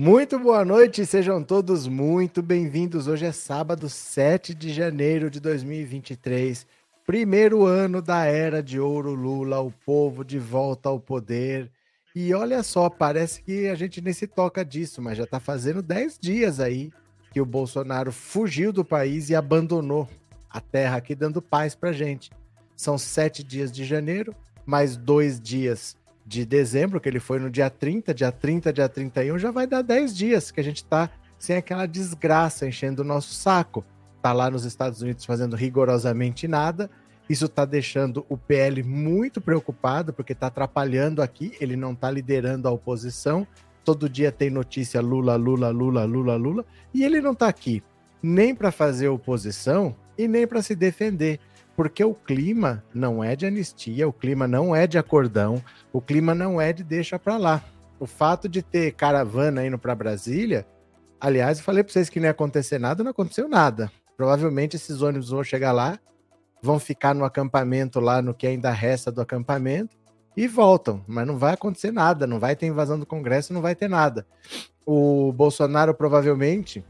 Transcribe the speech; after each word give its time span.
Muito 0.00 0.38
boa 0.38 0.64
noite, 0.64 1.04
sejam 1.04 1.42
todos 1.42 1.88
muito 1.88 2.40
bem-vindos. 2.40 3.08
Hoje 3.08 3.26
é 3.26 3.32
sábado, 3.32 3.88
7 3.88 4.54
de 4.54 4.72
janeiro 4.72 5.28
de 5.28 5.40
2023, 5.40 6.64
primeiro 7.04 7.66
ano 7.66 8.00
da 8.00 8.24
era 8.24 8.62
de 8.62 8.78
ouro 8.78 9.12
Lula, 9.12 9.58
o 9.58 9.72
povo 9.72 10.24
de 10.24 10.38
volta 10.38 10.88
ao 10.88 11.00
poder. 11.00 11.68
E 12.14 12.32
olha 12.32 12.62
só, 12.62 12.88
parece 12.88 13.42
que 13.42 13.66
a 13.66 13.74
gente 13.74 14.00
nem 14.00 14.12
se 14.12 14.28
toca 14.28 14.64
disso, 14.64 15.02
mas 15.02 15.18
já 15.18 15.24
está 15.24 15.40
fazendo 15.40 15.82
10 15.82 16.16
dias 16.20 16.60
aí 16.60 16.92
que 17.32 17.40
o 17.40 17.44
Bolsonaro 17.44 18.12
fugiu 18.12 18.72
do 18.72 18.84
país 18.84 19.30
e 19.30 19.34
abandonou 19.34 20.08
a 20.48 20.60
terra 20.60 20.98
aqui, 20.98 21.12
dando 21.12 21.42
paz 21.42 21.74
para 21.74 21.90
gente. 21.90 22.30
São 22.76 22.96
sete 22.96 23.42
dias 23.42 23.72
de 23.72 23.84
janeiro, 23.84 24.32
mais 24.64 24.96
dois 24.96 25.40
dias 25.40 25.96
de 26.28 26.44
dezembro, 26.44 27.00
que 27.00 27.08
ele 27.08 27.18
foi 27.18 27.38
no 27.38 27.50
dia 27.50 27.70
30, 27.70 28.12
dia 28.12 28.30
30, 28.30 28.70
dia 28.70 28.88
31, 28.88 29.38
já 29.38 29.50
vai 29.50 29.66
dar 29.66 29.80
10 29.80 30.14
dias 30.14 30.50
que 30.50 30.60
a 30.60 30.62
gente 30.62 30.84
tá 30.84 31.08
sem 31.38 31.56
aquela 31.56 31.86
desgraça 31.86 32.66
enchendo 32.66 33.00
o 33.00 33.04
nosso 33.04 33.32
saco. 33.32 33.82
Tá 34.20 34.32
lá 34.32 34.50
nos 34.50 34.66
Estados 34.66 35.00
Unidos 35.00 35.24
fazendo 35.24 35.56
rigorosamente 35.56 36.46
nada. 36.46 36.90
Isso 37.30 37.48
tá 37.48 37.64
deixando 37.64 38.26
o 38.28 38.36
PL 38.36 38.82
muito 38.82 39.40
preocupado, 39.40 40.12
porque 40.12 40.34
tá 40.34 40.48
atrapalhando 40.48 41.22
aqui, 41.22 41.54
ele 41.60 41.76
não 41.76 41.94
tá 41.94 42.10
liderando 42.10 42.68
a 42.68 42.70
oposição. 42.70 43.46
Todo 43.82 44.08
dia 44.08 44.30
tem 44.30 44.50
notícia 44.50 45.00
Lula, 45.00 45.34
Lula, 45.36 45.70
Lula, 45.70 46.04
Lula, 46.04 46.36
Lula, 46.36 46.64
e 46.92 47.04
ele 47.04 47.22
não 47.22 47.34
tá 47.34 47.48
aqui 47.48 47.82
nem 48.22 48.54
para 48.54 48.70
fazer 48.70 49.08
oposição 49.08 49.96
e 50.18 50.28
nem 50.28 50.46
para 50.46 50.60
se 50.60 50.74
defender 50.74 51.40
porque 51.78 52.02
o 52.02 52.12
clima 52.12 52.82
não 52.92 53.22
é 53.22 53.36
de 53.36 53.46
anistia, 53.46 54.08
o 54.08 54.12
clima 54.12 54.48
não 54.48 54.74
é 54.74 54.84
de 54.84 54.98
acordão, 54.98 55.62
o 55.92 56.00
clima 56.00 56.34
não 56.34 56.60
é 56.60 56.72
de 56.72 56.82
deixa 56.82 57.20
para 57.20 57.36
lá. 57.36 57.62
O 58.00 58.04
fato 58.04 58.48
de 58.48 58.62
ter 58.62 58.94
caravana 58.94 59.64
indo 59.64 59.78
para 59.78 59.94
Brasília, 59.94 60.66
aliás, 61.20 61.58
eu 61.58 61.64
falei 61.64 61.84
para 61.84 61.92
vocês 61.92 62.10
que 62.10 62.18
não 62.18 62.26
ia 62.26 62.32
acontecer 62.32 62.80
nada, 62.80 63.04
não 63.04 63.12
aconteceu 63.12 63.48
nada. 63.48 63.92
Provavelmente 64.16 64.74
esses 64.74 65.02
ônibus 65.02 65.30
vão 65.30 65.44
chegar 65.44 65.70
lá, 65.70 66.00
vão 66.60 66.80
ficar 66.80 67.14
no 67.14 67.24
acampamento 67.24 68.00
lá, 68.00 68.20
no 68.20 68.34
que 68.34 68.48
ainda 68.48 68.72
resta 68.72 69.12
do 69.12 69.20
acampamento, 69.20 69.96
e 70.36 70.48
voltam. 70.48 71.04
Mas 71.06 71.28
não 71.28 71.38
vai 71.38 71.54
acontecer 71.54 71.92
nada, 71.92 72.26
não 72.26 72.40
vai 72.40 72.56
ter 72.56 72.66
invasão 72.66 72.98
do 72.98 73.06
Congresso, 73.06 73.52
não 73.52 73.62
vai 73.62 73.76
ter 73.76 73.88
nada. 73.88 74.26
O 74.84 75.32
Bolsonaro 75.32 75.94
provavelmente 75.94 76.84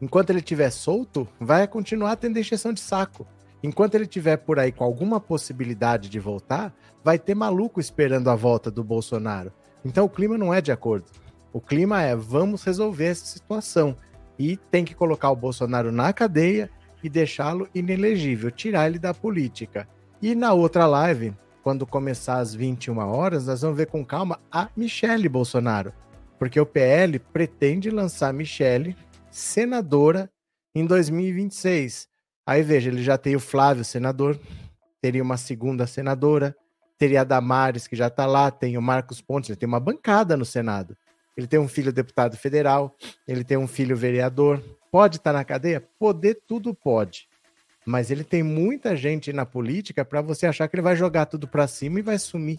enquanto 0.00 0.30
ele 0.30 0.40
estiver 0.40 0.70
solto, 0.70 1.26
vai 1.40 1.66
continuar 1.66 2.16
tendo 2.16 2.38
encheção 2.38 2.72
de 2.72 2.80
saco. 2.80 3.26
Enquanto 3.62 3.94
ele 3.94 4.04
estiver 4.04 4.36
por 4.36 4.58
aí 4.58 4.70
com 4.70 4.84
alguma 4.84 5.18
possibilidade 5.18 6.08
de 6.08 6.20
voltar, 6.20 6.74
vai 7.02 7.18
ter 7.18 7.34
maluco 7.34 7.80
esperando 7.80 8.28
a 8.28 8.34
volta 8.34 8.70
do 8.70 8.84
Bolsonaro. 8.84 9.52
Então 9.84 10.04
o 10.04 10.10
clima 10.10 10.36
não 10.36 10.52
é 10.52 10.60
de 10.60 10.72
acordo. 10.72 11.06
O 11.52 11.60
clima 11.60 12.02
é 12.02 12.14
vamos 12.14 12.62
resolver 12.64 13.06
essa 13.06 13.24
situação. 13.24 13.96
E 14.38 14.56
tem 14.56 14.84
que 14.84 14.94
colocar 14.94 15.30
o 15.30 15.36
Bolsonaro 15.36 15.90
na 15.90 16.12
cadeia 16.12 16.70
e 17.02 17.08
deixá-lo 17.08 17.68
inelegível, 17.74 18.50
tirar 18.50 18.86
ele 18.88 18.98
da 18.98 19.14
política. 19.14 19.88
E 20.20 20.34
na 20.34 20.52
outra 20.52 20.86
live, 20.86 21.34
quando 21.62 21.86
começar 21.86 22.38
às 22.38 22.54
21 22.54 22.98
horas, 22.98 23.46
nós 23.46 23.62
vamos 23.62 23.76
ver 23.76 23.86
com 23.86 24.04
calma 24.04 24.38
a 24.52 24.68
Michele 24.76 25.28
Bolsonaro. 25.28 25.92
Porque 26.38 26.60
o 26.60 26.66
PL 26.66 27.18
pretende 27.18 27.90
lançar 27.90 28.32
Michele 28.32 28.96
senadora 29.36 30.30
em 30.74 30.86
2026. 30.86 32.08
Aí 32.46 32.62
veja, 32.62 32.90
ele 32.90 33.02
já 33.02 33.18
tem 33.18 33.36
o 33.36 33.40
Flávio, 33.40 33.84
senador, 33.84 34.40
teria 35.00 35.22
uma 35.22 35.36
segunda 35.36 35.86
senadora, 35.86 36.56
teria 36.98 37.20
a 37.20 37.24
Damares, 37.24 37.86
que 37.86 37.94
já 37.94 38.06
está 38.06 38.24
lá, 38.24 38.50
tem 38.50 38.78
o 38.78 38.82
Marcos 38.82 39.20
Pontes, 39.20 39.50
ele 39.50 39.58
tem 39.58 39.66
uma 39.66 39.80
bancada 39.80 40.36
no 40.36 40.44
Senado. 40.44 40.96
Ele 41.36 41.46
tem 41.46 41.60
um 41.60 41.68
filho 41.68 41.92
deputado 41.92 42.34
federal, 42.34 42.96
ele 43.28 43.44
tem 43.44 43.58
um 43.58 43.66
filho 43.66 43.94
vereador. 43.94 44.62
Pode 44.90 45.18
estar 45.18 45.32
tá 45.32 45.38
na 45.38 45.44
cadeia? 45.44 45.86
Poder 45.98 46.40
tudo 46.46 46.74
pode. 46.74 47.28
Mas 47.84 48.10
ele 48.10 48.24
tem 48.24 48.42
muita 48.42 48.96
gente 48.96 49.34
na 49.34 49.44
política 49.44 50.02
para 50.02 50.22
você 50.22 50.46
achar 50.46 50.66
que 50.66 50.76
ele 50.76 50.82
vai 50.82 50.96
jogar 50.96 51.26
tudo 51.26 51.46
para 51.46 51.68
cima 51.68 51.98
e 51.98 52.02
vai 52.02 52.18
sumir. 52.18 52.58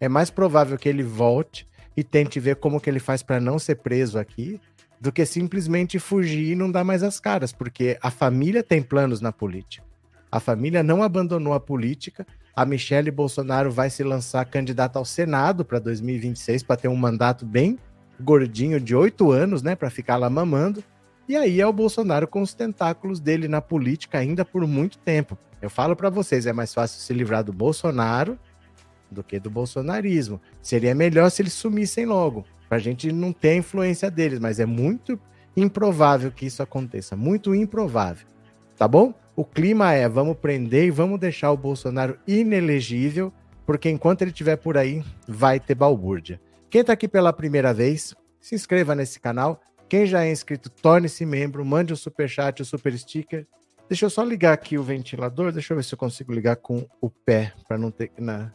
É 0.00 0.08
mais 0.08 0.30
provável 0.30 0.78
que 0.78 0.88
ele 0.88 1.02
volte 1.02 1.66
e 1.94 2.02
tente 2.02 2.40
ver 2.40 2.56
como 2.56 2.80
que 2.80 2.88
ele 2.88 2.98
faz 2.98 3.22
para 3.22 3.38
não 3.38 3.58
ser 3.58 3.74
preso 3.74 4.18
aqui 4.18 4.58
do 5.00 5.12
que 5.12 5.24
simplesmente 5.24 5.98
fugir 5.98 6.52
e 6.52 6.54
não 6.54 6.70
dar 6.70 6.84
mais 6.84 7.02
as 7.02 7.20
caras, 7.20 7.52
porque 7.52 7.98
a 8.02 8.10
família 8.10 8.62
tem 8.62 8.82
planos 8.82 9.20
na 9.20 9.32
política. 9.32 9.86
A 10.30 10.40
família 10.40 10.82
não 10.82 11.02
abandonou 11.02 11.54
a 11.54 11.60
política. 11.60 12.26
A 12.54 12.64
Michelle 12.64 13.10
Bolsonaro 13.10 13.70
vai 13.70 13.88
se 13.88 14.02
lançar 14.02 14.44
candidata 14.44 14.98
ao 14.98 15.04
Senado 15.04 15.64
para 15.64 15.78
2026 15.78 16.62
para 16.62 16.76
ter 16.76 16.88
um 16.88 16.96
mandato 16.96 17.46
bem 17.46 17.78
gordinho 18.20 18.80
de 18.80 18.94
oito 18.94 19.30
anos, 19.30 19.62
né, 19.62 19.76
para 19.76 19.88
ficar 19.88 20.16
lá 20.16 20.28
mamando. 20.28 20.82
E 21.28 21.36
aí 21.36 21.60
é 21.60 21.66
o 21.66 21.72
Bolsonaro 21.72 22.26
com 22.26 22.42
os 22.42 22.52
tentáculos 22.52 23.20
dele 23.20 23.46
na 23.48 23.60
política 23.60 24.18
ainda 24.18 24.44
por 24.44 24.66
muito 24.66 24.98
tempo. 24.98 25.38
Eu 25.62 25.70
falo 25.70 25.94
para 25.94 26.10
vocês, 26.10 26.46
é 26.46 26.52
mais 26.52 26.74
fácil 26.74 27.00
se 27.00 27.12
livrar 27.12 27.44
do 27.44 27.52
Bolsonaro 27.52 28.38
do 29.10 29.22
que 29.24 29.40
do 29.40 29.48
bolsonarismo. 29.48 30.40
Seria 30.60 30.94
melhor 30.94 31.30
se 31.30 31.40
eles 31.42 31.54
sumissem 31.54 32.04
logo 32.04 32.44
a 32.76 32.78
gente 32.78 33.10
não 33.12 33.32
ter 33.32 33.50
a 33.50 33.56
influência 33.56 34.10
deles, 34.10 34.38
mas 34.38 34.60
é 34.60 34.66
muito 34.66 35.18
improvável 35.56 36.30
que 36.30 36.46
isso 36.46 36.62
aconteça, 36.62 37.16
muito 37.16 37.54
improvável. 37.54 38.26
Tá 38.76 38.86
bom? 38.86 39.12
O 39.34 39.44
clima 39.44 39.92
é 39.92 40.08
vamos 40.08 40.36
prender 40.36 40.86
e 40.86 40.90
vamos 40.90 41.18
deixar 41.18 41.50
o 41.52 41.56
Bolsonaro 41.56 42.18
inelegível, 42.26 43.32
porque 43.64 43.88
enquanto 43.88 44.22
ele 44.22 44.30
estiver 44.30 44.56
por 44.56 44.76
aí, 44.76 45.04
vai 45.26 45.60
ter 45.60 45.74
balbúrdia. 45.74 46.40
Quem 46.70 46.80
está 46.82 46.92
aqui 46.92 47.08
pela 47.08 47.32
primeira 47.32 47.72
vez, 47.72 48.14
se 48.40 48.54
inscreva 48.54 48.94
nesse 48.94 49.18
canal. 49.18 49.60
Quem 49.88 50.06
já 50.06 50.24
é 50.24 50.30
inscrito, 50.30 50.68
torne-se 50.68 51.24
membro, 51.24 51.64
mande 51.64 51.92
o 51.92 51.94
um 51.94 51.96
super 51.96 52.28
chat, 52.28 52.60
o 52.60 52.62
um 52.62 52.66
super 52.66 52.96
sticker. 52.96 53.46
Deixa 53.88 54.04
eu 54.04 54.10
só 54.10 54.22
ligar 54.22 54.52
aqui 54.52 54.76
o 54.76 54.82
ventilador, 54.82 55.50
deixa 55.50 55.72
eu 55.72 55.76
ver 55.76 55.82
se 55.82 55.94
eu 55.94 55.98
consigo 55.98 56.32
ligar 56.32 56.56
com 56.56 56.86
o 57.00 57.08
pé 57.08 57.54
para 57.66 57.78
não 57.78 57.90
ter 57.90 58.12
na 58.18 58.52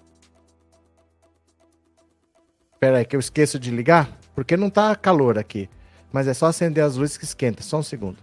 Espera 2.83 2.97
aí 2.97 3.05
que 3.05 3.15
eu 3.15 3.19
esqueço 3.21 3.57
de 3.57 3.71
ligar, 3.71 4.11
porque 4.35 4.57
não 4.57 4.69
tá 4.69 4.93
calor 4.93 5.39
aqui. 5.39 5.69
Mas 6.11 6.27
é 6.27 6.33
só 6.33 6.47
acender 6.47 6.83
as 6.83 6.97
luzes 6.97 7.15
que 7.15 7.23
esquenta. 7.23 7.63
Só 7.63 7.77
um 7.79 7.83
segundo. 7.83 8.17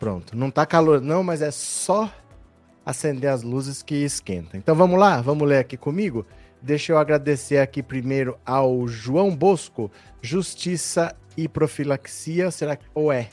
Pronto. 0.00 0.34
Não 0.34 0.50
tá 0.50 0.64
calor 0.64 0.98
não, 0.98 1.22
mas 1.22 1.42
é 1.42 1.50
só 1.50 2.10
acender 2.86 3.28
as 3.28 3.42
luzes 3.42 3.82
que 3.82 3.96
esquenta. 3.96 4.56
Então 4.56 4.74
vamos 4.74 4.98
lá? 4.98 5.20
Vamos 5.20 5.46
ler 5.46 5.58
aqui 5.58 5.76
comigo? 5.76 6.24
Deixa 6.62 6.90
eu 6.90 6.96
agradecer 6.96 7.58
aqui 7.58 7.82
primeiro 7.82 8.38
ao 8.46 8.88
João 8.88 9.36
Bosco, 9.36 9.90
Justiça 10.22 11.14
e 11.36 11.46
Profilaxia, 11.46 12.50
será 12.50 12.76
que 12.76 12.86
ou 12.94 13.12
é? 13.12 13.28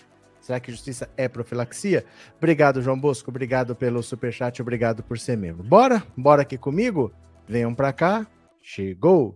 Será 0.49 0.59
que 0.59 0.71
justiça 0.71 1.07
é 1.15 1.29
profilaxia? 1.29 2.03
Obrigado, 2.39 2.81
João 2.81 2.99
Bosco. 2.99 3.29
Obrigado 3.29 3.75
pelo 3.75 4.01
superchat. 4.01 4.59
Obrigado 4.59 5.03
por 5.03 5.19
ser 5.19 5.37
membro. 5.37 5.61
Bora? 5.61 6.03
Bora 6.17 6.41
aqui 6.41 6.57
comigo? 6.57 7.13
Venham 7.47 7.75
para 7.75 7.93
cá. 7.93 8.25
Chegou. 8.59 9.35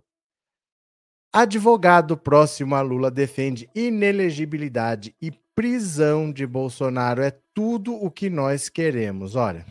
Advogado 1.32 2.18
próximo 2.18 2.74
a 2.74 2.82
Lula 2.82 3.12
defende 3.12 3.70
inelegibilidade 3.76 5.16
e 5.22 5.32
prisão 5.56 6.32
de 6.32 6.48
Bolsonaro. 6.48 7.22
É 7.22 7.30
tudo 7.54 7.94
o 7.94 8.10
que 8.10 8.28
nós 8.28 8.68
queremos. 8.68 9.36
Olha. 9.36 9.64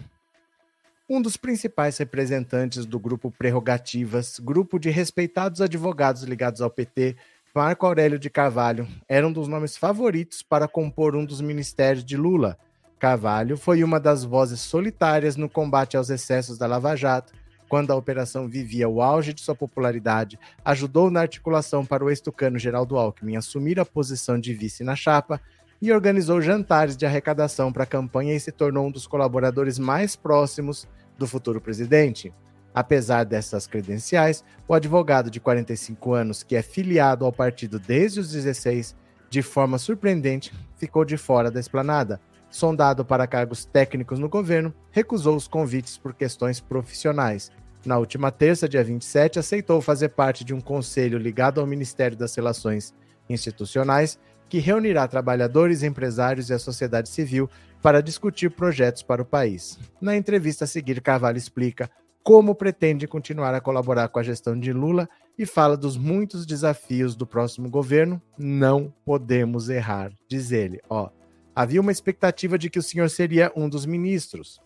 Um 1.11 1.21
dos 1.21 1.37
principais 1.37 1.99
representantes 1.99 2.87
do 2.87 3.01
grupo 3.01 3.33
Prerrogativas, 3.33 4.39
grupo 4.39 4.79
de 4.79 4.91
respeitados 4.91 5.61
advogados 5.61 6.23
ligados 6.23 6.61
ao 6.63 6.71
PT, 6.71 7.17
Marco 7.55 7.85
Aurélio 7.85 8.19
de 8.19 8.31
Carvalho 8.31 8.89
era 9.07 9.29
um 9.29 9.33
dos 9.33 9.47
nomes 9.47 9.77
favoritos 9.77 10.43
para 10.43 10.67
compor 10.67 11.15
um 11.15 11.23
dos 11.23 11.43
ministérios 11.43 12.03
de 12.03 12.17
Lula. 12.17 12.57
Carvalho 12.99 13.59
foi 13.59 13.85
uma 13.85 14.01
das 14.01 14.25
vozes 14.25 14.59
solitárias 14.61 15.37
no 15.37 15.51
combate 15.51 15.95
aos 15.95 16.09
excessos 16.09 16.57
da 16.57 16.67
Lava 16.67 16.97
Jato, 16.97 17.35
quando 17.69 17.91
a 17.91 17.95
operação 17.95 18.49
vivia 18.49 18.89
o 18.89 19.03
auge 19.03 19.35
de 19.35 19.43
sua 19.43 19.55
popularidade, 19.55 20.39
ajudou 20.65 21.11
na 21.11 21.21
articulação 21.21 21.85
para 21.85 22.03
o 22.03 22.09
ex-tucano 22.09 22.59
Geraldo 22.59 22.97
Alckmin 22.97 23.37
assumir 23.37 23.79
a 23.79 23.85
posição 23.85 24.41
de 24.41 24.55
vice 24.55 24.83
na 24.83 24.97
chapa 24.97 25.39
e 25.81 25.93
organizou 25.93 26.41
jantares 26.41 26.97
de 26.97 27.05
arrecadação 27.05 27.71
para 27.71 27.83
a 27.83 27.87
campanha 27.87 28.35
e 28.35 28.41
se 28.41 28.51
tornou 28.51 28.87
um 28.87 28.91
dos 28.91 29.07
colaboradores 29.07 29.79
mais 29.79 30.17
próximos 30.17 30.89
do 31.19 31.27
futuro 31.27 31.61
presidente. 31.61 32.33
Apesar 32.75 33.25
dessas 33.25 33.67
credenciais, 33.67 34.43
o 34.67 34.75
advogado 34.75 35.31
de 35.31 35.41
45 35.41 36.15
anos, 36.15 36.43
que 36.43 36.57
é 36.57 36.63
filiado 36.63 37.25
ao 37.25 37.33
partido 37.33 37.79
desde 37.79 38.21
os 38.21 38.31
16, 38.33 38.97
de 39.29 39.43
forma 39.43 39.79
surpreendente, 39.79 40.53
ficou 40.77 41.05
de 41.05 41.17
fora 41.17 41.51
da 41.51 41.61
esplanada. 41.61 42.21
Sondado 42.51 43.05
para 43.05 43.27
cargos 43.27 43.65
técnicos 43.65 44.19
no 44.19 44.29
governo, 44.29 44.75
recusou 44.91 45.37
os 45.37 45.49
convites 45.49 45.97
por 45.97 46.15
questões 46.15 46.61
profissionais. 46.61 47.51
Na 47.85 47.99
última 47.99 48.31
terça, 48.31 48.69
dia 48.69 48.85
27, 48.85 49.39
aceitou 49.39 49.81
fazer 49.81 50.11
parte 50.11 50.45
de 50.45 50.55
um 50.55 50.61
conselho 50.61 51.19
ligado 51.19 51.61
ao 51.61 51.67
Ministério 51.67 52.17
das 52.17 52.35
Relações 52.35 52.95
Institucionais, 53.29 54.19
que 54.49 54.59
reunirá 54.59 55.09
trabalhadores, 55.09 55.83
empresários 55.83 56.51
e 56.51 56.55
a 56.55 56.59
sociedade 56.59 57.09
civil 57.09 57.49
para 57.81 58.03
discutir 58.03 58.51
projetos 58.51 59.03
para 59.03 59.23
o 59.23 59.25
país. 59.27 59.79
Na 60.01 60.15
entrevista 60.15 60.65
a 60.65 60.69
seguir, 60.69 61.01
Carvalho 61.01 61.39
explica 61.39 61.91
como 62.23 62.55
pretende 62.55 63.07
continuar 63.07 63.55
a 63.55 63.61
colaborar 63.61 64.09
com 64.09 64.19
a 64.19 64.23
gestão 64.23 64.59
de 64.59 64.73
Lula 64.73 65.09
e 65.37 65.45
fala 65.45 65.77
dos 65.77 65.97
muitos 65.97 66.47
desafios 66.47 67.17
do 67.17 67.27
próximo 67.27 67.69
governo. 67.69 68.21
Não 68.39 68.93
podemos 69.05 69.69
errar, 69.69 70.13
diz 70.29 70.53
ele. 70.53 70.81
Ó, 70.89 71.09
havia 71.55 71.81
uma 71.81 71.93
expectativa 71.93 72.57
de 72.57 72.71
que 72.71 72.79
o 72.79 72.83
senhor 72.83 73.11
seria 73.11 73.51
um 73.57 73.69
dos 73.69 73.85
ministros. 73.87 74.61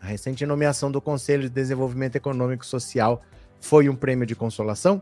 A 0.00 0.06
recente 0.06 0.46
nomeação 0.46 0.90
do 0.90 1.00
Conselho 1.00 1.42
de 1.42 1.50
Desenvolvimento 1.50 2.16
Econômico 2.16 2.64
e 2.64 2.68
Social 2.68 3.22
foi 3.60 3.88
um 3.88 3.94
prêmio 3.94 4.26
de 4.26 4.34
consolação? 4.34 5.00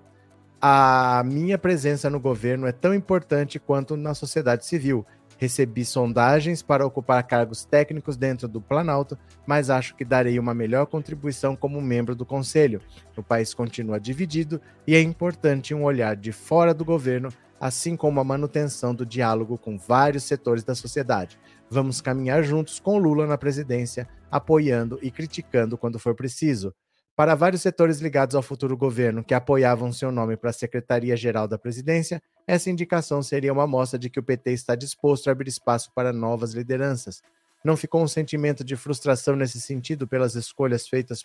A 0.61 1.23
minha 1.25 1.57
presença 1.57 2.11
no 2.11 2.21
governo 2.21 2.67
é 2.67 2.73
tão 2.73 2.95
importante 2.95 3.59
quanto 3.59 3.97
na 3.97 4.13
sociedade 4.13 4.67
civil. 4.67 5.07
Recebi 5.41 5.87
sondagens 5.87 6.63
para 6.63 6.85
ocupar 6.85 7.27
cargos 7.27 7.65
técnicos 7.65 8.15
dentro 8.15 8.47
do 8.47 8.61
Planalto, 8.61 9.17
mas 9.47 9.71
acho 9.71 9.97
que 9.97 10.05
darei 10.05 10.39
uma 10.39 10.53
melhor 10.53 10.85
contribuição 10.85 11.57
como 11.57 11.81
membro 11.81 12.15
do 12.15 12.27
Conselho. 12.27 12.83
O 13.17 13.23
país 13.23 13.55
continua 13.55 13.99
dividido 13.99 14.61
e 14.87 14.95
é 14.95 15.01
importante 15.01 15.73
um 15.73 15.83
olhar 15.83 16.15
de 16.15 16.31
fora 16.31 16.75
do 16.75 16.85
governo, 16.85 17.31
assim 17.59 17.97
como 17.97 18.21
a 18.21 18.25
manutenção 18.25 18.95
do 18.95 19.07
diálogo 19.07 19.57
com 19.57 19.79
vários 19.79 20.25
setores 20.25 20.63
da 20.63 20.75
sociedade. 20.75 21.39
Vamos 21.71 22.03
caminhar 22.03 22.43
juntos 22.43 22.79
com 22.79 22.99
Lula 22.99 23.27
na 23.27 23.39
presidência, 23.39 24.07
apoiando 24.31 24.99
e 25.01 25.11
criticando 25.11 25.79
quando 25.79 25.99
for 25.99 26.15
preciso. 26.15 26.75
Para 27.21 27.35
vários 27.35 27.61
setores 27.61 28.01
ligados 28.01 28.35
ao 28.35 28.41
futuro 28.41 28.75
governo 28.75 29.23
que 29.23 29.35
apoiavam 29.35 29.93
seu 29.93 30.11
nome 30.11 30.39
para 30.39 30.49
a 30.49 30.55
Secretaria-Geral 30.55 31.47
da 31.47 31.59
Presidência, 31.59 32.23
essa 32.47 32.71
indicação 32.71 33.23
seria 33.23 33.53
uma 33.53 33.67
mostra 33.67 33.99
de 33.99 34.09
que 34.09 34.19
o 34.19 34.23
PT 34.23 34.53
está 34.53 34.75
disposto 34.75 35.29
a 35.29 35.33
abrir 35.33 35.51
espaço 35.51 35.93
para 35.95 36.15
novas 36.15 36.55
lideranças. 36.55 37.23
Não 37.63 37.77
ficou 37.77 38.03
um 38.03 38.09
sentimento 38.09 38.65
de 38.65 38.75
frustração 38.75 39.37
nesse 39.37 39.61
sentido 39.61 40.09
pelas 40.09 40.35
escolhas 40.35 40.89
feitas 40.89 41.23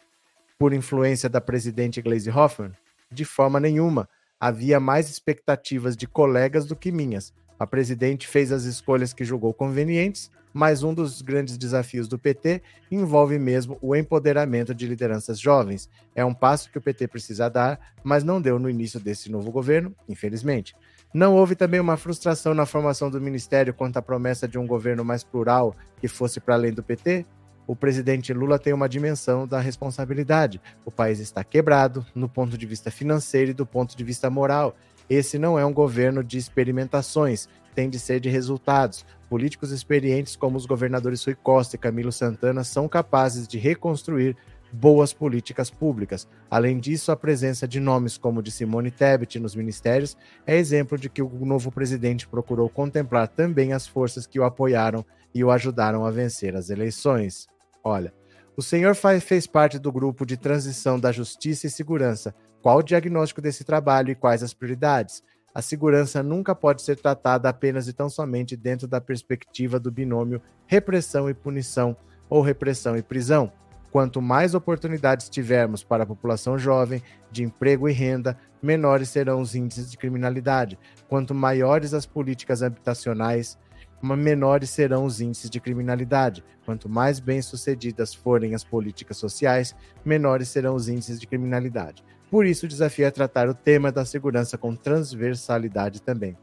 por 0.59 0.74
influência 0.74 1.30
da 1.30 1.39
presidente 1.39 2.01
Gleisi 2.01 2.30
Hoffmann? 2.30 2.74
De 3.09 3.24
forma 3.24 3.57
nenhuma. 3.57 4.09
Havia 4.38 4.81
mais 4.81 5.09
expectativas 5.09 5.95
de 5.95 6.07
colegas 6.07 6.65
do 6.65 6.75
que 6.75 6.92
minhas. 6.92 7.33
A 7.60 7.66
presidente 7.66 8.28
fez 8.28 8.52
as 8.52 8.63
escolhas 8.63 9.13
que 9.13 9.24
julgou 9.24 9.54
convenientes 9.54 10.30
mas 10.56 10.84
um 10.84 10.94
dos 10.94 11.22
grandes 11.22 11.57
desafios 11.57 12.07
do 12.07 12.18
PT 12.18 12.62
envolve 12.90 13.38
mesmo 13.38 13.78
o 13.81 13.94
empoderamento 13.94 14.74
de 14.74 14.88
lideranças 14.88 15.38
jovens. 15.38 15.90
É 16.16 16.24
um 16.24 16.34
passo 16.34 16.72
que 16.72 16.78
o 16.78 16.81
PT 16.81 17.10
precisa 17.10 17.50
dar, 17.50 17.78
mas 18.02 18.24
não 18.24 18.42
deu 18.42 18.57
no 18.57 18.69
início 18.69 18.98
desse 18.98 19.30
novo 19.30 19.52
governo, 19.52 19.94
infelizmente. 20.07 20.74
Não 21.13 21.36
houve 21.36 21.57
também 21.57 21.81
uma 21.81 21.98
frustração 21.98 22.54
na 22.54 22.66
formação 22.66 23.12
do 23.12 23.19
ministério 23.19 23.74
quanto 23.74 23.98
à 23.98 24.02
promessa 24.02 24.48
de 24.48 24.57
um 24.57 24.66
governo 24.66 25.04
mais 25.04 25.25
plural 25.25 25.75
que 26.00 26.07
fosse 26.07 26.40
para 26.40 26.56
além 26.56 26.72
do 26.72 26.81
PT? 26.81 27.25
O 27.68 27.75
presidente 27.75 28.31
Lula 28.31 28.57
tem 28.57 28.72
uma 28.72 28.88
dimensão 28.88 29.46
da 29.46 29.60
responsabilidade. 29.60 30.62
O 30.86 30.92
país 30.92 31.19
está 31.19 31.44
quebrado 31.44 32.06
no 32.16 32.30
ponto 32.30 32.57
de 32.57 32.66
vista 32.66 32.90
financeiro 32.90 33.52
e 33.52 33.54
do 33.54 33.66
ponto 33.66 33.98
de 33.98 34.04
vista 34.06 34.30
moral. 34.30 34.74
Esse 35.10 35.38
não 35.38 35.57
é 35.57 35.66
um 35.66 35.74
governo 35.74 36.24
de 36.24 36.38
experimentações, 36.38 37.48
tem 37.74 37.90
de 37.90 38.00
ser 38.00 38.19
de 38.19 38.30
resultados. 38.30 39.06
Políticos 39.30 39.72
experientes 39.72 40.36
como 40.36 40.57
os 40.57 40.66
governadores 40.66 41.24
Rui 41.24 41.36
Costa 41.36 41.75
e 41.75 41.80
Camilo 41.80 42.12
Santana 42.12 42.63
são 42.63 42.88
capazes 42.88 43.48
de 43.48 43.57
reconstruir 43.57 44.36
boas 44.72 45.13
políticas 45.13 45.69
públicas. 45.69 46.28
Além 46.50 46.80
disso, 46.80 47.12
a 47.12 47.16
presença 47.16 47.68
de 47.68 47.80
nomes 47.80 48.18
como 48.18 48.42
de 48.42 48.52
Simone 48.52 48.92
Tebet 48.92 49.40
nos 49.40 49.56
ministérios 49.56 50.18
é 50.46 50.56
exemplo 50.56 50.98
de 50.98 51.10
que 51.10 51.22
o 51.22 51.46
novo 51.46 51.72
presidente 51.72 52.28
procurou 52.28 52.69
contemplar 52.69 53.28
também 53.28 53.74
as 53.74 53.88
forças 53.88 54.28
que 54.28 54.40
o 54.40 54.44
apoiaram 54.44 55.06
e 55.34 55.44
o 55.44 55.52
ajudaram 55.52 56.06
a 56.06 56.12
vencer 56.12 56.56
as 56.56 56.69
eleições. 56.69 57.48
Olha, 57.84 58.13
o 58.57 58.62
senhor 58.62 58.96
fez 58.96 59.46
parte 59.46 59.78
do 59.78 59.92
grupo 59.92 60.25
de 60.25 60.38
transição 60.38 61.00
da 61.00 61.12
Justiça 61.12 61.68
e 61.68 61.69
Segurança. 61.69 62.34
Qual 62.66 62.80
o 62.80 62.84
diagnóstico 62.84 63.42
desse 63.42 63.64
trabalho 63.64 64.10
e 64.10 64.16
quais 64.16 64.42
as 64.42 64.52
prioridades? 64.52 65.22
a 65.54 65.62
segurança 65.62 66.24
nunca 66.24 66.56
pode 66.56 66.82
ser 66.82 66.98
tratada 66.98 67.48
apenas 67.48 67.88
e 67.88 67.94
tão 67.94 68.10
somente 68.10 68.58
dentro 68.58 68.88
da 68.88 69.00
perspectiva 69.00 69.80
do 69.80 69.92
binômio 69.92 70.42
repressão 70.66 71.30
e 71.30 71.34
punição 71.34 71.96
ou 72.28 72.42
repressão 72.42 72.98
e 72.98 73.04
prisão. 73.04 73.54
Quanto 73.92 74.20
mais 74.20 74.56
oportunidades 74.56 75.30
tivermos 75.30 75.84
para 75.84 76.04
a 76.04 76.08
população 76.08 76.58
jovem 76.58 77.04
de 77.32 77.44
emprego 77.44 77.88
e 77.88 77.94
renda, 77.94 78.36
menores 78.62 79.10
serão 79.10 79.40
os 79.40 79.54
índices 79.54 79.92
de 79.92 79.96
criminalidade. 79.96 80.78
Quanto 81.08 81.36
maiores 81.36 81.94
as 81.94 82.08
políticas 82.08 82.64
habitacionais, 82.64 83.60
menores 84.02 84.72
serão 84.72 85.06
os 85.06 85.22
índices 85.22 85.52
de 85.52 85.62
criminalidade. 85.62 86.44
Quanto 86.66 86.90
mais 86.90 87.20
bem-sucedidas 87.20 88.14
forem 88.14 88.56
as 88.56 88.64
políticas 88.64 89.18
sociais, 89.18 89.76
menores 90.04 90.50
serão 90.50 90.76
os 90.76 90.90
índices 90.90 91.20
de 91.20 91.28
criminalidade. 91.28 92.04
Por 92.36 92.46
isso, 92.46 92.66
o 92.66 92.68
desafio 92.68 93.06
é 93.06 93.12
tratar 93.12 93.48
o 93.48 93.54
tema 93.54 93.94
da 93.94 94.04
segurança 94.04 94.58
com 94.58 94.76
transversalidade 94.76 96.02
também. 96.02 96.38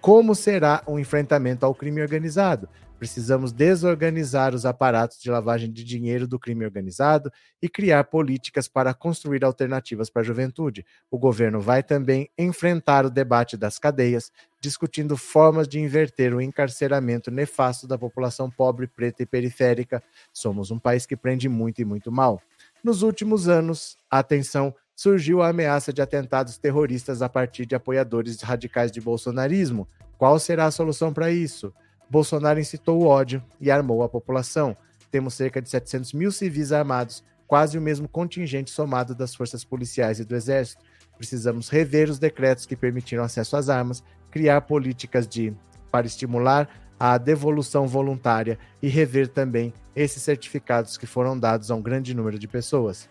Como 0.00 0.34
será 0.34 0.82
um 0.88 0.98
enfrentamento 0.98 1.64
ao 1.64 1.72
crime 1.72 2.02
organizado? 2.02 2.68
Precisamos 2.98 3.52
desorganizar 3.52 4.56
os 4.56 4.66
aparatos 4.66 5.20
de 5.20 5.30
lavagem 5.30 5.70
de 5.70 5.84
dinheiro 5.84 6.26
do 6.26 6.36
crime 6.36 6.64
organizado 6.64 7.30
e 7.62 7.68
criar 7.68 8.02
políticas 8.04 8.66
para 8.66 8.92
construir 8.92 9.44
alternativas 9.44 10.10
para 10.10 10.22
a 10.22 10.24
juventude. 10.24 10.84
O 11.08 11.16
governo 11.16 11.60
vai 11.60 11.80
também 11.80 12.28
enfrentar 12.36 13.06
o 13.06 13.10
debate 13.10 13.56
das 13.56 13.78
cadeias, 13.78 14.32
discutindo 14.60 15.16
formas 15.16 15.68
de 15.68 15.78
inverter 15.78 16.34
o 16.34 16.40
encarceramento 16.40 17.30
nefasto 17.30 17.86
da 17.86 17.96
população 17.96 18.50
pobre, 18.50 18.88
preta 18.88 19.22
e 19.22 19.26
periférica. 19.26 20.02
Somos 20.32 20.72
um 20.72 20.78
país 20.80 21.06
que 21.06 21.16
prende 21.16 21.48
muito 21.48 21.80
e 21.80 21.84
muito 21.84 22.10
mal. 22.10 22.42
Nos 22.82 23.02
últimos 23.02 23.48
anos, 23.48 23.96
atenção, 24.10 24.74
surgiu 24.96 25.42
a 25.42 25.48
ameaça 25.50 25.92
de 25.92 26.00
atentados 26.00 26.56
terroristas 26.56 27.20
a 27.20 27.28
partir 27.28 27.66
de 27.66 27.74
apoiadores 27.74 28.40
radicais 28.40 28.90
de 28.90 28.98
bolsonarismo. 28.98 29.86
Qual 30.16 30.38
será 30.38 30.64
a 30.64 30.70
solução 30.70 31.12
para 31.12 31.30
isso? 31.30 31.72
Bolsonaro 32.08 32.58
incitou 32.58 33.02
o 33.02 33.06
ódio 33.06 33.44
e 33.60 33.70
armou 33.70 34.02
a 34.02 34.08
população. 34.08 34.74
Temos 35.10 35.34
cerca 35.34 35.60
de 35.60 35.68
700 35.68 36.14
mil 36.14 36.32
civis 36.32 36.72
armados, 36.72 37.22
quase 37.46 37.76
o 37.76 37.80
mesmo 37.80 38.08
contingente 38.08 38.70
somado 38.70 39.14
das 39.14 39.34
forças 39.34 39.62
policiais 39.64 40.18
e 40.18 40.24
do 40.24 40.34
exército. 40.34 40.82
Precisamos 41.18 41.68
rever 41.68 42.08
os 42.08 42.18
decretos 42.18 42.64
que 42.64 42.74
permitiram 42.74 43.22
acesso 43.22 43.56
às 43.56 43.68
armas, 43.68 44.02
criar 44.30 44.62
políticas 44.62 45.28
de 45.28 45.54
para 45.90 46.06
estimular 46.06 46.68
a 46.98 47.18
devolução 47.18 47.86
voluntária 47.86 48.58
e 48.82 48.88
rever 48.88 49.28
também 49.28 49.72
esses 49.94 50.22
certificados 50.22 50.96
que 50.96 51.06
foram 51.06 51.38
dados 51.38 51.70
a 51.70 51.74
um 51.74 51.82
grande 51.82 52.14
número 52.14 52.38
de 52.38 52.48
pessoas. 52.48 53.08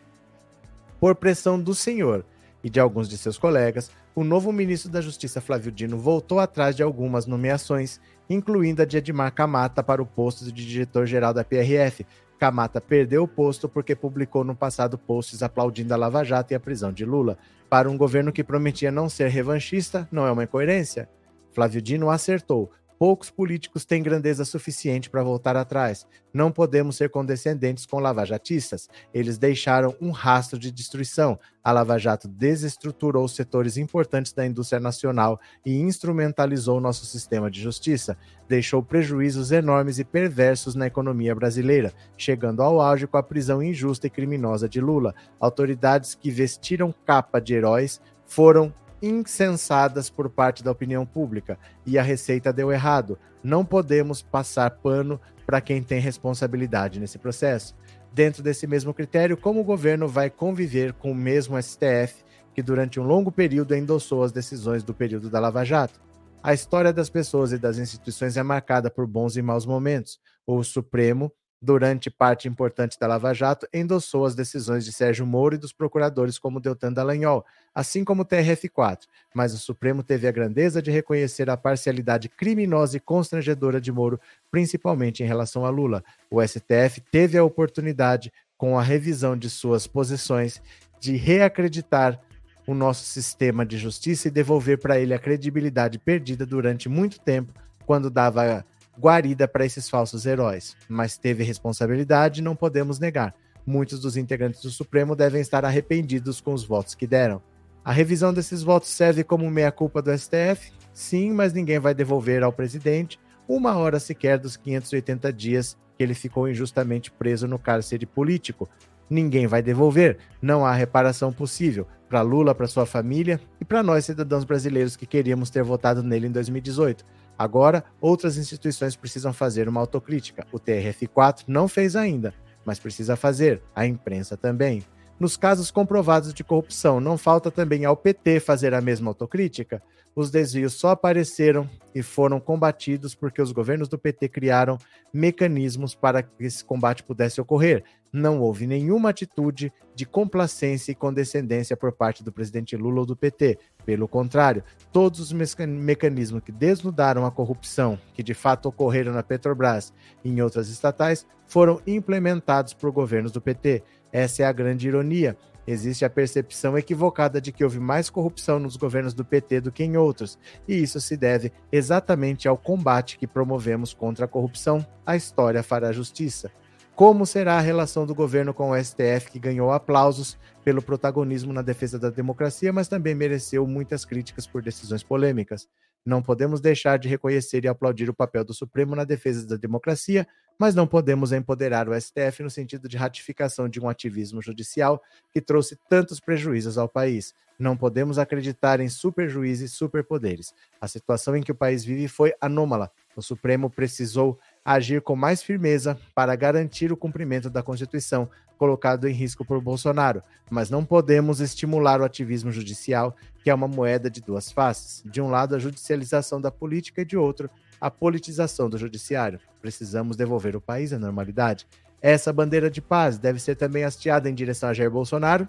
Por 0.99 1.15
pressão 1.15 1.59
do 1.59 1.75
senhor 1.75 2.25
e 2.63 2.69
de 2.69 2.79
alguns 2.79 3.07
de 3.07 3.17
seus 3.17 3.37
colegas, 3.37 3.91
o 4.15 4.23
novo 4.23 4.51
ministro 4.51 4.89
da 4.89 5.01
Justiça 5.01 5.41
Flávio 5.41 5.71
Dino 5.71 5.97
voltou 5.97 6.39
atrás 6.39 6.75
de 6.75 6.81
algumas 6.81 7.25
nomeações, 7.25 7.99
incluindo 8.29 8.81
a 8.81 8.85
de 8.85 8.97
Edmar 8.97 9.33
Camata 9.33 9.83
para 9.83 10.01
o 10.01 10.05
posto 10.05 10.51
de 10.51 10.65
diretor-geral 10.65 11.33
da 11.33 11.43
PRF. 11.43 12.05
Camata 12.39 12.79
perdeu 12.79 13.23
o 13.23 13.27
posto 13.27 13.67
porque 13.67 13.95
publicou 13.95 14.43
no 14.43 14.55
passado 14.55 14.97
posts 14.97 15.43
aplaudindo 15.43 15.93
a 15.93 15.97
Lava 15.97 16.23
Jato 16.23 16.53
e 16.53 16.55
a 16.55 16.59
prisão 16.59 16.91
de 16.91 17.05
Lula. 17.05 17.37
Para 17.69 17.89
um 17.89 17.97
governo 17.97 18.31
que 18.31 18.43
prometia 18.43 18.91
não 18.91 19.09
ser 19.09 19.27
revanchista, 19.27 20.07
não 20.11 20.25
é 20.25 20.31
uma 20.31 20.43
incoerência? 20.43 21.09
Flávio 21.51 21.81
Dino 21.81 22.09
acertou, 22.09 22.71
Poucos 22.97 23.29
políticos 23.29 23.83
têm 23.83 24.01
grandeza 24.01 24.45
suficiente 24.45 25.09
para 25.09 25.23
voltar 25.23 25.57
atrás. 25.57 26.07
Não 26.33 26.49
podemos 26.51 26.95
ser 26.95 27.09
condescendentes 27.09 27.85
com 27.85 27.99
lavajatistas. 27.99 28.89
Eles 29.13 29.37
deixaram 29.37 29.93
um 29.99 30.11
rastro 30.11 30.57
de 30.57 30.71
destruição. 30.71 31.37
A 31.61 31.73
Lava 31.73 31.97
Jato 31.97 32.27
desestruturou 32.27 33.27
setores 33.27 33.75
importantes 33.75 34.31
da 34.31 34.45
indústria 34.45 34.79
nacional 34.79 35.39
e 35.65 35.77
instrumentalizou 35.77 36.79
nosso 36.79 37.05
sistema 37.05 37.51
de 37.51 37.61
justiça. 37.61 38.17
Deixou 38.47 38.81
prejuízos 38.81 39.51
enormes 39.51 39.99
e 39.99 40.05
perversos 40.05 40.73
na 40.73 40.87
economia 40.87 41.35
brasileira, 41.35 41.93
chegando 42.15 42.61
ao 42.61 42.79
auge 42.79 43.07
com 43.07 43.17
a 43.17 43.23
prisão 43.23 43.61
injusta 43.61 44.07
e 44.07 44.09
criminosa 44.09 44.69
de 44.69 44.79
Lula. 44.79 45.13
Autoridades 45.39 46.15
que 46.15 46.31
vestiram 46.31 46.95
capa 47.05 47.41
de 47.41 47.55
heróis 47.55 47.99
foram 48.25 48.73
insensadas 49.01 50.09
por 50.09 50.29
parte 50.29 50.63
da 50.63 50.71
opinião 50.71 51.05
pública 51.05 51.57
e 51.85 51.97
a 51.97 52.03
receita 52.03 52.51
deu 52.53 52.71
errado. 52.71 53.17
Não 53.43 53.65
podemos 53.65 54.21
passar 54.21 54.69
pano 54.71 55.19
para 55.45 55.61
quem 55.61 55.83
tem 55.83 55.99
responsabilidade 55.99 56.99
nesse 56.99 57.17
processo. 57.17 57.75
Dentro 58.13 58.41
desse 58.41 58.65
mesmo 58.65 58.93
critério, 58.93 59.37
como 59.37 59.59
o 59.59 59.63
governo 59.63 60.07
vai 60.07 60.29
conviver 60.29 60.93
com 60.93 61.11
o 61.11 61.15
mesmo 61.15 61.61
STF 61.61 62.23
que 62.53 62.63
durante 62.63 62.99
um 62.99 63.03
longo 63.03 63.31
período 63.31 63.75
endossou 63.75 64.23
as 64.23 64.31
decisões 64.31 64.83
do 64.83 64.93
período 64.93 65.29
da 65.29 65.39
Lava 65.39 65.65
Jato? 65.65 65.99
A 66.41 66.53
história 66.53 66.93
das 66.93 67.09
pessoas 67.09 67.51
e 67.51 67.57
das 67.57 67.77
instituições 67.77 68.37
é 68.37 68.43
marcada 68.43 68.89
por 68.89 69.05
bons 69.05 69.35
e 69.35 69.41
maus 69.41 69.65
momentos. 69.65 70.19
O 70.47 70.63
Supremo 70.63 71.31
durante 71.65 72.11
parte 72.11 72.47
importante 72.47 72.99
da 72.99 73.07
Lava 73.07 73.33
Jato, 73.33 73.67
endossou 73.73 74.23
as 74.23 74.35
decisões 74.35 74.85
de 74.85 74.93
Sérgio 74.93 75.25
Moro 75.25 75.55
e 75.55 75.57
dos 75.57 75.73
procuradores 75.73 76.37
como 76.37 76.59
Deltan 76.59 76.93
Dallagnol, 76.93 77.43
assim 77.73 78.03
como 78.03 78.21
o 78.21 78.25
TRF4, 78.25 78.99
mas 79.33 79.51
o 79.53 79.57
Supremo 79.57 80.03
teve 80.03 80.27
a 80.27 80.31
grandeza 80.31 80.81
de 80.81 80.91
reconhecer 80.91 81.49
a 81.49 81.57
parcialidade 81.57 82.29
criminosa 82.29 82.97
e 82.97 82.99
constrangedora 82.99 83.81
de 83.81 83.91
Moro, 83.91 84.19
principalmente 84.51 85.23
em 85.23 85.25
relação 85.25 85.65
a 85.65 85.69
Lula. 85.71 86.03
O 86.29 86.39
STF 86.39 87.01
teve 87.11 87.35
a 87.35 87.43
oportunidade, 87.43 88.31
com 88.55 88.77
a 88.77 88.83
revisão 88.83 89.35
de 89.35 89.49
suas 89.49 89.87
posições, 89.87 90.61
de 90.99 91.17
reacreditar 91.17 92.21
o 92.67 92.75
nosso 92.75 93.03
sistema 93.05 93.65
de 93.65 93.77
justiça 93.77 94.27
e 94.27 94.31
devolver 94.31 94.77
para 94.77 94.99
ele 94.99 95.13
a 95.13 95.19
credibilidade 95.19 95.97
perdida 95.97 96.45
durante 96.45 96.87
muito 96.87 97.19
tempo, 97.19 97.51
quando 97.85 98.09
dava 98.09 98.63
guarida 98.99 99.47
para 99.47 99.65
esses 99.65 99.89
falsos 99.89 100.25
heróis. 100.25 100.75
Mas 100.87 101.17
teve 101.17 101.43
responsabilidade, 101.43 102.41
não 102.41 102.55
podemos 102.55 102.99
negar. 102.99 103.33
Muitos 103.65 103.99
dos 103.99 104.15
integrantes 104.15 104.61
do 104.61 104.69
Supremo 104.69 105.15
devem 105.15 105.41
estar 105.41 105.65
arrependidos 105.65 106.39
com 106.39 106.53
os 106.53 106.63
votos 106.63 106.93
que 106.95 107.07
deram. 107.07 107.41
A 107.83 107.91
revisão 107.91 108.33
desses 108.33 108.63
votos 108.63 108.89
serve 108.89 109.23
como 109.23 109.49
meia-culpa 109.49 110.01
do 110.01 110.15
STF? 110.15 110.71
Sim, 110.93 111.31
mas 111.31 111.53
ninguém 111.53 111.79
vai 111.79 111.93
devolver 111.93 112.43
ao 112.43 112.53
presidente 112.53 113.19
uma 113.47 113.75
hora 113.77 113.99
sequer 113.99 114.39
dos 114.39 114.57
580 114.57 115.31
dias 115.31 115.77
que 115.97 116.03
ele 116.03 116.13
ficou 116.13 116.49
injustamente 116.49 117.11
preso 117.11 117.47
no 117.47 117.59
cárcere 117.59 118.05
político. 118.05 118.69
Ninguém 119.09 119.45
vai 119.45 119.61
devolver, 119.61 120.17
não 120.41 120.65
há 120.65 120.73
reparação 120.73 121.31
possível 121.31 121.87
para 122.09 122.21
Lula, 122.21 122.55
para 122.55 122.67
sua 122.67 122.85
família 122.85 123.39
e 123.59 123.65
para 123.65 123.83
nós 123.83 124.05
cidadãos 124.05 124.43
brasileiros 124.43 124.95
que 124.95 125.05
queríamos 125.05 125.49
ter 125.49 125.63
votado 125.63 126.01
nele 126.01 126.27
em 126.27 126.31
2018. 126.31 127.05
Agora, 127.37 127.83
outras 127.99 128.37
instituições 128.37 128.95
precisam 128.95 129.33
fazer 129.33 129.67
uma 129.67 129.81
autocrítica. 129.81 130.45
O 130.51 130.59
TRF4 130.59 131.43
não 131.47 131.67
fez 131.67 131.95
ainda, 131.95 132.33
mas 132.65 132.79
precisa 132.79 133.15
fazer, 133.15 133.61
a 133.75 133.85
imprensa 133.85 134.37
também. 134.37 134.83
Nos 135.19 135.37
casos 135.37 135.71
comprovados 135.71 136.33
de 136.33 136.43
corrupção, 136.43 136.99
não 136.99 137.17
falta 137.17 137.49
também 137.49 137.85
ao 137.85 137.95
PT 137.95 138.41
fazer 138.41 138.73
a 138.73 138.81
mesma 138.81 139.09
autocrítica? 139.09 139.81
Os 140.13 140.29
desvios 140.31 140.73
só 140.73 140.89
apareceram 140.89 141.69
e 141.93 142.01
foram 142.01 142.39
combatidos 142.39 143.15
porque 143.15 143.41
os 143.41 143.51
governos 143.51 143.87
do 143.87 143.97
PT 143.97 144.29
criaram 144.29 144.77
mecanismos 145.13 145.95
para 145.95 146.23
que 146.23 146.31
esse 146.39 146.63
combate 146.63 147.03
pudesse 147.03 147.39
ocorrer. 147.39 147.83
Não 148.11 148.39
houve 148.39 148.65
nenhuma 148.65 149.09
atitude 149.09 149.71
de 149.93 150.05
complacência 150.05 150.91
e 150.91 150.95
condescendência 150.95 151.75
por 151.75 151.91
parte 151.91 152.23
do 152.23 152.31
presidente 152.31 152.77
Lula 152.77 153.01
ou 153.01 153.05
do 153.05 153.15
PT. 153.15 153.57
Pelo 153.85 154.07
contrário, 154.07 154.63
todos 154.91 155.19
os 155.19 155.31
mecanismos 155.31 156.41
que 156.43 156.51
desnudaram 156.51 157.25
a 157.25 157.31
corrupção, 157.31 157.99
que 158.13 158.23
de 158.23 158.33
fato 158.33 158.67
ocorreram 158.67 159.13
na 159.13 159.21
Petrobras 159.21 159.93
e 160.23 160.29
em 160.29 160.41
outras 160.41 160.69
estatais, 160.69 161.25
foram 161.45 161.79
implementados 161.85 162.73
por 162.73 162.91
governos 162.91 163.31
do 163.31 163.39
PT. 163.39 163.83
Essa 164.11 164.43
é 164.43 164.45
a 164.45 164.51
grande 164.51 164.87
ironia. 164.87 165.37
Existe 165.67 166.05
a 166.05 166.09
percepção 166.09 166.77
equivocada 166.77 167.41
de 167.41 167.51
que 167.51 167.63
houve 167.63 167.79
mais 167.79 168.09
corrupção 168.09 168.59
nos 168.59 168.77
governos 168.77 169.13
do 169.13 169.25
PT 169.25 169.61
do 169.61 169.71
que 169.71 169.83
em 169.83 169.97
outros, 169.97 170.37
e 170.67 170.75
isso 170.75 171.01
se 171.01 171.17
deve 171.17 171.51
exatamente 171.71 172.47
ao 172.47 172.55
combate 172.55 173.17
que 173.17 173.25
promovemos 173.25 173.93
contra 173.93 174.25
a 174.25 174.27
corrupção. 174.27 174.85
A 175.05 175.15
história 175.15 175.63
fará 175.63 175.91
justiça. 175.91 176.51
Como 176.95 177.25
será 177.25 177.57
a 177.57 177.61
relação 177.61 178.05
do 178.05 178.15
governo 178.15 178.53
com 178.53 178.71
o 178.71 178.83
STF, 178.83 179.29
que 179.31 179.39
ganhou 179.39 179.71
aplausos 179.71 180.37
pelo 180.65 180.81
protagonismo 180.81 181.53
na 181.53 181.61
defesa 181.61 181.99
da 181.99 182.09
democracia, 182.09 182.73
mas 182.73 182.87
também 182.87 183.13
mereceu 183.13 183.67
muitas 183.67 184.03
críticas 184.03 184.47
por 184.47 184.63
decisões 184.63 185.03
polêmicas? 185.03 185.69
Não 186.03 186.23
podemos 186.23 186.59
deixar 186.59 186.97
de 186.97 187.07
reconhecer 187.07 187.63
e 187.63 187.67
aplaudir 187.67 188.09
o 188.09 188.13
papel 188.13 188.43
do 188.43 188.53
Supremo 188.53 188.95
na 188.95 189.03
defesa 189.03 189.45
da 189.45 189.57
democracia, 189.57 190.27
mas 190.57 190.73
não 190.73 190.87
podemos 190.87 191.31
empoderar 191.31 191.87
o 191.87 191.99
STF 191.99 192.41
no 192.41 192.49
sentido 192.49 192.89
de 192.89 192.97
ratificação 192.97 193.69
de 193.69 193.79
um 193.79 193.87
ativismo 193.87 194.41
judicial 194.41 195.01
que 195.31 195.39
trouxe 195.39 195.77
tantos 195.87 196.19
prejuízos 196.19 196.79
ao 196.79 196.89
país. 196.89 197.33
Não 197.57 197.77
podemos 197.77 198.17
acreditar 198.17 198.79
em 198.79 198.89
superjuízes 198.89 199.71
e 199.71 199.75
superpoderes. 199.75 200.53
A 200.81 200.87
situação 200.87 201.35
em 201.35 201.43
que 201.43 201.51
o 201.51 201.55
país 201.55 201.85
vive 201.85 202.07
foi 202.07 202.33
anômala. 202.41 202.91
O 203.15 203.21
Supremo 203.21 203.69
precisou 203.69 204.37
agir 204.63 205.01
com 205.01 205.15
mais 205.15 205.41
firmeza 205.41 205.97
para 206.13 206.35
garantir 206.35 206.91
o 206.91 206.97
cumprimento 206.97 207.49
da 207.49 207.63
Constituição, 207.63 208.29
colocado 208.57 209.07
em 209.07 209.13
risco 209.13 209.45
por 209.45 209.61
Bolsonaro, 209.61 210.21
mas 210.49 210.69
não 210.69 210.85
podemos 210.85 211.39
estimular 211.39 212.01
o 212.01 212.03
ativismo 212.03 212.51
judicial, 212.51 213.15
que 213.43 213.49
é 213.49 213.53
uma 213.53 213.67
moeda 213.67 214.09
de 214.09 214.21
duas 214.21 214.51
faces. 214.51 215.03
De 215.05 215.21
um 215.21 215.29
lado, 215.29 215.55
a 215.55 215.59
judicialização 215.59 216.39
da 216.41 216.51
política 216.51 217.01
e 217.01 217.05
de 217.05 217.17
outro, 217.17 217.49
a 217.79 217.91
politização 217.91 218.69
do 218.69 218.77
judiciário. 218.77 219.39
Precisamos 219.61 220.15
devolver 220.15 220.55
o 220.55 220.61
país 220.61 220.93
à 220.93 220.99
normalidade. 220.99 221.67
Essa 222.01 222.31
bandeira 222.31 222.69
de 222.69 222.81
paz 222.81 223.17
deve 223.17 223.39
ser 223.39 223.55
também 223.55 223.83
hasteada 223.83 224.29
em 224.29 224.33
direção 224.33 224.69
a 224.69 224.73
Jair 224.73 224.91
Bolsonaro, 224.91 225.47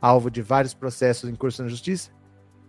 alvo 0.00 0.30
de 0.30 0.42
vários 0.42 0.74
processos 0.74 1.28
em 1.28 1.34
curso 1.34 1.62
na 1.62 1.68
justiça. 1.68 2.10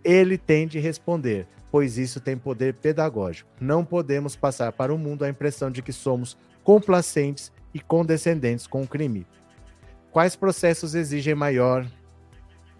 Ele 0.04 0.38
tem 0.38 0.66
de 0.66 0.78
responder 0.78 1.46
pois 1.76 1.98
isso 1.98 2.20
tem 2.20 2.38
poder 2.38 2.72
pedagógico. 2.72 3.50
Não 3.60 3.84
podemos 3.84 4.34
passar 4.34 4.72
para 4.72 4.94
o 4.94 4.98
mundo 4.98 5.24
a 5.24 5.28
impressão 5.28 5.70
de 5.70 5.82
que 5.82 5.92
somos 5.92 6.36
complacentes 6.64 7.52
e 7.74 7.80
condescendentes 7.80 8.66
com 8.66 8.82
o 8.82 8.88
crime. 8.88 9.26
Quais 10.16 10.34
processos 10.34 10.94
exigem 10.94 11.34
maior 11.34 11.86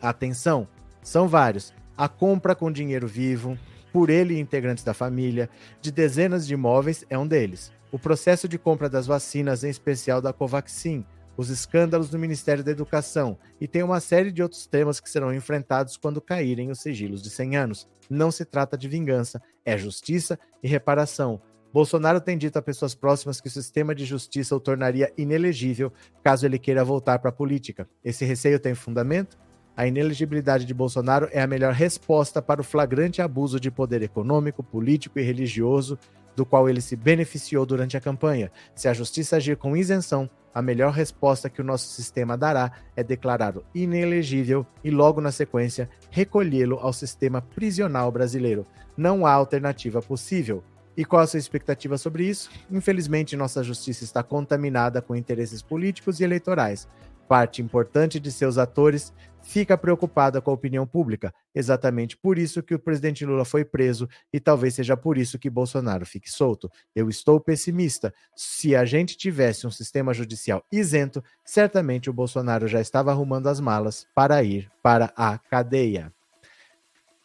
atenção? 0.01 0.67
São 1.03 1.29
vários. 1.29 1.71
A 1.95 2.09
compra 2.09 2.55
com 2.55 2.73
dinheiro 2.73 3.07
vivo, 3.07 3.59
por 3.93 4.09
ele 4.09 4.33
e 4.33 4.41
integrantes 4.41 4.83
da 4.83 4.95
família, 4.95 5.51
de 5.83 5.93
dezenas 5.93 6.47
de 6.47 6.55
imóveis 6.55 7.05
é 7.11 7.19
um 7.19 7.27
deles. 7.27 7.71
O 7.93 7.99
processo 7.99 8.49
de 8.49 8.57
compra 8.57 8.89
das 8.89 9.07
vacinas, 9.07 9.65
em 9.65 9.69
especial 9.69 10.23
da 10.23 10.33
Covaxin, 10.33 11.05
os 11.37 11.51
escândalos 11.51 12.09
do 12.09 12.19
Ministério 12.19 12.65
da 12.65 12.71
Educação 12.71 13.37
e 13.61 13.69
tem 13.69 13.83
uma 13.83 14.01
série 14.01 14.33
de 14.33 14.43
outros 14.43 14.67
temas 14.67 14.99
que 14.99 15.11
serão 15.11 15.35
enfrentados 15.35 15.99
quando 15.99 16.23
caírem 16.23 16.71
os 16.71 16.81
sigilos 16.81 17.21
de 17.21 17.29
100 17.29 17.55
anos. 17.59 17.87
Não 18.09 18.31
se 18.31 18.47
trata 18.47 18.79
de 18.79 18.89
vingança, 18.89 19.43
é 19.63 19.77
justiça 19.77 20.39
e 20.63 20.69
reparação. 20.69 21.43
Bolsonaro 21.77 22.23
tem 22.23 22.39
dito 22.39 22.59
a 22.59 22.63
pessoas 22.63 22.95
próximas 22.95 23.39
que 23.39 23.49
o 23.49 23.51
sistema 23.51 23.95
de 23.95 24.07
justiça 24.07 24.57
o 24.57 24.59
tornaria 24.59 25.13
inelegível 25.15 25.93
caso 26.25 26.47
ele 26.47 26.59
queira 26.59 26.83
voltar 26.83 27.19
para 27.19 27.29
a 27.29 27.33
política. 27.33 27.87
Esse 28.03 28.25
receio 28.25 28.59
tem 28.59 28.75
fundamento? 28.75 29.37
A 29.77 29.87
inelegibilidade 29.87 30.65
de 30.65 30.73
Bolsonaro 30.73 31.29
é 31.33 31.43
a 31.43 31.47
melhor 31.47 31.75
resposta 31.75 32.41
para 32.41 32.63
o 32.63 32.65
flagrante 32.65 33.21
abuso 33.21 33.61
de 33.61 33.71
poder 33.71 34.01
econômico, 34.01 34.63
político 34.63 35.19
e 35.19 35.23
religioso 35.23 35.99
do 36.35 36.47
qual 36.47 36.67
ele 36.67 36.81
se 36.81 36.97
beneficiou 36.97 37.67
durante 37.67 37.95
a 37.95 38.01
campanha. 38.01 38.51
Se 38.75 38.89
a 38.89 38.95
justiça 38.95 39.37
agir 39.37 39.59
com 39.59 39.77
isenção, 39.77 40.31
a 40.55 40.63
melhor 40.63 40.95
resposta 40.95 41.51
que 41.51 41.61
o 41.61 41.65
nosso 41.65 41.89
sistema 41.89 42.39
dará 42.39 42.73
é 42.97 43.05
declará-lo 43.05 43.67
inelegível 43.75 44.67
e, 44.83 44.91
logo 44.91 45.21
na 45.21 45.31
sequência, 45.31 45.91
recolhê-lo 46.09 46.79
ao 46.81 46.95
sistema 46.95 47.43
prisional 47.43 48.11
brasileiro. 48.11 48.65
Não 48.97 49.27
há 49.27 49.33
alternativa 49.33 50.01
possível. 50.01 50.65
E 50.97 51.05
qual 51.05 51.23
a 51.23 51.27
sua 51.27 51.39
expectativa 51.39 51.99
sobre 51.99 52.25
isso? 52.25 52.51
Infelizmente, 52.71 53.37
nossa 53.37 53.63
justiça 53.63 54.03
está 54.03 54.23
contaminada 54.23 55.03
com 55.03 55.15
interesses 55.15 55.61
políticos 55.61 56.21
e 56.21 56.25
eleitorais. 56.25 56.89
Parte 57.29 57.61
importante 57.61 58.21
de 58.21 58.31
seus 58.31 58.57
atores 58.57 59.13
fica 59.43 59.77
preocupada 59.77 60.41
com 60.41 60.51
a 60.51 60.55
opinião 60.55 60.87
pública. 60.87 61.35
Exatamente 61.55 62.17
por 62.17 62.39
isso 62.39 62.63
que 62.63 62.75
o 62.75 62.79
presidente 62.79 63.27
Lula 63.27 63.45
foi 63.45 63.65
preso 63.65 64.09
e 64.33 64.41
talvez 64.41 64.75
seja 64.75 64.97
por 64.97 65.19
isso 65.19 65.39
que 65.39 65.51
Bolsonaro 65.51 66.07
fique 66.07 66.31
solto. 66.31 66.71
Eu 66.95 67.09
estou 67.09 67.41
pessimista. 67.41 68.13
Se 68.35 68.75
a 68.75 68.85
gente 68.85 69.17
tivesse 69.17 69.67
um 69.67 69.71
sistema 69.71 70.15
judicial 70.15 70.65
isento, 70.73 71.23
certamente 71.45 72.09
o 72.09 72.13
Bolsonaro 72.13 72.67
já 72.67 72.81
estava 72.81 73.11
arrumando 73.11 73.49
as 73.49 73.61
malas 73.61 74.07
para 74.15 74.43
ir 74.43 74.71
para 74.83 75.13
a 75.17 75.39
cadeia. 75.39 76.16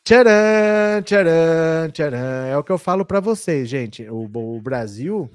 Tcharam, 0.03 1.01
tcharam, 1.03 1.91
tcharam. 1.91 2.17
É 2.17 2.57
o 2.57 2.63
que 2.63 2.71
eu 2.71 2.77
falo 2.77 3.05
para 3.05 3.19
vocês, 3.19 3.69
gente. 3.69 4.09
O, 4.09 4.23
o 4.23 4.61
Brasil 4.61 5.29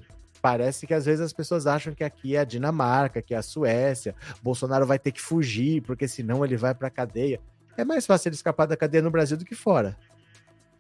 Parece 0.47 0.87
que 0.87 0.95
às 0.95 1.05
vezes 1.05 1.21
as 1.21 1.33
pessoas 1.33 1.67
acham 1.67 1.93
que 1.93 2.05
aqui 2.05 2.37
é 2.37 2.39
a 2.39 2.45
Dinamarca, 2.45 3.21
que 3.21 3.35
é 3.35 3.37
a 3.37 3.43
Suécia. 3.43 4.15
Bolsonaro 4.41 4.87
vai 4.87 4.97
ter 4.97 5.11
que 5.11 5.21
fugir, 5.21 5.83
porque 5.83 6.07
senão 6.07 6.45
ele 6.45 6.57
vai 6.57 6.73
para 6.73 6.87
a 6.87 6.91
cadeia. 6.91 7.41
É 7.77 7.85
mais 7.85 8.07
fácil 8.07 8.29
ele 8.29 8.37
escapar 8.37 8.65
da 8.67 8.77
cadeia 8.77 9.03
no 9.03 9.11
Brasil 9.11 9.37
do 9.37 9.45
que 9.45 9.57
fora. 9.57 9.97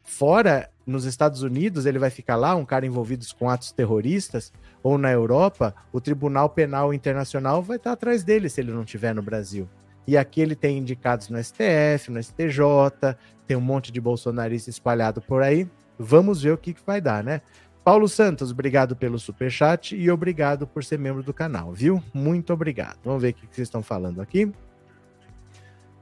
Fora, 0.04 0.70
nos 0.86 1.04
Estados 1.04 1.42
Unidos, 1.42 1.84
ele 1.84 1.98
vai 1.98 2.10
ficar 2.10 2.36
lá, 2.36 2.54
um 2.54 2.64
cara 2.64 2.86
envolvido 2.86 3.26
com 3.36 3.50
atos 3.50 3.72
terroristas, 3.72 4.52
ou 4.84 4.96
na 4.96 5.10
Europa, 5.10 5.74
o 5.92 6.00
Tribunal 6.00 6.48
Penal 6.48 6.94
Internacional 6.94 7.60
vai 7.60 7.76
estar 7.76 7.90
atrás 7.90 8.22
dele 8.22 8.48
se 8.48 8.60
ele 8.60 8.70
não 8.70 8.84
estiver 8.84 9.12
no 9.12 9.20
Brasil. 9.20 9.68
E 10.06 10.16
aqui 10.16 10.40
ele 10.40 10.54
tem 10.54 10.78
indicados 10.78 11.28
no 11.28 11.42
STF, 11.42 12.10
no 12.10 12.22
STJ, 12.22 13.16
tem 13.46 13.56
um 13.56 13.60
monte 13.60 13.90
de 13.90 14.00
bolsonarista 14.00 14.70
espalhado 14.70 15.20
por 15.20 15.42
aí. 15.42 15.68
Vamos 15.98 16.42
ver 16.42 16.52
o 16.52 16.58
que, 16.58 16.74
que 16.74 16.80
vai 16.86 17.00
dar, 17.00 17.24
né? 17.24 17.40
Paulo 17.82 18.08
Santos, 18.08 18.50
obrigado 18.50 18.96
pelo 18.96 19.18
super 19.18 19.50
chat 19.50 19.96
e 19.96 20.10
obrigado 20.10 20.66
por 20.66 20.82
ser 20.82 20.98
membro 20.98 21.22
do 21.22 21.32
canal, 21.32 21.72
viu? 21.72 22.02
Muito 22.12 22.52
obrigado. 22.52 22.98
Vamos 23.04 23.22
ver 23.22 23.30
o 23.30 23.34
que 23.34 23.46
vocês 23.50 23.68
estão 23.68 23.82
falando 23.82 24.20
aqui. 24.20 24.52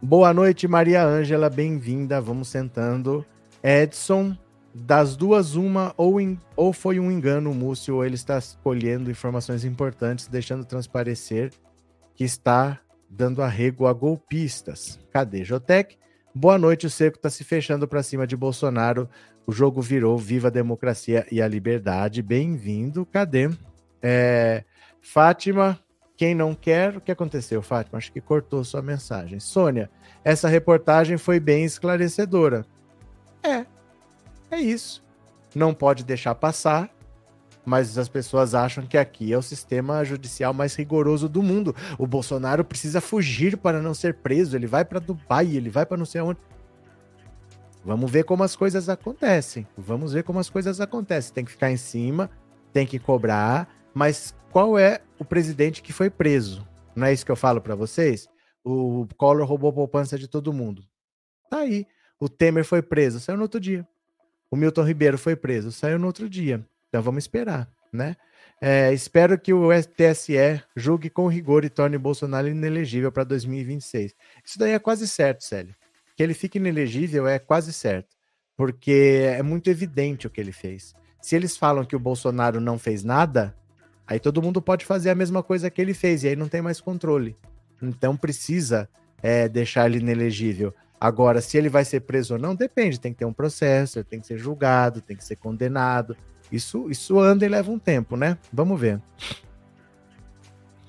Boa 0.00 0.34
noite, 0.34 0.66
Maria 0.68 1.04
Ângela, 1.04 1.48
bem-vinda. 1.48 2.20
Vamos 2.20 2.48
sentando. 2.48 3.24
Edson, 3.62 4.36
das 4.74 5.16
duas, 5.16 5.54
uma, 5.54 5.94
ou, 5.96 6.20
in, 6.20 6.38
ou 6.56 6.72
foi 6.72 6.98
um 6.98 7.10
engano 7.10 7.50
o 7.50 7.54
Múcio, 7.54 7.96
ou 7.96 8.04
ele 8.04 8.14
está 8.14 8.38
colhendo 8.62 9.10
informações 9.10 9.64
importantes, 9.64 10.26
deixando 10.26 10.64
transparecer 10.64 11.52
que 12.14 12.24
está 12.24 12.80
dando 13.16 13.42
arrego 13.42 13.86
a 13.86 13.92
golpistas. 13.92 14.98
Cadê 15.12 15.44
Jotec? 15.44 15.96
Boa 16.34 16.58
noite, 16.58 16.86
o 16.86 16.90
cerco 16.90 17.16
está 17.16 17.30
se 17.30 17.44
fechando 17.44 17.86
para 17.86 18.02
cima 18.02 18.26
de 18.26 18.36
Bolsonaro. 18.36 19.08
O 19.46 19.52
jogo 19.52 19.80
virou 19.80 20.18
Viva 20.18 20.48
a 20.48 20.50
Democracia 20.50 21.24
e 21.30 21.40
a 21.40 21.46
Liberdade. 21.46 22.22
Bem-vindo. 22.22 23.06
Cadê? 23.06 23.50
É, 24.02 24.64
Fátima, 25.00 25.78
Quem 26.16 26.34
não 26.34 26.54
quer, 26.54 26.96
o 26.96 27.00
que 27.00 27.10
aconteceu, 27.10 27.60
Fátima? 27.60 27.98
Acho 27.98 28.12
que 28.12 28.20
cortou 28.20 28.62
sua 28.64 28.80
mensagem. 28.80 29.40
Sônia, 29.40 29.90
essa 30.24 30.48
reportagem 30.48 31.16
foi 31.16 31.40
bem 31.40 31.64
esclarecedora. 31.64 32.64
É, 33.42 33.66
é 34.50 34.60
isso. 34.60 35.04
Não 35.54 35.74
pode 35.74 36.04
deixar 36.04 36.34
passar, 36.34 36.88
mas 37.64 37.96
as 37.96 38.08
pessoas 38.08 38.54
acham 38.54 38.86
que 38.86 38.98
aqui 38.98 39.32
é 39.32 39.38
o 39.38 39.42
sistema 39.42 40.04
judicial 40.04 40.52
mais 40.52 40.74
rigoroso 40.74 41.28
do 41.28 41.42
mundo. 41.42 41.74
O 41.98 42.06
Bolsonaro 42.06 42.64
precisa 42.64 43.00
fugir 43.00 43.56
para 43.56 43.80
não 43.80 43.94
ser 43.94 44.14
preso, 44.14 44.56
ele 44.56 44.66
vai 44.66 44.84
para 44.84 44.98
Dubai, 44.98 45.56
ele 45.56 45.70
vai 45.70 45.86
para 45.86 45.96
não 45.96 46.04
sei 46.04 46.20
onde. 46.20 46.40
Vamos 47.84 48.10
ver 48.10 48.24
como 48.24 48.42
as 48.42 48.56
coisas 48.56 48.88
acontecem. 48.88 49.66
Vamos 49.76 50.12
ver 50.12 50.22
como 50.22 50.38
as 50.38 50.48
coisas 50.48 50.80
acontecem. 50.80 51.34
Tem 51.34 51.44
que 51.44 51.50
ficar 51.50 51.70
em 51.70 51.76
cima, 51.76 52.30
tem 52.72 52.86
que 52.86 52.98
cobrar, 52.98 53.68
mas 53.92 54.34
qual 54.50 54.78
é 54.78 55.00
o 55.18 55.24
presidente 55.24 55.82
que 55.82 55.92
foi 55.92 56.08
preso? 56.08 56.66
Não 56.96 57.06
é 57.06 57.12
isso 57.12 57.26
que 57.26 57.32
eu 57.32 57.36
falo 57.36 57.60
para 57.60 57.74
vocês? 57.74 58.28
O 58.64 59.06
Collor 59.16 59.46
roubou 59.46 59.70
a 59.70 59.74
poupança 59.74 60.18
de 60.18 60.26
todo 60.26 60.52
mundo. 60.52 60.82
Tá 61.50 61.58
aí. 61.58 61.86
O 62.18 62.28
Temer 62.28 62.64
foi 62.64 62.80
preso, 62.80 63.20
saiu 63.20 63.36
no 63.36 63.42
outro 63.42 63.60
dia. 63.60 63.86
O 64.50 64.56
Milton 64.56 64.84
Ribeiro 64.84 65.18
foi 65.18 65.36
preso, 65.36 65.70
saiu 65.70 65.98
no 65.98 66.06
outro 66.06 66.28
dia. 66.28 66.64
Então 66.94 67.02
vamos 67.02 67.24
esperar, 67.24 67.68
né? 67.92 68.14
É, 68.60 68.92
espero 68.92 69.36
que 69.36 69.52
o 69.52 69.68
TSE 69.82 70.62
julgue 70.76 71.10
com 71.10 71.26
rigor 71.26 71.64
e 71.64 71.68
torne 71.68 71.98
Bolsonaro 71.98 72.46
inelegível 72.46 73.10
para 73.10 73.24
2026. 73.24 74.14
Isso 74.44 74.56
daí 74.56 74.70
é 74.70 74.78
quase 74.78 75.08
certo, 75.08 75.42
Célio. 75.42 75.74
Que 76.16 76.22
ele 76.22 76.34
fique 76.34 76.56
inelegível 76.56 77.26
é 77.26 77.40
quase 77.40 77.72
certo, 77.72 78.14
porque 78.56 79.24
é 79.24 79.42
muito 79.42 79.68
evidente 79.68 80.28
o 80.28 80.30
que 80.30 80.40
ele 80.40 80.52
fez. 80.52 80.94
Se 81.20 81.34
eles 81.34 81.56
falam 81.56 81.84
que 81.84 81.96
o 81.96 81.98
Bolsonaro 81.98 82.60
não 82.60 82.78
fez 82.78 83.02
nada, 83.02 83.52
aí 84.06 84.20
todo 84.20 84.40
mundo 84.40 84.62
pode 84.62 84.86
fazer 84.86 85.10
a 85.10 85.16
mesma 85.16 85.42
coisa 85.42 85.68
que 85.70 85.82
ele 85.82 85.94
fez 85.94 86.22
e 86.22 86.28
aí 86.28 86.36
não 86.36 86.46
tem 86.46 86.62
mais 86.62 86.80
controle. 86.80 87.36
Então 87.82 88.16
precisa 88.16 88.88
é, 89.20 89.48
deixar 89.48 89.86
ele 89.86 89.98
inelegível. 89.98 90.72
Agora, 91.00 91.40
se 91.40 91.58
ele 91.58 91.68
vai 91.68 91.84
ser 91.84 92.02
preso 92.02 92.34
ou 92.34 92.40
não, 92.40 92.54
depende. 92.54 93.00
Tem 93.00 93.12
que 93.12 93.18
ter 93.18 93.24
um 93.24 93.32
processo, 93.32 94.04
tem 94.04 94.20
que 94.20 94.28
ser 94.28 94.38
julgado, 94.38 95.00
tem 95.00 95.16
que 95.16 95.24
ser 95.24 95.34
condenado. 95.34 96.16
Isso, 96.50 96.90
isso 96.90 97.18
anda 97.18 97.44
e 97.44 97.48
leva 97.48 97.70
um 97.70 97.78
tempo, 97.78 98.16
né? 98.16 98.38
Vamos 98.52 98.80
ver. 98.80 99.00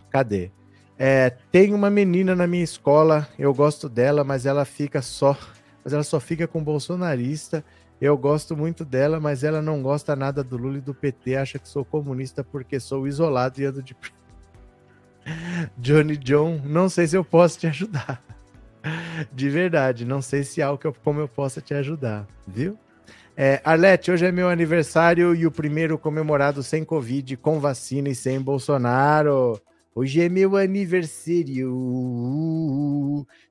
Cadê? 0.09 0.51
É, 0.97 1.29
tem 1.51 1.73
uma 1.73 1.89
menina 1.89 2.35
na 2.35 2.47
minha 2.47 2.63
escola, 2.63 3.27
eu 3.37 3.53
gosto 3.53 3.89
dela, 3.89 4.23
mas 4.23 4.45
ela 4.45 4.63
fica 4.63 5.01
só, 5.01 5.37
mas 5.83 5.91
ela 5.91 6.03
só 6.03 6.19
fica 6.19 6.47
com 6.47 6.63
bolsonarista. 6.63 7.63
Eu 7.99 8.17
gosto 8.17 8.55
muito 8.55 8.83
dela, 8.83 9.19
mas 9.19 9.43
ela 9.43 9.61
não 9.61 9.81
gosta 9.81 10.15
nada 10.15 10.43
do 10.43 10.57
Lula 10.57 10.77
e 10.77 10.81
do 10.81 10.93
PT, 10.93 11.35
acha 11.37 11.59
que 11.59 11.67
sou 11.67 11.83
comunista 11.85 12.43
porque 12.43 12.79
sou 12.79 13.07
isolado 13.07 13.59
e 13.61 13.65
ando 13.65 13.81
de 13.81 13.95
Johnny 15.77 16.17
John, 16.17 16.61
não 16.63 16.89
sei 16.89 17.07
se 17.07 17.17
eu 17.17 17.23
posso 17.23 17.59
te 17.59 17.67
ajudar. 17.67 18.21
De 19.33 19.49
verdade, 19.49 20.05
não 20.05 20.21
sei 20.21 20.43
se 20.43 20.61
há 20.61 20.67
algo 20.67 20.79
que 20.79 20.85
eu, 20.87 20.93
como 21.03 21.19
eu 21.19 21.27
possa 21.27 21.61
te 21.61 21.73
ajudar, 21.73 22.27
viu? 22.47 22.77
É, 23.37 23.59
Arlete, 23.65 24.11
hoje 24.11 24.25
é 24.25 24.31
meu 24.31 24.47
aniversário 24.47 25.35
e 25.35 25.45
o 25.45 25.51
primeiro 25.51 25.97
comemorado 25.97 26.63
sem 26.63 26.85
Covid, 26.85 27.35
com 27.35 27.59
vacina 27.59 28.07
e 28.07 28.15
sem 28.15 28.39
Bolsonaro. 28.39 29.59
Hoje 29.93 30.21
é 30.21 30.29
meu 30.29 30.55
aniversário. 30.55 31.67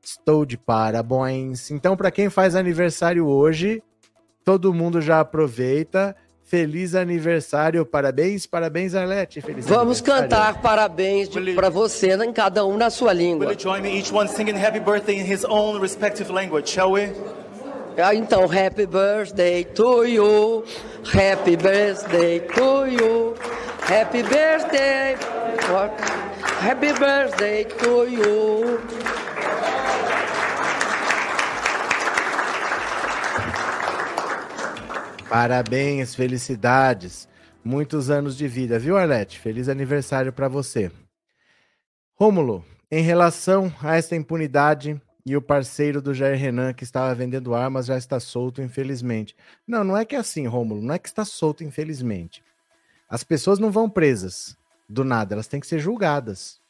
Estou 0.02 0.46
de 0.46 0.56
parabéns. 0.56 1.70
Então, 1.70 1.94
para 1.98 2.10
quem 2.10 2.30
faz 2.30 2.56
aniversário 2.56 3.26
hoje, 3.26 3.82
todo 4.42 4.72
mundo 4.72 5.02
já 5.02 5.20
aproveita. 5.20 6.16
Feliz 6.42 6.94
aniversário, 6.94 7.84
parabéns, 7.84 8.46
parabéns, 8.46 8.94
Arlete. 8.94 9.42
Feliz 9.42 9.66
Vamos 9.66 10.00
cantar 10.00 10.62
parabéns 10.62 11.28
para 11.54 11.68
você, 11.68 12.14
em 12.22 12.32
cada 12.32 12.64
um 12.64 12.76
na 12.76 12.88
sua 12.90 13.12
língua. 13.12 13.46
Will 13.46 13.54
you 13.54 13.60
join 13.60 13.82
me, 13.82 13.98
each 13.98 14.12
one 14.12 14.28
singing 14.28 14.56
happy 14.56 14.80
birthday 14.80 15.18
in 15.18 15.26
his 15.30 15.44
own 15.44 15.78
respective 15.80 16.30
language, 16.30 16.70
shall 16.70 16.92
we? 16.92 17.10
Ah, 17.96 18.12
então, 18.12 18.46
happy 18.46 18.86
birthday 18.86 19.64
to 19.64 20.04
you, 20.04 20.64
happy 21.04 21.56
birthday 21.56 22.40
to 22.40 22.86
you, 22.86 23.34
happy 23.88 24.22
birthday, 24.24 25.16
happy 26.60 26.92
birthday 26.92 27.64
to 27.64 28.04
you. 28.08 28.80
Parabéns, 35.28 36.16
felicidades, 36.16 37.28
muitos 37.64 38.10
anos 38.10 38.36
de 38.36 38.48
vida, 38.48 38.76
viu, 38.76 38.96
Arlete? 38.96 39.38
Feliz 39.38 39.68
aniversário 39.68 40.32
para 40.32 40.48
você. 40.48 40.90
Rômulo, 42.16 42.64
em 42.90 43.02
relação 43.02 43.72
a 43.80 43.96
essa 43.96 44.16
impunidade, 44.16 45.00
e 45.26 45.36
o 45.36 45.42
parceiro 45.42 46.02
do 46.02 46.12
Jair 46.12 46.38
Renan, 46.38 46.74
que 46.74 46.84
estava 46.84 47.14
vendendo 47.14 47.54
armas, 47.54 47.86
já 47.86 47.96
está 47.96 48.20
solto, 48.20 48.60
infelizmente. 48.60 49.34
Não, 49.66 49.82
não 49.82 49.96
é 49.96 50.04
que 50.04 50.14
é 50.14 50.18
assim, 50.18 50.46
Rômulo, 50.46 50.82
não 50.82 50.94
é 50.94 50.98
que 50.98 51.08
está 51.08 51.24
solto, 51.24 51.64
infelizmente. 51.64 52.42
As 53.08 53.24
pessoas 53.24 53.58
não 53.58 53.70
vão 53.70 53.88
presas 53.88 54.56
do 54.88 55.02
nada, 55.02 55.34
elas 55.34 55.46
têm 55.46 55.60
que 55.60 55.66
ser 55.66 55.78
julgadas. 55.78 56.60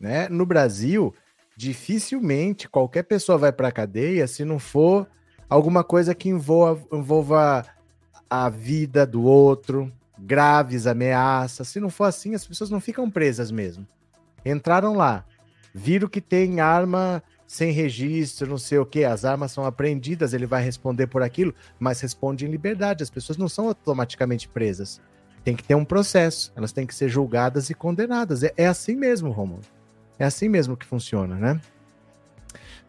Né? 0.00 0.26
No 0.28 0.46
Brasil, 0.46 1.14
dificilmente 1.56 2.68
qualquer 2.68 3.02
pessoa 3.02 3.36
vai 3.36 3.52
para 3.52 3.68
a 3.68 3.72
cadeia 3.72 4.26
se 4.26 4.44
não 4.44 4.58
for 4.58 5.06
alguma 5.48 5.84
coisa 5.84 6.14
que 6.14 6.30
envolva, 6.30 6.86
envolva 6.90 7.66
a 8.28 8.48
vida 8.48 9.06
do 9.06 9.22
outro, 9.22 9.92
graves 10.18 10.86
ameaças. 10.86 11.68
Se 11.68 11.78
não 11.78 11.90
for 11.90 12.04
assim, 12.04 12.34
as 12.34 12.46
pessoas 12.46 12.70
não 12.70 12.80
ficam 12.80 13.10
presas 13.10 13.50
mesmo. 13.50 13.86
Entraram 14.44 14.94
lá, 14.94 15.26
viram 15.74 16.08
que 16.08 16.20
tem 16.20 16.58
arma 16.60 17.22
sem 17.52 17.70
registro, 17.70 18.48
não 18.48 18.56
sei 18.56 18.78
o 18.78 18.86
que, 18.86 19.04
as 19.04 19.26
armas 19.26 19.52
são 19.52 19.66
apreendidas, 19.66 20.32
ele 20.32 20.46
vai 20.46 20.64
responder 20.64 21.06
por 21.06 21.22
aquilo, 21.22 21.54
mas 21.78 22.00
responde 22.00 22.46
em 22.46 22.50
liberdade. 22.50 23.02
As 23.02 23.10
pessoas 23.10 23.36
não 23.36 23.46
são 23.46 23.68
automaticamente 23.68 24.48
presas. 24.48 25.02
Tem 25.44 25.54
que 25.54 25.62
ter 25.62 25.74
um 25.74 25.84
processo, 25.84 26.50
elas 26.56 26.72
têm 26.72 26.86
que 26.86 26.94
ser 26.94 27.10
julgadas 27.10 27.68
e 27.68 27.74
condenadas. 27.74 28.42
É, 28.42 28.54
é 28.56 28.66
assim 28.66 28.96
mesmo, 28.96 29.30
Romulo. 29.30 29.60
É 30.18 30.24
assim 30.24 30.48
mesmo 30.48 30.78
que 30.78 30.86
funciona, 30.86 31.36
né? 31.36 31.60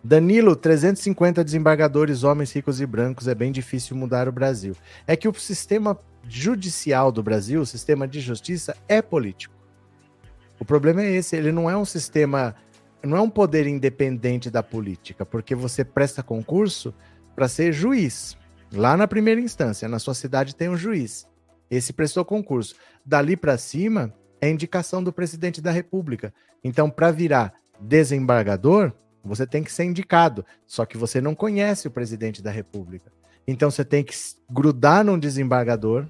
Danilo, 0.02 0.56
350 0.56 1.44
desembargadores, 1.44 2.24
homens 2.24 2.54
ricos 2.54 2.80
e 2.80 2.86
brancos, 2.86 3.28
é 3.28 3.36
bem 3.36 3.52
difícil 3.52 3.98
mudar 3.98 4.30
o 4.30 4.32
Brasil. 4.32 4.78
É 5.06 5.18
que 5.18 5.28
o 5.28 5.34
sistema 5.34 6.00
judicial 6.26 7.12
do 7.12 7.22
Brasil, 7.22 7.60
o 7.60 7.66
sistema 7.66 8.08
de 8.08 8.22
justiça, 8.22 8.78
é 8.88 9.02
político. 9.02 9.54
O 10.58 10.64
problema 10.64 11.02
é 11.02 11.12
esse, 11.12 11.36
ele 11.36 11.52
não 11.52 11.70
é 11.70 11.76
um 11.76 11.84
sistema 11.84 12.56
não 13.04 13.18
é 13.18 13.22
um 13.22 13.30
poder 13.30 13.68
independente 13.68 14.50
da 14.50 14.64
política, 14.64 15.26
porque 15.26 15.54
você 15.54 15.84
presta 15.84 16.24
concurso 16.24 16.94
para 17.36 17.48
ser 17.48 17.74
juiz. 17.74 18.38
Lá 18.72 18.96
na 18.96 19.08
primeira 19.08 19.42
instância, 19.42 19.88
na 19.88 20.00
sua 20.00 20.14
cidade 20.14 20.56
tem 20.56 20.70
um 20.70 20.78
juiz. 20.78 21.28
Esse 21.70 21.92
prestou 21.92 22.24
concurso. 22.24 22.76
Dali 23.06 23.36
para 23.36 23.58
cima 23.58 24.14
é 24.40 24.50
indicação 24.50 25.04
do 25.04 25.12
presidente 25.12 25.62
da 25.62 25.72
República. 25.72 26.34
Então, 26.64 26.90
para 26.90 27.12
virar 27.12 27.54
desembargador, 27.80 28.94
você 29.24 29.46
tem 29.46 29.64
que 29.64 29.72
ser 29.72 29.84
indicado. 29.84 30.46
Só 30.66 30.86
que 30.86 30.98
você 30.98 31.20
não 31.20 31.36
conhece 31.36 31.88
o 31.88 31.92
presidente 31.92 32.42
da 32.42 32.52
República. 32.52 33.12
Então, 33.46 33.70
você 33.70 33.84
tem 33.84 34.04
que 34.04 34.16
grudar 34.50 35.04
num 35.04 35.20
desembargador. 35.20 36.08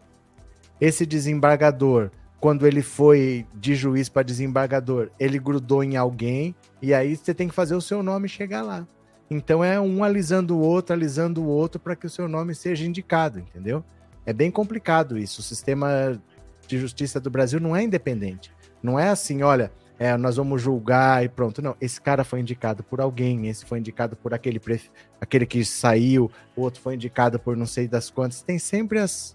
Esse 0.79 1.05
desembargador 1.05 2.11
quando 2.43 2.67
ele 2.67 2.81
foi 2.81 3.47
de 3.55 3.73
juiz 3.73 4.09
para 4.09 4.21
desembargador, 4.21 5.09
ele 5.17 5.39
grudou 5.39 5.81
em 5.81 5.95
alguém 5.95 6.53
e 6.81 6.93
aí 6.93 7.15
você 7.15 7.33
tem 7.33 7.47
que 7.47 7.55
fazer 7.55 7.73
o 7.73 7.79
seu 7.79 8.03
nome 8.03 8.27
chegar 8.27 8.61
lá. 8.61 8.85
Então 9.31 9.63
é 9.63 9.79
um 9.79 10.03
alisando 10.03 10.57
o 10.57 10.59
outro, 10.59 10.93
alisando 10.93 11.41
o 11.41 11.47
outro 11.47 11.79
para 11.79 11.95
que 11.95 12.05
o 12.05 12.09
seu 12.09 12.27
nome 12.27 12.53
seja 12.53 12.85
indicado, 12.85 13.39
entendeu? 13.39 13.81
É 14.25 14.33
bem 14.33 14.51
complicado 14.51 15.17
isso. 15.17 15.39
O 15.39 15.43
sistema 15.43 16.21
de 16.67 16.77
justiça 16.77 17.17
do 17.17 17.29
Brasil 17.29 17.61
não 17.61 17.73
é 17.73 17.81
independente. 17.81 18.51
Não 18.83 18.99
é 18.99 19.07
assim, 19.07 19.41
olha, 19.41 19.71
é, 19.97 20.17
nós 20.17 20.35
vamos 20.35 20.61
julgar 20.61 21.23
e 21.23 21.29
pronto. 21.29 21.61
Não, 21.61 21.77
esse 21.79 22.01
cara 22.01 22.25
foi 22.25 22.41
indicado 22.41 22.83
por 22.83 22.99
alguém, 22.99 23.47
esse 23.47 23.65
foi 23.65 23.79
indicado 23.79 24.17
por 24.17 24.33
aquele, 24.33 24.59
pref... 24.59 24.89
aquele 25.21 25.45
que 25.45 25.63
saiu, 25.63 26.29
o 26.57 26.61
outro 26.63 26.81
foi 26.81 26.95
indicado 26.95 27.39
por 27.39 27.55
não 27.55 27.65
sei 27.65 27.87
das 27.87 28.09
quantas. 28.09 28.41
Tem 28.41 28.59
sempre 28.59 28.99
as... 28.99 29.33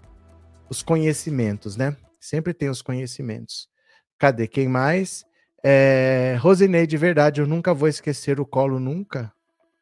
os 0.69 0.83
conhecimentos, 0.83 1.75
né? 1.75 1.97
Sempre 2.19 2.53
tem 2.53 2.69
os 2.69 2.81
conhecimentos. 2.81 3.69
Cadê 4.17 4.47
quem 4.47 4.67
mais? 4.67 5.25
É, 5.63 6.37
Rosinei, 6.39 6.85
de 6.85 6.97
verdade, 6.97 7.41
eu 7.41 7.47
nunca 7.47 7.73
vou 7.73 7.87
esquecer 7.87 8.39
o 8.39 8.45
Colo 8.45 8.79
nunca. 8.79 9.31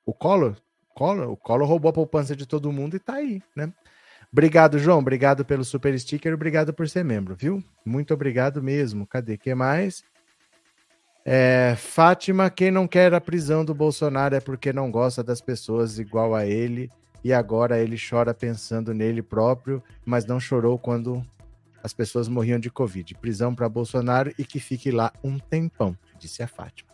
O 0.05 0.13
Colo? 0.13 0.55
Colo? 0.93 1.31
O 1.31 1.37
Colo 1.37 1.65
roubou 1.65 1.89
a 1.89 1.93
poupança 1.93 2.35
de 2.35 2.45
todo 2.45 2.71
mundo 2.71 2.95
e 2.95 2.99
tá 2.99 3.15
aí, 3.15 3.41
né? 3.55 3.71
Obrigado, 4.31 4.77
João. 4.77 4.99
Obrigado 4.99 5.45
pelo 5.45 5.63
super 5.63 5.97
sticker. 5.99 6.33
Obrigado 6.33 6.73
por 6.73 6.87
ser 6.89 7.03
membro, 7.03 7.35
viu? 7.35 7.63
Muito 7.85 8.13
obrigado 8.13 8.61
mesmo. 8.61 9.07
Cadê? 9.07 9.37
que 9.37 9.53
mais? 9.55 10.03
É, 11.25 11.75
Fátima, 11.77 12.49
quem 12.49 12.71
não 12.71 12.87
quer 12.87 13.13
a 13.13 13.21
prisão 13.21 13.65
do 13.65 13.73
Bolsonaro 13.73 14.35
é 14.35 14.39
porque 14.39 14.71
não 14.71 14.89
gosta 14.89 15.23
das 15.23 15.41
pessoas 15.41 15.99
igual 15.99 16.33
a 16.33 16.45
ele 16.45 16.89
e 17.23 17.33
agora 17.33 17.79
ele 17.79 17.97
chora 17.97 18.33
pensando 18.33 18.93
nele 18.93 19.21
próprio, 19.21 19.83
mas 20.05 20.25
não 20.25 20.39
chorou 20.39 20.79
quando 20.79 21.21
as 21.87 21.93
pessoas 21.93 22.27
morriam 22.27 22.59
de 22.59 22.69
Covid. 22.69 23.15
Prisão 23.15 23.55
para 23.55 23.69
Bolsonaro 23.69 24.33
e 24.37 24.43
que 24.43 24.59
fique 24.59 24.91
lá 24.91 25.11
um 25.23 25.39
tempão, 25.39 25.97
disse 26.19 26.43
a 26.43 26.47
Fátima. 26.47 26.91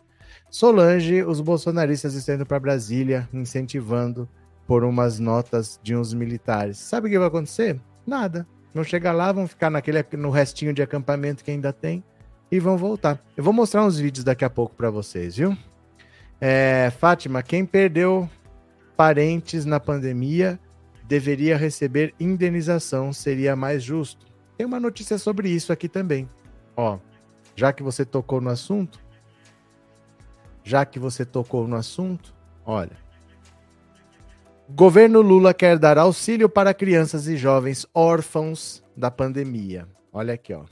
Solange, 0.49 1.23
os 1.23 1.41
bolsonaristas 1.41 2.13
estão 2.13 2.36
indo 2.36 2.45
para 2.45 2.60
Brasília, 2.60 3.27
incentivando 3.34 4.29
por 4.67 4.84
umas 4.84 5.19
notas 5.19 5.79
de 5.82 5.95
uns 5.95 6.13
militares. 6.13 6.77
Sabe 6.77 7.08
o 7.08 7.12
que 7.12 7.17
vai 7.17 7.27
acontecer? 7.27 7.79
Nada. 8.06 8.47
Vão 8.71 8.84
chegar 8.84 9.13
lá, 9.13 9.32
vão 9.32 9.47
ficar 9.47 9.71
naquele, 9.71 10.06
no 10.13 10.29
restinho 10.29 10.73
de 10.73 10.82
acampamento 10.82 11.43
que 11.43 11.49
ainda 11.49 11.73
tem 11.73 12.03
e 12.51 12.60
vão 12.60 12.77
voltar. 12.77 13.19
Eu 13.36 13.43
vou 13.43 13.53
mostrar 13.53 13.84
uns 13.84 13.97
vídeos 13.97 14.23
daqui 14.23 14.45
a 14.45 14.49
pouco 14.49 14.75
para 14.75 14.91
vocês, 14.91 15.36
viu? 15.36 15.58
É, 16.39 16.91
Fátima, 16.99 17.41
quem 17.41 17.65
perdeu 17.65 18.29
parentes 18.95 19.65
na 19.65 19.79
pandemia 19.79 20.60
deveria 21.08 21.58
receber 21.58 22.13
indenização, 22.19 23.12
seria 23.12 23.56
mais 23.56 23.84
justo. 23.84 24.33
Tem 24.58 24.66
uma 24.66 24.80
notícia 24.80 25.18
sobre 25.18 25.50
isso 25.50 25.74
aqui 25.74 25.89
também. 25.89 26.30
Ó, 26.76 27.00
já 27.56 27.72
que 27.74 27.84
você 27.84 28.06
tocou 28.06 28.42
no 28.42 28.50
assunto, 28.50 29.00
já 30.63 30.86
que 30.86 31.00
você 31.00 31.26
tocou 31.26 31.68
no 31.68 31.76
assunto, 31.76 32.34
olha. 32.66 33.04
Governo 34.70 35.22
Lula 35.22 35.54
quer 35.54 35.78
dar 35.78 35.98
auxílio 35.98 36.48
para 36.48 36.74
crianças 36.74 37.28
e 37.28 37.36
jovens 37.36 37.86
órfãos 37.94 38.84
da 38.96 39.12
pandemia. 39.12 39.88
Olha 40.12 40.34
aqui, 40.34 40.54
ó. 40.54 40.63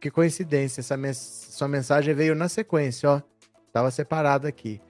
Que 0.00 0.10
coincidência, 0.10 0.80
essa 0.80 0.96
mens 0.96 1.16
sua 1.16 1.68
mensagem 1.68 2.14
veio 2.14 2.34
na 2.34 2.48
sequência, 2.48 3.10
ó. 3.10 3.22
Tava 3.72 3.90
separado 3.90 4.46
aqui. 4.46 4.80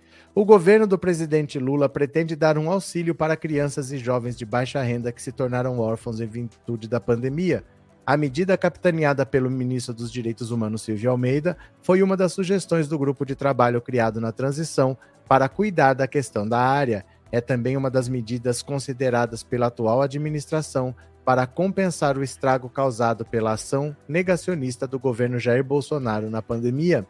O 0.40 0.44
governo 0.46 0.86
do 0.86 0.98
presidente 0.98 1.58
Lula 1.58 1.86
pretende 1.86 2.34
dar 2.34 2.56
um 2.56 2.70
auxílio 2.70 3.14
para 3.14 3.36
crianças 3.36 3.92
e 3.92 3.98
jovens 3.98 4.38
de 4.38 4.46
baixa 4.46 4.80
renda 4.80 5.12
que 5.12 5.20
se 5.20 5.30
tornaram 5.30 5.78
órfãos 5.78 6.18
em 6.18 6.26
virtude 6.26 6.88
da 6.88 6.98
pandemia. 6.98 7.62
A 8.06 8.16
medida 8.16 8.56
capitaneada 8.56 9.26
pelo 9.26 9.50
ministro 9.50 9.92
dos 9.92 10.10
Direitos 10.10 10.50
Humanos 10.50 10.80
Silvio 10.80 11.10
Almeida 11.10 11.58
foi 11.82 12.02
uma 12.02 12.16
das 12.16 12.32
sugestões 12.32 12.88
do 12.88 12.98
grupo 12.98 13.26
de 13.26 13.34
trabalho 13.34 13.82
criado 13.82 14.18
na 14.18 14.32
transição 14.32 14.96
para 15.28 15.46
cuidar 15.46 15.92
da 15.92 16.08
questão 16.08 16.48
da 16.48 16.58
área 16.58 17.04
é 17.30 17.42
também 17.42 17.76
uma 17.76 17.90
das 17.90 18.08
medidas 18.08 18.62
consideradas 18.62 19.42
pela 19.42 19.66
atual 19.66 20.00
administração 20.00 20.96
para 21.22 21.46
compensar 21.46 22.16
o 22.16 22.24
estrago 22.24 22.70
causado 22.70 23.26
pela 23.26 23.52
ação 23.52 23.94
negacionista 24.08 24.86
do 24.86 24.98
governo 24.98 25.38
Jair 25.38 25.62
Bolsonaro 25.62 26.30
na 26.30 26.40
pandemia. 26.40 27.06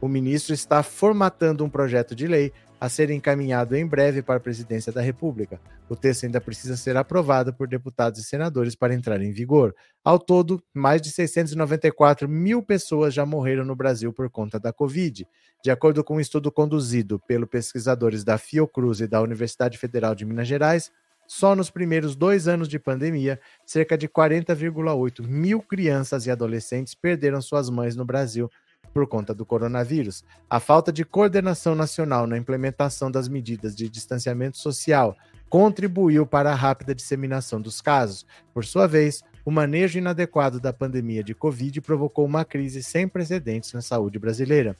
O 0.00 0.08
ministro 0.08 0.54
está 0.54 0.82
formatando 0.82 1.62
um 1.62 1.68
projeto 1.68 2.14
de 2.14 2.26
lei 2.26 2.54
a 2.80 2.88
ser 2.88 3.10
encaminhado 3.10 3.76
em 3.76 3.86
breve 3.86 4.22
para 4.22 4.36
a 4.36 4.40
presidência 4.40 4.90
da 4.90 5.02
República. 5.02 5.60
O 5.86 5.94
texto 5.94 6.24
ainda 6.24 6.40
precisa 6.40 6.78
ser 6.78 6.96
aprovado 6.96 7.52
por 7.52 7.68
deputados 7.68 8.18
e 8.18 8.24
senadores 8.24 8.74
para 8.74 8.94
entrar 8.94 9.20
em 9.20 9.30
vigor. 9.30 9.74
Ao 10.02 10.18
todo, 10.18 10.62
mais 10.72 11.02
de 11.02 11.10
694 11.10 12.26
mil 12.26 12.62
pessoas 12.62 13.12
já 13.12 13.26
morreram 13.26 13.66
no 13.66 13.76
Brasil 13.76 14.14
por 14.14 14.30
conta 14.30 14.58
da 14.58 14.72
Covid. 14.72 15.28
De 15.62 15.70
acordo 15.70 16.02
com 16.02 16.16
um 16.16 16.20
estudo 16.20 16.50
conduzido 16.50 17.20
pelos 17.28 17.50
pesquisadores 17.50 18.24
da 18.24 18.38
Fiocruz 18.38 19.02
e 19.02 19.06
da 19.06 19.20
Universidade 19.20 19.76
Federal 19.76 20.14
de 20.14 20.24
Minas 20.24 20.48
Gerais, 20.48 20.90
só 21.26 21.54
nos 21.54 21.70
primeiros 21.70 22.16
dois 22.16 22.48
anos 22.48 22.66
de 22.66 22.78
pandemia, 22.78 23.38
cerca 23.64 23.96
de 23.96 24.08
40,8 24.08 25.22
mil 25.22 25.60
crianças 25.60 26.26
e 26.26 26.30
adolescentes 26.30 26.94
perderam 26.94 27.42
suas 27.42 27.68
mães 27.68 27.94
no 27.94 28.06
Brasil 28.06 28.50
por 28.92 29.06
conta 29.06 29.34
do 29.34 29.46
coronavírus. 29.46 30.24
A 30.48 30.60
falta 30.60 30.92
de 30.92 31.04
coordenação 31.04 31.74
nacional 31.74 32.26
na 32.26 32.36
implementação 32.36 33.10
das 33.10 33.28
medidas 33.28 33.74
de 33.74 33.88
distanciamento 33.88 34.58
social 34.58 35.16
contribuiu 35.48 36.26
para 36.26 36.52
a 36.52 36.54
rápida 36.54 36.94
disseminação 36.94 37.60
dos 37.60 37.80
casos. 37.80 38.26
Por 38.54 38.64
sua 38.64 38.86
vez, 38.86 39.22
o 39.44 39.50
manejo 39.50 39.98
inadequado 39.98 40.60
da 40.60 40.72
pandemia 40.72 41.24
de 41.24 41.34
Covid 41.34 41.80
provocou 41.80 42.24
uma 42.24 42.44
crise 42.44 42.82
sem 42.82 43.08
precedentes 43.08 43.72
na 43.72 43.80
saúde 43.80 44.18
brasileira. 44.18 44.76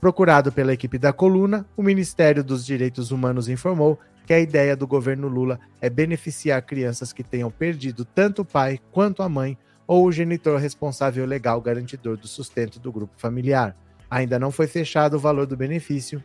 Procurado 0.00 0.52
pela 0.52 0.72
equipe 0.72 0.98
da 0.98 1.12
coluna, 1.12 1.66
o 1.76 1.82
Ministério 1.82 2.44
dos 2.44 2.64
Direitos 2.64 3.10
Humanos 3.10 3.48
informou 3.48 3.98
que 4.26 4.32
a 4.32 4.40
ideia 4.40 4.76
do 4.76 4.86
governo 4.86 5.28
Lula 5.28 5.58
é 5.80 5.88
beneficiar 5.88 6.60
crianças 6.62 7.12
que 7.12 7.22
tenham 7.22 7.50
perdido 7.50 8.04
tanto 8.04 8.42
o 8.42 8.44
pai 8.44 8.80
quanto 8.90 9.22
a 9.22 9.28
mãe 9.28 9.56
ou 9.86 10.06
o 10.06 10.12
genitor 10.12 10.58
responsável 10.58 11.24
legal 11.24 11.60
garantidor 11.60 12.16
do 12.16 12.26
sustento 12.26 12.80
do 12.80 12.92
grupo 12.92 13.14
familiar. 13.16 13.76
Ainda 14.10 14.38
não 14.38 14.50
foi 14.50 14.66
fechado 14.66 15.14
o 15.14 15.20
valor 15.20 15.46
do 15.46 15.56
benefício, 15.56 16.22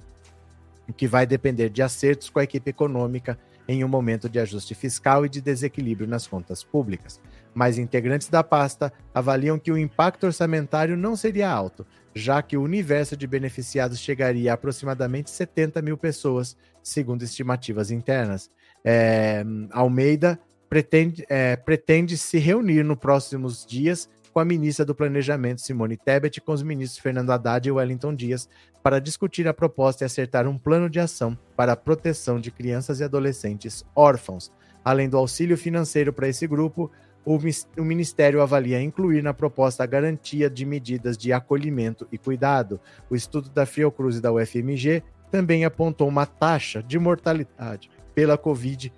o 0.88 0.93
que 0.93 1.08
vai 1.08 1.26
depender 1.26 1.69
de 1.69 1.82
acertos 1.82 2.30
com 2.30 2.39
a 2.39 2.43
equipe 2.43 2.69
econômica 2.69 3.38
em 3.67 3.84
um 3.84 3.88
momento 3.88 4.28
de 4.28 4.39
ajuste 4.39 4.76
fiscal 4.76 5.26
e 5.26 5.30
de 5.30 5.39
desequilíbrio 5.39 6.08
nas 6.08 6.28
contas 6.28 6.63
públicas. 6.63 7.19
Mas 7.54 7.78
integrantes 7.78 8.28
da 8.28 8.43
pasta 8.43 8.91
avaliam 9.13 9.60
que 9.60 9.71
o 9.71 9.78
impacto 9.78 10.26
orçamentário 10.26 10.97
não 10.97 11.15
seria 11.15 11.50
alto, 11.50 11.86
já 12.13 12.41
que 12.41 12.58
o 12.58 12.63
universo 12.63 13.15
de 13.15 13.28
beneficiados 13.28 14.00
chegaria 14.00 14.52
a 14.52 14.56
aproximadamente 14.56 15.30
70 15.30 15.82
mil 15.82 15.97
pessoas, 15.97 16.58
segundo 16.84 17.24
estimativas 17.24 17.91
internas. 17.91 18.50
É, 18.84 19.43
Almeida 19.71 20.39
pretende, 20.72 21.26
é, 21.28 21.58
pretende 21.58 22.18
se 22.18 22.38
reunir 22.38 22.82
nos 22.86 22.98
próximos 22.98 23.66
dias 23.66 24.10
com 24.32 24.40
a 24.40 24.46
ministra 24.46 24.86
do 24.86 24.96
Planejamento, 24.96 25.60
Simone 25.60 25.98
Tebet, 25.98 26.38
e 26.38 26.42
com 26.42 26.54
os 26.54 26.64
ministros 26.64 26.98
Fernando 26.98 27.30
Haddad 27.30 27.68
e 27.68 27.72
Wellington 27.74 28.16
Dias, 28.16 28.48
para 28.82 29.02
discutir 29.02 29.46
a 29.50 29.54
proposta 29.54 30.04
e 30.04 30.06
acertar 30.06 30.48
um 30.48 30.58
plano 30.58 30.90
de 30.90 30.98
ação 30.98 31.38
para 31.58 31.74
a 31.74 31.76
proteção 31.76 32.40
de 32.40 32.52
crianças 32.52 33.02
e 33.02 33.04
adolescentes 33.04 33.86
órfãos. 33.94 34.50
Além 34.82 35.10
do 35.10 35.18
auxílio 35.18 35.58
financeiro 35.58 36.14
para 36.14 36.30
esse 36.30 36.48
grupo, 36.48 36.90
o, 37.26 37.38
o 37.78 37.84
Ministério 37.84 38.42
avalia 38.42 38.82
incluir 38.82 39.22
na 39.22 39.34
proposta 39.34 39.84
a 39.84 39.86
garantia 39.86 40.50
de 40.50 40.66
medidas 40.66 41.18
de 41.18 41.34
acolhimento 41.34 42.08
e 42.14 42.18
cuidado. 42.18 42.80
O 43.10 43.16
estudo 43.16 43.50
da 43.50 43.66
Fiocruz 43.66 44.16
e 44.16 44.22
da 44.22 44.32
UFMG 44.32 45.04
também 45.30 45.66
apontou 45.66 46.08
uma 46.08 46.26
taxa 46.26 46.82
de 46.82 46.98
mortalidade 46.98 47.92
pela 48.16 48.38
Covid 48.38 48.92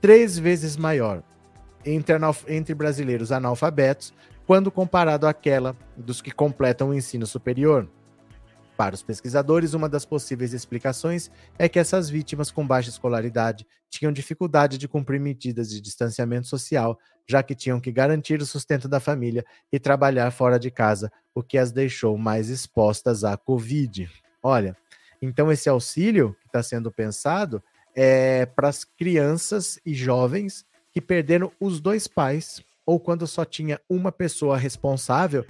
três 0.00 0.38
vezes 0.38 0.76
maior 0.76 1.22
entre, 1.84 2.14
entre 2.48 2.74
brasileiros 2.74 3.32
analfabetos 3.32 4.12
quando 4.46 4.70
comparado 4.70 5.26
àquela 5.26 5.76
dos 5.96 6.22
que 6.22 6.30
completam 6.30 6.90
o 6.90 6.94
ensino 6.94 7.26
superior. 7.26 7.88
Para 8.78 8.94
os 8.94 9.02
pesquisadores, 9.02 9.74
uma 9.74 9.88
das 9.88 10.06
possíveis 10.06 10.54
explicações 10.54 11.30
é 11.58 11.68
que 11.68 11.80
essas 11.80 12.08
vítimas 12.08 12.50
com 12.50 12.64
baixa 12.64 12.88
escolaridade 12.88 13.66
tinham 13.90 14.12
dificuldade 14.12 14.78
de 14.78 14.86
cumprir 14.86 15.20
medidas 15.20 15.68
de 15.68 15.80
distanciamento 15.80 16.46
social, 16.46 16.96
já 17.26 17.42
que 17.42 17.56
tinham 17.56 17.80
que 17.80 17.90
garantir 17.90 18.40
o 18.40 18.46
sustento 18.46 18.88
da 18.88 19.00
família 19.00 19.44
e 19.72 19.80
trabalhar 19.80 20.30
fora 20.30 20.60
de 20.60 20.70
casa, 20.70 21.10
o 21.34 21.42
que 21.42 21.58
as 21.58 21.72
deixou 21.72 22.16
mais 22.16 22.48
expostas 22.48 23.24
à 23.24 23.36
Covid. 23.36 24.08
Olha, 24.40 24.76
então 25.20 25.50
esse 25.50 25.68
auxílio 25.68 26.36
que 26.40 26.46
está 26.46 26.62
sendo 26.62 26.92
pensado 26.92 27.60
é, 28.00 28.46
para 28.46 28.68
as 28.68 28.84
crianças 28.84 29.80
e 29.84 29.92
jovens 29.92 30.64
que 30.92 31.00
perderam 31.00 31.50
os 31.58 31.80
dois 31.80 32.06
pais, 32.06 32.62
ou 32.86 33.00
quando 33.00 33.26
só 33.26 33.44
tinha 33.44 33.80
uma 33.90 34.12
pessoa 34.12 34.56
responsável, 34.56 35.44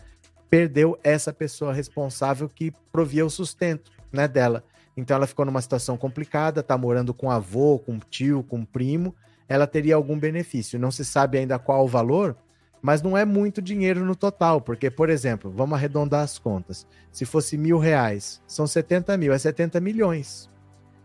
perdeu 0.48 0.98
essa 1.04 1.30
pessoa 1.30 1.74
responsável 1.74 2.48
que 2.48 2.72
provia 2.90 3.26
o 3.26 3.28
sustento 3.28 3.92
né, 4.10 4.26
dela. 4.26 4.64
Então 4.96 5.14
ela 5.14 5.26
ficou 5.26 5.44
numa 5.44 5.60
situação 5.60 5.98
complicada, 5.98 6.62
tá 6.62 6.78
morando 6.78 7.12
com 7.12 7.30
avô, 7.30 7.78
com 7.78 7.98
tio, 7.98 8.42
com 8.42 8.64
primo, 8.64 9.14
ela 9.46 9.66
teria 9.66 9.94
algum 9.94 10.18
benefício. 10.18 10.78
Não 10.78 10.90
se 10.90 11.04
sabe 11.04 11.36
ainda 11.36 11.58
qual 11.58 11.84
o 11.84 11.88
valor, 11.88 12.34
mas 12.80 13.02
não 13.02 13.14
é 13.14 13.26
muito 13.26 13.60
dinheiro 13.60 14.06
no 14.06 14.16
total, 14.16 14.58
porque, 14.58 14.90
por 14.90 15.10
exemplo, 15.10 15.50
vamos 15.50 15.76
arredondar 15.76 16.22
as 16.22 16.38
contas. 16.38 16.86
Se 17.12 17.26
fosse 17.26 17.58
mil 17.58 17.76
reais, 17.76 18.40
são 18.46 18.66
70 18.66 19.18
mil, 19.18 19.34
é 19.34 19.38
70 19.38 19.78
milhões. 19.80 20.48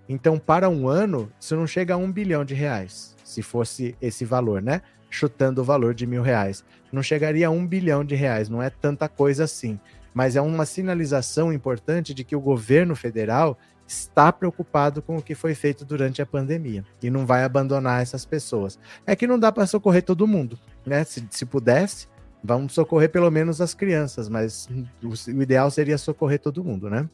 Então, 0.08 0.38
para 0.38 0.70
um 0.70 0.88
ano, 0.88 1.32
isso 1.39 1.56
não 1.56 1.66
chega 1.66 1.94
a 1.94 1.98
um 1.98 2.12
bilhão 2.12 2.44
de 2.44 2.54
reais, 2.54 3.16
se 3.24 3.42
fosse 3.42 3.96
esse 4.02 4.26
valor, 4.26 4.62
né? 4.62 4.82
Chutando 5.10 5.62
o 5.62 5.63
valor 5.63 5.94
de 5.94 6.06
mil 6.06 6.22
reais. 6.22 6.63
Não 6.92 7.02
chegaria 7.02 7.48
a 7.48 7.52
um 7.52 7.66
bilhão 7.66 8.04
de 8.04 8.16
reais, 8.16 8.50
não 8.50 8.62
é 8.62 8.70
tanta 8.70 9.08
coisa 9.08 9.46
assim. 9.46 9.80
Mas 10.13 10.36
é 10.36 10.42
uma 10.42 10.66
sinalização 10.66 11.52
importante 11.52 12.13
de 12.13 12.24
que 12.24 12.36
o 12.36 12.42
governo 12.42 12.96
federal 12.96 13.58
está 13.88 14.32
preocupado 14.32 15.02
com 15.02 15.18
o 15.18 15.22
que 15.22 15.36
foi 15.36 15.54
feito 15.56 15.84
durante 15.84 16.22
a 16.22 16.26
pandemia 16.26 16.86
e 17.02 17.10
não 17.10 17.26
vai 17.26 17.44
abandonar 17.44 18.02
essas 18.02 18.26
pessoas. 18.26 18.80
É 19.06 19.16
que 19.16 19.28
não 19.28 19.39
dá 19.39 19.52
para 19.52 19.66
socorrer 19.66 20.04
todo 20.04 20.28
mundo, 20.28 20.58
né? 20.86 21.04
Se, 21.04 21.26
se 21.30 21.46
pudesse, 21.46 22.08
vamos 22.44 22.74
socorrer 22.74 23.10
pelo 23.10 23.30
menos 23.32 23.62
as 23.62 23.74
crianças, 23.74 24.30
mas 24.30 24.68
o, 25.02 25.32
o 25.32 25.42
ideal 25.42 25.70
seria 25.72 25.98
socorrer 25.98 26.39
todo 26.39 26.63
mundo, 26.63 26.89
né? 26.89 27.10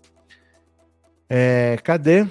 É, 1.29 1.77
cadê? 1.83 2.27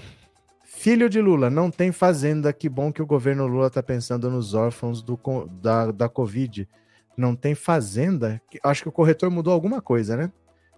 Filho 0.79 1.11
de 1.11 1.21
Lula, 1.21 1.51
não 1.51 1.73
tem 1.73 1.91
fazenda. 1.91 2.53
Que 2.53 2.69
bom 2.69 2.93
que 2.93 3.03
o 3.03 3.07
governo 3.07 3.49
Lula 3.49 3.67
está 3.67 3.83
pensando 3.83 4.31
nos 4.31 4.55
órfãos 4.55 5.03
do, 5.03 5.19
da, 5.61 5.91
da 5.91 6.09
Covid. 6.09 6.69
Não 7.17 7.35
tem 7.35 7.53
fazenda? 7.53 8.41
Acho 8.63 8.85
que 8.85 8.89
o 8.89 8.93
corretor 8.93 9.29
mudou 9.29 9.53
alguma 9.53 9.83
coisa, 9.83 10.17
né? 10.17 10.31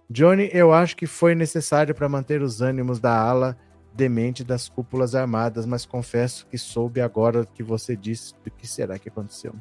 Johnny, 0.09 0.49
eu 0.51 0.73
acho 0.73 0.97
que 0.97 1.05
foi 1.05 1.35
necessário 1.35 1.93
para 1.93 2.09
manter 2.09 2.41
os 2.41 2.61
ânimos 2.61 2.99
da 2.99 3.15
ala 3.15 3.55
demente 3.93 4.43
das 4.43 4.67
cúpulas 4.67 5.13
armadas, 5.13 5.67
mas 5.67 5.85
confesso 5.85 6.47
que 6.47 6.57
soube 6.57 6.99
agora 6.99 7.45
que 7.45 7.61
você 7.61 7.95
disse 7.95 8.33
do 8.43 8.49
que 8.49 8.65
será 8.65 8.97
que 8.97 9.07
aconteceu. 9.07 9.53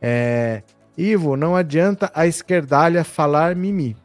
É, 0.00 0.62
Ivo, 0.96 1.36
não 1.36 1.56
adianta 1.56 2.12
a 2.14 2.28
esquerdalha 2.28 3.02
falar 3.02 3.56
mimi. 3.56 3.96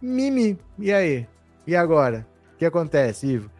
Mimi. 0.00 0.58
E 0.78 0.90
aí? 0.90 1.28
E 1.66 1.76
agora? 1.76 2.26
O 2.54 2.56
que 2.56 2.64
acontece, 2.64 3.26
Ivo? 3.26 3.55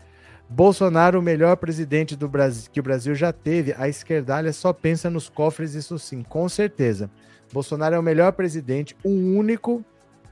Bolsonaro, 0.49 1.19
o 1.19 1.23
melhor 1.23 1.57
presidente 1.57 2.15
do 2.15 2.29
Brasil 2.29 2.71
que 2.71 2.79
o 2.79 2.83
Brasil 2.83 3.15
já 3.15 3.33
teve, 3.33 3.75
a 3.77 3.89
esquerdalha 3.89 4.53
só 4.53 4.73
pensa 4.73 5.11
nos 5.11 5.29
cofres, 5.29 5.75
isso 5.75 5.99
sim, 5.99 6.23
com 6.23 6.49
certeza. 6.49 7.11
Bolsonaro 7.53 7.97
é 7.97 7.99
o 7.99 8.03
melhor 8.03 8.33
presidente, 8.33 8.97
o 9.05 9.11
único 9.11 9.85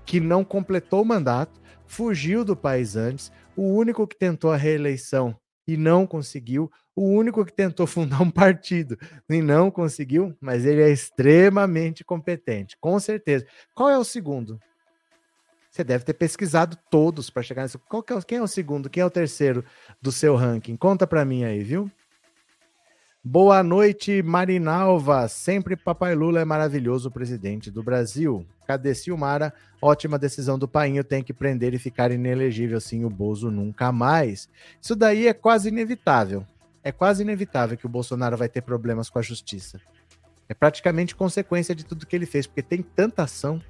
que 0.06 0.20
não 0.20 0.44
completou 0.44 1.02
o 1.02 1.04
mandato, 1.04 1.60
fugiu 1.86 2.44
do 2.44 2.56
país 2.56 2.96
antes, 2.96 3.32
o 3.56 3.62
único 3.62 4.06
que 4.06 4.16
tentou 4.16 4.52
a 4.52 4.56
reeleição 4.56 5.36
e 5.66 5.76
não 5.76 6.06
conseguiu, 6.06 6.70
o 6.94 7.08
único 7.08 7.44
que 7.44 7.52
tentou 7.52 7.86
fundar 7.86 8.22
um 8.22 8.30
partido 8.30 8.96
e 9.28 9.42
não 9.42 9.70
conseguiu, 9.70 10.36
mas 10.40 10.64
ele 10.64 10.82
é 10.82 10.90
extremamente 10.90 12.04
competente, 12.04 12.76
com 12.80 12.98
certeza. 13.00 13.44
Qual 13.74 13.90
é 13.90 13.98
o 13.98 14.04
segundo? 14.04 14.60
Você 15.74 15.82
deve 15.82 16.04
ter 16.04 16.14
pesquisado 16.14 16.78
todos 16.88 17.28
para 17.30 17.42
chegar 17.42 17.62
nesse. 17.62 17.76
Qual 17.76 18.04
é, 18.08 18.22
quem 18.22 18.38
é 18.38 18.42
o 18.42 18.46
segundo? 18.46 18.88
Quem 18.88 19.00
é 19.00 19.04
o 19.04 19.10
terceiro 19.10 19.64
do 20.00 20.12
seu 20.12 20.36
ranking? 20.36 20.76
Conta 20.76 21.04
para 21.04 21.24
mim 21.24 21.42
aí, 21.42 21.64
viu? 21.64 21.90
Boa 23.24 23.60
noite, 23.60 24.22
Marinalva. 24.22 25.26
Sempre 25.26 25.74
Papai 25.74 26.14
Lula 26.14 26.38
é 26.38 26.44
maravilhoso 26.44 27.10
presidente 27.10 27.72
do 27.72 27.82
Brasil. 27.82 28.46
Cadê 28.68 28.94
Silmara? 28.94 29.52
Ótima 29.82 30.16
decisão 30.16 30.56
do 30.56 30.68
Painho. 30.68 31.02
Tem 31.02 31.24
que 31.24 31.34
prender 31.34 31.74
e 31.74 31.78
ficar 31.80 32.12
inelegível 32.12 32.78
assim 32.78 33.04
o 33.04 33.10
Bozo 33.10 33.50
nunca 33.50 33.90
mais. 33.90 34.48
Isso 34.80 34.94
daí 34.94 35.26
é 35.26 35.34
quase 35.34 35.70
inevitável. 35.70 36.46
É 36.84 36.92
quase 36.92 37.24
inevitável 37.24 37.76
que 37.76 37.86
o 37.86 37.88
Bolsonaro 37.88 38.36
vai 38.36 38.48
ter 38.48 38.60
problemas 38.60 39.10
com 39.10 39.18
a 39.18 39.22
justiça. 39.22 39.80
É 40.48 40.54
praticamente 40.54 41.16
consequência 41.16 41.74
de 41.74 41.84
tudo 41.84 42.06
que 42.06 42.14
ele 42.14 42.26
fez, 42.26 42.46
porque 42.46 42.62
tem 42.62 42.80
tanta 42.80 43.24
ação 43.24 43.60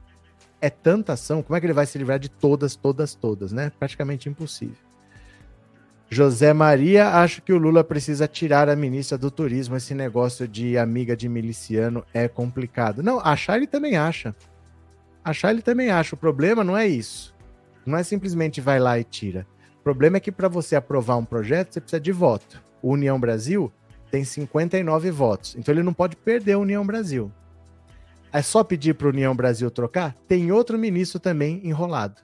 é 0.64 0.70
tanta 0.70 1.12
ação, 1.12 1.42
como 1.42 1.55
é 1.55 1.61
que 1.61 1.66
ele 1.66 1.74
vai 1.74 1.85
se 1.85 1.98
livrar 1.98 2.18
de 2.18 2.31
todas, 2.31 2.74
todas, 2.74 3.14
todas, 3.14 3.53
né? 3.53 3.70
Praticamente 3.79 4.31
impossível. 4.31 4.79
José 6.09 6.55
Maria, 6.55 7.09
acho 7.09 7.42
que 7.42 7.53
o 7.53 7.59
Lula 7.59 7.85
precisa 7.85 8.27
tirar 8.27 8.70
a 8.70 8.74
ministra 8.74 9.18
do 9.18 9.31
turismo. 9.31 9.77
Esse 9.77 9.94
negócio 9.94 10.48
de 10.48 10.79
amiga 10.79 11.14
de 11.14 11.29
miliciano 11.29 12.03
é 12.14 12.29
complicado. 12.29 13.03
Não, 13.03 13.20
achar 13.20 13.59
ele 13.59 13.66
também 13.66 13.98
acha. 13.98 14.35
Achar 15.22 15.50
ele 15.50 15.61
também 15.61 15.90
acha. 15.90 16.14
O 16.14 16.18
problema 16.18 16.64
não 16.64 16.79
é 16.79 16.87
isso. 16.87 17.35
Não 17.85 17.98
é 17.98 18.03
simplesmente 18.03 18.62
vai 18.62 18.81
lá 18.81 18.98
e 18.98 19.05
tira. 19.05 19.46
O 19.81 19.83
problema 19.85 20.16
é 20.16 20.20
que 20.20 20.33
para 20.33 20.48
você 20.48 20.77
aprovar 20.77 21.18
um 21.18 21.27
projeto, 21.27 21.74
você 21.74 21.81
precisa 21.81 22.00
de 22.00 22.12
voto. 22.12 22.62
O 22.81 22.92
União 22.92 23.20
Brasil 23.20 23.70
tem 24.11 24.24
59 24.24 25.11
votos. 25.11 25.57
Então 25.59 25.74
ele 25.74 25.83
não 25.83 25.92
pode 25.92 26.16
perder 26.16 26.53
a 26.53 26.59
União 26.59 26.87
Brasil. 26.87 27.31
É 28.35 28.42
só 28.42 28.64
pedir 28.64 28.94
para 28.94 29.07
o 29.07 29.11
União 29.11 29.33
Brasil 29.33 29.70
trocar? 29.70 30.12
Tem 30.27 30.51
outro 30.51 30.77
ministro 30.77 31.20
também 31.20 31.61
enrolado, 31.62 32.20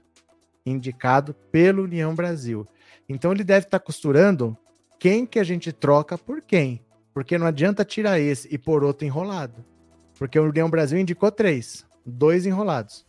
indicado 0.67 1.33
pelo 1.53 1.85
União 1.85 2.17
Brasil. 2.17 2.67
Então 3.09 3.31
ele 3.31 3.45
deve 3.45 3.67
estar 3.67 3.79
tá 3.79 3.85
costurando 3.85 4.59
quem 4.99 5.25
que 5.25 5.39
a 5.39 5.45
gente 5.45 5.71
troca 5.71 6.19
por 6.19 6.43
quem. 6.43 6.85
Porque 7.15 7.39
não 7.39 7.47
adianta 7.47 7.85
tirar 7.85 8.19
esse 8.19 8.53
e 8.53 8.59
pôr 8.59 8.83
outro 8.83 9.07
enrolado. 9.07 9.65
Porque 10.19 10.37
o 10.37 10.49
União 10.49 10.69
Brasil 10.69 10.99
indicou 10.99 11.31
três, 11.31 11.87
dois 12.05 12.45
enrolados. 12.45 13.07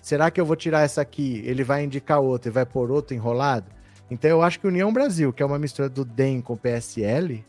Será 0.00 0.30
que 0.30 0.40
eu 0.40 0.46
vou 0.46 0.54
tirar 0.54 0.82
essa 0.82 1.00
aqui, 1.00 1.42
ele 1.44 1.64
vai 1.64 1.82
indicar 1.82 2.20
outro 2.20 2.50
e 2.50 2.52
vai 2.52 2.64
pôr 2.64 2.92
outro 2.92 3.16
enrolado? 3.16 3.66
Então 4.08 4.30
eu 4.30 4.42
acho 4.42 4.60
que 4.60 4.66
o 4.66 4.70
União 4.70 4.92
Brasil, 4.92 5.32
que 5.32 5.42
é 5.42 5.46
uma 5.46 5.58
mistura 5.58 5.88
do 5.88 6.04
DEM 6.04 6.40
com 6.40 6.52
o 6.52 6.56
PSL, 6.56 7.44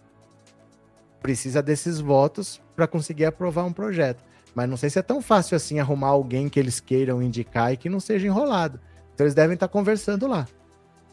precisa 1.21 1.62
desses 1.62 1.99
votos 1.99 2.60
para 2.75 2.88
conseguir 2.88 3.25
aprovar 3.25 3.65
um 3.65 3.73
projeto. 3.73 4.31
Mas 4.53 4.69
não 4.69 4.77
sei 4.77 4.89
se 4.89 4.99
é 4.99 5.01
tão 5.01 5.21
fácil 5.21 5.55
assim 5.55 5.79
arrumar 5.79 6.09
alguém 6.09 6.49
que 6.49 6.59
eles 6.59 6.79
queiram 6.79 7.21
indicar 7.21 7.71
e 7.73 7.77
que 7.77 7.89
não 7.89 7.99
seja 7.99 8.27
enrolado. 8.27 8.79
Então 9.13 9.25
eles 9.25 9.35
devem 9.35 9.53
estar 9.53 9.67
conversando 9.67 10.27
lá. 10.27 10.47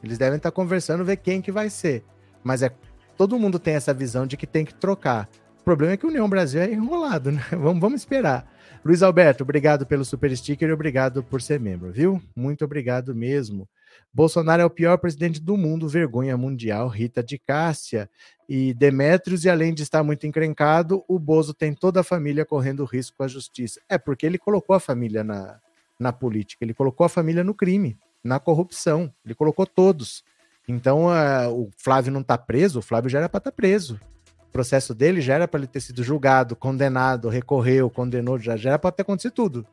Eles 0.02 0.18
devem 0.18 0.36
estar 0.36 0.50
conversando, 0.50 1.04
ver 1.04 1.16
quem 1.16 1.40
que 1.40 1.52
vai 1.52 1.70
ser. 1.70 2.04
Mas 2.42 2.62
é 2.62 2.70
todo 3.16 3.38
mundo 3.38 3.58
tem 3.58 3.74
essa 3.74 3.92
visão 3.92 4.26
de 4.26 4.36
que 4.36 4.46
tem 4.46 4.64
que 4.64 4.74
trocar. 4.74 5.28
O 5.60 5.64
problema 5.64 5.92
é 5.92 5.96
que 5.96 6.06
o 6.06 6.08
União 6.08 6.28
Brasil 6.28 6.60
é 6.60 6.72
enrolado, 6.72 7.32
né? 7.32 7.44
Vamos, 7.50 7.80
vamos 7.80 8.00
esperar. 8.00 8.50
Luiz 8.84 9.02
Alberto, 9.02 9.42
obrigado 9.42 9.84
pelo 9.84 10.04
super 10.04 10.34
sticker 10.34 10.68
e 10.68 10.72
obrigado 10.72 11.22
por 11.22 11.42
ser 11.42 11.58
membro, 11.58 11.92
viu? 11.92 12.22
Muito 12.34 12.64
obrigado 12.64 13.14
mesmo. 13.14 13.68
Bolsonaro 14.12 14.62
é 14.62 14.64
o 14.64 14.70
pior 14.70 14.96
presidente 14.98 15.40
do 15.40 15.56
mundo, 15.56 15.88
vergonha 15.88 16.36
mundial, 16.36 16.88
Rita 16.88 17.22
de 17.22 17.38
Cássia 17.38 18.08
e 18.48 18.72
Demetrios, 18.74 19.44
e 19.44 19.50
além 19.50 19.74
de 19.74 19.82
estar 19.82 20.02
muito 20.02 20.26
encrencado, 20.26 21.04
o 21.06 21.18
Bozo 21.18 21.52
tem 21.52 21.74
toda 21.74 22.00
a 22.00 22.04
família 22.04 22.44
correndo 22.44 22.84
risco 22.84 23.22
a 23.22 23.28
justiça. 23.28 23.80
É 23.88 23.98
porque 23.98 24.24
ele 24.24 24.38
colocou 24.38 24.74
a 24.74 24.80
família 24.80 25.22
na, 25.22 25.60
na 25.98 26.12
política, 26.12 26.64
ele 26.64 26.74
colocou 26.74 27.04
a 27.04 27.08
família 27.08 27.44
no 27.44 27.54
crime, 27.54 27.98
na 28.24 28.40
corrupção, 28.40 29.12
ele 29.24 29.34
colocou 29.34 29.66
todos. 29.66 30.24
Então 30.66 31.06
o 31.52 31.70
Flávio 31.76 32.12
não 32.12 32.20
está 32.20 32.36
preso, 32.36 32.78
o 32.78 32.82
Flávio 32.82 33.10
já 33.10 33.18
era 33.18 33.28
para 33.28 33.38
estar 33.38 33.50
tá 33.50 33.56
preso. 33.56 34.00
O 34.48 34.50
processo 34.50 34.94
dele 34.94 35.20
já 35.20 35.34
era 35.34 35.46
para 35.46 35.60
ele 35.60 35.66
ter 35.66 35.80
sido 35.80 36.02
julgado, 36.02 36.56
condenado, 36.56 37.28
recorreu, 37.28 37.90
condenou, 37.90 38.38
já, 38.38 38.56
já 38.56 38.70
era 38.70 38.78
para 38.78 38.90
ter 38.90 39.02
acontecido 39.02 39.32
tudo. 39.32 39.66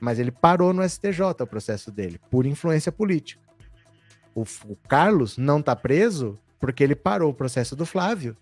Mas 0.00 0.18
ele 0.18 0.30
parou 0.30 0.72
no 0.72 0.82
STJ 0.82 1.20
o 1.40 1.46
processo 1.46 1.90
dele, 1.92 2.18
por 2.30 2.46
influência 2.46 2.90
política. 2.90 3.40
O, 4.34 4.42
o 4.42 4.76
Carlos 4.88 5.36
não 5.36 5.60
está 5.60 5.74
preso 5.76 6.38
porque 6.60 6.82
ele 6.82 6.94
parou 6.94 7.30
o 7.30 7.34
processo 7.34 7.74
do 7.74 7.84
Flávio. 7.84 8.36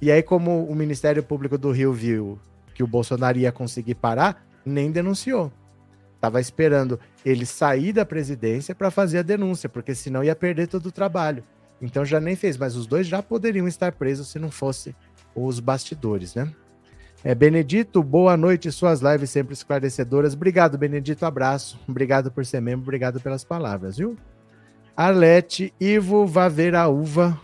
E 0.00 0.10
aí, 0.10 0.22
como 0.22 0.64
o 0.64 0.74
Ministério 0.74 1.22
Público 1.22 1.56
do 1.58 1.70
Rio 1.70 1.92
viu 1.92 2.38
que 2.74 2.82
o 2.82 2.86
Bolsonaro 2.86 3.38
ia 3.38 3.52
conseguir 3.52 3.94
parar, 3.94 4.44
nem 4.64 4.90
denunciou. 4.90 5.52
Tava 6.20 6.40
esperando 6.40 6.98
ele 7.24 7.46
sair 7.46 7.92
da 7.92 8.04
presidência 8.04 8.74
para 8.74 8.90
fazer 8.90 9.18
a 9.18 9.22
denúncia, 9.22 9.68
porque 9.68 9.94
senão 9.94 10.24
ia 10.24 10.34
perder 10.34 10.68
todo 10.68 10.86
o 10.86 10.92
trabalho. 10.92 11.44
Então 11.80 12.04
já 12.04 12.20
nem 12.20 12.36
fez, 12.36 12.56
mas 12.56 12.76
os 12.76 12.86
dois 12.86 13.06
já 13.06 13.22
poderiam 13.22 13.66
estar 13.66 13.92
presos 13.92 14.28
se 14.28 14.38
não 14.38 14.50
fosse 14.50 14.94
os 15.34 15.60
bastidores, 15.60 16.34
né? 16.34 16.50
É, 17.22 17.34
Benedito, 17.34 18.02
boa 18.02 18.34
noite, 18.36 18.72
suas 18.72 19.00
lives 19.00 19.30
sempre 19.30 19.52
esclarecedoras. 19.52 20.32
Obrigado, 20.32 20.78
Benedito, 20.78 21.24
abraço. 21.26 21.78
Obrigado 21.86 22.30
por 22.30 22.46
ser 22.46 22.60
membro, 22.60 22.82
obrigado 22.82 23.20
pelas 23.20 23.44
palavras, 23.44 23.98
viu? 23.98 24.16
Arlete, 25.00 25.72
Ivo, 25.80 26.26
vá 26.26 26.46
ver 26.46 26.74
a 26.74 26.86
uva. 26.86 27.40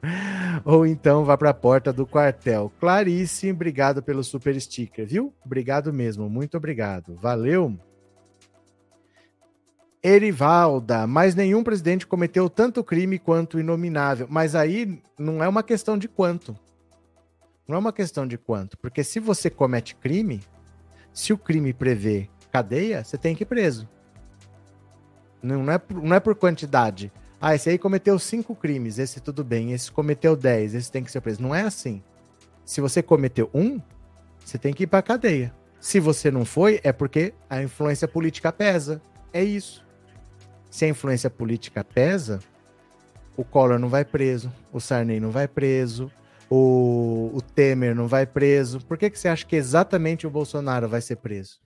Ou 0.64 0.86
então 0.86 1.22
vá 1.22 1.36
para 1.36 1.50
a 1.50 1.54
porta 1.54 1.92
do 1.92 2.06
quartel. 2.06 2.72
Clarice, 2.80 3.50
obrigado 3.50 4.02
pelo 4.02 4.24
super 4.24 4.58
sticker, 4.58 5.06
viu? 5.06 5.34
Obrigado 5.44 5.92
mesmo, 5.92 6.30
muito 6.30 6.56
obrigado. 6.56 7.14
Valeu. 7.16 7.78
Erivalda, 10.02 11.06
mas 11.06 11.34
nenhum 11.34 11.62
presidente 11.62 12.06
cometeu 12.06 12.48
tanto 12.48 12.82
crime 12.82 13.18
quanto 13.18 13.60
inominável. 13.60 14.26
Mas 14.30 14.54
aí 14.54 15.02
não 15.18 15.44
é 15.44 15.48
uma 15.48 15.62
questão 15.62 15.98
de 15.98 16.08
quanto. 16.08 16.56
Não 17.68 17.76
é 17.76 17.78
uma 17.78 17.92
questão 17.92 18.26
de 18.26 18.38
quanto. 18.38 18.78
Porque 18.78 19.04
se 19.04 19.20
você 19.20 19.50
comete 19.50 19.94
crime, 19.94 20.40
se 21.12 21.34
o 21.34 21.38
crime 21.38 21.74
prevê 21.74 22.30
cadeia, 22.50 23.04
você 23.04 23.18
tem 23.18 23.34
que 23.34 23.42
ir 23.42 23.46
preso. 23.46 23.86
Não 25.44 25.70
é, 25.70 25.78
por, 25.78 26.02
não 26.02 26.16
é 26.16 26.20
por 26.20 26.34
quantidade. 26.34 27.12
Ah, 27.40 27.54
esse 27.54 27.68
aí 27.68 27.78
cometeu 27.78 28.18
cinco 28.18 28.54
crimes, 28.54 28.98
esse 28.98 29.20
tudo 29.20 29.44
bem. 29.44 29.72
Esse 29.72 29.92
cometeu 29.92 30.34
dez, 30.34 30.74
esse 30.74 30.90
tem 30.90 31.04
que 31.04 31.12
ser 31.12 31.20
preso. 31.20 31.42
Não 31.42 31.54
é 31.54 31.62
assim. 31.62 32.02
Se 32.64 32.80
você 32.80 33.02
cometeu 33.02 33.50
um, 33.52 33.80
você 34.42 34.56
tem 34.56 34.72
que 34.72 34.84
ir 34.84 34.86
para 34.86 35.02
cadeia. 35.02 35.54
Se 35.78 36.00
você 36.00 36.30
não 36.30 36.46
foi, 36.46 36.80
é 36.82 36.92
porque 36.92 37.34
a 37.48 37.62
influência 37.62 38.08
política 38.08 38.50
pesa. 38.50 39.02
É 39.32 39.44
isso. 39.44 39.84
Se 40.70 40.86
a 40.86 40.88
influência 40.88 41.28
política 41.28 41.84
pesa, 41.84 42.40
o 43.36 43.44
Collor 43.44 43.78
não 43.78 43.90
vai 43.90 44.04
preso, 44.04 44.50
o 44.72 44.80
Sarney 44.80 45.20
não 45.20 45.30
vai 45.30 45.46
preso, 45.46 46.10
o, 46.48 47.30
o 47.34 47.42
Temer 47.42 47.94
não 47.94 48.08
vai 48.08 48.24
preso. 48.24 48.80
Por 48.80 48.96
que, 48.96 49.10
que 49.10 49.18
você 49.18 49.28
acha 49.28 49.44
que 49.44 49.56
exatamente 49.56 50.26
o 50.26 50.30
Bolsonaro 50.30 50.88
vai 50.88 51.02
ser 51.02 51.16
preso? 51.16 51.60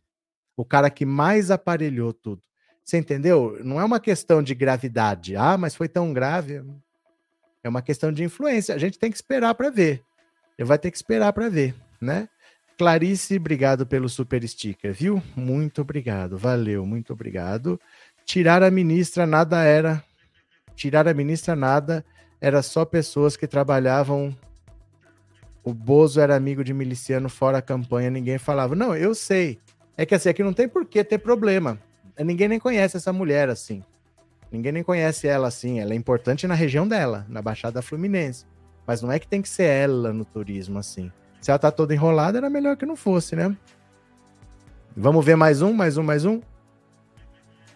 O 0.56 0.64
cara 0.64 0.90
que 0.90 1.06
mais 1.06 1.52
aparelhou 1.52 2.12
tudo. 2.12 2.47
Você 2.88 2.96
entendeu? 2.96 3.60
Não 3.62 3.78
é 3.78 3.84
uma 3.84 4.00
questão 4.00 4.42
de 4.42 4.54
gravidade. 4.54 5.36
Ah, 5.36 5.58
mas 5.58 5.74
foi 5.74 5.90
tão 5.90 6.10
grave. 6.10 6.64
É 7.62 7.68
uma 7.68 7.82
questão 7.82 8.10
de 8.10 8.24
influência. 8.24 8.74
A 8.74 8.78
gente 8.78 8.98
tem 8.98 9.10
que 9.10 9.16
esperar 9.18 9.54
para 9.54 9.68
ver. 9.68 10.02
Vai 10.58 10.78
ter 10.78 10.90
que 10.90 10.96
esperar 10.96 11.34
para 11.34 11.50
ver, 11.50 11.74
né? 12.00 12.30
Clarice, 12.78 13.36
obrigado 13.36 13.86
pelo 13.86 14.08
super 14.08 14.42
sticker, 14.48 14.94
viu? 14.94 15.22
Muito 15.36 15.82
obrigado. 15.82 16.38
Valeu, 16.38 16.86
muito 16.86 17.12
obrigado. 17.12 17.78
Tirar 18.24 18.62
a 18.62 18.70
ministra 18.70 19.26
nada 19.26 19.62
era. 19.62 20.02
Tirar 20.74 21.06
a 21.06 21.12
ministra 21.12 21.54
nada 21.54 22.02
era 22.40 22.62
só 22.62 22.86
pessoas 22.86 23.36
que 23.36 23.46
trabalhavam. 23.46 24.34
O 25.62 25.74
Bozo 25.74 26.22
era 26.22 26.34
amigo 26.34 26.64
de 26.64 26.72
miliciano 26.72 27.28
fora 27.28 27.58
a 27.58 27.62
campanha, 27.62 28.08
ninguém 28.08 28.38
falava. 28.38 28.74
Não, 28.74 28.96
eu 28.96 29.14
sei. 29.14 29.58
É 29.94 30.06
que 30.06 30.14
assim, 30.14 30.30
aqui 30.30 30.42
não 30.42 30.54
tem 30.54 30.66
por 30.66 30.86
que 30.86 31.04
ter 31.04 31.18
problema 31.18 31.78
ninguém 32.24 32.48
nem 32.48 32.58
conhece 32.58 32.96
essa 32.96 33.12
mulher 33.12 33.48
assim. 33.48 33.82
Ninguém 34.50 34.72
nem 34.72 34.82
conhece 34.82 35.28
ela 35.28 35.48
assim. 35.48 35.80
Ela 35.80 35.92
é 35.92 35.96
importante 35.96 36.46
na 36.46 36.54
região 36.54 36.86
dela, 36.86 37.26
na 37.28 37.40
Baixada 37.40 37.82
Fluminense. 37.82 38.46
Mas 38.86 39.02
não 39.02 39.12
é 39.12 39.18
que 39.18 39.28
tem 39.28 39.42
que 39.42 39.48
ser 39.48 39.64
ela 39.64 40.12
no 40.12 40.24
turismo 40.24 40.78
assim. 40.78 41.12
Se 41.40 41.50
ela 41.50 41.58
tá 41.58 41.70
toda 41.70 41.94
enrolada, 41.94 42.38
era 42.38 42.50
melhor 42.50 42.76
que 42.76 42.86
não 42.86 42.96
fosse, 42.96 43.36
né? 43.36 43.56
Vamos 44.96 45.24
ver 45.24 45.36
mais 45.36 45.62
um, 45.62 45.72
mais 45.72 45.96
um, 45.96 46.02
mais 46.02 46.24
um. 46.24 46.40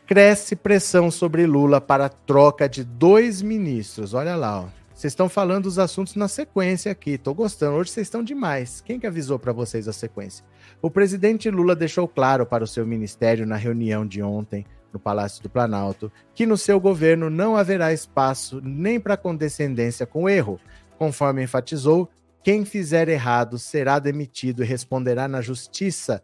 Cresce 0.07 0.57
pressão 0.57 1.11
sobre 1.11 1.47
Lula 1.47 1.81
para 1.81 2.09
troca 2.09 2.69
de 2.69 2.83
dois 2.83 3.41
ministros. 3.41 4.15
Olha 4.15 4.35
lá, 4.35 4.63
ó. 4.63 4.82
Vocês 5.03 5.15
estão 5.15 5.29
falando 5.29 5.67
os 5.67 5.81
assuntos 5.81 6.15
na 6.15 6.29
sequência 6.29 6.93
aqui. 6.93 7.19
Tô 7.19 7.35
gostando. 7.35 7.75
Hoje 7.77 7.91
vocês 7.91 8.07
estão 8.07 8.23
demais. 8.23 8.81
Quem 8.87 9.01
que 9.01 9.07
avisou 9.09 9.37
para 9.37 9.53
vocês 9.53 9.89
a 9.89 9.93
sequência? 9.93 10.45
O 10.81 10.89
presidente 10.89 11.51
Lula 11.51 11.75
deixou 11.75 12.07
claro 12.07 12.47
para 12.47 12.63
o 12.63 12.69
seu 12.69 12.87
ministério 12.87 13.45
na 13.45 13.57
reunião 13.57 14.07
de 14.07 14.23
ontem 14.23 14.65
no 14.93 15.01
Palácio 15.01 15.43
do 15.43 15.51
Planalto 15.51 16.13
que 16.33 16.47
no 16.47 16.57
seu 16.57 16.79
governo 16.79 17.29
não 17.29 17.57
haverá 17.57 17.93
espaço 17.93 18.61
nem 18.63 19.01
para 19.01 19.17
condescendência 19.17 20.07
com 20.07 20.29
erro. 20.29 20.61
Conforme 20.97 21.43
enfatizou, 21.43 22.09
quem 22.45 22.65
fizer 22.65 23.09
errado 23.09 23.59
será 23.59 23.99
demitido 23.99 24.63
e 24.63 24.67
responderá 24.67 25.27
na 25.27 25.41
justiça. 25.41 26.23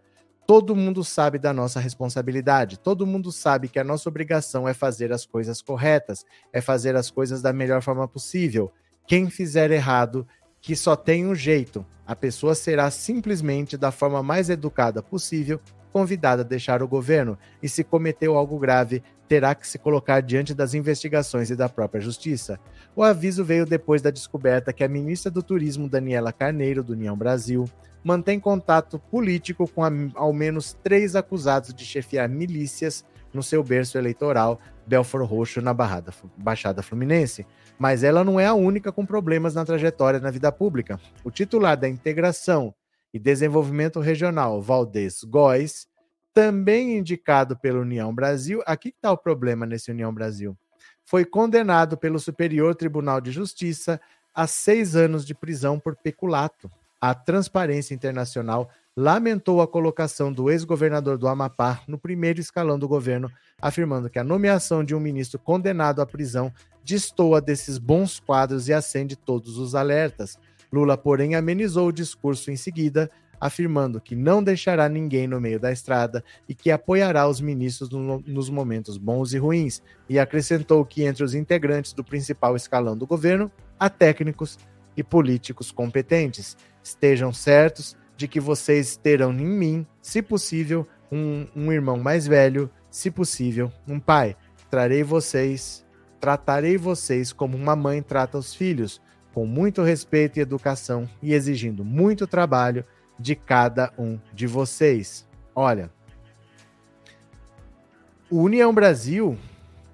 Todo 0.50 0.74
mundo 0.74 1.04
sabe 1.04 1.38
da 1.38 1.52
nossa 1.52 1.78
responsabilidade, 1.78 2.78
todo 2.78 3.06
mundo 3.06 3.30
sabe 3.30 3.68
que 3.68 3.78
a 3.78 3.84
nossa 3.84 4.08
obrigação 4.08 4.66
é 4.66 4.72
fazer 4.72 5.12
as 5.12 5.26
coisas 5.26 5.60
corretas, 5.60 6.24
é 6.50 6.62
fazer 6.62 6.96
as 6.96 7.10
coisas 7.10 7.42
da 7.42 7.52
melhor 7.52 7.82
forma 7.82 8.08
possível. 8.08 8.72
Quem 9.06 9.28
fizer 9.28 9.70
errado, 9.70 10.26
que 10.58 10.74
só 10.74 10.96
tem 10.96 11.26
um 11.26 11.34
jeito, 11.34 11.84
a 12.06 12.16
pessoa 12.16 12.54
será 12.54 12.90
simplesmente 12.90 13.76
da 13.76 13.90
forma 13.90 14.22
mais 14.22 14.48
educada 14.48 15.02
possível 15.02 15.60
convidada 15.92 16.40
a 16.40 16.46
deixar 16.46 16.82
o 16.82 16.88
governo 16.88 17.36
e, 17.62 17.68
se 17.68 17.84
cometeu 17.84 18.34
algo 18.34 18.58
grave, 18.58 19.02
terá 19.26 19.54
que 19.54 19.68
se 19.68 19.78
colocar 19.78 20.20
diante 20.20 20.54
das 20.54 20.72
investigações 20.72 21.50
e 21.50 21.56
da 21.56 21.68
própria 21.68 22.00
justiça. 22.00 22.58
O 22.96 23.02
aviso 23.02 23.44
veio 23.44 23.66
depois 23.66 24.00
da 24.00 24.10
descoberta 24.10 24.72
que 24.72 24.84
a 24.84 24.88
ministra 24.88 25.30
do 25.30 25.42
Turismo, 25.42 25.88
Daniela 25.90 26.32
Carneiro, 26.32 26.82
do 26.82 26.94
União 26.94 27.16
Brasil, 27.16 27.66
mantém 28.02 28.38
contato 28.38 28.98
político 28.98 29.68
com 29.68 29.82
ao 30.14 30.32
menos 30.32 30.72
três 30.82 31.16
acusados 31.16 31.74
de 31.74 31.84
chefiar 31.84 32.28
milícias 32.28 33.04
no 33.32 33.42
seu 33.42 33.62
berço 33.62 33.98
eleitoral, 33.98 34.60
Belfor 34.86 35.22
Roxo, 35.24 35.60
na 35.60 35.74
Barrada, 35.74 36.12
Baixada 36.36 36.82
Fluminense. 36.82 37.46
Mas 37.78 38.02
ela 38.02 38.24
não 38.24 38.40
é 38.40 38.46
a 38.46 38.54
única 38.54 38.90
com 38.90 39.04
problemas 39.04 39.54
na 39.54 39.64
trajetória 39.64 40.18
na 40.18 40.30
vida 40.30 40.50
pública. 40.50 40.98
O 41.22 41.30
titular 41.30 41.76
da 41.76 41.88
Integração 41.88 42.74
e 43.12 43.18
Desenvolvimento 43.18 44.00
Regional, 44.00 44.60
Valdez 44.60 45.22
Góes, 45.24 45.86
também 46.32 46.96
indicado 46.96 47.58
pela 47.58 47.80
União 47.80 48.14
Brasil. 48.14 48.62
Aqui 48.66 48.88
está 48.88 49.10
o 49.12 49.18
problema 49.18 49.66
nesse 49.66 49.90
União 49.90 50.12
Brasil. 50.12 50.56
Foi 51.04 51.24
condenado 51.24 51.96
pelo 51.96 52.18
Superior 52.18 52.74
Tribunal 52.74 53.20
de 53.20 53.30
Justiça 53.30 54.00
a 54.34 54.46
seis 54.46 54.94
anos 54.94 55.26
de 55.26 55.34
prisão 55.34 55.80
por 55.80 55.96
peculato. 55.96 56.70
A 57.00 57.14
Transparência 57.14 57.94
Internacional 57.94 58.68
lamentou 58.96 59.62
a 59.62 59.68
colocação 59.68 60.32
do 60.32 60.50
ex-governador 60.50 61.16
do 61.16 61.28
Amapá 61.28 61.80
no 61.86 61.96
primeiro 61.96 62.40
escalão 62.40 62.76
do 62.76 62.88
governo, 62.88 63.30
afirmando 63.62 64.10
que 64.10 64.18
a 64.18 64.24
nomeação 64.24 64.82
de 64.82 64.96
um 64.96 65.00
ministro 65.00 65.38
condenado 65.38 66.02
à 66.02 66.06
prisão 66.06 66.52
destoa 66.84 67.40
desses 67.40 67.78
bons 67.78 68.18
quadros 68.18 68.66
e 68.66 68.72
acende 68.72 69.14
todos 69.14 69.58
os 69.58 69.76
alertas. 69.76 70.36
Lula, 70.72 70.98
porém, 70.98 71.36
amenizou 71.36 71.86
o 71.86 71.92
discurso 71.92 72.50
em 72.50 72.56
seguida, 72.56 73.08
afirmando 73.40 74.00
que 74.00 74.16
não 74.16 74.42
deixará 74.42 74.88
ninguém 74.88 75.28
no 75.28 75.40
meio 75.40 75.60
da 75.60 75.70
estrada 75.70 76.24
e 76.48 76.54
que 76.56 76.72
apoiará 76.72 77.28
os 77.28 77.40
ministros 77.40 77.90
no, 77.90 78.20
nos 78.26 78.50
momentos 78.50 78.98
bons 78.98 79.32
e 79.32 79.38
ruins, 79.38 79.80
e 80.08 80.18
acrescentou 80.18 80.84
que 80.84 81.04
entre 81.04 81.22
os 81.22 81.32
integrantes 81.32 81.92
do 81.92 82.02
principal 82.02 82.56
escalão 82.56 82.96
do 82.96 83.06
governo 83.06 83.48
há 83.78 83.88
técnicos 83.88 84.58
e 84.96 85.04
políticos 85.04 85.70
competentes. 85.70 86.56
Estejam 86.88 87.34
certos 87.34 87.94
de 88.16 88.26
que 88.26 88.40
vocês 88.40 88.96
terão 88.96 89.30
em 89.30 89.46
mim, 89.46 89.86
se 90.00 90.22
possível, 90.22 90.88
um, 91.12 91.46
um 91.54 91.70
irmão 91.70 91.98
mais 91.98 92.26
velho, 92.26 92.70
se 92.90 93.10
possível, 93.10 93.70
um 93.86 94.00
pai. 94.00 94.34
Trarei 94.70 95.02
vocês, 95.02 95.84
tratarei 96.18 96.78
vocês 96.78 97.30
como 97.30 97.58
uma 97.58 97.76
mãe 97.76 98.00
trata 98.00 98.38
os 98.38 98.54
filhos 98.54 99.02
com 99.34 99.44
muito 99.44 99.82
respeito 99.82 100.38
e 100.38 100.40
educação 100.40 101.06
e 101.22 101.34
exigindo 101.34 101.84
muito 101.84 102.26
trabalho 102.26 102.82
de 103.18 103.36
cada 103.36 103.92
um 103.98 104.18
de 104.32 104.46
vocês. 104.46 105.28
Olha, 105.54 105.90
o 108.30 108.40
União 108.40 108.72
Brasil 108.72 109.36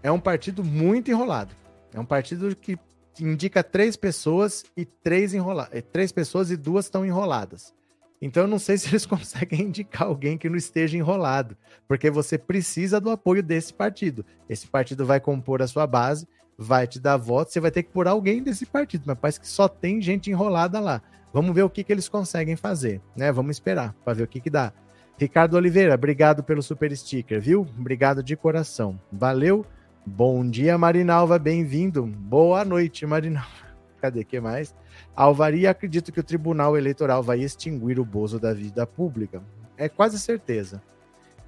é 0.00 0.12
um 0.12 0.20
partido 0.20 0.62
muito 0.62 1.10
enrolado. 1.10 1.56
É 1.92 1.98
um 1.98 2.06
partido 2.06 2.54
que 2.54 2.78
indica 3.20 3.62
três 3.62 3.96
pessoas 3.96 4.64
e 4.76 4.84
três 4.84 5.34
enroladas. 5.34 5.82
Três 5.92 6.10
pessoas 6.10 6.50
e 6.50 6.56
duas 6.56 6.86
estão 6.86 7.04
enroladas. 7.04 7.74
Então 8.20 8.44
eu 8.44 8.48
não 8.48 8.58
sei 8.58 8.78
se 8.78 8.88
eles 8.88 9.04
conseguem 9.06 9.62
indicar 9.62 10.08
alguém 10.08 10.38
que 10.38 10.48
não 10.48 10.56
esteja 10.56 10.96
enrolado, 10.96 11.56
porque 11.86 12.10
você 12.10 12.38
precisa 12.38 13.00
do 13.00 13.10
apoio 13.10 13.42
desse 13.42 13.72
partido. 13.72 14.24
Esse 14.48 14.66
partido 14.66 15.04
vai 15.04 15.20
compor 15.20 15.60
a 15.60 15.66
sua 15.66 15.86
base 15.86 16.26
vai 16.56 16.86
te 16.86 17.00
dar 17.00 17.16
voto, 17.16 17.52
você 17.52 17.60
vai 17.60 17.70
ter 17.70 17.82
que 17.82 17.90
pôr 17.90 18.06
alguém 18.06 18.42
desse 18.42 18.64
partido, 18.66 19.04
mas 19.06 19.18
parece 19.18 19.40
que 19.40 19.48
só 19.48 19.68
tem 19.68 20.00
gente 20.00 20.30
enrolada 20.30 20.80
lá. 20.80 21.02
Vamos 21.32 21.54
ver 21.54 21.62
o 21.62 21.70
que, 21.70 21.82
que 21.82 21.92
eles 21.92 22.08
conseguem 22.08 22.56
fazer, 22.56 23.00
né? 23.16 23.32
Vamos 23.32 23.56
esperar 23.56 23.94
para 24.04 24.14
ver 24.14 24.22
o 24.22 24.28
que, 24.28 24.40
que 24.40 24.50
dá. 24.50 24.72
Ricardo 25.18 25.54
Oliveira, 25.54 25.94
obrigado 25.94 26.42
pelo 26.42 26.62
super 26.62 26.96
sticker, 26.96 27.40
viu? 27.40 27.66
Obrigado 27.78 28.22
de 28.22 28.36
coração. 28.36 29.00
Valeu. 29.10 29.66
Bom 30.06 30.46
dia, 30.46 30.76
Marinalva, 30.76 31.38
bem-vindo. 31.38 32.04
Boa 32.04 32.62
noite, 32.62 33.06
Marinalva. 33.06 33.48
Cadê 34.02 34.22
que 34.22 34.38
mais? 34.38 34.74
Alvaria, 35.16 35.70
acredito 35.70 36.12
que 36.12 36.20
o 36.20 36.22
Tribunal 36.22 36.76
Eleitoral 36.76 37.22
vai 37.22 37.40
extinguir 37.40 37.98
o 37.98 38.04
Bozo 38.04 38.38
da 38.38 38.52
vida 38.52 38.86
pública. 38.86 39.42
É 39.78 39.88
quase 39.88 40.18
certeza. 40.18 40.82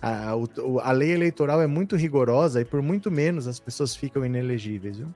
A, 0.01 0.31
a, 0.83 0.92
lei 0.92 1.11
eleitoral 1.12 1.61
é 1.61 1.66
muito 1.66 1.97
rigorosa 1.97 2.62
e 2.62 2.64
por 2.64 2.81
muito 2.81 3.11
menos 3.11 3.47
as 3.47 3.61
pessoas 3.61 3.95
ficam 3.95 4.25
inelegíveis, 4.25 4.97
viu? 4.97 5.09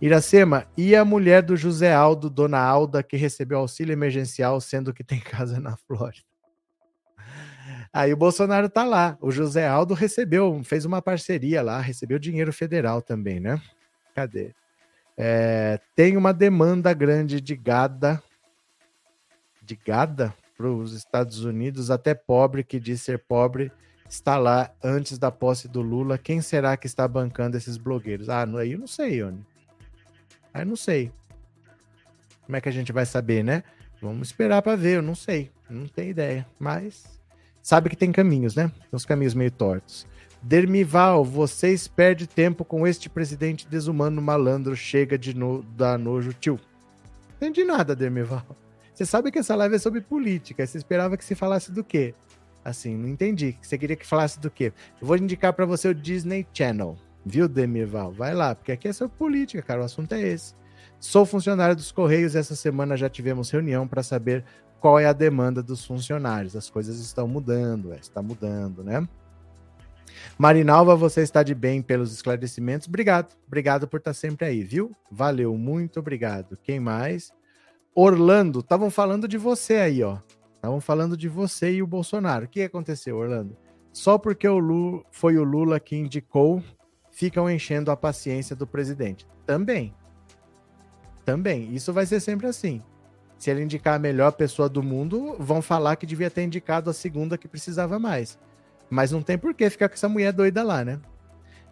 Iracema, 0.00 0.64
e 0.76 0.94
a 0.94 1.04
mulher 1.04 1.42
do 1.42 1.56
José 1.56 1.92
Aldo, 1.92 2.30
Dona 2.30 2.60
Alda, 2.60 3.02
que 3.02 3.16
recebeu 3.16 3.58
auxílio 3.58 3.92
emergencial, 3.92 4.60
sendo 4.60 4.94
que 4.94 5.02
tem 5.02 5.18
casa 5.20 5.58
na 5.58 5.76
Flórida? 5.76 6.22
Aí 7.98 8.12
o 8.12 8.16
Bolsonaro 8.16 8.68
tá 8.68 8.84
lá. 8.84 9.18
O 9.20 9.28
José 9.32 9.66
Aldo 9.66 9.92
recebeu, 9.92 10.62
fez 10.62 10.84
uma 10.84 11.02
parceria 11.02 11.60
lá, 11.62 11.80
recebeu 11.80 12.16
dinheiro 12.16 12.52
federal 12.52 13.02
também, 13.02 13.40
né? 13.40 13.60
Cadê? 14.14 14.54
É, 15.16 15.80
tem 15.96 16.16
uma 16.16 16.32
demanda 16.32 16.94
grande 16.94 17.40
de 17.40 17.56
gada, 17.56 18.22
de 19.64 19.74
gada 19.74 20.32
para 20.56 20.68
os 20.68 20.92
Estados 20.92 21.42
Unidos, 21.44 21.90
até 21.90 22.14
pobre 22.14 22.62
que 22.62 22.78
diz 22.78 23.02
ser 23.02 23.18
pobre 23.18 23.72
está 24.08 24.38
lá 24.38 24.70
antes 24.80 25.18
da 25.18 25.32
posse 25.32 25.66
do 25.66 25.82
Lula. 25.82 26.16
Quem 26.16 26.40
será 26.40 26.76
que 26.76 26.86
está 26.86 27.08
bancando 27.08 27.56
esses 27.56 27.76
blogueiros? 27.76 28.28
Ah, 28.28 28.44
aí 28.60 28.74
eu 28.74 28.78
não 28.78 28.86
sei, 28.86 29.14
Ione. 29.14 29.44
Aí 30.54 30.62
eu 30.62 30.66
não 30.66 30.76
sei. 30.76 31.10
Como 32.46 32.54
é 32.54 32.60
que 32.60 32.68
a 32.68 32.72
gente 32.72 32.92
vai 32.92 33.04
saber, 33.04 33.42
né? 33.42 33.64
Vamos 34.00 34.28
esperar 34.28 34.62
para 34.62 34.76
ver, 34.76 34.98
eu 34.98 35.02
não 35.02 35.16
sei. 35.16 35.50
Não 35.68 35.88
tenho 35.88 36.10
ideia. 36.10 36.46
Mas 36.60 37.17
sabe 37.68 37.90
que 37.90 37.96
tem 37.96 38.10
caminhos, 38.10 38.54
né? 38.54 38.68
Tem 38.68 38.88
uns 38.94 39.04
caminhos 39.04 39.34
meio 39.34 39.50
tortos. 39.50 40.06
Dermival, 40.40 41.22
vocês 41.22 41.86
perdem 41.86 42.26
tempo 42.26 42.64
com 42.64 42.86
este 42.86 43.10
presidente 43.10 43.68
desumano 43.68 44.22
malandro. 44.22 44.74
Chega 44.74 45.18
de 45.18 45.36
no, 45.36 45.62
dar 45.76 45.98
nojo, 45.98 46.32
tio. 46.32 46.58
Entendi 47.36 47.64
nada, 47.64 47.94
Dermival. 47.94 48.42
Você 48.94 49.04
sabe 49.04 49.30
que 49.30 49.38
essa 49.38 49.54
live 49.54 49.74
é 49.74 49.78
sobre 49.78 50.00
política. 50.00 50.66
Você 50.66 50.78
esperava 50.78 51.14
que 51.18 51.24
se 51.24 51.34
falasse 51.34 51.70
do 51.70 51.84
quê? 51.84 52.14
Assim, 52.64 52.96
não 52.96 53.06
entendi. 53.06 53.54
Você 53.60 53.76
queria 53.76 53.96
que 53.96 54.06
falasse 54.06 54.40
do 54.40 54.50
quê? 54.50 54.72
Eu 54.98 55.06
vou 55.06 55.18
indicar 55.18 55.52
para 55.52 55.66
você 55.66 55.88
o 55.88 55.94
Disney 55.94 56.46
Channel, 56.54 56.96
viu, 57.22 57.46
Demirval? 57.46 58.12
Vai 58.12 58.34
lá, 58.34 58.54
porque 58.54 58.72
aqui 58.72 58.88
é 58.88 58.94
sobre 58.94 59.14
política, 59.18 59.60
cara. 59.60 59.82
O 59.82 59.84
assunto 59.84 60.14
é 60.14 60.22
esse. 60.22 60.54
Sou 60.98 61.26
funcionário 61.26 61.76
dos 61.76 61.92
Correios. 61.92 62.34
Essa 62.34 62.56
semana 62.56 62.96
já 62.96 63.10
tivemos 63.10 63.50
reunião 63.50 63.86
para 63.86 64.02
saber 64.02 64.42
qual 64.80 64.98
é 64.98 65.06
a 65.06 65.12
demanda 65.12 65.62
dos 65.62 65.84
funcionários. 65.84 66.56
As 66.56 66.70
coisas 66.70 66.98
estão 67.00 67.26
mudando, 67.26 67.92
é, 67.92 67.96
está 67.96 68.22
mudando, 68.22 68.82
né? 68.82 69.06
Marinalva, 70.38 70.94
você 70.96 71.22
está 71.22 71.42
de 71.42 71.54
bem 71.54 71.82
pelos 71.82 72.12
esclarecimentos. 72.12 72.88
Obrigado. 72.88 73.36
Obrigado 73.46 73.88
por 73.88 73.98
estar 73.98 74.14
sempre 74.14 74.46
aí, 74.46 74.62
viu? 74.62 74.92
Valeu, 75.10 75.56
muito 75.56 76.00
obrigado. 76.00 76.56
Quem 76.62 76.80
mais? 76.80 77.32
Orlando, 77.94 78.60
estavam 78.60 78.90
falando 78.90 79.26
de 79.26 79.36
você 79.36 79.76
aí, 79.76 80.02
ó. 80.02 80.18
Estavam 80.54 80.80
falando 80.80 81.16
de 81.16 81.28
você 81.28 81.72
e 81.72 81.82
o 81.82 81.86
Bolsonaro. 81.86 82.44
O 82.44 82.48
que 82.48 82.62
aconteceu, 82.62 83.16
Orlando? 83.16 83.56
Só 83.92 84.18
porque 84.18 84.46
o 84.46 84.58
Lula, 84.58 85.02
foi 85.10 85.36
o 85.36 85.44
Lula 85.44 85.80
que 85.80 85.96
indicou, 85.96 86.62
ficam 87.10 87.50
enchendo 87.50 87.90
a 87.90 87.96
paciência 87.96 88.54
do 88.54 88.66
presidente. 88.66 89.26
Também. 89.44 89.94
Também. 91.24 91.74
Isso 91.74 91.92
vai 91.92 92.06
ser 92.06 92.20
sempre 92.20 92.46
assim. 92.46 92.80
Se 93.38 93.50
ele 93.50 93.62
indicar 93.62 93.94
a 93.94 93.98
melhor 93.98 94.32
pessoa 94.32 94.68
do 94.68 94.82
mundo, 94.82 95.36
vão 95.38 95.62
falar 95.62 95.96
que 95.96 96.04
devia 96.06 96.30
ter 96.30 96.42
indicado 96.42 96.90
a 96.90 96.92
segunda 96.92 97.38
que 97.38 97.46
precisava 97.46 97.98
mais. 97.98 98.36
Mas 98.90 99.12
não 99.12 99.22
tem 99.22 99.38
por 99.38 99.54
que 99.54 99.70
ficar 99.70 99.88
com 99.88 99.94
essa 99.94 100.08
mulher 100.08 100.32
doida 100.32 100.62
lá, 100.62 100.84
né? 100.84 100.98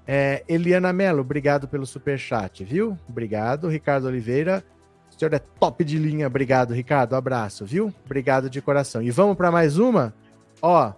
É, 0.07 0.45
Eliana 0.49 0.93
Mello, 0.93 1.21
obrigado 1.21 1.67
pelo 1.67 1.85
super 1.85 2.17
chat, 2.19 2.63
viu? 2.63 2.97
Obrigado. 3.09 3.69
Ricardo 3.69 4.07
Oliveira, 4.07 4.63
O 5.11 5.19
senhor 5.19 5.35
é 5.35 5.39
top 5.39 5.83
de 5.85 5.99
linha. 5.99 6.27
Obrigado, 6.27 6.73
Ricardo. 6.73 7.17
Abraço, 7.17 7.65
viu? 7.65 7.93
Obrigado 8.05 8.49
de 8.49 8.63
coração. 8.63 9.03
E 9.03 9.11
vamos 9.11 9.37
para 9.37 9.51
mais 9.51 9.79
uma? 9.79 10.15
Ó, 10.63 10.93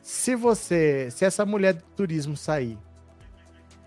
se 0.00 0.34
você, 0.34 1.10
se 1.10 1.24
essa 1.24 1.44
mulher 1.44 1.74
do 1.74 1.82
turismo 1.96 2.36
sair, 2.36 2.78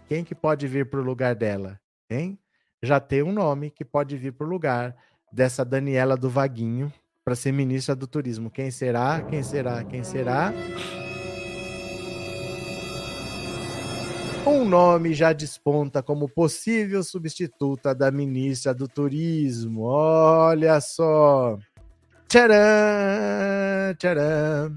quem 0.08 0.24
que 0.24 0.36
pode 0.36 0.68
vir 0.68 0.86
para 0.89 1.00
o 1.00 1.04
lugar 1.04 1.36
dela? 1.36 1.80
Hein? 2.10 2.38
Já 2.84 2.99
tem 2.99 3.23
um 3.23 3.31
nome 3.31 3.69
que 3.69 3.86
pode 3.86 4.17
vir 4.17 4.34
para 4.34 4.45
o 4.45 4.49
lugar 4.49 4.93
dessa 5.31 5.63
Daniela 5.63 6.17
do 6.17 6.29
Vaguinho 6.29 6.91
para 7.23 7.34
ser 7.34 7.53
ministra 7.53 7.95
do 7.95 8.05
turismo. 8.05 8.51
Quem 8.51 8.69
será? 8.69 9.21
Quem 9.21 9.41
será? 9.41 9.86
Quem 9.86 10.03
será? 10.03 10.53
Um 14.45 14.65
nome 14.65 15.13
já 15.13 15.31
desponta 15.31 16.03
como 16.03 16.27
possível 16.27 17.01
substituta 17.01 17.95
da 17.95 18.11
ministra 18.11 18.73
do 18.73 18.89
Turismo. 18.89 19.84
Olha 19.84 20.81
só. 20.81 21.57
Tcharam! 22.27 23.95
Tcharam! 23.97 24.75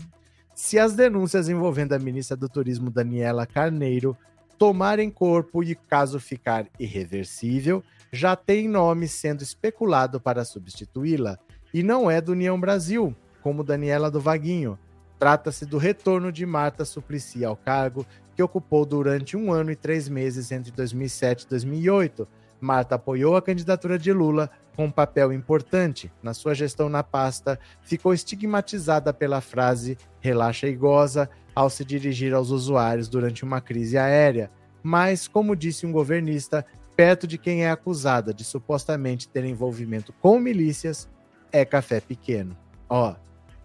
Se 0.55 0.79
as 0.79 0.95
denúncias 0.95 1.49
envolvendo 1.49 1.95
a 1.95 1.99
ministra 1.99 2.37
do 2.37 2.49
Turismo, 2.49 2.89
Daniela 2.89 3.45
Carneiro, 3.45 4.17
tomarem 4.59 5.11
corpo 5.11 5.63
e 5.63 5.75
caso 5.75 6.19
ficar 6.19 6.67
irreversível, 6.79 7.83
já 8.13 8.35
tem 8.35 8.69
nome 8.69 9.09
sendo 9.09 9.43
especulado 9.43 10.21
para 10.21 10.45
substituí-la. 10.45 11.39
E 11.73 11.83
não 11.83 12.11
é 12.11 12.21
do 12.21 12.33
União 12.33 12.59
Brasil, 12.59 13.15
como 13.43 13.65
Daniela 13.65 14.11
do 14.11 14.21
Vaguinho. 14.21 14.79
Trata-se 15.19 15.65
do 15.65 15.79
retorno 15.79 16.31
de 16.31 16.45
Marta 16.45 16.85
Suplicy 16.85 17.45
ao 17.45 17.57
cargo 17.57 18.07
que 18.35 18.43
ocupou 18.43 18.85
durante 18.85 19.37
um 19.37 19.51
ano 19.51 19.71
e 19.71 19.77
três 19.77 20.09
meses 20.09 20.53
entre 20.53 20.71
2007 20.71 21.45
e 21.45 21.49
2008. 21.49 22.29
Marta 22.61 22.95
apoiou 22.95 23.37
a 23.37 23.43
candidatura 23.43 23.99
de 23.99 24.13
Lula 24.13 24.51
com 24.75 24.87
um 24.87 24.91
papel 24.91 25.33
importante. 25.33 26.13
Na 26.23 26.35
sua 26.35 26.55
gestão 26.55 26.89
na 26.89 27.03
pasta, 27.03 27.59
ficou 27.83 28.13
estigmatizada 28.13 29.13
pela 29.13 29.41
frase 29.41 29.97
relaxa 30.21 30.69
e 30.69 30.75
goza 30.75 31.29
ao 31.55 31.71
se 31.71 31.85
dirigir 31.85 32.35
aos 32.35 32.51
usuários 32.51 33.09
durante 33.09 33.43
uma 33.43 33.61
crise 33.61 33.97
aérea. 33.97 34.51
Mas, 34.83 35.27
como 35.27 35.57
disse 35.57 35.87
um 35.87 35.93
governista, 35.93 36.65
perto 36.95 37.27
de 37.27 37.39
quem 37.39 37.65
é 37.65 37.71
acusada 37.71 38.33
de 38.33 38.45
supostamente 38.45 39.29
ter 39.29 39.45
envolvimento 39.45 40.13
com 40.21 40.39
milícias, 40.39 41.09
é 41.51 41.65
café 41.65 42.01
pequeno. 42.01 42.57
Ó, 42.89 43.15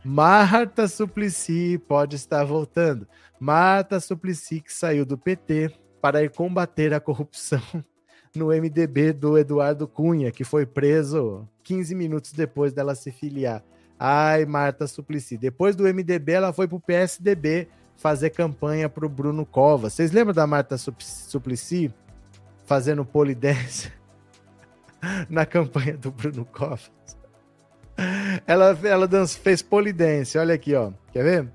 Marta 0.04 0.88
Suplicy 0.88 1.78
pode 1.78 2.16
estar 2.16 2.44
voltando. 2.44 3.08
Marta 3.40 4.00
Suplicy 4.00 4.62
que 4.62 4.74
saiu 4.74 5.06
do 5.06 5.18
PT 5.18 5.72
para 6.02 6.24
ir 6.24 6.32
combater 6.32 6.94
a 6.94 7.00
corrupção 7.00 7.62
no 8.36 8.48
MDB 8.48 9.14
do 9.14 9.38
Eduardo 9.38 9.88
Cunha, 9.88 10.32
que 10.32 10.44
foi 10.44 10.66
preso 10.66 11.48
15 11.64 11.94
minutos 11.96 12.32
depois 12.32 12.74
dela 12.74 12.96
se 12.96 13.12
filiar. 13.12 13.64
Ai, 14.00 14.46
Marta 14.46 14.88
Suplicy. 14.88 15.38
Depois 15.38 15.76
do 15.76 15.84
MDB, 15.84 16.32
ela 16.32 16.54
foi 16.54 16.68
para 16.68 16.78
o 16.78 16.82
PSDB 16.82 17.68
fazer 17.96 18.32
campanha 18.32 18.90
para 18.90 19.06
o 19.06 19.10
Bruno 19.10 19.46
Covas. 19.46 19.94
Vocês 19.94 20.12
lembram 20.12 20.34
da 20.34 20.48
Marta 20.48 20.76
Suplicy 20.78 21.94
fazendo 22.66 23.06
polidense 23.06 23.92
na 25.30 25.46
campanha 25.46 25.96
do 25.98 26.12
Bruno 26.12 26.46
Covas? 26.46 26.92
Ela, 28.48 28.78
ela 28.84 29.08
dança, 29.08 29.38
fez 29.38 29.62
polidense. 29.62 30.38
Olha 30.38 30.56
aqui, 30.56 30.74
ó. 30.74 30.92
Quer 31.12 31.24
ver? 31.24 31.52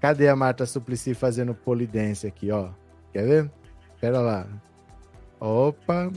Cadê 0.00 0.28
a 0.28 0.36
Marta 0.36 0.66
Suplicy 0.66 1.14
fazendo 1.14 1.54
polidense 1.54 2.26
aqui, 2.26 2.50
ó? 2.52 2.70
Quer 3.12 3.26
ver? 3.26 3.50
Pera 4.00 4.20
lá. 4.20 4.46
Opa. 5.44 6.08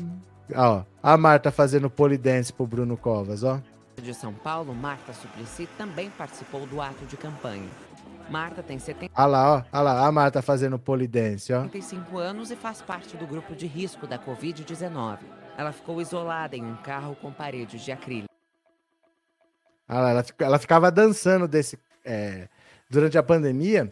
Ó, 0.55 0.83
a 1.01 1.17
Marta 1.17 1.51
fazendo 1.51 1.89
polidense 1.89 2.53
pro 2.53 2.67
Bruno 2.67 2.95
Covas, 2.95 3.43
ó. 3.43 3.59
De 3.99 4.13
São 4.13 4.31
Paulo, 4.31 4.75
Marta 4.75 5.13
Suplicy 5.13 5.67
também 5.79 6.11
participou 6.11 6.67
do 6.67 6.79
ato 6.79 7.03
de 7.07 7.17
campanha. 7.17 7.67
Marta 8.29 8.61
tem 8.61 8.77
70... 8.77 9.11
Olha 9.17 9.25
lá, 9.25 9.55
ó. 9.55 9.63
Olha 9.73 9.81
lá, 9.81 10.05
a 10.05 10.11
Marta 10.11 10.43
fazendo 10.43 10.77
polidense, 10.77 11.51
ó. 11.53 11.63
75 11.63 12.19
anos 12.19 12.51
e 12.51 12.55
faz 12.55 12.83
parte 12.83 13.17
do 13.17 13.25
grupo 13.25 13.55
de 13.55 13.65
risco 13.65 14.05
da 14.05 14.19
Covid-19. 14.19 15.17
Ela 15.57 15.71
ficou 15.71 15.99
isolada 15.99 16.55
em 16.55 16.63
um 16.63 16.75
carro 16.75 17.15
com 17.15 17.31
paredes 17.31 17.81
de 17.81 17.91
acrílico. 17.91 18.29
Olha 19.89 20.01
lá, 20.01 20.09
ela, 20.11 20.25
ela 20.37 20.59
ficava 20.59 20.91
dançando 20.91 21.47
desse... 21.47 21.79
É, 22.03 22.47
durante 22.87 23.17
a 23.17 23.23
pandemia, 23.23 23.91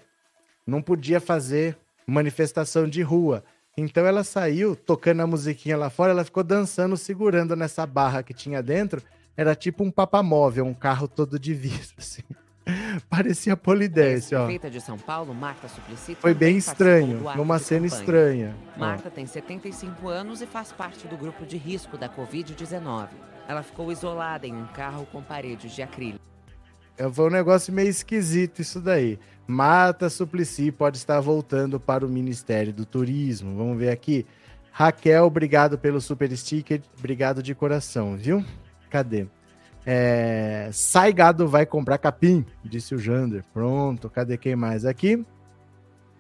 não 0.68 0.80
podia 0.80 1.20
fazer 1.20 1.76
manifestação 2.06 2.88
de 2.88 3.02
rua. 3.02 3.44
Então 3.76 4.06
ela 4.06 4.24
saiu 4.24 4.76
tocando 4.76 5.22
a 5.22 5.28
musiquinha 5.28 5.76
lá 5.76 5.90
fora, 5.90 6.12
ela 6.12 6.24
ficou 6.24 6.44
dançando, 6.44 6.96
segurando 6.96 7.56
nessa 7.56 7.86
barra 7.88 8.22
que 8.22 8.34
tinha 8.34 8.62
dentro. 8.62 9.02
Era 9.36 9.56
tipo 9.56 9.84
um 9.84 9.90
papamóvel, 9.90 10.66
um 10.66 10.76
carro 10.76 11.08
todo 11.08 11.40
de 11.40 11.54
vidro, 11.56 11.94
assim. 11.98 12.22
Parecia 13.10 13.58
polidense, 13.58 14.34
ó. 14.36 14.48
de 14.48 14.80
São 14.80 14.98
Paulo, 14.98 15.34
Marta 15.34 15.68
Suplicy, 15.68 16.16
Foi 16.16 16.34
bem 16.34 16.56
estranho, 16.56 17.20
numa 17.36 17.60
cena 17.60 17.90
campanha. 17.90 18.00
estranha. 18.00 18.56
Marta 18.78 19.10
ó. 19.10 19.12
tem 19.12 19.26
75 19.26 20.08
anos 20.08 20.42
e 20.42 20.46
faz 20.46 20.72
parte 20.72 21.08
do 21.08 21.18
grupo 21.18 21.46
de 21.46 21.58
risco 21.58 21.98
da 21.98 22.08
Covid-19. 22.08 23.10
Ela 23.48 23.64
ficou 23.64 23.92
isolada 23.92 24.48
em 24.48 24.56
um 24.56 24.68
carro 24.68 25.06
com 25.12 25.22
paredes 25.22 25.74
de 25.74 25.82
acrílico. 25.82 26.24
É, 26.98 27.10
foi 27.12 27.26
um 27.26 27.32
negócio 27.32 27.74
meio 27.74 27.90
esquisito 27.90 28.62
isso 28.62 28.80
daí. 28.80 29.20
Marta 29.46 30.10
Suplicy 30.10 30.72
pode 30.72 30.98
estar 30.98 31.20
voltando 31.20 31.80
para 31.80 32.06
o 32.06 32.10
Ministério 32.10 32.74
do 32.74 32.86
Turismo. 32.86 33.56
Vamos 33.58 33.78
ver 33.78 33.90
aqui. 33.90 34.26
Raquel, 34.72 35.26
obrigado 35.26 35.78
pelo 35.78 36.02
super 36.02 36.36
sticker. 36.36 36.82
Obrigado 36.98 37.44
de 37.44 37.54
coração, 37.54 38.16
viu? 38.16 38.44
Cadê? 38.90 39.28
É... 39.86 40.70
Sai 40.72 41.12
gado 41.12 41.48
vai 41.48 41.66
comprar 41.66 41.98
capim, 41.98 42.46
disse 42.64 42.96
o 42.96 42.98
Jander. 42.98 43.44
Pronto, 43.54 44.10
cadê 44.10 44.38
quem 44.38 44.56
mais 44.56 44.86
aqui? 44.86 45.24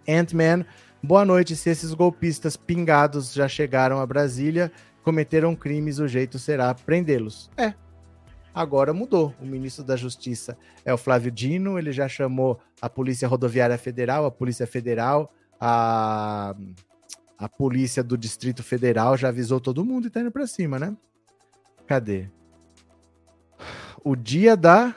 Ant-Man, 0.07 0.65
boa 1.01 1.23
noite. 1.23 1.55
Se 1.55 1.69
esses 1.69 1.93
golpistas 1.93 2.57
pingados 2.57 3.33
já 3.33 3.47
chegaram 3.47 3.99
a 3.99 4.05
Brasília, 4.05 4.71
cometeram 5.01 5.55
crimes, 5.55 5.99
o 5.99 6.07
jeito 6.07 6.37
será 6.37 6.73
prendê-los. 6.73 7.49
É, 7.57 7.73
Agora 8.53 8.93
mudou. 8.93 9.33
O 9.41 9.45
ministro 9.45 9.83
da 9.83 9.95
Justiça 9.95 10.57
é 10.85 10.93
o 10.93 10.97
Flávio 10.97 11.31
Dino, 11.31 11.79
ele 11.79 11.91
já 11.91 12.07
chamou 12.07 12.59
a 12.81 12.89
Polícia 12.89 13.27
Rodoviária 13.27 13.77
Federal, 13.77 14.25
a 14.25 14.31
Polícia 14.31 14.67
Federal, 14.67 15.33
a, 15.59 16.55
a 17.37 17.49
Polícia 17.49 18.03
do 18.03 18.17
Distrito 18.17 18.61
Federal, 18.61 19.17
já 19.17 19.29
avisou 19.29 19.59
todo 19.59 19.83
mundo 19.83 20.07
e 20.07 20.09
tá 20.09 20.21
indo 20.21 20.31
pra 20.31 20.45
cima, 20.45 20.77
né? 20.77 20.95
Cadê? 21.87 22.29
O 24.03 24.15
dia 24.15 24.55
da. 24.55 24.95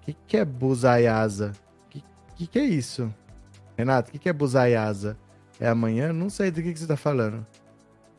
O 0.00 0.04
que, 0.06 0.16
que 0.26 0.36
é 0.36 0.44
Buzaiasa? 0.44 1.52
O 1.84 1.88
que, 1.90 2.04
que, 2.36 2.46
que 2.46 2.58
é 2.58 2.64
isso? 2.64 3.14
Renato, 3.76 4.08
o 4.08 4.12
que, 4.12 4.18
que 4.18 4.28
é 4.28 4.32
Buzaiasa? 4.32 5.16
É 5.60 5.68
amanhã? 5.68 6.12
Não 6.12 6.28
sei 6.28 6.50
do 6.50 6.62
que, 6.62 6.72
que 6.72 6.80
você 6.80 6.86
tá 6.86 6.96
falando. 6.96 7.46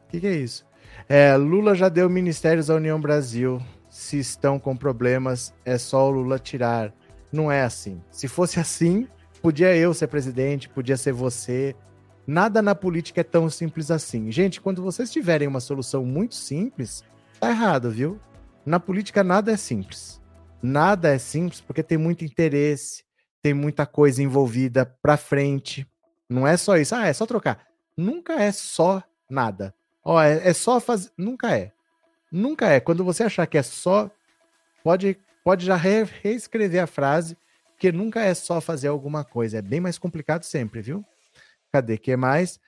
O 0.05 0.12
que, 0.12 0.20
que 0.20 0.28
é 0.28 0.36
isso? 0.36 0.66
É, 1.14 1.36
Lula 1.36 1.76
já 1.76 1.89
deu 1.89 2.09
ministérios 2.09 2.70
à 2.70 2.76
União 2.76 2.97
Brasil. 2.97 3.62
Se 3.89 4.18
estão 4.18 4.57
com 4.57 4.78
problemas, 4.78 5.53
é 5.66 5.78
só 5.78 6.07
o 6.07 6.09
Lula 6.09 6.39
tirar. 6.39 6.93
Não 7.34 7.51
é 7.51 7.64
assim. 7.64 8.01
Se 8.09 8.30
fosse 8.30 8.57
assim, 8.62 9.09
podia 9.41 9.76
eu 9.76 9.93
ser 9.93 10.07
presidente, 10.07 10.70
podia 10.70 10.95
ser 10.95 11.12
você. 11.12 11.76
Nada 12.26 12.62
na 12.62 12.74
política 12.74 13.20
é 13.20 13.26
tão 13.26 13.49
simples 13.49 13.91
assim. 13.91 14.32
Gente, 14.32 14.62
quando 14.62 14.82
vocês 14.82 15.12
tiverem 15.12 15.49
uma 15.49 15.59
solução 15.59 16.05
muito 16.05 16.34
simples, 16.34 17.03
tá 17.41 17.49
errado, 17.49 17.91
viu? 17.91 18.18
Na 18.66 18.80
política 18.80 19.22
nada 19.22 19.51
é 19.51 19.57
simples. 19.57 20.22
Nada 20.64 21.14
é 21.14 21.18
simples 21.18 21.59
porque 21.59 21.84
tem 21.84 21.97
muito 21.97 22.24
interesse, 22.24 23.03
tem 23.41 23.53
muita 23.53 23.86
coisa 23.86 24.24
envolvida 24.24 24.86
pra 25.01 25.18
frente. 25.18 25.86
Não 26.30 26.47
é 26.47 26.55
só 26.55 26.78
isso. 26.78 26.95
Ah, 26.95 27.05
é 27.05 27.12
só 27.12 27.26
trocar. 27.26 27.68
Nunca 27.97 28.41
é 28.41 28.53
só 28.53 29.03
nada. 29.30 29.76
Ó, 30.03 30.21
é, 30.21 30.49
é 30.49 30.53
só 30.53 30.79
fazer. 30.79 31.09
Nunca 31.17 31.55
é. 31.55 31.71
Nunca 32.31 32.67
é. 32.67 32.79
Quando 32.79 33.03
você 33.03 33.23
achar 33.23 33.45
que 33.45 33.57
é 33.57 33.63
só, 33.63 34.09
pode, 34.83 35.17
pode 35.43 35.65
já 35.65 35.75
re 35.75 36.03
reescrever 36.03 36.83
a 36.83 36.87
frase, 36.87 37.37
porque 37.71 37.91
nunca 37.91 38.21
é 38.21 38.33
só 38.33 38.61
fazer 38.61 38.87
alguma 38.87 39.23
coisa. 39.23 39.57
É 39.57 39.61
bem 39.61 39.79
mais 39.79 39.97
complicado 39.97 40.43
sempre, 40.43 40.81
viu? 40.81 41.05
Cadê? 41.71 41.97
que 41.97 42.15
mais? 42.15 42.59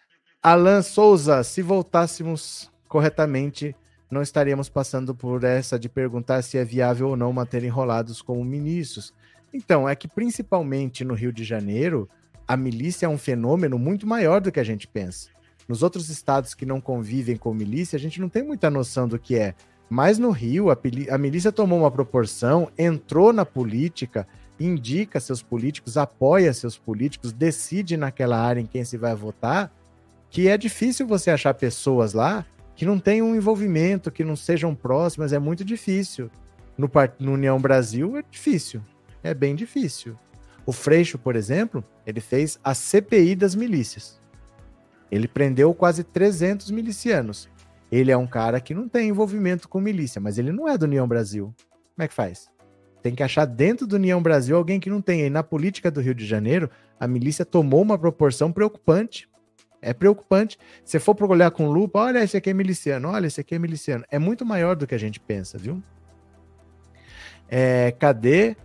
Alan 0.42 0.82
Souza, 0.82 1.44
se 1.44 1.62
voltássemos 1.62 2.72
corretamente, 2.88 3.76
não 4.12 4.22
estaríamos 4.22 4.70
passando 4.70 5.16
por 5.16 5.44
essa 5.44 5.80
de 5.80 5.90
perguntar 5.90 6.42
se 6.42 6.58
é 6.58 6.64
viável 6.64 7.10
ou 7.10 7.18
não 7.18 7.34
manter 7.34 7.64
enrolados 7.64 8.22
como 8.22 8.44
ministros. 8.44 9.14
Então, 9.54 9.88
é 9.88 9.96
que 9.96 10.08
principalmente 10.08 11.04
no 11.04 11.14
Rio 11.14 11.32
de 11.32 11.44
Janeiro, 11.44 12.10
a 12.48 12.58
milícia 12.58 13.06
é 13.06 13.10
um 13.10 13.18
fenômeno 13.18 13.80
muito 13.80 14.06
maior 14.06 14.42
do 14.42 14.52
que 14.52 14.60
a 14.60 14.64
gente 14.64 14.88
pensa. 14.88 15.30
Nos 15.68 15.84
outros 15.84 16.10
estados 16.10 16.54
que 16.54 16.66
não 16.66 16.82
convivem 16.82 17.38
com 17.38 17.54
milícia, 17.54 17.96
a 17.96 18.00
gente 18.00 18.20
não 18.20 18.30
tem 18.30 18.44
muita 18.44 18.70
noção 18.70 19.08
do 19.08 19.20
que 19.20 19.36
é. 19.36 19.56
Mas 19.90 20.18
no 20.18 20.32
Rio, 20.32 20.72
a, 20.72 20.78
a 21.12 21.18
milícia 21.18 21.52
tomou 21.52 21.80
uma 21.80 21.92
proporção, 21.92 22.70
entrou 22.78 23.32
na 23.32 23.46
política, 23.46 24.28
indica 24.60 25.20
seus 25.20 25.42
políticos, 25.42 25.98
apoia 25.98 26.54
seus 26.54 26.78
políticos, 26.78 27.32
decide 27.32 27.98
naquela 27.98 28.38
área 28.38 28.62
em 28.62 28.66
quem 28.66 28.84
se 28.84 28.98
vai 28.98 29.16
votar, 29.16 29.72
que 30.30 30.48
é 30.48 30.58
difícil 30.58 31.06
você 31.06 31.30
achar 31.30 31.54
pessoas 31.54 32.14
lá 32.14 32.46
que 32.76 32.86
não 32.86 32.98
tenham 32.98 33.28
um 33.28 33.36
envolvimento, 33.36 34.12
que 34.12 34.24
não 34.24 34.36
sejam 34.36 34.74
próximas, 34.74 35.32
é 35.32 35.40
muito 35.40 35.64
difícil. 35.64 36.30
No, 36.78 36.90
no 37.20 37.34
União 37.34 37.60
Brasil 37.60 38.18
é 38.18 38.24
difícil, 38.30 38.82
é 39.22 39.34
bem 39.34 39.56
difícil. 39.56 40.16
O 40.66 40.72
Freixo, 40.72 41.18
por 41.18 41.36
exemplo, 41.36 41.84
ele 42.06 42.20
fez 42.20 42.60
a 42.64 42.74
CPI 42.74 43.36
das 43.36 43.54
milícias. 43.54 44.20
Ele 45.12 45.28
prendeu 45.28 45.74
quase 45.74 46.04
300 46.04 46.72
milicianos. 46.72 47.50
Ele 47.92 48.12
é 48.12 48.18
um 48.18 48.26
cara 48.26 48.60
que 48.60 48.74
não 48.74 48.90
tem 48.90 49.10
envolvimento 49.10 49.70
com 49.70 49.80
milícia, 49.80 50.20
mas 50.20 50.38
ele 50.38 50.52
não 50.52 50.68
é 50.68 50.78
do 50.78 50.84
União 50.86 51.08
Brasil. 51.08 51.54
Como 51.96 52.04
é 52.04 52.08
que 52.08 52.14
faz? 52.14 52.50
Tem 53.04 53.14
que 53.14 53.22
achar 53.22 53.46
dentro 53.46 53.86
do 53.86 53.98
União 53.98 54.22
Brasil 54.22 54.56
alguém 54.56 54.80
que 54.80 54.90
não 54.90 55.02
tem. 55.02 55.22
E 55.22 55.30
na 55.30 55.44
política 55.44 55.92
do 55.92 56.02
Rio 56.02 56.16
de 56.16 56.26
Janeiro, 56.26 56.70
a 57.00 57.08
milícia 57.08 57.46
tomou 57.46 57.82
uma 57.82 57.98
proporção 57.98 58.52
preocupante. 58.52 59.30
É 59.82 59.94
preocupante. 59.94 60.58
Se 60.86 60.98
for 60.98 61.16
olhar 61.30 61.52
com 61.52 61.70
lupa, 61.70 62.00
olha, 62.00 62.24
esse 62.24 62.38
aqui 62.38 62.50
é 62.50 62.54
miliciano, 62.54 63.10
olha, 63.10 63.28
esse 63.28 63.42
aqui 63.42 63.56
é 63.56 63.60
miliciano. 63.60 64.06
É 64.10 64.18
muito 64.18 64.46
maior 64.46 64.78
do 64.78 64.88
que 64.88 64.96
a 64.96 64.98
gente 64.98 65.20
pensa, 65.20 65.58
viu? 65.58 65.84
É, 67.50 67.92
cadê? 67.92 68.56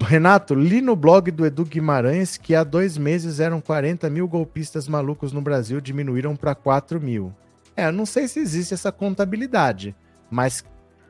Renato, 0.00 0.54
li 0.54 0.80
no 0.80 0.96
blog 0.96 1.30
do 1.30 1.44
Edu 1.44 1.64
Guimarães 1.64 2.36
que 2.38 2.54
há 2.54 2.64
dois 2.64 2.96
meses 2.96 3.40
eram 3.40 3.60
40 3.60 4.08
mil 4.08 4.26
golpistas 4.26 4.88
malucos 4.88 5.32
no 5.32 5.42
Brasil, 5.42 5.80
diminuíram 5.80 6.34
para 6.34 6.54
4 6.54 7.00
mil. 7.00 7.34
É, 7.76 7.90
não 7.90 8.06
sei 8.06 8.26
se 8.26 8.40
existe 8.40 8.74
essa 8.74 8.90
contabilidade, 8.90 9.94
mas 10.30 10.64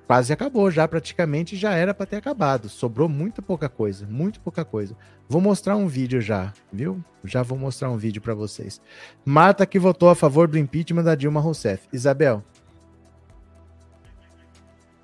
quase 0.07 0.33
acabou 0.33 0.71
já, 0.71 0.89
praticamente 0.89 1.57
já 1.57 1.73
era 1.73 1.95
para 1.95 2.07
ter 2.07 2.17
acabado. 2.17 2.69
Sobrou 2.69 3.09
muito 3.09 3.41
pouca 3.41 3.69
coisa, 3.69 4.07
muito 4.07 4.41
pouca 4.41 4.65
coisa. 4.65 4.97
Vou 5.29 5.41
mostrar 5.41 5.77
um 5.77 5.87
vídeo 5.87 6.21
já, 6.21 6.53
viu? 6.73 7.03
Já 7.25 7.45
vou 7.45 7.57
mostrar 7.57 7.91
um 7.91 7.97
vídeo 7.97 8.21
para 8.21 8.35
vocês. 8.35 8.81
Marta 9.25 9.65
que 9.65 9.79
votou 9.79 10.11
a 10.11 10.17
favor 10.17 10.49
do 10.49 10.59
impeachment 10.59 11.05
da 11.05 11.15
Dilma 11.15 11.41
Rousseff. 11.41 11.87
Isabel. 11.93 12.43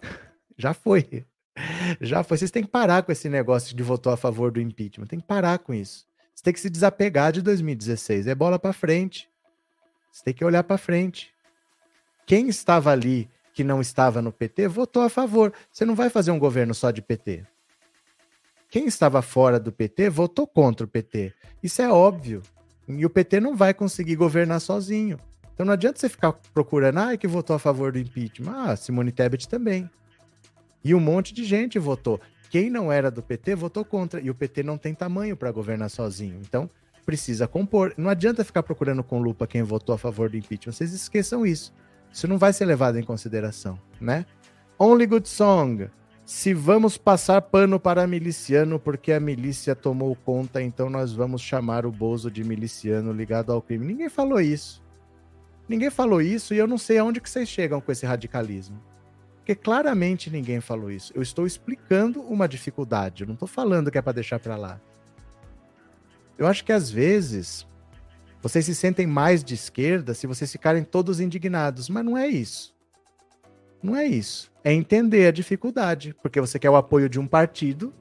Já 0.59 0.74
foi. 0.74 1.24
Já 2.00 2.22
foi. 2.22 2.38
Vocês 2.38 2.50
têm 2.50 2.62
que 2.62 2.70
parar 2.70 3.02
com 3.02 3.12
esse 3.12 3.28
negócio 3.28 3.76
de 3.76 3.82
votou 3.82 4.12
a 4.12 4.16
favor 4.16 4.50
do 4.50 4.61
impeachment. 4.61 5.07
Tem 5.07 5.20
que 5.20 5.26
parar 5.26 5.59
com 5.59 5.72
isso. 5.72 6.07
Você 6.34 6.44
tem 6.44 6.52
que 6.52 6.61
se 6.61 6.70
desapegar 6.70 7.32
de 7.32 7.40
2016. 7.42 8.26
É 8.26 8.34
bola 8.34 8.59
para 8.59 8.72
frente. 8.72 9.28
Você 10.12 10.24
tem 10.24 10.34
que 10.34 10.44
olhar 10.44 10.62
para 10.62 10.78
frente. 10.78 11.32
Quem 12.26 12.48
estava 12.48 12.90
ali 12.90 13.28
que 13.54 13.64
não 13.64 13.80
estava 13.80 14.20
no 14.20 14.30
PT 14.30 14.68
votou 14.68 15.02
a 15.02 15.09
favor. 15.09 15.52
Você 15.72 15.86
não 15.86 15.94
vai 15.94 16.11
fazer 16.11 16.30
um 16.30 16.38
governo 16.38 16.74
só 16.74 16.90
de 16.90 17.00
PT. 17.00 17.46
Quem 18.68 18.86
estava 18.86 19.22
fora 19.22 19.59
do 19.59 19.72
PT 19.72 20.11
votou 20.11 20.46
contra 20.46 20.84
o 20.84 20.88
PT. 20.88 21.32
Isso 21.62 21.80
é 21.80 21.90
óbvio. 21.90 22.42
E 22.86 23.07
o 23.07 23.11
PT 23.11 23.40
não 23.40 23.57
vai 23.57 23.72
conseguir 23.72 24.16
governar 24.16 24.61
sozinho. 24.61 25.18
Então 25.54 25.64
não 25.64 25.72
adianta 25.72 25.98
você 25.98 26.09
ficar 26.09 26.32
procurando, 26.52 26.98
ah, 26.98 27.16
que 27.16 27.26
votou 27.26 27.57
a 27.57 27.59
favor 27.59 27.92
do 27.92 27.98
impeachment. 27.98 28.52
Ah, 28.54 28.76
Simone 28.76 29.11
Tebet 29.11 29.48
também. 29.48 29.88
E 30.87 30.95
um 30.95 31.01
monte 31.01 31.34
de 31.34 31.45
gente 31.45 31.80
votou. 31.80 32.20
Quem 32.49 32.70
não 32.70 32.93
era 32.93 33.11
do 33.11 33.20
PT 33.20 33.57
votou 33.57 33.84
contra. 33.84 34.20
E 34.20 34.30
o 34.30 34.34
PT 34.37 34.62
não 34.62 34.78
tem 34.78 34.95
tamanho 34.95 35.37
para 35.37 35.51
governar 35.51 35.91
sozinho. 35.91 36.39
Então 36.41 36.70
precisa 37.05 37.49
compor. 37.49 37.93
Não 37.97 38.09
adianta 38.09 38.45
ficar 38.45 38.62
procurando 38.62 39.03
com 39.03 39.18
lupa 39.18 39.49
quem 39.49 39.64
votou 39.64 39.97
a 39.97 39.99
favor 39.99 40.30
do 40.30 40.37
impeachment. 40.37 40.72
Vocês 40.72 40.93
esqueçam 40.93 41.45
isso. 41.45 41.74
Isso 42.12 42.28
não 42.28 42.39
vai 42.39 42.53
ser 42.53 42.66
levado 42.66 43.01
em 43.01 43.03
consideração, 43.03 43.76
né? 44.01 44.24
Only 44.78 45.07
Good 45.07 45.28
Song. 45.28 45.91
Se 46.24 46.55
vamos 46.55 46.97
passar 46.97 47.43
pano 47.43 47.80
para 47.80 48.07
miliciano 48.07 48.78
porque 48.78 49.11
a 49.11 49.18
milícia 49.18 49.74
tomou 49.74 50.14
conta, 50.14 50.62
então 50.62 50.89
nós 50.89 51.12
vamos 51.12 51.43
chamar 51.43 51.84
o 51.84 51.91
Bozo 51.91 52.30
de 52.30 52.45
miliciano 52.45 53.12
ligado 53.12 53.53
ao 53.53 53.61
crime. 53.61 53.84
Ninguém 53.84 54.09
falou 54.09 54.41
isso. 54.41 54.80
Ninguém 55.68 55.91
falou 55.91 56.22
isso 56.22 56.55
e 56.55 56.59
eu 56.59 56.68
não 56.68 56.78
sei 56.78 56.99
aonde 56.99 57.20
que 57.20 57.28
vocês 57.28 57.49
chegam 57.49 57.80
com 57.80 57.91
esse 57.91 58.07
radicalismo. 58.07 58.80
Porque 59.47 59.55
claramente 59.55 60.28
ninguém 60.28 60.61
falou 60.61 60.90
isso. 60.90 61.12
Eu 61.14 61.22
estou 61.22 61.47
explicando 61.47 62.20
uma 62.20 62.49
dificuldade, 62.49 63.22
eu 63.22 63.28
não 63.28 63.34
estou 63.34 63.47
falando 63.47 63.92
que 63.92 63.97
é 63.97 64.03
para 64.03 64.14
deixar 64.14 64.40
para 64.40 64.57
lá. 64.57 64.80
Eu 66.36 66.49
acho 66.49 66.64
que 66.64 66.72
às 66.72 66.90
vezes 66.90 67.64
vocês 68.42 68.64
se 68.64 68.74
sentem 68.74 69.07
mais 69.07 69.44
de 69.44 69.55
esquerda 69.55 70.14
se 70.14 70.26
vocês 70.26 70.51
ficarem 70.51 70.82
todos 70.82 71.20
indignados, 71.20 71.88
mas 71.88 72.05
não 72.05 72.18
é 72.18 72.26
isso. 72.26 72.74
Não 73.80 73.94
é 73.94 74.05
isso. 74.05 74.51
É 74.64 74.72
entender 74.72 75.28
a 75.28 75.30
dificuldade, 75.30 76.12
porque 76.20 76.40
você 76.40 76.59
quer 76.59 76.70
o 76.70 76.74
apoio 76.74 77.09
de 77.09 77.20
um 77.20 77.26
partido 77.28 77.94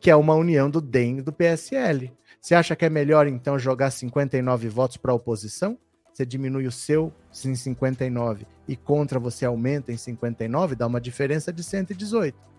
que 0.00 0.10
é 0.10 0.16
uma 0.16 0.34
união 0.34 0.70
do 0.70 0.80
DEM 0.80 1.18
e 1.18 1.22
do 1.22 1.30
PSL. 1.30 2.10
Você 2.40 2.54
acha 2.54 2.74
que 2.74 2.86
é 2.86 2.88
melhor 2.88 3.26
então 3.26 3.58
jogar 3.58 3.90
59 3.90 4.70
votos 4.70 4.96
para 4.96 5.12
a 5.12 5.14
oposição? 5.14 5.78
Você 6.16 6.24
diminui 6.24 6.66
o 6.66 6.72
seu 6.72 7.12
em 7.44 7.54
59 7.54 8.46
e 8.66 8.74
contra 8.74 9.18
você 9.20 9.44
aumenta 9.44 9.92
em 9.92 9.98
59, 9.98 10.74
dá 10.74 10.86
uma 10.86 10.98
diferença 10.98 11.52
de 11.52 11.62
118 11.62 12.56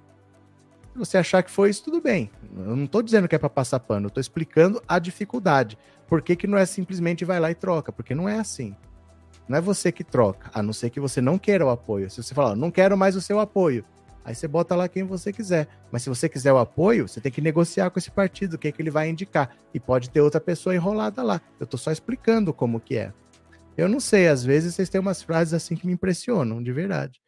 você 0.96 1.18
achar 1.18 1.44
que 1.44 1.52
foi 1.52 1.70
isso, 1.70 1.84
tudo 1.84 2.02
bem. 2.02 2.32
Eu 2.56 2.76
não 2.76 2.86
estou 2.86 3.04
dizendo 3.04 3.28
que 3.28 3.36
é 3.36 3.38
para 3.38 3.50
passar 3.50 3.80
pano, 3.80 4.06
eu 4.06 4.10
estou 4.10 4.22
explicando 4.22 4.82
a 4.88 4.98
dificuldade. 4.98 5.78
Por 6.08 6.24
que, 6.24 6.36
que 6.36 6.48
não 6.48 6.58
é 6.58 6.66
simplesmente 6.66 7.24
vai 7.24 7.40
lá 7.40 7.52
e 7.52 7.56
troca? 7.56 7.92
Porque 7.92 8.16
não 8.16 8.28
é 8.28 8.40
assim. 8.40 8.76
Não 9.48 9.60
é 9.60 9.62
você 9.62 9.92
que 9.92 10.04
troca, 10.04 10.50
a 10.52 10.64
não 10.64 10.74
ser 10.74 10.90
que 10.90 11.00
você 11.00 11.22
não 11.22 11.38
queira 11.38 11.64
o 11.64 11.70
apoio. 11.70 12.10
Se 12.10 12.24
você 12.24 12.34
falar, 12.34 12.56
não 12.56 12.72
quero 12.72 12.98
mais 12.98 13.16
o 13.16 13.22
seu 13.22 13.40
apoio, 13.40 13.86
aí 14.26 14.34
você 14.34 14.48
bota 14.48 14.76
lá 14.76 14.90
quem 14.90 15.04
você 15.04 15.32
quiser. 15.32 15.68
Mas 15.92 16.02
se 16.02 16.10
você 16.10 16.28
quiser 16.28 16.52
o 16.52 16.58
apoio, 16.58 17.08
você 17.08 17.22
tem 17.22 17.32
que 17.32 17.42
negociar 17.42 17.92
com 17.92 18.00
esse 18.00 18.10
partido, 18.10 18.56
o 18.56 18.58
que, 18.58 18.70
é 18.70 18.72
que 18.72 18.82
ele 18.82 18.90
vai 18.90 19.08
indicar. 19.08 19.56
E 19.74 19.80
pode 19.80 20.10
ter 20.10 20.22
outra 20.22 20.42
pessoa 20.42 20.76
enrolada 20.76 21.22
lá. 21.22 21.40
Eu 21.60 21.66
estou 21.66 21.78
só 21.78 21.92
explicando 21.92 22.52
como 22.52 22.80
que 22.80 22.98
é. 22.98 23.14
Eu 23.78 23.88
não 23.88 24.00
sei, 24.00 24.28
às 24.28 24.44
vezes 24.44 24.74
vocês 24.74 24.90
têm 24.90 25.00
umas 25.00 25.22
frases 25.22 25.54
assim 25.54 25.76
que 25.76 25.86
me 25.86 25.94
impressionam, 25.94 26.64
de 26.64 26.74
verdade. 26.74 27.22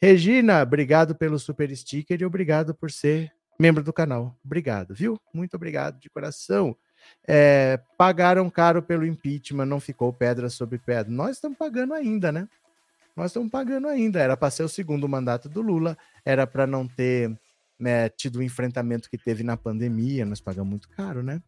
Regina, 0.00 0.60
obrigado 0.60 1.14
pelo 1.14 1.38
super 1.38 1.74
sticker 1.76 2.20
e 2.20 2.24
obrigado 2.24 2.74
por 2.74 2.90
ser 2.90 3.30
membro 3.58 3.84
do 3.84 3.92
canal. 3.92 4.36
Obrigado, 4.44 4.92
viu? 4.92 5.16
Muito 5.32 5.54
obrigado 5.54 6.00
de 6.00 6.10
coração. 6.10 6.76
É, 7.26 7.80
pagaram 7.96 8.50
caro 8.50 8.82
pelo 8.82 9.06
impeachment, 9.06 9.66
não 9.66 9.78
ficou 9.78 10.12
pedra 10.12 10.48
sobre 10.50 10.76
pedra. 10.76 11.12
Nós 11.12 11.36
estamos 11.36 11.56
pagando 11.56 11.94
ainda, 11.94 12.32
né? 12.32 12.48
Nós 13.14 13.26
estamos 13.26 13.50
pagando 13.50 13.86
ainda. 13.86 14.18
Era 14.18 14.36
para 14.36 14.50
ser 14.50 14.64
o 14.64 14.68
segundo 14.68 15.08
mandato 15.08 15.48
do 15.48 15.62
Lula, 15.62 15.96
era 16.24 16.48
para 16.48 16.66
não 16.66 16.88
ter 16.88 17.32
né, 17.78 18.08
tido 18.08 18.40
o 18.40 18.42
enfrentamento 18.42 19.08
que 19.08 19.18
teve 19.18 19.44
na 19.44 19.56
pandemia. 19.56 20.26
Nós 20.26 20.40
pagamos 20.40 20.70
muito 20.70 20.88
caro, 20.88 21.22
né? 21.22 21.40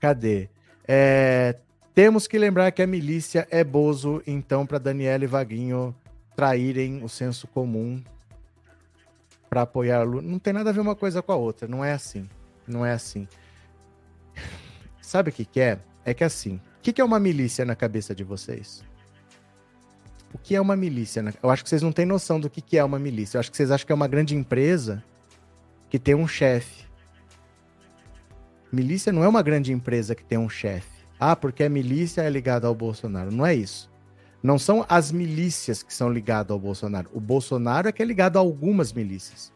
Cadê? 0.00 0.48
É, 0.88 1.60
temos 1.94 2.26
que 2.26 2.38
lembrar 2.38 2.70
que 2.72 2.82
a 2.82 2.86
milícia 2.86 3.46
é 3.50 3.62
Bozo, 3.62 4.22
então, 4.26 4.64
para 4.66 4.78
Daniela 4.78 5.24
e 5.24 5.26
Vaguinho 5.26 5.94
traírem 6.34 7.02
o 7.04 7.08
senso 7.08 7.46
comum 7.46 8.02
para 9.50 9.62
apoiar 9.62 10.02
Lula. 10.02 10.22
Não 10.22 10.38
tem 10.38 10.52
nada 10.52 10.70
a 10.70 10.72
ver 10.72 10.80
uma 10.80 10.96
coisa 10.96 11.20
com 11.20 11.32
a 11.32 11.36
outra, 11.36 11.68
não 11.68 11.84
é 11.84 11.92
assim. 11.92 12.26
Não 12.66 12.86
é 12.86 12.92
assim. 12.92 13.28
Sabe 15.02 15.28
o 15.28 15.32
que, 15.32 15.44
que 15.44 15.60
é? 15.60 15.78
É 16.04 16.14
que 16.14 16.24
assim, 16.24 16.56
o 16.56 16.80
que, 16.82 16.92
que 16.92 17.00
é 17.00 17.04
uma 17.04 17.20
milícia 17.20 17.64
na 17.64 17.76
cabeça 17.76 18.14
de 18.14 18.24
vocês? 18.24 18.82
O 20.32 20.38
que 20.38 20.56
é 20.56 20.60
uma 20.60 20.74
milícia? 20.74 21.22
Eu 21.42 21.50
acho 21.50 21.62
que 21.62 21.68
vocês 21.68 21.82
não 21.82 21.92
têm 21.92 22.06
noção 22.06 22.40
do 22.40 22.48
que, 22.48 22.62
que 22.62 22.78
é 22.78 22.82
uma 22.82 22.98
milícia. 22.98 23.36
Eu 23.36 23.40
acho 23.40 23.50
que 23.50 23.56
vocês 23.56 23.70
acham 23.70 23.86
que 23.86 23.92
é 23.92 23.94
uma 23.94 24.08
grande 24.08 24.34
empresa 24.34 25.04
que 25.90 25.98
tem 25.98 26.14
um 26.14 26.26
chefe. 26.26 26.86
Milícia 28.72 29.12
não 29.12 29.22
é 29.22 29.28
uma 29.28 29.42
grande 29.42 29.70
empresa 29.70 30.14
que 30.14 30.24
tem 30.24 30.38
um 30.38 30.48
chefe. 30.48 30.91
Ah, 31.24 31.36
porque 31.36 31.62
a 31.62 31.68
milícia 31.68 32.20
é 32.20 32.28
ligada 32.28 32.66
ao 32.66 32.74
Bolsonaro. 32.74 33.30
Não 33.30 33.46
é 33.46 33.54
isso. 33.54 33.88
Não 34.42 34.58
são 34.58 34.84
as 34.88 35.12
milícias 35.12 35.80
que 35.80 35.94
são 35.94 36.12
ligadas 36.12 36.50
ao 36.50 36.58
Bolsonaro. 36.58 37.08
O 37.12 37.20
Bolsonaro 37.20 37.86
é 37.88 37.92
que 37.92 38.02
é 38.02 38.04
ligado 38.04 38.38
a 38.38 38.40
algumas 38.40 38.92
milícias. 38.92 39.52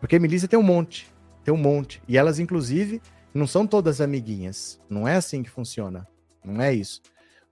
Porque 0.00 0.18
milícia 0.18 0.48
tem 0.48 0.58
um 0.58 0.62
monte. 0.62 1.12
Tem 1.44 1.52
um 1.52 1.58
monte. 1.58 2.02
E 2.08 2.16
elas, 2.16 2.38
inclusive, 2.38 3.02
não 3.34 3.46
são 3.46 3.66
todas 3.66 4.00
amiguinhas. 4.00 4.80
Não 4.88 5.06
é 5.06 5.16
assim 5.16 5.42
que 5.42 5.50
funciona. 5.50 6.08
Não 6.42 6.62
é 6.62 6.72
isso. 6.72 7.02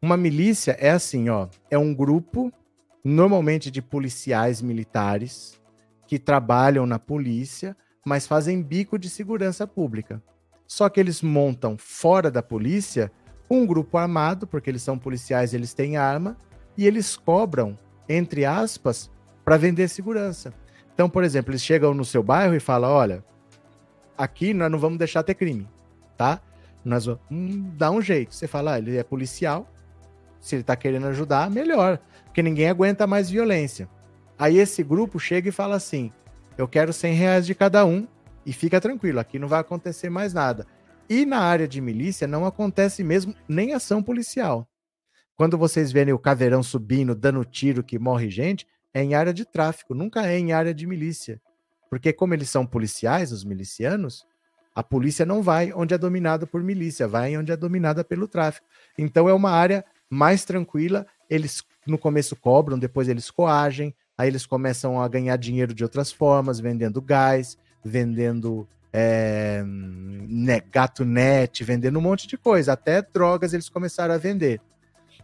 Uma 0.01 0.17
milícia 0.17 0.75
é 0.81 0.93
assim, 0.93 1.29
ó. 1.29 1.47
É 1.71 1.77
um 1.77 1.95
grupo, 1.95 2.51
normalmente 3.05 3.71
de 3.71 3.83
policiais 3.83 4.63
militares, 4.63 5.61
que 6.07 6.19
trabalham 6.19 6.87
na 6.87 6.99
polícia, 6.99 7.77
mas 8.07 8.27
fazem 8.27 8.63
bico 8.63 8.99
de 8.99 9.11
segurança 9.11 9.67
pública. 9.67 10.23
Só 10.67 10.89
que 10.89 10.99
eles 10.99 11.21
montam 11.21 11.77
fora 11.77 12.31
da 12.31 12.43
polícia 12.43 13.13
um 13.55 13.67
grupo 13.67 13.97
armado, 13.97 14.47
porque 14.47 14.71
eles 14.71 14.83
são 14.83 14.99
policiais, 14.99 15.55
eles 15.55 15.75
têm 15.75 15.97
arma, 15.97 16.37
e 16.77 16.87
eles 16.87 17.17
cobram, 17.17 17.79
entre 18.09 18.45
aspas, 18.45 19.11
para 19.45 19.57
vender 19.57 19.89
segurança. 19.89 20.53
Então, 20.93 21.09
por 21.09 21.25
exemplo, 21.25 21.51
eles 21.53 21.63
chegam 21.63 21.93
no 21.93 22.05
seu 22.05 22.23
bairro 22.23 22.55
e 22.55 22.61
falam: 22.61 22.91
olha, 22.91 23.25
aqui 24.17 24.55
nós 24.55 24.71
não 24.71 24.79
vamos 24.79 24.99
deixar 24.99 25.23
ter 25.23 25.35
crime, 25.35 25.69
tá? 26.17 26.41
Nós 26.85 27.07
vamos 27.07 27.21
hum, 27.31 27.73
um 27.93 28.01
jeito. 28.01 28.35
Você 28.35 28.47
fala, 28.47 28.75
ah, 28.75 28.79
ele 28.79 28.97
é 28.97 29.03
policial, 29.03 29.71
se 30.41 30.57
ele 30.57 30.63
tá 30.63 30.77
querendo 30.77 31.07
ajudar, 31.07 31.51
melhor, 31.51 31.99
porque 32.25 32.43
ninguém 32.43 32.69
aguenta 32.69 33.07
mais 33.07 33.31
violência. 33.31 33.89
Aí 34.39 34.59
esse 34.59 34.83
grupo 34.83 35.19
chega 35.19 35.49
e 35.49 35.53
fala 35.53 35.77
assim: 35.77 36.13
eu 36.57 36.69
quero 36.69 36.93
100 36.93 37.15
reais 37.15 37.47
de 37.47 37.55
cada 37.55 37.85
um 37.85 38.07
e 38.45 38.53
fica 38.53 38.81
tranquilo, 38.81 39.19
aqui 39.19 39.39
não 39.39 39.49
vai 39.49 39.61
acontecer 39.61 40.11
mais 40.11 40.35
nada. 40.35 40.67
E 41.09 41.27
na 41.27 41.41
área 41.41 41.69
de 41.69 41.81
milícia 41.81 42.27
não 42.27 42.47
acontece 42.47 43.05
mesmo 43.05 43.35
nem 43.49 43.75
ação 43.75 44.03
policial. 44.03 44.69
Quando 45.37 45.59
vocês 45.59 45.93
verem 45.93 46.15
o 46.15 46.19
caveirão 46.19 46.63
subindo, 46.63 47.15
dando 47.15 47.45
tiro 47.45 47.83
que 47.83 47.99
morre 47.99 48.31
gente, 48.31 48.67
é 48.93 49.03
em 49.03 49.15
área 49.15 49.35
de 49.35 49.45
tráfico, 49.45 49.95
nunca 49.95 50.27
é 50.27 50.39
em 50.39 50.53
área 50.53 50.73
de 50.73 50.87
milícia. 50.87 51.41
Porque 51.91 52.13
como 52.13 52.33
eles 52.33 52.49
são 52.49 52.65
policiais, 52.65 53.33
os 53.33 53.45
milicianos, 53.45 54.27
a 54.75 54.83
polícia 54.83 55.27
não 55.27 55.43
vai 55.43 55.73
onde 55.73 55.93
é 55.93 55.99
dominada 55.99 56.47
por 56.47 56.63
milícia, 56.63 57.07
vai 57.07 57.37
onde 57.37 57.53
é 57.53 57.57
dominada 57.57 58.03
pelo 58.03 58.27
tráfico. 58.27 58.67
Então 58.97 59.29
é 59.29 59.35
uma 59.35 59.51
área 59.51 59.85
mais 60.09 60.45
tranquila, 60.45 61.07
eles 61.29 61.63
no 61.87 61.99
começo 61.99 62.35
cobram, 62.35 62.79
depois 62.79 63.09
eles 63.09 63.31
coagem, 63.31 63.95
aí 64.17 64.29
eles 64.29 64.47
começam 64.47 65.01
a 65.01 65.07
ganhar 65.09 65.37
dinheiro 65.37 65.75
de 65.75 65.83
outras 65.83 66.11
formas, 66.11 66.59
vendendo 66.59 67.03
gás, 67.03 67.59
vendendo 67.85 68.67
é, 68.97 69.61
né, 69.67 70.63
gato 70.71 71.05
net, 71.05 71.65
vendendo 71.65 71.99
um 71.99 72.03
monte 72.03 72.29
de 72.29 72.39
coisa, 72.39 72.75
até 72.75 73.03
drogas 73.03 73.53
eles 73.53 73.69
começaram 73.69 74.15
a 74.15 74.19
vender. 74.19 74.61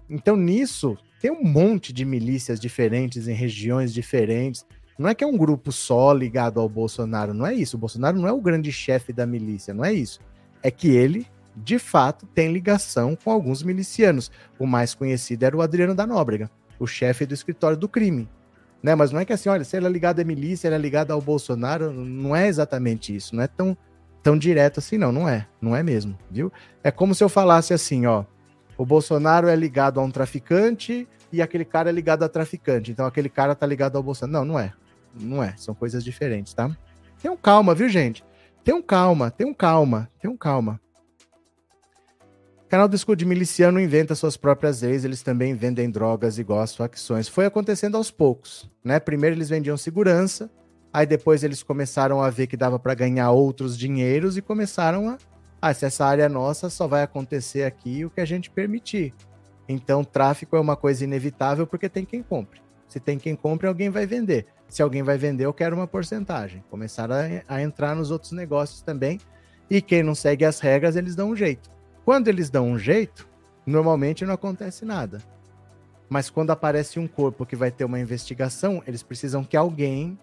Então 0.08 0.36
nisso 0.36 0.98
tem 1.20 1.30
um 1.30 1.44
monte 1.44 1.92
de 1.92 2.04
milícias 2.04 2.58
diferentes 2.58 3.28
em 3.28 3.32
regiões 3.32 3.94
diferentes. 3.94 4.66
Não 4.98 5.08
é 5.08 5.14
que 5.14 5.22
é 5.22 5.26
um 5.26 5.36
grupo 5.36 5.70
só 5.70 6.12
ligado 6.12 6.58
ao 6.58 6.68
Bolsonaro, 6.68 7.32
não 7.32 7.46
é 7.46 7.54
isso. 7.54 7.76
O 7.76 7.80
Bolsonaro 7.80 8.18
não 8.18 8.26
é 8.26 8.32
o 8.32 8.40
grande 8.40 8.72
chefe 8.72 9.12
da 9.12 9.24
milícia, 9.24 9.72
não 9.72 9.84
é 9.84 9.92
isso. 9.92 10.18
É 10.64 10.70
que 10.70 10.88
ele, 10.88 11.24
de 11.54 11.78
fato, 11.78 12.26
tem 12.26 12.52
ligação 12.52 13.14
com 13.14 13.30
alguns 13.30 13.62
milicianos. 13.62 14.32
O 14.58 14.66
mais 14.66 14.96
conhecido 14.96 15.44
era 15.44 15.56
o 15.56 15.62
Adriano 15.62 15.94
da 15.94 16.08
Nóbrega, 16.08 16.50
o 16.76 16.88
chefe 16.88 17.24
do 17.24 17.34
escritório 17.34 17.76
do 17.76 17.88
crime. 17.88 18.28
Né? 18.82 18.94
Mas 18.94 19.10
não 19.10 19.20
é 19.20 19.24
que 19.24 19.32
assim, 19.32 19.48
olha, 19.48 19.64
se 19.64 19.76
ele 19.76 19.86
é 19.86 19.90
ligado 19.90 20.20
à 20.20 20.24
milícia, 20.24 20.68
ele 20.68 20.74
é 20.74 20.78
ligado 20.78 21.10
ao 21.10 21.20
Bolsonaro, 21.20 21.92
não 21.92 22.34
é 22.34 22.48
exatamente 22.48 23.14
isso, 23.14 23.34
não 23.34 23.42
é 23.42 23.46
tão, 23.46 23.76
tão 24.22 24.38
direto 24.38 24.78
assim, 24.78 24.96
não, 24.96 25.12
não 25.12 25.28
é, 25.28 25.46
não 25.60 25.76
é 25.76 25.82
mesmo, 25.82 26.18
viu? 26.30 26.52
É 26.82 26.90
como 26.90 27.14
se 27.14 27.22
eu 27.22 27.28
falasse 27.28 27.74
assim, 27.74 28.06
ó, 28.06 28.24
o 28.78 28.86
Bolsonaro 28.86 29.48
é 29.48 29.56
ligado 29.56 30.00
a 30.00 30.02
um 30.02 30.10
traficante 30.10 31.06
e 31.30 31.42
aquele 31.42 31.64
cara 31.64 31.90
é 31.90 31.92
ligado 31.92 32.22
a 32.22 32.28
traficante, 32.28 32.90
então 32.90 33.04
aquele 33.04 33.28
cara 33.28 33.54
tá 33.54 33.66
ligado 33.66 33.96
ao 33.96 34.02
Bolsonaro. 34.02 34.44
Não, 34.44 34.54
não 34.54 34.58
é, 34.58 34.72
não 35.14 35.44
é, 35.44 35.54
são 35.56 35.74
coisas 35.74 36.02
diferentes, 36.02 36.54
tá? 36.54 36.70
Tenham 37.20 37.36
calma, 37.36 37.74
viu, 37.74 37.88
gente? 37.88 38.24
Tenham 38.64 38.82
calma, 38.82 39.30
tenham 39.30 39.52
calma, 39.52 40.08
tenham 40.20 40.36
calma. 40.36 40.80
Canal 42.70 42.86
do 42.86 42.94
Escudo 42.94 43.26
Miliciano 43.26 43.80
inventa 43.80 44.14
suas 44.14 44.36
próprias 44.36 44.82
leis, 44.82 45.04
eles 45.04 45.24
também 45.24 45.56
vendem 45.56 45.90
drogas 45.90 46.38
igual 46.38 46.60
as 46.60 46.72
facções. 46.72 47.26
Foi 47.26 47.44
acontecendo 47.44 47.96
aos 47.96 48.12
poucos, 48.12 48.70
né? 48.84 49.00
Primeiro 49.00 49.34
eles 49.34 49.48
vendiam 49.48 49.76
segurança, 49.76 50.48
aí 50.92 51.04
depois 51.04 51.42
eles 51.42 51.64
começaram 51.64 52.22
a 52.22 52.30
ver 52.30 52.46
que 52.46 52.56
dava 52.56 52.78
para 52.78 52.94
ganhar 52.94 53.32
outros 53.32 53.76
dinheiros 53.76 54.36
e 54.36 54.40
começaram 54.40 55.08
a, 55.08 55.18
ah, 55.60 55.74
se 55.74 55.84
essa 55.84 56.06
área 56.06 56.22
é 56.22 56.28
nossa, 56.28 56.70
só 56.70 56.86
vai 56.86 57.02
acontecer 57.02 57.64
aqui 57.64 58.04
o 58.04 58.10
que 58.10 58.20
a 58.20 58.24
gente 58.24 58.48
permitir. 58.48 59.12
Então, 59.68 60.04
tráfico 60.04 60.54
é 60.54 60.60
uma 60.60 60.76
coisa 60.76 61.02
inevitável 61.02 61.66
porque 61.66 61.88
tem 61.88 62.04
quem 62.04 62.22
compre. 62.22 62.62
Se 62.86 63.00
tem 63.00 63.18
quem 63.18 63.34
compre, 63.34 63.66
alguém 63.66 63.90
vai 63.90 64.06
vender. 64.06 64.46
Se 64.68 64.80
alguém 64.80 65.02
vai 65.02 65.18
vender, 65.18 65.44
eu 65.44 65.52
quero 65.52 65.74
uma 65.74 65.88
porcentagem. 65.88 66.62
Começaram 66.70 67.16
a, 67.16 67.56
a 67.56 67.60
entrar 67.60 67.96
nos 67.96 68.12
outros 68.12 68.30
negócios 68.30 68.80
também. 68.80 69.18
E 69.68 69.82
quem 69.82 70.04
não 70.04 70.14
segue 70.14 70.44
as 70.44 70.60
regras, 70.60 70.94
eles 70.94 71.16
dão 71.16 71.30
um 71.30 71.36
jeito. 71.36 71.79
Quando 72.04 72.28
eles 72.28 72.50
dão 72.50 72.68
um 72.68 72.78
jeito, 72.78 73.28
normalmente 73.66 74.24
não 74.24 74.34
acontece 74.34 74.84
nada. 74.84 75.22
Mas 76.08 76.28
quando 76.28 76.50
aparece 76.50 76.98
um 76.98 77.06
corpo 77.06 77.46
que 77.46 77.54
vai 77.54 77.70
ter 77.70 77.84
uma 77.84 78.00
investigação, 78.00 78.82
eles 78.86 79.02
precisam 79.02 79.44
que 79.44 79.56
alguém 79.56 80.18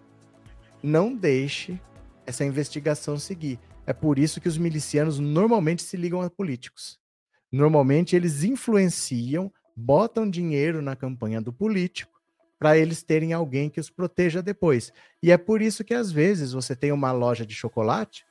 não 0.83 1.15
deixe 1.15 1.79
essa 2.25 2.43
investigação 2.43 3.17
seguir. 3.17 3.59
É 3.85 3.93
por 3.93 4.19
isso 4.19 4.41
que 4.41 4.49
os 4.49 4.57
milicianos 4.57 5.17
normalmente 5.17 5.81
se 5.81 5.95
ligam 5.95 6.21
a 6.21 6.29
políticos. 6.29 6.99
Normalmente 7.49 8.15
eles 8.17 8.43
influenciam, 8.43 9.51
botam 9.73 10.29
dinheiro 10.29 10.81
na 10.81 10.95
campanha 10.95 11.39
do 11.39 11.53
político 11.53 12.17
para 12.59 12.77
eles 12.77 13.01
terem 13.01 13.31
alguém 13.31 13.69
que 13.69 13.79
os 13.79 13.89
proteja 13.89 14.41
depois. 14.41 14.91
E 15.23 15.31
é 15.31 15.37
por 15.37 15.61
isso 15.61 15.85
que 15.85 15.93
às 15.93 16.11
vezes 16.11 16.51
você 16.51 16.75
tem 16.75 16.91
uma 16.91 17.13
loja 17.13 17.45
de 17.45 17.53
chocolate 17.55 18.25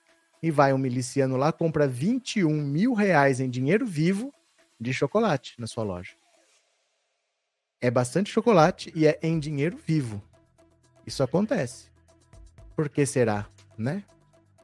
e 0.47 0.51
vai 0.51 0.73
um 0.73 0.79
miliciano 0.79 1.37
lá, 1.37 1.51
compra 1.51 1.89
21 1.89 2.49
mil 2.49 2.95
reais 2.95 3.41
em 3.41 3.51
dinheiro 3.51 3.85
vivo 3.85 4.33
de 4.79 4.93
chocolate 4.93 5.55
na 5.59 5.67
sua 5.67 5.83
loja. 5.83 6.13
É 7.81 7.91
bastante 7.91 8.31
chocolate 8.31 8.93
e 8.95 9.09
é 9.09 9.19
em 9.21 9.41
dinheiro 9.41 9.77
vivo. 9.77 10.23
Isso 11.05 11.21
acontece. 11.21 11.87
Por 12.77 12.89
que 12.89 13.05
será, 13.05 13.49
né? 13.77 14.05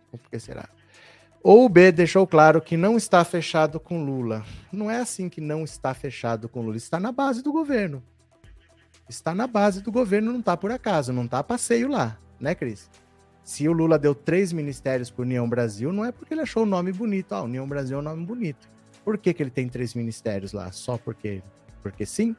Por 0.09 0.30
que 0.30 0.39
será? 0.39 0.68
Ou 1.43 1.64
o 1.64 1.68
B 1.68 1.91
deixou 1.91 2.28
claro 2.28 2.62
que 2.62 2.76
não 2.76 2.97
está 2.97 3.24
fechado 3.24 3.80
com 3.80 4.05
Lula. 4.05 4.47
Não 4.70 4.89
é 4.89 4.99
assim 4.99 5.28
que 5.28 5.41
não 5.41 5.64
está 5.64 5.93
fechado 5.93 6.49
com 6.49 6.62
Lula. 6.62 6.76
Está 6.76 7.01
na 7.01 7.11
base 7.11 7.43
do 7.43 7.51
governo. 7.51 8.01
Está 9.09 9.35
na 9.35 9.49
base 9.49 9.80
do 9.80 9.91
governo, 9.91 10.30
não 10.30 10.39
está 10.39 10.57
por 10.57 10.70
acaso, 10.70 11.12
não 11.12 11.24
está 11.24 11.43
passeio 11.43 11.89
lá, 11.89 12.16
né, 12.39 12.55
Cris? 12.55 12.89
Se 13.45 13.68
o 13.68 13.72
Lula 13.72 13.99
deu 13.99 14.14
três 14.14 14.53
ministérios 14.53 15.11
para 15.11 15.22
União 15.22 15.49
Brasil, 15.49 15.93
não 15.93 16.05
é 16.05 16.12
porque 16.12 16.32
ele 16.32 16.43
achou 16.43 16.62
o 16.62 16.66
nome 16.66 16.93
bonito. 16.93 17.32
Ah, 17.34 17.43
União 17.43 17.66
Brasil 17.66 17.97
é 17.97 18.01
um 18.01 18.05
nome 18.05 18.24
bonito. 18.24 18.70
Por 19.05 19.18
que, 19.18 19.34
que 19.34 19.43
ele 19.43 19.51
tem 19.51 19.68
três 19.68 19.95
ministérios 19.95 20.53
lá? 20.53 20.70
Só 20.70 20.97
porque, 20.97 21.43
porque 21.82 22.07
sim? 22.07 22.36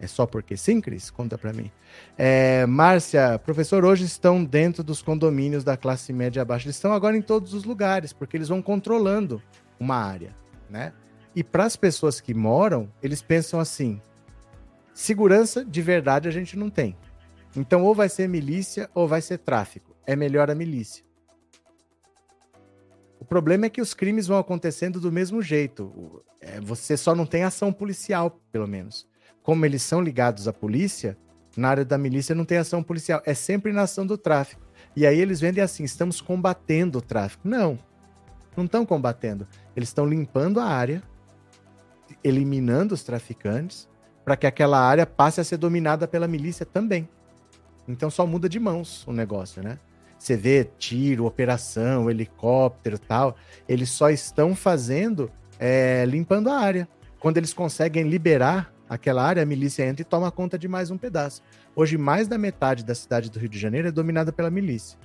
É 0.00 0.08
só 0.08 0.26
porque 0.26 0.56
sim, 0.56 0.80
Cris? 0.80 1.08
Conta 1.10 1.38
para 1.38 1.52
mim. 1.52 1.70
É, 2.18 2.66
Márcia, 2.66 3.38
professor, 3.38 3.84
hoje 3.84 4.04
estão 4.04 4.44
dentro 4.44 4.82
dos 4.82 5.00
condomínios 5.00 5.62
da 5.62 5.76
classe 5.76 6.12
média 6.12 6.42
abaixo. 6.42 6.66
Eles 6.66 6.74
estão 6.74 6.92
agora 6.92 7.16
em 7.16 7.22
todos 7.22 7.54
os 7.54 7.62
lugares, 7.62 8.12
porque 8.12 8.36
eles 8.36 8.48
vão 8.48 8.60
controlando 8.60 9.40
uma 9.78 9.94
área, 9.94 10.34
né? 10.68 10.92
E 11.36 11.44
para 11.44 11.64
as 11.64 11.76
pessoas 11.76 12.20
que 12.20 12.34
moram, 12.34 12.90
eles 13.00 13.22
pensam 13.22 13.60
assim: 13.60 14.02
segurança 14.92 15.64
de 15.64 15.80
verdade 15.80 16.26
a 16.26 16.32
gente 16.32 16.58
não 16.58 16.68
tem. 16.68 16.96
Então, 17.54 17.84
ou 17.84 17.94
vai 17.94 18.08
ser 18.08 18.28
milícia 18.28 18.90
ou 18.92 19.06
vai 19.06 19.22
ser 19.22 19.38
tráfico 19.38 19.91
é 20.06 20.16
melhor 20.16 20.50
a 20.50 20.54
milícia. 20.54 21.04
O 23.20 23.24
problema 23.24 23.66
é 23.66 23.70
que 23.70 23.80
os 23.80 23.94
crimes 23.94 24.26
vão 24.26 24.38
acontecendo 24.38 24.98
do 24.98 25.12
mesmo 25.12 25.40
jeito. 25.40 26.24
É, 26.40 26.60
você 26.60 26.96
só 26.96 27.14
não 27.14 27.24
tem 27.24 27.44
ação 27.44 27.72
policial, 27.72 28.40
pelo 28.50 28.66
menos. 28.66 29.06
Como 29.42 29.64
eles 29.64 29.82
são 29.82 30.00
ligados 30.00 30.48
à 30.48 30.52
polícia, 30.52 31.16
na 31.56 31.68
área 31.68 31.84
da 31.84 31.96
milícia 31.96 32.34
não 32.34 32.44
tem 32.44 32.58
ação 32.58 32.82
policial. 32.82 33.22
É 33.24 33.32
sempre 33.32 33.72
na 33.72 33.82
ação 33.82 34.04
do 34.04 34.18
tráfico. 34.18 34.62
E 34.96 35.06
aí 35.06 35.20
eles 35.20 35.40
vendem 35.40 35.62
assim: 35.62 35.84
estamos 35.84 36.20
combatendo 36.20 36.98
o 36.98 37.02
tráfico. 37.02 37.46
Não, 37.46 37.78
não 38.56 38.64
estão 38.64 38.84
combatendo. 38.84 39.46
Eles 39.76 39.88
estão 39.88 40.04
limpando 40.04 40.58
a 40.58 40.64
área, 40.64 41.02
eliminando 42.24 42.92
os 42.92 43.04
traficantes, 43.04 43.88
para 44.24 44.36
que 44.36 44.46
aquela 44.46 44.80
área 44.80 45.06
passe 45.06 45.40
a 45.40 45.44
ser 45.44 45.58
dominada 45.58 46.08
pela 46.08 46.26
milícia 46.28 46.66
também. 46.66 47.08
Então 47.86 48.10
só 48.10 48.26
muda 48.26 48.48
de 48.48 48.58
mãos 48.60 49.06
o 49.06 49.12
negócio, 49.12 49.62
né? 49.62 49.78
Você 50.22 50.36
vê 50.36 50.70
tiro, 50.78 51.26
operação, 51.26 52.08
helicóptero 52.08 52.96
tal, 52.96 53.36
eles 53.68 53.90
só 53.90 54.08
estão 54.08 54.54
fazendo, 54.54 55.28
é, 55.58 56.04
limpando 56.06 56.48
a 56.48 56.60
área. 56.60 56.88
Quando 57.18 57.38
eles 57.38 57.52
conseguem 57.52 58.08
liberar 58.08 58.72
aquela 58.88 59.24
área, 59.24 59.42
a 59.42 59.46
milícia 59.46 59.84
entra 59.84 60.02
e 60.02 60.04
toma 60.04 60.30
conta 60.30 60.56
de 60.56 60.68
mais 60.68 60.92
um 60.92 60.96
pedaço. 60.96 61.42
Hoje, 61.74 61.98
mais 61.98 62.28
da 62.28 62.38
metade 62.38 62.84
da 62.84 62.94
cidade 62.94 63.28
do 63.32 63.40
Rio 63.40 63.48
de 63.48 63.58
Janeiro 63.58 63.88
é 63.88 63.90
dominada 63.90 64.32
pela 64.32 64.48
milícia. 64.48 64.96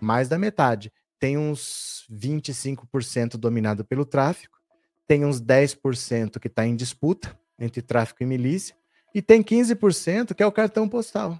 Mais 0.00 0.28
da 0.28 0.36
metade. 0.36 0.92
Tem 1.16 1.38
uns 1.38 2.04
25% 2.12 3.36
dominado 3.36 3.84
pelo 3.84 4.04
tráfico, 4.04 4.58
tem 5.06 5.24
uns 5.24 5.40
10% 5.40 6.40
que 6.40 6.48
está 6.48 6.66
em 6.66 6.74
disputa 6.74 7.38
entre 7.56 7.80
tráfico 7.80 8.24
e 8.24 8.26
milícia, 8.26 8.74
e 9.14 9.22
tem 9.22 9.44
15% 9.44 10.34
que 10.34 10.42
é 10.42 10.46
o 10.46 10.50
cartão 10.50 10.88
postal 10.88 11.38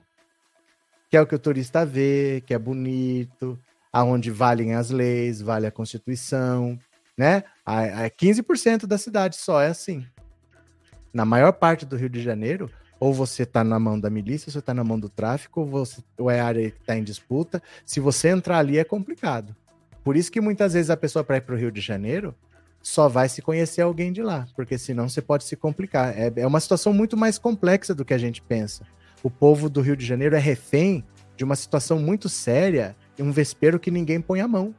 que 1.14 1.18
é 1.18 1.20
o 1.20 1.26
que 1.28 1.34
o 1.36 1.38
turista 1.38 1.86
vê, 1.86 2.42
que 2.44 2.52
é 2.52 2.58
bonito, 2.58 3.56
aonde 3.92 4.32
valem 4.32 4.74
as 4.74 4.90
leis, 4.90 5.40
vale 5.40 5.64
a 5.64 5.70
Constituição, 5.70 6.76
né? 7.16 7.44
A, 7.64 8.06
a 8.06 8.10
15% 8.10 8.84
da 8.84 8.98
cidade 8.98 9.36
só 9.36 9.62
é 9.62 9.68
assim. 9.68 10.04
Na 11.12 11.24
maior 11.24 11.52
parte 11.52 11.86
do 11.86 11.94
Rio 11.94 12.08
de 12.08 12.20
Janeiro, 12.20 12.68
ou 12.98 13.14
você 13.14 13.44
está 13.44 13.62
na 13.62 13.78
mão 13.78 14.00
da 14.00 14.10
milícia, 14.10 14.48
ou 14.48 14.52
você 14.54 14.58
está 14.58 14.74
na 14.74 14.82
mão 14.82 14.98
do 14.98 15.08
tráfico, 15.08 15.60
ou, 15.60 15.66
você, 15.68 16.02
ou 16.18 16.28
é 16.28 16.40
área 16.40 16.68
que 16.68 16.80
está 16.80 16.98
em 16.98 17.04
disputa. 17.04 17.62
Se 17.86 18.00
você 18.00 18.30
entrar 18.30 18.58
ali, 18.58 18.76
é 18.76 18.82
complicado. 18.82 19.54
Por 20.02 20.16
isso 20.16 20.32
que 20.32 20.40
muitas 20.40 20.72
vezes 20.72 20.90
a 20.90 20.96
pessoa 20.96 21.22
para 21.22 21.36
ir 21.36 21.42
para 21.42 21.54
o 21.54 21.58
Rio 21.58 21.70
de 21.70 21.80
Janeiro 21.80 22.34
só 22.82 23.08
vai 23.08 23.28
se 23.28 23.40
conhecer 23.40 23.82
alguém 23.82 24.12
de 24.12 24.20
lá, 24.20 24.48
porque 24.56 24.76
senão 24.76 25.08
você 25.08 25.22
pode 25.22 25.44
se 25.44 25.54
complicar. 25.54 26.12
É, 26.18 26.32
é 26.34 26.44
uma 26.44 26.58
situação 26.58 26.92
muito 26.92 27.16
mais 27.16 27.38
complexa 27.38 27.94
do 27.94 28.04
que 28.04 28.14
a 28.14 28.18
gente 28.18 28.42
pensa 28.42 28.84
o 29.24 29.30
povo 29.30 29.70
do 29.70 29.80
Rio 29.80 29.96
de 29.96 30.04
Janeiro 30.04 30.36
é 30.36 30.38
refém 30.38 31.02
de 31.34 31.42
uma 31.42 31.56
situação 31.56 31.98
muito 31.98 32.28
séria 32.28 32.94
e 33.18 33.22
um 33.22 33.32
vespeiro 33.32 33.80
que 33.80 33.90
ninguém 33.90 34.20
põe 34.20 34.42
a 34.42 34.46
mão. 34.46 34.74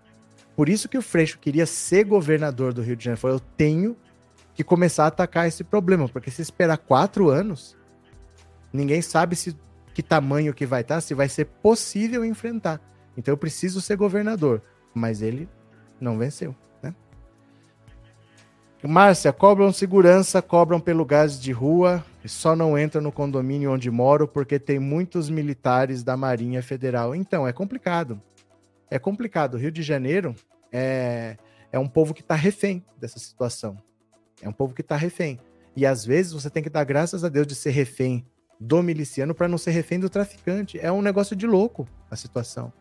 Por 0.55 0.69
isso 0.69 0.87
que 0.87 0.97
o 0.97 1.01
Freixo 1.01 1.39
queria 1.39 1.65
ser 1.65 2.05
governador 2.05 2.71
do 2.71 2.83
Rio 2.83 2.95
de 2.95 3.03
Janeiro. 3.03 3.19
Falou, 3.19 3.37
eu 3.37 3.43
tenho 3.57 3.97
que 4.53 4.63
começar 4.63 5.05
a 5.05 5.07
atacar 5.07 5.47
esse 5.47 5.63
problema, 5.63 6.07
porque 6.07 6.29
se 6.29 6.43
esperar 6.43 6.77
quatro 6.77 7.29
anos, 7.29 7.75
ninguém 8.71 9.01
sabe 9.01 9.35
se 9.35 9.57
que 9.95 10.03
tamanho 10.03 10.53
que 10.53 10.65
vai 10.65 10.81
estar, 10.81 11.01
se 11.01 11.15
vai 11.15 11.27
ser 11.27 11.45
possível 11.45 12.23
enfrentar. 12.23 12.79
Então 13.17 13.33
eu 13.33 13.37
preciso 13.37 13.81
ser 13.81 13.97
governador. 13.97 14.61
Mas 14.93 15.23
ele 15.23 15.49
não 15.99 16.17
venceu. 16.19 16.55
Márcia, 18.87 19.33
cobram 19.33 19.71
segurança, 19.71 20.41
cobram 20.41 20.79
pelo 20.79 21.05
gás 21.05 21.39
de 21.39 21.51
rua 21.51 22.03
só 22.27 22.55
não 22.55 22.77
entra 22.77 23.01
no 23.01 23.11
condomínio 23.11 23.71
onde 23.71 23.89
moro 23.91 24.27
porque 24.27 24.59
tem 24.59 24.79
muitos 24.79 25.29
militares 25.29 26.03
da 26.03 26.17
Marinha 26.17 26.61
Federal. 26.61 27.15
Então, 27.15 27.47
é 27.47 27.53
complicado. 27.53 28.21
É 28.89 28.97
complicado. 28.97 29.57
Rio 29.57 29.71
de 29.71 29.83
Janeiro 29.83 30.35
é, 30.71 31.37
é 31.71 31.79
um 31.79 31.87
povo 31.87 32.13
que 32.13 32.21
está 32.21 32.35
refém 32.35 32.83
dessa 32.99 33.19
situação. 33.19 33.77
É 34.41 34.49
um 34.49 34.53
povo 34.53 34.73
que 34.73 34.81
está 34.81 34.95
refém. 34.95 35.39
E 35.75 35.85
às 35.85 36.05
vezes 36.05 36.31
você 36.31 36.49
tem 36.49 36.63
que 36.63 36.69
dar 36.69 36.83
graças 36.83 37.23
a 37.23 37.29
Deus 37.29 37.47
de 37.47 37.55
ser 37.55 37.71
refém 37.71 38.25
do 38.59 38.81
miliciano 38.81 39.35
para 39.35 39.47
não 39.47 39.57
ser 39.57 39.71
refém 39.71 39.99
do 39.99 40.09
traficante. 40.09 40.79
É 40.79 40.91
um 40.91 41.01
negócio 41.01 41.35
de 41.35 41.45
louco 41.45 41.87
a 42.09 42.15
situação. 42.15 42.71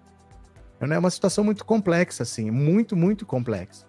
É 0.80 0.98
uma 0.98 1.10
situação 1.10 1.42
muito 1.42 1.64
complexa, 1.64 2.22
assim, 2.24 2.50
muito, 2.50 2.94
muito 2.94 3.24
complexa. 3.24 3.86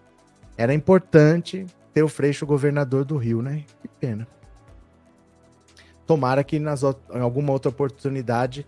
Era 0.56 0.72
importante 0.72 1.66
ter 1.96 2.02
o 2.02 2.08
Freixo 2.08 2.44
governador 2.44 3.06
do 3.06 3.16
Rio, 3.16 3.40
né? 3.40 3.64
Que 3.80 3.88
pena. 3.88 4.28
Tomara 6.06 6.44
que 6.44 6.58
nas, 6.58 6.82
em 6.82 7.20
alguma 7.20 7.54
outra 7.54 7.70
oportunidade. 7.70 8.66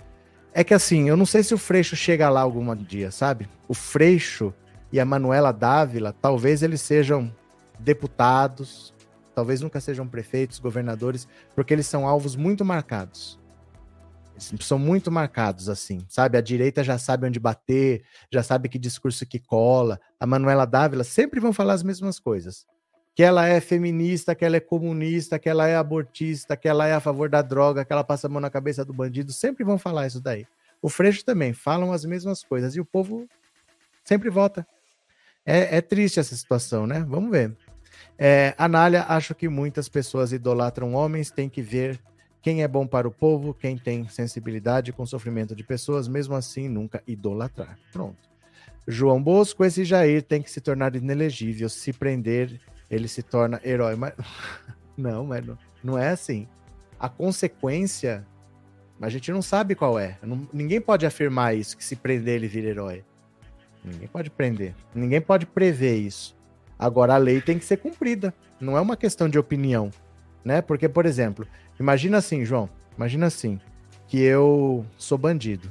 É 0.51 0.65
que 0.65 0.73
assim, 0.73 1.11
eu 1.11 1.17
não 1.17 1.27
sei 1.27 1.43
se 1.43 1.53
o 1.53 1.59
Freixo 1.59 1.95
chega 1.95 2.31
lá 2.31 2.41
algum 2.41 2.75
dia, 2.75 3.11
sabe? 3.11 3.47
O 3.69 3.75
Freixo 3.75 4.55
e 4.91 4.99
a 4.99 5.05
Manuela 5.05 5.53
Dávila, 5.53 6.15
talvez 6.23 6.63
eles 6.63 6.81
sejam 6.81 7.31
deputados, 7.79 8.95
talvez 9.35 9.61
nunca 9.61 9.79
sejam 9.79 10.09
prefeitos, 10.09 10.59
governadores, 10.59 11.29
porque 11.55 11.75
eles 11.75 11.87
são 11.87 12.09
alvos 12.09 12.35
muito 12.35 12.65
marcados. 12.65 13.39
Eles 14.51 14.65
são 14.65 14.79
muito 14.79 15.13
marcados, 15.13 15.69
assim, 15.69 15.99
sabe? 16.09 16.39
A 16.39 16.41
direita 16.41 16.83
já 16.83 16.97
sabe 16.97 17.27
onde 17.27 17.39
bater, 17.39 18.05
já 18.33 18.43
sabe 18.43 18.71
que 18.71 18.79
discurso 18.79 19.27
que 19.27 19.39
cola. 19.39 20.01
A 20.19 20.25
Manuela 20.25 20.65
Dávila 20.65 21.05
sempre 21.05 21.39
vão 21.39 21.53
falar 21.53 21.75
as 21.75 21.83
mesmas 21.83 22.19
coisas. 22.19 22.67
Que 23.19 23.25
ela 23.25 23.49
é 23.49 23.61
feminista, 23.61 24.33
que 24.33 24.45
ela 24.45 24.59
é 24.59 24.61
comunista, 24.61 25.41
que 25.41 25.49
ela 25.49 25.67
é 25.67 25.75
abortista, 25.75 26.57
que 26.57 26.69
ela 26.69 26.87
é 26.87 26.93
a 26.93 27.01
favor 27.01 27.29
da 27.29 27.43
droga, 27.43 27.85
que 27.85 27.93
ela 27.93 28.05
passa 28.05 28.29
a 28.29 28.31
mão 28.31 28.41
na 28.41 28.49
cabeça 28.49 28.85
do 28.85 28.93
bandido. 28.93 29.33
Sempre 29.33 29.65
vão 29.65 29.77
falar 29.77 30.07
isso 30.07 30.21
daí. 30.21 30.47
O 30.81 30.89
Freixo 30.89 31.25
também 31.25 31.53
falam 31.53 31.93
as 31.93 32.05
mesmas 32.05 32.45
coisas 32.45 32.77
e 32.77 32.81
o 32.81 32.85
povo 32.85 33.27
sempre 34.05 34.31
vota. 34.31 34.65
É, 35.45 35.79
é 35.79 35.81
triste 35.81 36.21
essa 36.21 36.37
situação, 36.37 36.87
né? 36.87 37.05
Vamos 37.09 37.33
ver. 37.33 37.57
É, 38.17 38.55
Anália, 38.57 39.05
acho 39.09 39.35
que 39.35 39.49
muitas 39.49 39.89
pessoas 39.89 40.31
idolatram 40.31 40.95
homens, 40.95 41.29
tem 41.29 41.49
que 41.49 41.61
ver 41.61 41.99
quem 42.41 42.63
é 42.63 42.69
bom 42.69 42.87
para 42.87 43.09
o 43.09 43.11
povo, 43.11 43.53
quem 43.53 43.77
tem 43.77 44.09
sensibilidade 44.09 44.93
com 44.93 45.03
o 45.03 45.09
sofrimento 45.09 45.57
de 45.57 45.65
pessoas, 45.65 46.07
mesmo 46.07 46.37
assim 46.37 46.69
nunca 46.69 47.03
idolatrar. 47.05 47.81
Pronto. 47.93 48.29
João 48.87 49.21
Bosco, 49.21 49.65
esse 49.65 49.85
Jair 49.85 50.23
tem 50.23 50.41
que 50.41 50.53
se 50.53 50.61
tornar 50.61 50.95
inelegível. 50.95 51.69
Se 51.69 51.93
prender, 51.93 52.61
ele 52.91 53.09
se 53.09 53.23
torna 53.23 53.61
herói. 53.65 53.95
Mas 53.97 54.15
não, 54.97 55.27
mas 55.27 55.45
não, 55.83 55.99
é 55.99 56.11
assim. 56.11 56.47
A 56.99 57.09
consequência, 57.09 58.27
a 59.01 59.09
gente 59.09 59.31
não 59.31 59.43
sabe 59.43 59.75
qual 59.75 59.99
é. 59.99 60.19
Não, 60.23 60.49
ninguém 60.53 60.81
pode 60.81 61.07
afirmar 61.07 61.55
isso, 61.57 61.77
que 61.77 61.85
se 61.85 61.97
prender 61.97 62.37
ele 62.37 62.49
vira 62.49 62.69
herói. 62.69 63.05
Ninguém 63.85 64.09
pode 64.09 64.31
prender. 64.31 64.75
Ninguém 64.95 65.21
pode 65.21 65.47
prever 65.47 65.97
isso. 65.97 66.37
Agora, 66.79 67.15
a 67.15 67.19
lei 67.19 67.41
tem 67.41 67.59
que 67.59 67.65
ser 67.65 67.79
cumprida. 67.79 68.35
Não 68.61 68.77
é 68.77 68.81
uma 68.81 68.97
questão 68.97 69.29
de 69.29 69.39
opinião, 69.39 69.91
né? 70.45 70.61
Porque, 70.61 70.89
por 70.89 71.07
exemplo, 71.07 71.47
imagina 71.79 72.19
assim, 72.19 72.45
João, 72.45 72.69
imagina 72.97 73.27
assim, 73.27 73.61
que 74.07 74.19
eu 74.21 74.85
sou 74.97 75.17
bandido. 75.17 75.71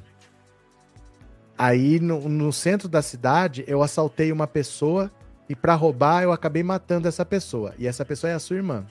Aí, 1.58 2.00
no, 2.00 2.30
no 2.30 2.54
centro 2.54 2.88
da 2.88 3.02
cidade, 3.02 3.64
eu 3.68 3.82
assaltei 3.82 4.32
uma 4.32 4.48
pessoa 4.48 5.12
e 5.50 5.56
para 5.56 5.76
roubar 5.76 6.24
eu 6.24 6.32
acabei 6.32 6.64
matando 6.64 7.08
essa 7.08 7.26
pessoa. 7.26 7.74
E 7.78 7.88
essa 7.88 8.04
pessoa 8.04 8.32
é 8.32 8.34
a 8.34 8.40
sua 8.40 8.58
irmã. 8.58 8.86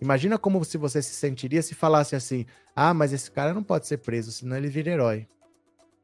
Imagina 0.00 0.38
como 0.38 0.64
se 0.64 0.78
você 0.78 1.02
se 1.02 1.14
sentiria 1.14 1.62
se 1.62 1.74
falasse 1.74 2.16
assim: 2.16 2.46
ah, 2.74 2.94
mas 2.94 3.12
esse 3.12 3.30
cara 3.30 3.52
não 3.52 3.62
pode 3.62 3.86
ser 3.86 3.98
preso, 3.98 4.32
senão 4.32 4.56
ele 4.56 4.68
vira 4.68 4.90
herói. 4.90 5.26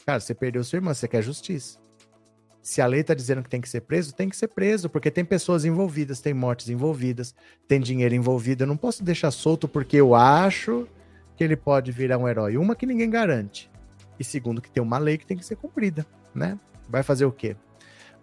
Cara, 0.04 0.20
você 0.20 0.34
perdeu 0.34 0.62
sua 0.62 0.76
irmã, 0.76 0.94
você 0.94 1.08
quer 1.08 1.22
justiça. 1.22 1.78
Se 2.62 2.80
a 2.80 2.86
lei 2.86 3.00
está 3.00 3.14
dizendo 3.14 3.42
que 3.42 3.48
tem 3.48 3.60
que 3.60 3.68
ser 3.68 3.80
preso, 3.82 4.14
tem 4.14 4.28
que 4.28 4.36
ser 4.36 4.48
preso, 4.48 4.88
porque 4.88 5.10
tem 5.10 5.24
pessoas 5.24 5.64
envolvidas, 5.64 6.20
tem 6.20 6.34
mortes 6.34 6.68
envolvidas, 6.68 7.34
tem 7.66 7.80
dinheiro 7.80 8.14
envolvido. 8.14 8.64
Eu 8.64 8.66
não 8.66 8.76
posso 8.76 9.04
deixar 9.04 9.30
solto 9.30 9.68
porque 9.68 9.96
eu 9.96 10.14
acho 10.14 10.86
que 11.36 11.44
ele 11.44 11.56
pode 11.56 11.92
virar 11.92 12.18
um 12.18 12.28
herói. 12.28 12.56
Uma 12.56 12.74
que 12.74 12.86
ninguém 12.86 13.08
garante. 13.08 13.70
E 14.18 14.24
segundo, 14.24 14.60
que 14.60 14.70
tem 14.70 14.82
uma 14.82 14.98
lei 14.98 15.16
que 15.16 15.26
tem 15.26 15.36
que 15.36 15.44
ser 15.44 15.56
cumprida, 15.56 16.04
né? 16.34 16.58
Vai 16.88 17.02
fazer 17.02 17.24
o 17.24 17.32
quê? 17.32 17.56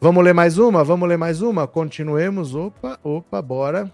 Vamos 0.04 0.22
ler 0.22 0.34
mais 0.34 0.58
uma? 0.58 0.84
Vamos 0.84 1.08
ler 1.08 1.18
mais 1.18 1.42
uma? 1.42 1.66
Continuemos. 1.66 2.54
Opa, 2.54 3.00
opa, 3.02 3.42
bora. 3.42 3.90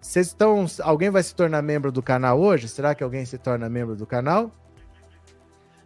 Vocês 0.00 0.26
estão. 0.26 0.66
Alguém 0.82 1.10
vai 1.10 1.22
se 1.22 1.32
tornar 1.32 1.62
membro 1.62 1.92
do 1.92 2.02
canal 2.02 2.40
hoje? 2.40 2.68
Será 2.68 2.92
que 2.92 3.04
alguém 3.04 3.24
se 3.24 3.38
torna 3.38 3.68
membro 3.68 3.94
do 3.94 4.04
canal? 4.04 4.50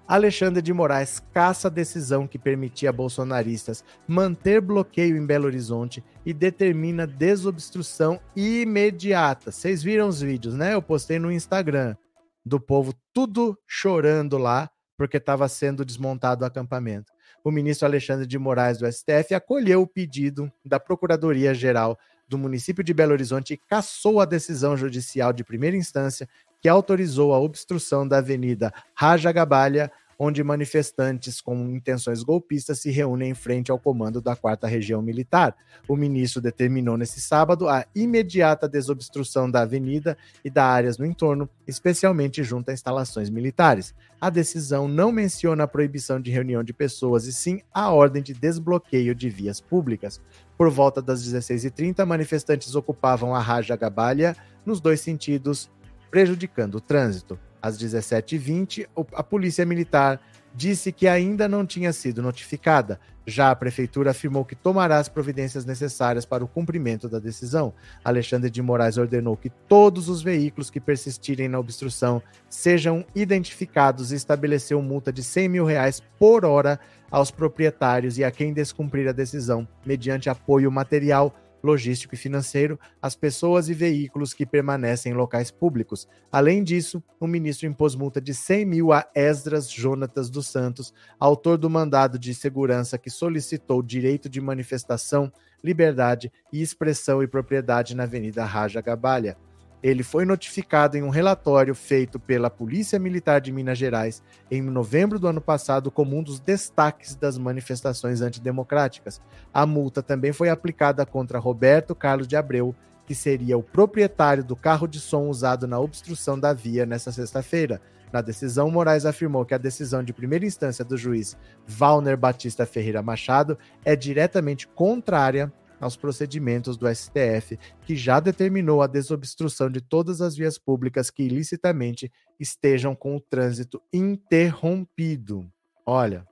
Alexandre 0.06 0.62
de 0.62 0.72
Moraes 0.72 1.22
caça 1.34 1.68
a 1.68 1.70
decisão 1.70 2.26
que 2.26 2.38
permitia 2.38 2.88
a 2.88 2.94
bolsonaristas 2.94 3.84
manter 4.06 4.62
bloqueio 4.62 5.18
em 5.18 5.26
Belo 5.26 5.44
Horizonte 5.44 6.02
e 6.24 6.32
determina 6.32 7.06
desobstrução 7.06 8.18
imediata. 8.34 9.52
Vocês 9.52 9.82
viram 9.82 10.08
os 10.08 10.22
vídeos, 10.22 10.54
né? 10.54 10.72
Eu 10.72 10.80
postei 10.80 11.18
no 11.18 11.30
Instagram 11.30 11.94
do 12.42 12.58
povo 12.58 12.94
tudo 13.12 13.54
chorando 13.66 14.38
lá 14.38 14.70
porque 14.96 15.18
estava 15.18 15.46
sendo 15.46 15.84
desmontado 15.84 16.42
o 16.42 16.46
acampamento. 16.46 17.12
O 17.44 17.50
ministro 17.50 17.86
Alexandre 17.86 18.26
de 18.26 18.38
Moraes 18.38 18.78
do 18.78 18.90
STF 18.90 19.34
acolheu 19.34 19.82
o 19.82 19.86
pedido 19.86 20.50
da 20.64 20.78
Procuradoria-Geral 20.78 21.98
do 22.28 22.36
município 22.36 22.84
de 22.84 22.92
Belo 22.92 23.12
Horizonte 23.12 23.54
e 23.54 23.56
cassou 23.56 24.20
a 24.20 24.24
decisão 24.24 24.76
judicial 24.76 25.32
de 25.32 25.42
primeira 25.42 25.76
instância 25.76 26.28
que 26.60 26.68
autorizou 26.68 27.32
a 27.32 27.38
obstrução 27.38 28.06
da 28.06 28.18
Avenida 28.18 28.72
Raja 28.94 29.32
Gabalha, 29.32 29.90
onde 30.18 30.42
manifestantes 30.42 31.40
com 31.40 31.70
intenções 31.70 32.24
golpistas 32.24 32.80
se 32.80 32.90
reúnem 32.90 33.30
em 33.30 33.34
frente 33.34 33.70
ao 33.70 33.78
comando 33.78 34.20
da 34.20 34.34
4 34.34 34.68
Região 34.68 35.00
Militar. 35.00 35.54
O 35.86 35.96
ministro 35.96 36.42
determinou 36.42 36.96
nesse 36.96 37.20
sábado 37.20 37.68
a 37.68 37.86
imediata 37.94 38.68
desobstrução 38.68 39.48
da 39.48 39.62
avenida 39.62 40.18
e 40.44 40.50
da 40.50 40.64
áreas 40.64 40.98
no 40.98 41.06
entorno, 41.06 41.48
especialmente 41.66 42.42
junto 42.42 42.70
a 42.70 42.74
instalações 42.74 43.30
militares. 43.30 43.94
A 44.20 44.28
decisão 44.28 44.88
não 44.88 45.12
menciona 45.12 45.62
a 45.62 45.68
proibição 45.68 46.20
de 46.20 46.32
reunião 46.32 46.64
de 46.64 46.72
pessoas 46.72 47.26
e 47.26 47.32
sim 47.32 47.60
a 47.72 47.90
ordem 47.90 48.20
de 48.20 48.34
desbloqueio 48.34 49.14
de 49.14 49.30
vias 49.30 49.60
públicas. 49.60 50.20
Por 50.56 50.68
volta 50.68 51.00
das 51.00 51.22
16h30, 51.24 52.04
manifestantes 52.04 52.74
ocupavam 52.74 53.32
a 53.32 53.38
Raja 53.38 53.76
Gabalha 53.76 54.36
nos 54.66 54.80
dois 54.80 55.00
sentidos 55.00 55.70
prejudicando 56.10 56.76
o 56.76 56.80
trânsito. 56.80 57.38
Às 57.60 57.78
17h20, 57.78 58.86
a 59.14 59.22
Polícia 59.22 59.64
Militar 59.66 60.20
disse 60.54 60.90
que 60.90 61.06
ainda 61.06 61.48
não 61.48 61.64
tinha 61.64 61.92
sido 61.92 62.22
notificada. 62.22 62.98
Já 63.26 63.50
a 63.50 63.54
Prefeitura 63.54 64.10
afirmou 64.10 64.44
que 64.44 64.56
tomará 64.56 64.98
as 64.98 65.08
providências 65.08 65.64
necessárias 65.64 66.24
para 66.24 66.42
o 66.42 66.48
cumprimento 66.48 67.08
da 67.08 67.18
decisão. 67.18 67.74
Alexandre 68.02 68.48
de 68.48 68.62
Moraes 68.62 68.96
ordenou 68.96 69.36
que 69.36 69.50
todos 69.50 70.08
os 70.08 70.22
veículos 70.22 70.70
que 70.70 70.80
persistirem 70.80 71.46
na 71.46 71.58
obstrução 71.58 72.22
sejam 72.48 73.04
identificados 73.14 74.10
e 74.10 74.16
estabeleceu 74.16 74.80
multa 74.80 75.12
de 75.12 75.22
100 75.22 75.48
mil 75.48 75.64
reais 75.64 76.02
por 76.18 76.44
hora 76.44 76.80
aos 77.10 77.30
proprietários 77.30 78.18
e 78.18 78.24
a 78.24 78.30
quem 78.30 78.52
descumprir 78.52 79.06
a 79.08 79.12
decisão, 79.12 79.68
mediante 79.84 80.30
apoio 80.30 80.72
material 80.72 81.34
logístico 81.62 82.14
e 82.14 82.18
financeiro 82.18 82.78
às 83.00 83.16
pessoas 83.16 83.68
e 83.68 83.74
veículos 83.74 84.32
que 84.32 84.46
permanecem 84.46 85.12
em 85.12 85.14
locais 85.14 85.50
públicos. 85.50 86.08
Além 86.30 86.62
disso, 86.62 87.02
o 87.18 87.26
ministro 87.26 87.66
impôs 87.66 87.94
multa 87.94 88.20
de 88.20 88.34
100 88.34 88.64
mil 88.64 88.92
a 88.92 89.06
Esdras 89.14 89.70
Jonatas 89.70 90.30
dos 90.30 90.46
Santos, 90.46 90.92
autor 91.18 91.58
do 91.58 91.70
mandado 91.70 92.18
de 92.18 92.34
segurança 92.34 92.98
que 92.98 93.10
solicitou 93.10 93.82
direito 93.82 94.28
de 94.28 94.40
manifestação, 94.40 95.32
liberdade 95.62 96.32
e 96.52 96.62
expressão 96.62 97.22
e 97.22 97.26
propriedade 97.26 97.94
na 97.96 98.04
Avenida 98.04 98.44
Raja 98.44 98.80
Gabalha. 98.80 99.36
Ele 99.82 100.02
foi 100.02 100.24
notificado 100.24 100.96
em 100.96 101.02
um 101.02 101.08
relatório 101.08 101.74
feito 101.74 102.18
pela 102.18 102.50
Polícia 102.50 102.98
Militar 102.98 103.40
de 103.40 103.52
Minas 103.52 103.78
Gerais 103.78 104.22
em 104.50 104.60
novembro 104.60 105.18
do 105.18 105.28
ano 105.28 105.40
passado 105.40 105.90
como 105.90 106.16
um 106.16 106.22
dos 106.22 106.40
destaques 106.40 107.14
das 107.14 107.38
manifestações 107.38 108.20
antidemocráticas. 108.20 109.20
A 109.54 109.64
multa 109.64 110.02
também 110.02 110.32
foi 110.32 110.48
aplicada 110.48 111.06
contra 111.06 111.38
Roberto 111.38 111.94
Carlos 111.94 112.26
de 112.26 112.36
Abreu, 112.36 112.74
que 113.06 113.14
seria 113.14 113.56
o 113.56 113.62
proprietário 113.62 114.44
do 114.44 114.56
carro 114.56 114.86
de 114.86 115.00
som 115.00 115.28
usado 115.28 115.66
na 115.66 115.78
obstrução 115.78 116.38
da 116.38 116.52
via 116.52 116.84
nesta 116.84 117.12
sexta-feira. 117.12 117.80
Na 118.12 118.20
decisão, 118.20 118.70
Moraes 118.70 119.06
afirmou 119.06 119.44
que 119.44 119.54
a 119.54 119.58
decisão 119.58 120.02
de 120.02 120.12
primeira 120.12 120.44
instância 120.44 120.84
do 120.84 120.96
juiz 120.96 121.36
Valner 121.66 122.16
Batista 122.16 122.66
Ferreira 122.66 123.02
Machado 123.02 123.58
é 123.84 123.94
diretamente 123.94 124.66
contrária 124.66 125.52
aos 125.80 125.96
procedimentos 125.96 126.76
do 126.76 126.92
STF, 126.92 127.58
que 127.82 127.96
já 127.96 128.20
determinou 128.20 128.82
a 128.82 128.86
desobstrução 128.86 129.70
de 129.70 129.80
todas 129.80 130.20
as 130.20 130.36
vias 130.36 130.58
públicas 130.58 131.10
que 131.10 131.22
ilicitamente 131.22 132.10
estejam 132.38 132.94
com 132.94 133.16
o 133.16 133.20
trânsito 133.20 133.80
interrompido. 133.92 135.50
Olha. 135.84 136.26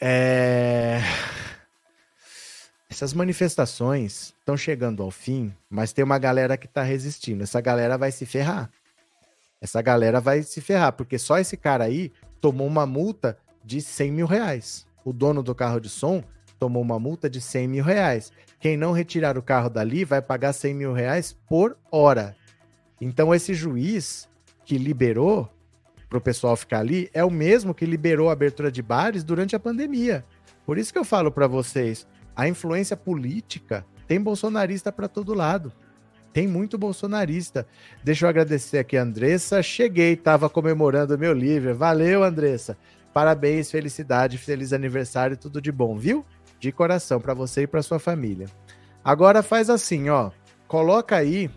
É... 0.00 1.00
seguinte: 3.00 3.04
as 3.04 3.14
manifestações 3.14 4.34
estão 4.38 4.56
chegando 4.56 5.02
ao 5.02 5.10
fim, 5.10 5.54
mas 5.68 5.92
tem 5.92 6.04
uma 6.04 6.18
galera 6.18 6.56
que 6.56 6.66
está 6.66 6.82
resistindo. 6.82 7.42
Essa 7.42 7.60
galera 7.60 7.96
vai 7.96 8.12
se 8.12 8.26
ferrar. 8.26 8.70
Essa 9.60 9.82
galera 9.82 10.20
vai 10.20 10.42
se 10.42 10.60
ferrar, 10.60 10.92
porque 10.92 11.18
só 11.18 11.38
esse 11.38 11.56
cara 11.56 11.84
aí 11.84 12.12
tomou 12.40 12.66
uma 12.66 12.86
multa 12.86 13.36
de 13.64 13.80
100 13.80 14.12
mil 14.12 14.26
reais. 14.26 14.86
O 15.04 15.12
dono 15.12 15.42
do 15.42 15.54
carro 15.54 15.80
de 15.80 15.88
som 15.88 16.22
tomou 16.60 16.82
uma 16.82 17.00
multa 17.00 17.28
de 17.28 17.40
100 17.40 17.66
mil 17.66 17.84
reais. 17.84 18.30
Quem 18.60 18.76
não 18.76 18.92
retirar 18.92 19.38
o 19.38 19.42
carro 19.42 19.70
dali 19.70 20.04
vai 20.04 20.20
pagar 20.20 20.52
100 20.52 20.74
mil 20.74 20.92
reais 20.92 21.32
por 21.48 21.76
hora. 21.90 22.36
Então, 23.00 23.34
esse 23.34 23.54
juiz 23.54 24.28
que 24.66 24.76
liberou 24.76 25.48
para 26.08 26.18
o 26.18 26.20
pessoal 26.20 26.54
ficar 26.54 26.80
ali 26.80 27.08
é 27.14 27.24
o 27.24 27.30
mesmo 27.30 27.72
que 27.72 27.86
liberou 27.86 28.28
a 28.28 28.34
abertura 28.34 28.70
de 28.70 28.82
bares 28.82 29.24
durante 29.24 29.56
a 29.56 29.60
pandemia. 29.60 30.22
Por 30.66 30.76
isso 30.76 30.92
que 30.92 30.98
eu 30.98 31.04
falo 31.04 31.32
para 31.32 31.46
vocês, 31.46 32.06
a 32.36 32.46
influência 32.46 32.96
política 32.96 33.86
tem 34.06 34.20
bolsonarista 34.20 34.92
para 34.92 35.08
todo 35.08 35.32
lado. 35.32 35.72
Tem 36.32 36.46
muito 36.46 36.76
bolsonarista. 36.76 37.66
Deixa 38.04 38.26
eu 38.26 38.28
agradecer 38.28 38.78
aqui 38.78 38.96
Andressa. 38.96 39.62
Cheguei, 39.62 40.12
estava 40.12 40.50
comemorando 40.50 41.14
o 41.14 41.18
meu 41.18 41.32
livro. 41.32 41.74
Valeu, 41.74 42.22
Andressa. 42.22 42.76
Parabéns, 43.12 43.70
felicidade, 43.70 44.38
feliz 44.38 44.72
aniversário, 44.72 45.36
tudo 45.36 45.60
de 45.60 45.72
bom, 45.72 45.96
viu? 45.96 46.24
De 46.60 46.70
coração 46.70 47.20
para 47.20 47.34
você 47.34 47.62
e 47.62 47.66
para 47.66 47.82
sua 47.82 47.98
família. 47.98 48.46
Agora 49.02 49.42
faz 49.42 49.68
assim, 49.68 50.10
ó. 50.10 50.30
Coloca 50.68 51.16
aí 51.16 51.50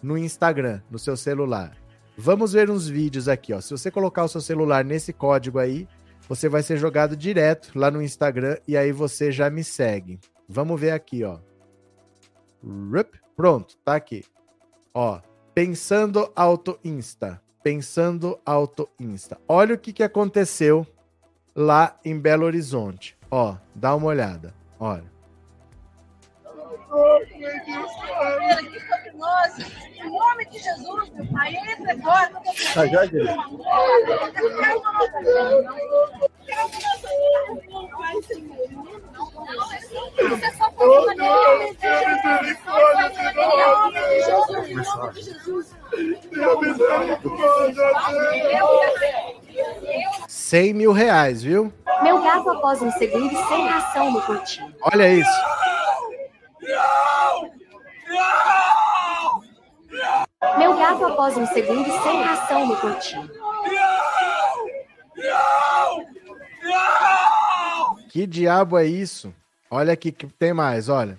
no 0.00 0.16
Instagram, 0.16 0.80
no 0.88 0.98
seu 0.98 1.16
celular. 1.16 1.76
Vamos 2.16 2.52
ver 2.52 2.70
uns 2.70 2.86
vídeos 2.86 3.28
aqui, 3.28 3.52
ó. 3.52 3.60
Se 3.60 3.70
você 3.70 3.90
colocar 3.90 4.22
o 4.24 4.28
seu 4.28 4.40
celular 4.40 4.84
nesse 4.84 5.12
código 5.12 5.58
aí, 5.58 5.88
você 6.28 6.48
vai 6.48 6.62
ser 6.62 6.76
jogado 6.76 7.16
direto 7.16 7.72
lá 7.74 7.90
no 7.90 8.02
Instagram 8.02 8.58
e 8.68 8.76
aí 8.76 8.92
você 8.92 9.32
já 9.32 9.50
me 9.50 9.64
segue. 9.64 10.20
Vamos 10.48 10.80
ver 10.80 10.92
aqui, 10.92 11.24
ó. 11.24 11.38
Pronto, 13.36 13.76
tá 13.84 13.96
aqui. 13.96 14.24
Ó, 14.94 15.20
pensando 15.54 16.30
auto 16.34 16.78
insta, 16.84 17.40
pensando 17.62 18.38
auto 18.44 18.88
insta. 18.98 19.38
Olha 19.48 19.74
o 19.74 19.78
que 19.78 19.92
que 19.92 20.02
aconteceu 20.02 20.86
lá 21.54 21.98
em 22.04 22.18
Belo 22.18 22.44
Horizonte. 22.44 23.15
Ó, 23.30 23.56
dá 23.74 23.94
uma 23.94 24.06
olhada. 24.06 24.54
Olha. 24.78 25.04
Em 29.96 30.10
nome 30.10 30.44
de 30.46 30.58
Jesus, 30.58 31.10
meu 31.10 31.26
Pai, 31.32 31.54
entra 31.54 31.92
agora. 31.92 32.30
Tá 32.74 32.86
já, 32.86 33.06
gente? 33.06 33.26
Você 40.28 40.50
só 40.56 40.70
pode 40.70 41.16
Cem 50.28 50.72
mil 50.74 50.92
reais, 50.92 51.42
viu? 51.42 51.72
Meu 52.02 52.22
gato 52.22 52.50
após 52.50 52.82
um 52.82 52.90
segundo 52.92 53.30
sem 53.48 53.66
ração 53.66 54.10
no 54.10 54.22
cantinho. 54.22 54.74
Olha 54.82 55.08
isso. 55.08 55.30
Não! 56.60 57.50
Não! 58.08 59.46
Meu 60.58 60.76
gato 60.78 61.04
após 61.06 61.36
um 61.36 61.46
segundo 61.46 61.90
sem 62.02 62.22
ração 62.22 62.66
no 62.66 62.76
cantinho. 62.76 63.30
Que 68.10 68.26
diabo 68.26 68.78
é 68.78 68.84
isso? 68.84 69.34
Olha 69.70 69.92
aqui 69.92 70.12
que 70.12 70.26
tem 70.26 70.52
mais, 70.52 70.88
olha. 70.88 71.18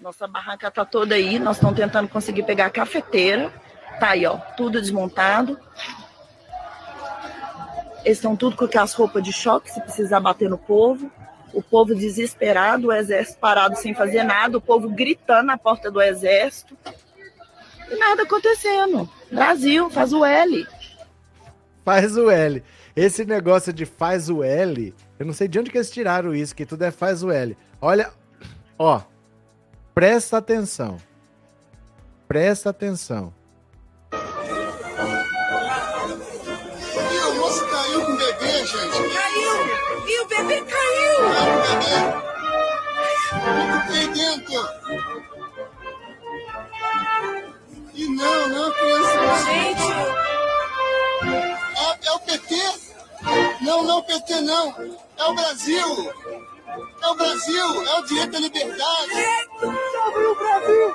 Nossa 0.00 0.26
barraca 0.26 0.70
tá 0.70 0.84
toda 0.84 1.14
aí, 1.14 1.38
nós 1.38 1.56
estamos 1.56 1.76
tentando 1.76 2.08
conseguir 2.08 2.42
pegar 2.44 2.66
a 2.66 2.70
cafeteira. 2.70 3.52
Tá 3.98 4.10
aí, 4.10 4.24
ó, 4.24 4.38
tudo 4.56 4.80
desmontado. 4.80 5.58
Eles 8.04 8.18
estão 8.18 8.34
tudo 8.36 8.56
com 8.56 8.64
aquelas 8.64 8.92
roupas 8.94 9.22
de 9.22 9.32
choque, 9.32 9.70
se 9.70 9.80
precisar 9.80 10.20
bater 10.20 10.48
no 10.48 10.58
povo. 10.58 11.10
O 11.52 11.62
povo 11.62 11.94
desesperado, 11.94 12.88
o 12.88 12.92
exército 12.92 13.38
parado 13.38 13.76
sem 13.76 13.92
fazer 13.92 14.22
nada, 14.22 14.58
o 14.58 14.60
povo 14.60 14.88
gritando 14.88 15.46
na 15.46 15.58
porta 15.58 15.90
do 15.90 16.00
exército. 16.00 16.76
E 17.90 17.96
nada 17.96 18.22
acontecendo. 18.22 19.08
Brasil, 19.30 19.90
faz 19.90 20.12
o 20.12 20.24
L. 20.24 20.66
Faz 21.84 22.16
o 22.16 22.30
L. 22.30 22.62
Esse 22.94 23.24
negócio 23.24 23.72
de 23.72 23.84
faz 23.84 24.28
o 24.28 24.42
L, 24.42 24.94
eu 25.18 25.26
não 25.26 25.32
sei 25.32 25.46
de 25.48 25.58
onde 25.58 25.70
que 25.70 25.78
eles 25.78 25.90
tiraram 25.90 26.34
isso, 26.34 26.54
que 26.54 26.66
tudo 26.66 26.82
é 26.82 26.90
faz 26.90 27.22
o 27.22 27.30
L. 27.30 27.56
Olha, 27.80 28.10
ó, 28.78 29.02
presta 29.94 30.38
atenção. 30.38 30.98
Presta 32.26 32.70
atenção. 32.70 33.32
O 40.20 40.24
bebê 40.26 40.60
caiu! 40.62 41.14
O 41.18 41.62
bebê. 41.62 42.20
Dentro. 44.12 44.62
E 47.94 48.08
não, 48.08 48.48
não, 48.48 48.72
criança. 48.72 49.18
Gente! 49.44 49.90
É, 51.76 52.06
é 52.06 52.12
o 52.12 52.18
PT? 52.20 52.54
Não, 53.62 53.82
não, 53.84 54.02
PT 54.02 54.40
não. 54.42 54.74
É 55.16 55.24
o 55.24 55.34
Brasil. 55.34 56.12
É 57.02 57.08
o 57.08 57.14
Brasil, 57.14 57.82
é 57.86 57.98
o 57.98 58.02
direito 58.04 58.36
à 58.36 58.40
liberdade. 58.40 59.12
Salve 59.92 60.24
o 60.26 60.34
Brasil! 60.34 60.94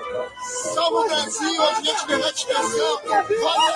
Salve 0.73 0.97
o 0.97 1.03
Brasil, 1.07 1.63
é 1.63 1.71
o 1.71 1.75
direito 1.75 1.99
à 1.99 2.01
liberdade 2.01 2.33
de 2.33 2.39
expressão. 2.41 3.01
Vota 3.41 3.73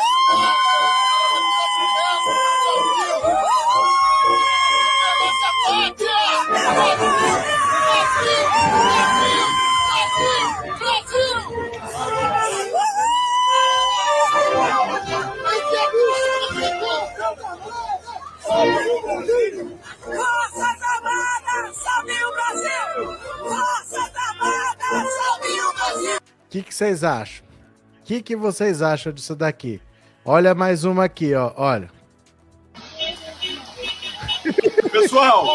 o 26.49 26.51
que, 26.51 26.63
que 26.63 26.73
vocês 26.73 27.03
acham? 27.03 27.45
O 27.45 28.03
que, 28.03 28.21
que 28.23 28.35
vocês 28.35 28.81
acham 28.81 29.13
disso 29.13 29.35
daqui? 29.35 29.79
Olha 30.25 30.55
mais 30.55 30.83
uma 30.83 31.05
aqui, 31.05 31.33
ó. 31.35 31.53
Olha. 31.55 31.98
Pessoal, 34.91 35.45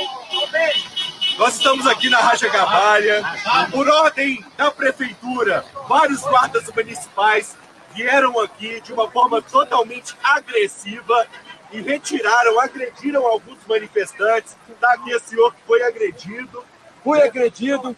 nós 1.38 1.56
estamos 1.56 1.86
aqui 1.86 2.08
na 2.08 2.18
Raja 2.18 2.48
Gabalha. 2.48 3.22
Por 3.70 3.88
ordem 3.88 4.44
da 4.56 4.70
prefeitura, 4.70 5.64
vários 5.88 6.20
guardas 6.22 6.68
municipais 6.74 7.56
vieram 7.94 8.38
aqui 8.40 8.80
de 8.80 8.92
uma 8.92 9.10
forma 9.10 9.42
totalmente 9.42 10.14
agressiva 10.22 11.26
e 11.72 11.80
retiraram, 11.80 12.60
agrediram 12.60 13.26
alguns 13.26 13.58
manifestantes. 13.66 14.56
Está 14.68 14.92
aqui 14.92 15.10
esse 15.10 15.30
senhor 15.30 15.52
que 15.54 15.62
foi 15.66 15.82
agredido. 15.82 16.64
Foi 17.02 17.22
agredido. 17.22 17.96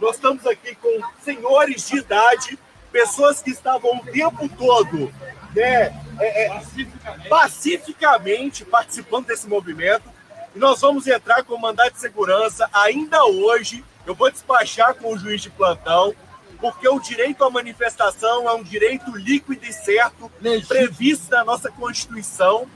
Nós 0.00 0.16
estamos 0.16 0.46
aqui 0.46 0.74
com 0.76 1.00
senhores 1.22 1.88
de 1.88 1.98
idade, 1.98 2.58
pessoas 2.92 3.42
que 3.42 3.50
estavam 3.50 3.96
o 3.96 4.04
tempo 4.06 4.48
todo 4.48 5.12
né, 5.54 5.92
é, 6.20 6.46
é, 6.46 7.28
pacificamente 7.28 8.64
participando 8.64 9.26
desse 9.26 9.48
movimento. 9.48 10.09
E 10.54 10.58
nós 10.58 10.80
vamos 10.80 11.06
entrar 11.06 11.44
com 11.44 11.54
o 11.54 11.60
mandato 11.60 11.94
de 11.94 12.00
segurança 12.00 12.68
ainda 12.72 13.24
hoje. 13.24 13.84
Eu 14.06 14.14
vou 14.14 14.30
despachar 14.30 14.94
com 14.94 15.12
o 15.12 15.18
juiz 15.18 15.40
de 15.42 15.50
plantão, 15.50 16.14
porque 16.60 16.88
o 16.88 16.98
direito 16.98 17.44
à 17.44 17.50
manifestação 17.50 18.48
é 18.48 18.54
um 18.54 18.62
direito 18.62 19.16
líquido 19.16 19.64
e 19.64 19.72
certo, 19.72 20.30
previsto 20.66 21.30
na 21.30 21.44
nossa 21.44 21.70
Constituição 21.70 22.68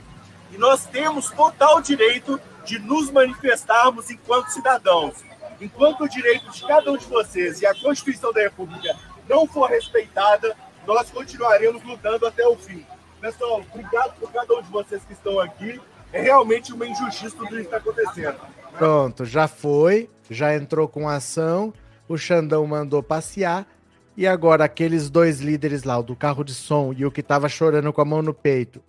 e 0.55 0.57
nós 0.57 0.85
temos 0.85 1.29
total 1.31 1.81
direito 1.81 2.39
de 2.63 2.79
nos 2.79 3.11
manifestarmos 3.11 4.09
enquanto 4.09 4.49
cidadãos. 4.49 5.15
Enquanto 5.59 6.05
o 6.05 6.09
direito 6.09 6.49
de 6.49 6.65
cada 6.65 6.91
um 6.91 6.97
de 6.97 7.05
vocês 7.05 7.61
e 7.61 7.65
a 7.65 7.75
Constituição 7.75 8.31
da 8.31 8.41
República 8.41 8.97
não 9.27 9.45
for 9.47 9.69
respeitada, 9.69 10.55
nós 10.87 11.09
continuaremos 11.11 11.83
lutando 11.83 12.25
até 12.25 12.47
o 12.47 12.55
fim. 12.55 12.85
Pessoal, 13.19 13.61
obrigado 13.69 14.17
por 14.19 14.31
cada 14.31 14.53
um 14.55 14.61
de 14.61 14.69
vocês 14.69 15.03
que 15.03 15.13
estão 15.13 15.39
aqui. 15.39 15.79
É 16.15 16.21
realmente 16.21 16.71
uma 16.71 16.87
injustiça 16.87 17.35
tudo 17.35 17.49
que 17.49 17.55
está 17.57 17.75
acontecendo. 17.75 18.39
Pronto, 18.77 19.25
já 19.25 19.49
foi, 19.49 20.09
já 20.29 20.55
entrou 20.55 20.87
com 20.87 21.09
ação, 21.09 21.73
o 22.07 22.17
Xandão 22.17 22.65
mandou 22.65 23.03
passear, 23.03 23.67
e 24.15 24.25
agora 24.25 24.63
aqueles 24.63 25.09
dois 25.09 25.41
líderes 25.41 25.83
lá, 25.83 25.99
o 25.99 26.03
do 26.03 26.15
carro 26.15 26.45
de 26.45 26.53
som 26.53 26.93
e 26.95 27.05
o 27.05 27.11
que 27.11 27.19
estava 27.19 27.49
chorando 27.49 27.91
com 27.91 27.99
a 27.99 28.05
mão 28.05 28.21
no 28.21 28.33
peito, 28.33 28.81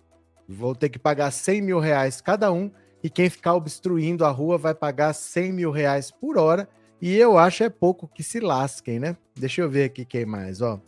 vão 0.47 0.73
ter 0.73 0.87
que 0.87 0.97
pagar 0.97 1.29
100 1.31 1.61
mil 1.61 1.79
reais 1.79 2.21
cada 2.21 2.49
um, 2.49 2.71
e 3.03 3.09
quem 3.09 3.29
ficar 3.29 3.55
obstruindo 3.55 4.23
a 4.23 4.29
rua 4.29 4.57
vai 4.57 4.73
pagar 4.73 5.11
100 5.11 5.51
mil 5.51 5.69
reais 5.69 6.09
por 6.09 6.37
hora, 6.37 6.67
E 6.99 7.15
eu 7.15 7.37
acho 7.37 7.63
é 7.63 7.69
pouco 7.69 8.07
que 8.07 8.23
se 8.23 8.39
lasquem, 8.39 8.99
né? 8.99 9.15
Deixa 9.35 9.61
eu 9.61 9.69
ver 9.69 9.83
aqui 9.83 10.03
quem 10.03 10.25
mais, 10.25 10.61
ó. 10.61 10.81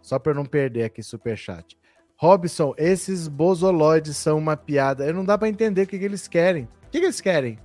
Só 0.00 0.18
para 0.18 0.32
não 0.32 0.46
perder 0.46 0.84
aqui 0.84 1.02
superchat. 1.02 1.76
Robson, 2.16 2.74
esses 2.78 3.26
bozoloides 3.26 4.16
são 4.16 4.38
uma 4.38 4.56
piada. 4.56 5.04
Eu 5.04 5.14
não 5.14 5.24
dá 5.24 5.36
para 5.36 5.48
entender 5.48 5.82
o 5.82 5.86
que, 5.86 5.98
que, 5.98 6.04
eles 6.04 6.28
querem. 6.28 6.64
O 6.64 6.90
que, 6.90 7.00
que 7.00 7.06
eles 7.06 7.20
querem? 7.20 7.58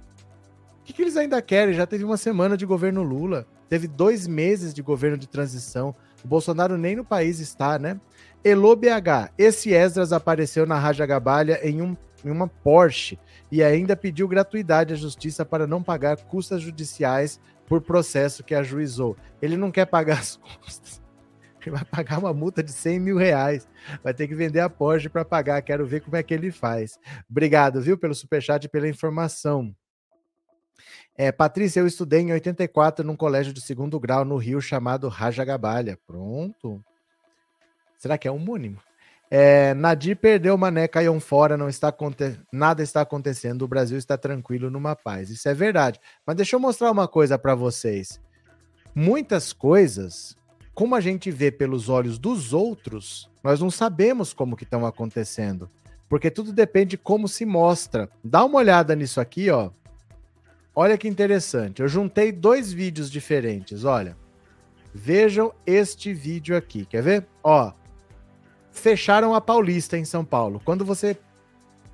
O 0.80 0.84
que, 0.84 0.94
que 0.94 1.02
eles 1.02 1.18
ainda 1.18 1.42
querem? 1.42 1.74
Já 1.76 1.86
teve 1.86 2.04
uma 2.04 2.18
semana 2.18 2.58
de 2.58 2.66
governo 2.66 3.04
Lula. 3.04 3.46
Teve 3.70 3.88
dois 3.88 4.28
meses 4.28 4.74
de 4.74 4.82
governo 4.82 5.18
de 5.18 5.28
transição. 5.28 5.94
O 6.26 6.28
Bolsonaro 6.28 6.78
nem 6.78 6.96
no 6.96 7.06
país 7.06 7.40
está, 7.40 7.78
né? 7.78 8.00
Elo 8.44 8.76
BH, 8.76 9.32
esse 9.38 9.72
Esdras 9.72 10.12
apareceu 10.12 10.66
na 10.66 10.80
Raja 10.80 11.06
Gabalha 11.06 11.60
em, 11.62 11.82
um, 11.82 11.96
em 12.26 12.32
uma 12.32 12.48
Porsche 12.48 13.20
e 13.52 13.62
ainda 13.62 13.96
pediu 13.96 14.28
gratuidade 14.28 14.94
à 14.94 14.98
justiça 14.98 15.46
para 15.46 15.68
não 15.68 15.84
pagar 15.84 16.18
custas 16.18 16.62
judiciais 16.62 17.40
por 17.68 17.82
processo 17.82 18.44
que 18.44 18.56
ajuizou. 18.56 19.16
Ele 19.42 19.56
não 19.56 19.70
quer 19.70 19.86
pagar 19.86 20.20
as 20.20 20.38
custas. 20.64 20.99
Ele 21.70 21.76
vai 21.76 21.86
pagar 21.86 22.18
uma 22.18 22.34
multa 22.34 22.64
de 22.64 22.72
100 22.72 23.00
mil 23.00 23.18
reais. 23.18 23.68
Vai 24.04 24.14
ter 24.14 24.28
que 24.28 24.34
vender 24.34 24.60
a 24.60 24.70
Porsche 24.70 25.08
para 25.08 25.24
pagar. 25.24 25.62
Quero 25.62 25.86
ver 25.86 26.02
como 26.02 26.16
é 26.16 26.24
que 26.24 26.34
ele 26.34 26.52
faz. 26.52 27.00
Obrigado, 27.30 27.80
viu, 27.82 27.98
pelo 27.98 28.16
superchat 28.16 28.66
e 28.66 28.70
pela 28.70 28.88
informação. 28.88 29.74
É, 31.16 31.32
Patrícia, 31.32 31.80
eu 31.80 31.88
estudei 31.88 32.22
em 32.22 32.32
84 32.32 33.06
num 33.06 33.16
colégio 33.16 33.54
de 33.54 33.62
segundo 33.62 34.00
grau 34.00 34.26
no 34.26 34.38
Rio 34.38 34.60
chamado 34.62 35.08
Rajagabalha. 35.08 35.98
Pronto. 36.08 36.84
Será 37.98 38.18
que 38.18 38.28
é 38.28 38.32
homônimo? 38.32 38.80
É, 39.30 39.76
Nadir 39.76 40.18
perdeu 40.18 40.56
o 40.56 40.58
Mané, 40.58 40.88
caiu 40.88 41.20
fora, 41.20 41.56
não 41.56 41.70
está 41.70 41.94
nada 42.52 42.82
está 42.82 43.02
acontecendo, 43.02 43.62
o 43.62 43.68
Brasil 43.68 43.98
está 43.98 44.18
tranquilo 44.18 44.72
numa 44.72 44.96
paz. 44.96 45.30
Isso 45.30 45.48
é 45.48 45.54
verdade. 45.54 46.00
Mas 46.26 46.36
deixa 46.36 46.56
eu 46.56 46.60
mostrar 46.60 46.90
uma 46.90 47.08
coisa 47.08 47.38
para 47.38 47.54
vocês. 47.54 48.20
Muitas 48.96 49.54
coisas, 49.54 50.36
como 50.80 50.96
a 50.96 51.02
gente 51.02 51.30
vê 51.30 51.52
pelos 51.52 51.90
olhos 51.90 52.18
dos 52.18 52.54
outros, 52.54 53.30
nós 53.44 53.60
não 53.60 53.70
sabemos 53.70 54.32
como 54.32 54.56
que 54.56 54.64
estão 54.64 54.86
acontecendo, 54.86 55.70
porque 56.08 56.32
tudo 56.32 56.54
depende 56.54 56.92
de 56.92 56.98
como 56.98 57.28
se 57.28 57.46
mostra. 57.46 58.10
Dá 58.24 58.46
uma 58.46 58.60
olhada 58.60 58.96
nisso 58.96 59.20
aqui, 59.20 59.50
ó. 59.50 59.72
Olha 60.74 60.98
que 60.98 61.06
interessante. 61.06 61.82
Eu 61.82 61.90
juntei 61.90 62.32
dois 62.32 62.72
vídeos 62.72 63.12
diferentes, 63.12 63.84
olha. 63.84 64.16
Vejam 64.94 65.54
este 65.68 66.14
vídeo 66.14 66.56
aqui, 66.56 66.86
quer 66.86 67.04
ver? 67.04 67.28
Ó, 67.44 67.74
fecharam 68.72 69.36
a 69.36 69.42
Paulista 69.42 69.98
em 69.98 70.06
São 70.06 70.24
Paulo. 70.24 70.62
Quando 70.64 70.86
você 70.86 71.18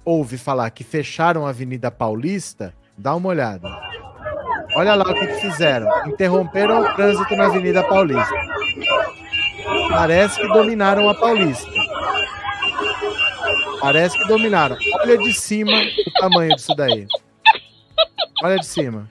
ouve 0.05 0.37
falar 0.37 0.69
que 0.69 0.83
fecharam 0.83 1.47
a 1.47 1.49
Avenida 1.49 1.89
Paulista, 1.89 2.71
dá 2.95 3.15
uma 3.15 3.29
olhada. 3.29 3.94
Olha 4.75 4.93
lá 4.93 5.05
o 5.05 5.13
que, 5.13 5.27
que 5.27 5.41
fizeram. 5.41 5.87
Interromperam 6.05 6.81
o 6.81 6.95
trânsito 6.95 7.35
na 7.35 7.45
Avenida 7.45 7.81
Paulista. 7.83 8.33
Parece 9.89 10.39
que 10.39 10.47
dominaram 10.49 11.09
a 11.09 11.15
Paulista. 11.15 11.71
Parece 13.79 14.17
que 14.17 14.27
dominaram. 14.27 14.75
Olha 15.01 15.17
de 15.17 15.33
cima 15.33 15.71
o 15.71 16.11
tamanho 16.19 16.55
disso 16.55 16.75
daí. 16.75 17.07
Olha 18.43 18.57
de 18.57 18.65
cima. 18.65 19.07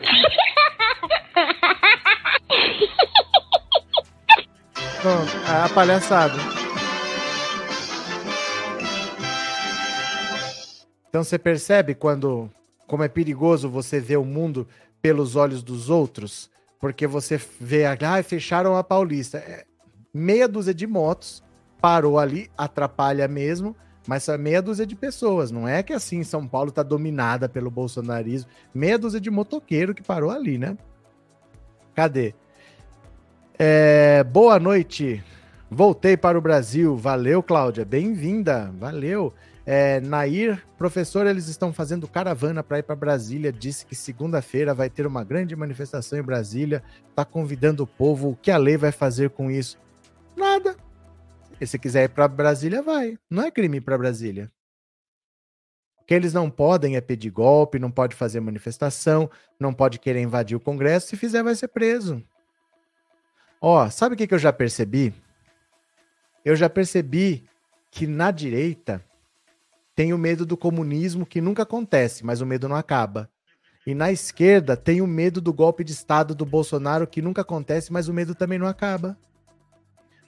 Pronto, 5.00 5.32
é 5.48 5.64
a 5.64 5.68
palhaçada. 5.68 6.34
Então 11.08 11.22
você 11.22 11.38
percebe 11.38 11.94
quando 11.94 12.50
como 12.86 13.02
é 13.02 13.08
perigoso 13.08 13.68
você 13.68 14.00
ver 14.00 14.16
o 14.16 14.24
mundo 14.24 14.68
pelos 15.04 15.36
olhos 15.36 15.62
dos 15.62 15.90
outros, 15.90 16.50
porque 16.80 17.06
você 17.06 17.38
vê, 17.60 17.84
ah, 17.84 18.22
fecharam 18.22 18.74
a 18.74 18.82
Paulista. 18.82 19.36
É, 19.36 19.66
meia 20.14 20.48
dúzia 20.48 20.72
de 20.72 20.86
motos 20.86 21.44
parou 21.78 22.18
ali, 22.18 22.50
atrapalha 22.56 23.28
mesmo, 23.28 23.76
mas 24.06 24.26
é 24.30 24.38
meia 24.38 24.62
dúzia 24.62 24.86
de 24.86 24.96
pessoas. 24.96 25.50
Não 25.50 25.68
é 25.68 25.82
que 25.82 25.92
assim 25.92 26.24
São 26.24 26.48
Paulo 26.48 26.70
está 26.70 26.82
dominada 26.82 27.50
pelo 27.50 27.70
bolsonarismo. 27.70 28.48
Meia 28.74 28.98
dúzia 28.98 29.20
de 29.20 29.30
motoqueiro 29.30 29.94
que 29.94 30.02
parou 30.02 30.30
ali, 30.30 30.56
né? 30.56 30.74
Cadê? 31.94 32.34
É, 33.58 34.24
boa 34.24 34.58
noite. 34.58 35.22
Voltei 35.70 36.16
para 36.16 36.38
o 36.38 36.40
Brasil. 36.40 36.96
Valeu, 36.96 37.42
Cláudia. 37.42 37.84
Bem-vinda. 37.84 38.72
Valeu. 38.78 39.34
É, 39.66 39.98
Nair, 40.00 40.62
professor, 40.76 41.26
eles 41.26 41.48
estão 41.48 41.72
fazendo 41.72 42.06
caravana 42.06 42.62
para 42.62 42.78
ir 42.78 42.82
para 42.82 42.94
Brasília. 42.94 43.50
Disse 43.50 43.86
que 43.86 43.94
segunda-feira 43.94 44.74
vai 44.74 44.90
ter 44.90 45.06
uma 45.06 45.24
grande 45.24 45.56
manifestação 45.56 46.18
em 46.18 46.22
Brasília. 46.22 46.82
Está 47.08 47.24
convidando 47.24 47.82
o 47.82 47.86
povo. 47.86 48.30
O 48.30 48.36
que 48.36 48.50
a 48.50 48.58
lei 48.58 48.76
vai 48.76 48.92
fazer 48.92 49.30
com 49.30 49.50
isso? 49.50 49.78
Nada. 50.36 50.76
Se 51.64 51.78
quiser 51.78 52.04
ir 52.04 52.08
para 52.08 52.28
Brasília, 52.28 52.82
vai. 52.82 53.18
Não 53.30 53.42
é 53.44 53.50
crime 53.50 53.78
ir 53.78 53.80
para 53.80 53.96
Brasília. 53.96 54.52
O 56.02 56.04
que 56.04 56.12
eles 56.12 56.34
não 56.34 56.50
podem 56.50 56.96
é 56.96 57.00
pedir 57.00 57.30
golpe, 57.30 57.78
não 57.78 57.90
pode 57.90 58.14
fazer 58.14 58.38
manifestação, 58.38 59.30
não 59.58 59.72
pode 59.72 59.98
querer 59.98 60.20
invadir 60.20 60.54
o 60.54 60.60
Congresso. 60.60 61.06
Se 61.06 61.16
fizer, 61.16 61.42
vai 61.42 61.54
ser 61.54 61.68
preso. 61.68 62.22
Ó, 63.58 63.88
sabe 63.88 64.14
o 64.14 64.18
que, 64.18 64.26
que 64.26 64.34
eu 64.34 64.38
já 64.38 64.52
percebi? 64.52 65.14
Eu 66.44 66.54
já 66.54 66.68
percebi 66.68 67.48
que 67.90 68.06
na 68.06 68.30
direita 68.30 69.02
tem 69.94 70.12
o 70.12 70.18
medo 70.18 70.44
do 70.44 70.56
comunismo 70.56 71.24
que 71.24 71.40
nunca 71.40 71.62
acontece, 71.62 72.24
mas 72.24 72.40
o 72.40 72.46
medo 72.46 72.68
não 72.68 72.76
acaba. 72.76 73.30
E 73.86 73.94
na 73.94 74.10
esquerda 74.10 74.76
tem 74.76 75.00
o 75.00 75.06
medo 75.06 75.40
do 75.40 75.52
golpe 75.52 75.84
de 75.84 75.92
Estado 75.92 76.34
do 76.34 76.44
Bolsonaro 76.44 77.06
que 77.06 77.22
nunca 77.22 77.42
acontece, 77.42 77.92
mas 77.92 78.08
o 78.08 78.14
medo 78.14 78.34
também 78.34 78.58
não 78.58 78.66
acaba. 78.66 79.16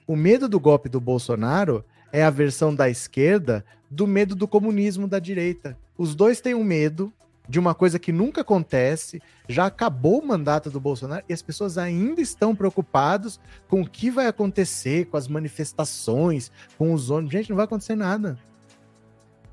O 0.05 0.15
medo 0.15 0.47
do 0.47 0.59
golpe 0.59 0.87
do 0.87 1.01
Bolsonaro 1.01 1.83
é 2.13 2.23
a 2.23 2.29
versão 2.29 2.73
da 2.73 2.89
esquerda 2.89 3.65
do 3.89 4.07
medo 4.07 4.35
do 4.35 4.47
comunismo 4.47 5.07
da 5.07 5.19
direita. 5.19 5.77
Os 5.97 6.15
dois 6.15 6.39
têm 6.39 6.53
um 6.53 6.63
medo 6.63 7.11
de 7.49 7.59
uma 7.59 7.73
coisa 7.73 7.97
que 7.97 8.11
nunca 8.11 8.41
acontece, 8.41 9.21
já 9.47 9.65
acabou 9.65 10.19
o 10.19 10.27
mandato 10.27 10.69
do 10.69 10.79
Bolsonaro 10.79 11.23
e 11.27 11.33
as 11.33 11.41
pessoas 11.41 11.77
ainda 11.77 12.21
estão 12.21 12.55
preocupados 12.55 13.39
com 13.67 13.81
o 13.81 13.89
que 13.89 14.11
vai 14.11 14.27
acontecer, 14.27 15.05
com 15.05 15.17
as 15.17 15.27
manifestações, 15.27 16.51
com 16.77 16.93
os 16.93 17.09
ônibus. 17.09 17.31
Gente, 17.31 17.49
não 17.49 17.55
vai 17.57 17.65
acontecer 17.65 17.95
nada 17.95 18.37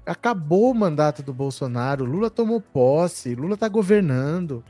acabou 0.06 0.70
o 0.70 0.74
mandato 0.74 1.22
do 1.22 1.32
Bolsonaro, 1.32 2.04
Lula 2.04 2.30
tomou 2.30 2.60
posse, 2.60 3.34
Lula 3.34 3.56
tá 3.56 3.68
governando. 3.68 4.64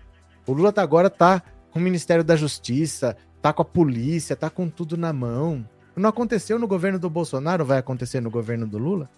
O 0.47 0.53
Lula 0.53 0.73
tá 0.73 0.83
agora 0.83 1.11
tá 1.11 1.43
com 1.71 1.79
o 1.79 1.83
Ministério 1.83 2.23
da 2.23 2.37
Justiça, 2.37 3.17
tá 3.43 3.53
com 3.53 3.63
a 3.63 3.65
polícia, 3.65 4.37
tá 4.37 4.49
com 4.49 4.69
tudo 4.69 4.97
na 4.97 5.13
mão. 5.13 5.69
Não 5.97 6.09
aconteceu 6.09 6.59
no 6.59 6.67
governo 6.67 6.99
do 6.99 7.09
Bolsonaro, 7.09 7.65
vai 7.65 7.79
acontecer 7.79 8.21
no 8.21 8.31
governo 8.31 8.67
do 8.67 8.79
Lula? 8.79 9.09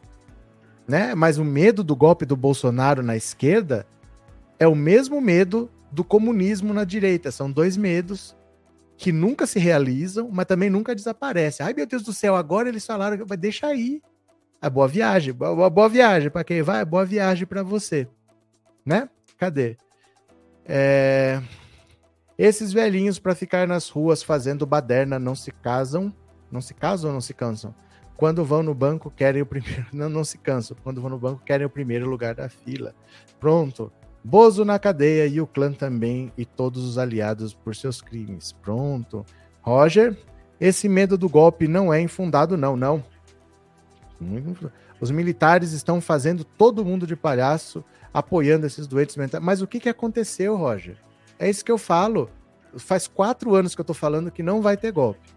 Né? 0.87 1.14
Mas 1.14 1.39
o 1.39 1.45
medo 1.45 1.83
do 1.83 1.97
golpe 1.97 2.25
do 2.25 2.37
Bolsonaro 2.37 3.03
na 3.03 3.17
esquerda 3.17 3.87
é 4.59 4.67
o 4.67 4.75
mesmo 4.75 5.21
medo 5.21 5.71
do 5.91 6.05
comunismo 6.05 6.73
na 6.73 6.85
direita. 6.85 7.31
São 7.31 7.51
dois 7.51 7.77
medos 7.77 8.37
que 8.97 9.12
nunca 9.12 9.47
se 9.47 9.59
realizam, 9.59 10.31
mas 10.33 10.47
também 10.47 10.71
nunca 10.71 10.95
desaparecem. 10.95 11.64
Ai, 11.64 11.75
meu 11.75 11.87
Deus 11.87 12.03
do 12.03 12.12
céu, 12.12 12.37
agora 12.37 12.69
eles 12.69 12.87
falaram, 12.87 13.25
deixa 13.39 13.67
aí. 13.67 14.01
É 14.61 14.70
boa 14.70 14.88
viagem, 14.88 15.32
boa, 15.32 15.68
boa 15.68 15.88
viagem 15.88 16.30
para 16.30 16.44
quem 16.44 16.62
vai, 16.62 16.84
boa 16.84 17.04
viagem 17.04 17.46
para 17.46 17.62
você, 17.62 18.09
né? 18.84 19.09
Cadê? 19.36 19.76
É... 20.64 21.40
Esses 22.38 22.72
velhinhos 22.72 23.18
para 23.18 23.34
ficar 23.34 23.66
nas 23.66 23.88
ruas 23.88 24.22
fazendo 24.22 24.66
baderna 24.66 25.18
não 25.18 25.34
se 25.34 25.50
casam, 25.50 26.12
não 26.50 26.61
se 26.61 26.74
casam 26.74 27.11
ou 27.11 27.14
não 27.14 27.20
se 27.20 27.32
cansam? 27.32 27.74
Quando 28.16 28.44
vão 28.44 28.62
no 28.62 28.74
banco 28.74 29.11
querem 29.11 29.42
o 29.42 29.46
primeiro, 29.46 29.86
não, 29.92 30.09
não 30.09 30.24
se 30.24 30.38
cansam. 30.38 30.76
Quando 30.82 31.00
vão 31.00 31.11
no 31.11 31.18
banco 31.18 31.42
querem 31.44 31.66
o 31.66 31.70
primeiro 31.70 32.09
lugar 32.09 32.34
da 32.34 32.48
fila. 32.48 32.94
Pronto. 33.38 33.92
Bozo 34.24 34.64
na 34.64 34.78
cadeia 34.78 35.26
e 35.26 35.40
o 35.40 35.46
clã 35.46 35.72
também 35.72 36.32
e 36.36 36.44
todos 36.44 36.82
os 36.82 36.98
aliados 36.98 37.54
por 37.54 37.76
seus 37.76 38.00
crimes. 38.00 38.52
Pronto. 38.52 39.24
Roger, 39.62 40.16
esse 40.61 40.88
medo 40.88 41.16
do 41.16 41.28
golpe 41.28 41.68
não 41.68 41.92
é 41.92 42.00
infundado 42.00 42.57
não, 42.57 42.76
não. 42.76 43.04
Os 45.01 45.11
militares 45.11 45.73
estão 45.73 46.01
fazendo 46.01 46.45
todo 46.45 46.85
mundo 46.85 47.07
de 47.07 47.14
palhaço, 47.17 47.85
apoiando 48.12 48.67
esses 48.67 48.87
doentes 48.87 49.17
mentais. 49.17 49.43
Mas 49.43 49.61
o 49.61 49.67
que, 49.67 49.81
que 49.81 49.89
aconteceu, 49.89 50.57
Roger? 50.57 50.97
É 51.39 51.49
isso 51.49 51.64
que 51.64 51.71
eu 51.71 51.79
falo. 51.79 52.31
Faz 52.79 53.07
quatro 53.07 53.55
anos 53.55 53.75
que 53.75 53.81
eu 53.81 53.85
tô 53.85 53.95
falando 53.95 54.31
que 54.31 54.43
não 54.43 54.62
vai 54.62 54.77
ter 54.77 54.93
golpe. 54.93 55.35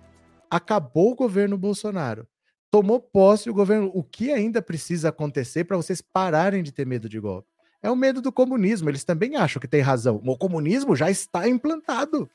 Acabou 0.50 1.12
o 1.12 1.16
governo 1.16 1.58
Bolsonaro. 1.58 2.28
Tomou 2.72 3.00
posse 3.00 3.50
o 3.50 3.54
governo. 3.54 3.92
O 3.94 4.04
que 4.04 4.32
ainda 4.32 4.62
precisa 4.62 5.10
acontecer 5.10 5.64
para 5.64 5.78
vocês 5.78 6.02
pararem 6.02 6.64
de 6.64 6.72
ter 6.72 6.86
medo 6.86 7.10
de 7.10 7.20
golpe? 7.20 7.48
É 7.82 7.90
o 7.90 7.96
medo 7.96 8.22
do 8.22 8.32
comunismo. 8.32 8.90
Eles 8.90 9.04
também 9.04 9.36
acham 9.36 9.60
que 9.60 9.68
tem 9.68 9.82
razão. 9.82 10.22
O 10.26 10.38
comunismo 10.38 10.96
já 10.96 11.10
está 11.10 11.48
implantado. 11.48 12.30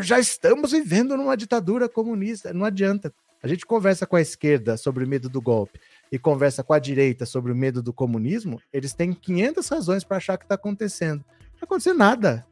Já 0.00 0.18
estamos 0.18 0.72
vivendo 0.72 1.16
numa 1.16 1.36
ditadura 1.36 1.88
comunista. 1.88 2.52
Não 2.52 2.64
adianta. 2.64 3.12
A 3.42 3.48
gente 3.48 3.66
conversa 3.66 4.06
com 4.06 4.16
a 4.16 4.20
esquerda 4.20 4.76
sobre 4.76 5.04
o 5.04 5.08
medo 5.08 5.28
do 5.28 5.40
golpe 5.40 5.78
e 6.10 6.18
conversa 6.18 6.62
com 6.62 6.72
a 6.72 6.78
direita 6.78 7.26
sobre 7.26 7.52
o 7.52 7.56
medo 7.56 7.82
do 7.82 7.92
comunismo, 7.92 8.60
eles 8.72 8.92
têm 8.92 9.12
500 9.12 9.68
razões 9.68 10.04
para 10.04 10.16
achar 10.16 10.38
que 10.38 10.44
está 10.44 10.54
acontecendo. 10.54 11.24
Não 11.40 11.54
está 11.54 11.64
acontecendo 11.64 11.98
nada. 11.98 12.46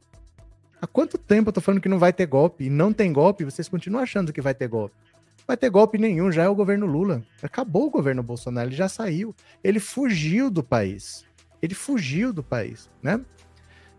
Há 0.81 0.87
quanto 0.87 1.17
tempo 1.17 1.49
eu 1.49 1.53
tô 1.53 1.61
falando 1.61 1.81
que 1.81 1.89
não 1.89 1.99
vai 1.99 2.13
ter 2.13 2.27
golpe 2.27 2.65
e 2.65 2.71
não 2.71 2.93
tem 2.93 3.13
golpe, 3.13 3.45
vocês 3.45 3.69
continuam 3.69 4.03
achando 4.03 4.33
que 4.33 4.41
vai 4.41 4.55
ter 4.55 4.69
golpe? 4.69 4.95
Não 5.39 5.45
vai 5.47 5.57
ter 5.57 5.71
golpe 5.71 5.99
nenhum, 5.99 6.31
já 6.31 6.45
é 6.45 6.49
o 6.49 6.55
governo 6.55 6.87
Lula. 6.87 7.23
Acabou 7.43 7.87
o 7.87 7.91
governo 7.91 8.23
Bolsonaro, 8.23 8.69
ele 8.69 8.77
já 8.77 8.89
saiu. 8.89 9.35
Ele 9.63 9.81
fugiu 9.81 10.51
do 10.51 10.63
país. 10.63 11.25
Ele 11.63 11.75
fugiu 11.75 12.33
do 12.33 12.43
país, 12.43 12.91
né? 13.03 13.21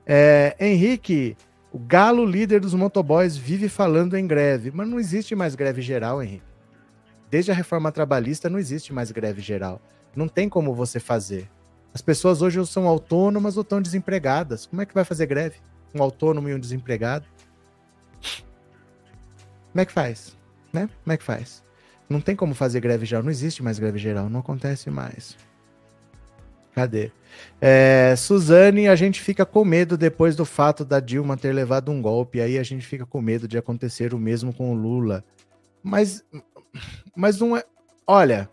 É, 0.05 0.55
Henrique, 0.59 1.35
o 1.71 1.79
galo 1.79 2.25
líder 2.25 2.61
dos 2.61 2.73
motoboys 2.73 3.35
vive 3.35 3.67
falando 3.67 4.15
em 4.15 4.27
greve, 4.27 4.71
mas 4.71 4.87
não 4.87 4.99
existe 4.99 5.35
mais 5.35 5.55
greve 5.55 5.81
geral, 5.81 6.21
Henrique. 6.21 6.54
Desde 7.29 7.51
a 7.51 7.55
reforma 7.55 7.91
trabalhista 7.91 8.49
não 8.49 8.59
existe 8.59 8.93
mais 8.93 9.11
greve 9.11 9.41
geral. 9.41 9.81
Não 10.15 10.27
tem 10.27 10.47
como 10.47 10.73
você 10.73 10.99
fazer. 10.99 11.49
As 11.93 12.01
pessoas 12.01 12.41
hoje 12.41 12.65
são 12.67 12.87
autônomas 12.87 13.57
ou 13.57 13.61
estão 13.61 13.81
desempregadas. 13.81 14.65
Como 14.65 14.81
é 14.81 14.85
que 14.85 14.93
vai 14.93 15.03
fazer 15.03 15.25
greve? 15.25 15.57
Um 15.93 16.01
autônomo 16.01 16.49
e 16.49 16.53
um 16.53 16.59
desempregado? 16.59 17.25
Como 19.71 19.81
é 19.81 19.85
que 19.85 19.91
faz? 19.91 20.37
Né? 20.71 20.89
Como 21.03 21.13
é 21.13 21.17
que 21.17 21.23
faz? 21.23 21.63
Não 22.09 22.21
tem 22.21 22.35
como 22.35 22.53
fazer 22.53 22.79
greve 22.79 23.05
geral. 23.05 23.23
Não 23.23 23.31
existe 23.31 23.63
mais 23.63 23.79
greve 23.79 23.97
geral. 23.97 24.29
Não 24.29 24.39
acontece 24.39 24.89
mais. 24.89 25.37
Cadê? 26.73 27.11
É, 27.59 28.13
Suzane, 28.17 28.89
a 28.89 28.95
gente 28.95 29.21
fica 29.21 29.45
com 29.45 29.63
medo 29.63 29.97
depois 29.97 30.35
do 30.35 30.45
fato 30.45 30.83
da 30.83 30.99
Dilma 30.99 31.37
ter 31.37 31.53
levado 31.53 31.89
um 31.91 32.01
golpe. 32.01 32.41
Aí 32.41 32.57
a 32.59 32.63
gente 32.63 32.85
fica 32.85 33.05
com 33.05 33.21
medo 33.21 33.47
de 33.47 33.57
acontecer 33.57 34.13
o 34.13 34.19
mesmo 34.19 34.53
com 34.53 34.71
o 34.71 34.75
Lula. 34.75 35.23
Mas, 35.81 36.23
mas 37.15 37.39
não 37.39 37.55
é. 37.55 37.63
Olha, 38.07 38.49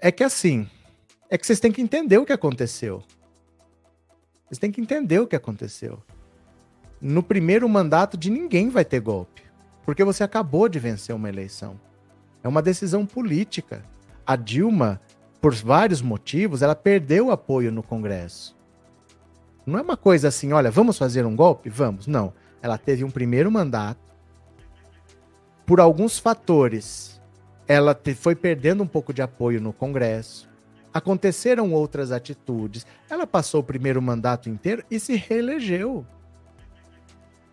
é 0.00 0.10
que 0.10 0.24
assim, 0.24 0.68
é 1.28 1.36
que 1.36 1.46
vocês 1.46 1.60
têm 1.60 1.72
que 1.72 1.82
entender 1.82 2.18
o 2.18 2.26
que 2.26 2.32
aconteceu. 2.32 3.02
Vocês 4.46 4.58
têm 4.58 4.70
que 4.70 4.80
entender 4.80 5.18
o 5.18 5.26
que 5.26 5.36
aconteceu. 5.36 6.02
No 7.00 7.22
primeiro 7.22 7.68
mandato 7.68 8.16
de 8.16 8.30
ninguém 8.30 8.70
vai 8.70 8.84
ter 8.84 9.00
golpe, 9.00 9.42
porque 9.84 10.04
você 10.04 10.22
acabou 10.22 10.68
de 10.68 10.78
vencer 10.78 11.14
uma 11.14 11.28
eleição. 11.28 11.78
É 12.42 12.48
uma 12.48 12.62
decisão 12.62 13.04
política. 13.04 13.84
A 14.24 14.36
Dilma, 14.36 15.00
por 15.40 15.52
vários 15.54 16.00
motivos, 16.00 16.62
ela 16.62 16.76
perdeu 16.76 17.30
apoio 17.30 17.72
no 17.72 17.82
Congresso. 17.82 18.56
Não 19.66 19.80
é 19.80 19.82
uma 19.82 19.96
coisa 19.96 20.28
assim, 20.28 20.52
olha, 20.52 20.70
vamos 20.70 20.96
fazer 20.96 21.26
um 21.26 21.34
golpe? 21.34 21.68
Vamos. 21.68 22.06
Não. 22.06 22.32
Ela 22.62 22.78
teve 22.78 23.02
um 23.02 23.10
primeiro 23.10 23.50
mandato. 23.50 24.05
Por 25.66 25.80
alguns 25.80 26.18
fatores, 26.18 27.20
ela 27.66 27.94
te, 27.94 28.14
foi 28.14 28.34
perdendo 28.34 28.82
um 28.82 28.86
pouco 28.86 29.12
de 29.12 29.20
apoio 29.20 29.60
no 29.60 29.72
Congresso 29.72 30.48
aconteceram 30.96 31.74
outras 31.74 32.10
atitudes. 32.10 32.86
Ela 33.10 33.26
passou 33.26 33.60
o 33.60 33.64
primeiro 33.64 34.00
mandato 34.00 34.48
inteiro 34.48 34.82
e 34.90 34.98
se 34.98 35.14
reelegeu. 35.14 36.06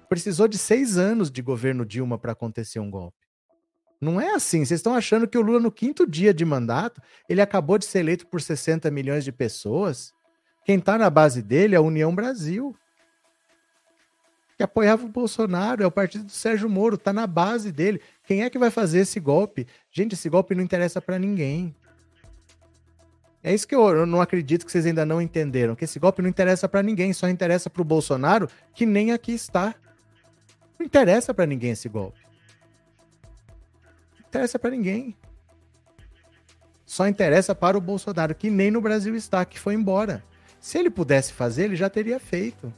Precisou 0.07 0.47
de 0.47 0.57
seis 0.57 0.97
anos 0.97 1.29
de 1.29 1.41
governo 1.41 1.85
Dilma 1.85 2.17
para 2.17 2.31
acontecer 2.31 2.79
um 2.79 2.89
golpe. 2.89 3.17
Não 3.99 4.19
é 4.19 4.33
assim. 4.33 4.63
Vocês 4.63 4.79
estão 4.79 4.93
achando 4.93 5.27
que 5.27 5.37
o 5.37 5.41
Lula, 5.41 5.59
no 5.59 5.71
quinto 5.71 6.09
dia 6.09 6.33
de 6.33 6.45
mandato, 6.45 7.01
ele 7.27 7.41
acabou 7.41 7.77
de 7.77 7.85
ser 7.85 7.99
eleito 7.99 8.27
por 8.27 8.41
60 8.41 8.89
milhões 8.91 9.25
de 9.25 9.31
pessoas? 9.31 10.13
Quem 10.63 10.77
está 10.77 10.97
na 10.97 11.09
base 11.09 11.41
dele 11.41 11.75
é 11.75 11.77
a 11.77 11.81
União 11.81 12.15
Brasil. 12.15 12.73
Apoiava 14.63 15.05
o 15.05 15.09
Bolsonaro, 15.09 15.83
é 15.83 15.85
o 15.85 15.91
partido 15.91 16.23
do 16.23 16.31
Sérgio 16.31 16.69
Moro, 16.69 16.95
está 16.95 17.11
na 17.11 17.27
base 17.27 17.69
dele. 17.69 17.99
Quem 18.23 18.43
é 18.43 18.49
que 18.49 18.57
vai 18.57 18.69
fazer 18.69 18.99
esse 18.99 19.19
golpe? 19.19 19.67
Gente, 19.91 20.13
esse 20.13 20.29
golpe 20.29 20.55
não 20.55 20.63
interessa 20.63 21.01
para 21.01 21.19
ninguém. 21.19 21.75
É 23.43 23.53
isso 23.53 23.67
que 23.67 23.75
eu, 23.75 23.85
eu, 23.89 24.05
não 24.05 24.21
acredito 24.21 24.65
que 24.65 24.71
vocês 24.71 24.85
ainda 24.85 25.05
não 25.05 25.21
entenderam, 25.21 25.75
que 25.75 25.83
esse 25.83 25.99
golpe 25.99 26.21
não 26.21 26.29
interessa 26.29 26.69
para 26.69 26.81
ninguém, 26.81 27.11
só 27.11 27.27
interessa 27.27 27.69
para 27.69 27.81
o 27.81 27.85
Bolsonaro, 27.85 28.47
que 28.73 28.85
nem 28.85 29.11
aqui 29.11 29.33
está. 29.33 29.75
Não 30.79 30.85
interessa 30.85 31.33
para 31.33 31.45
ninguém 31.45 31.71
esse 31.71 31.89
golpe. 31.89 32.21
Não 34.17 34.27
interessa 34.29 34.57
para 34.57 34.71
ninguém. 34.71 35.13
Só 36.85 37.05
interessa 37.05 37.53
para 37.53 37.77
o 37.77 37.81
Bolsonaro, 37.81 38.33
que 38.33 38.49
nem 38.49 38.71
no 38.71 38.79
Brasil 38.79 39.13
está, 39.13 39.43
que 39.43 39.59
foi 39.59 39.73
embora. 39.73 40.23
Se 40.57 40.77
ele 40.77 40.89
pudesse 40.89 41.33
fazer, 41.33 41.65
ele 41.65 41.75
já 41.75 41.89
teria 41.89 42.17
feito. 42.17 42.73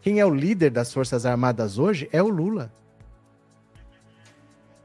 Quem 0.00 0.18
é 0.18 0.26
o 0.26 0.34
líder 0.34 0.70
das 0.70 0.92
Forças 0.92 1.26
Armadas 1.26 1.78
hoje 1.78 2.08
é 2.12 2.22
o 2.22 2.28
Lula. 2.28 2.72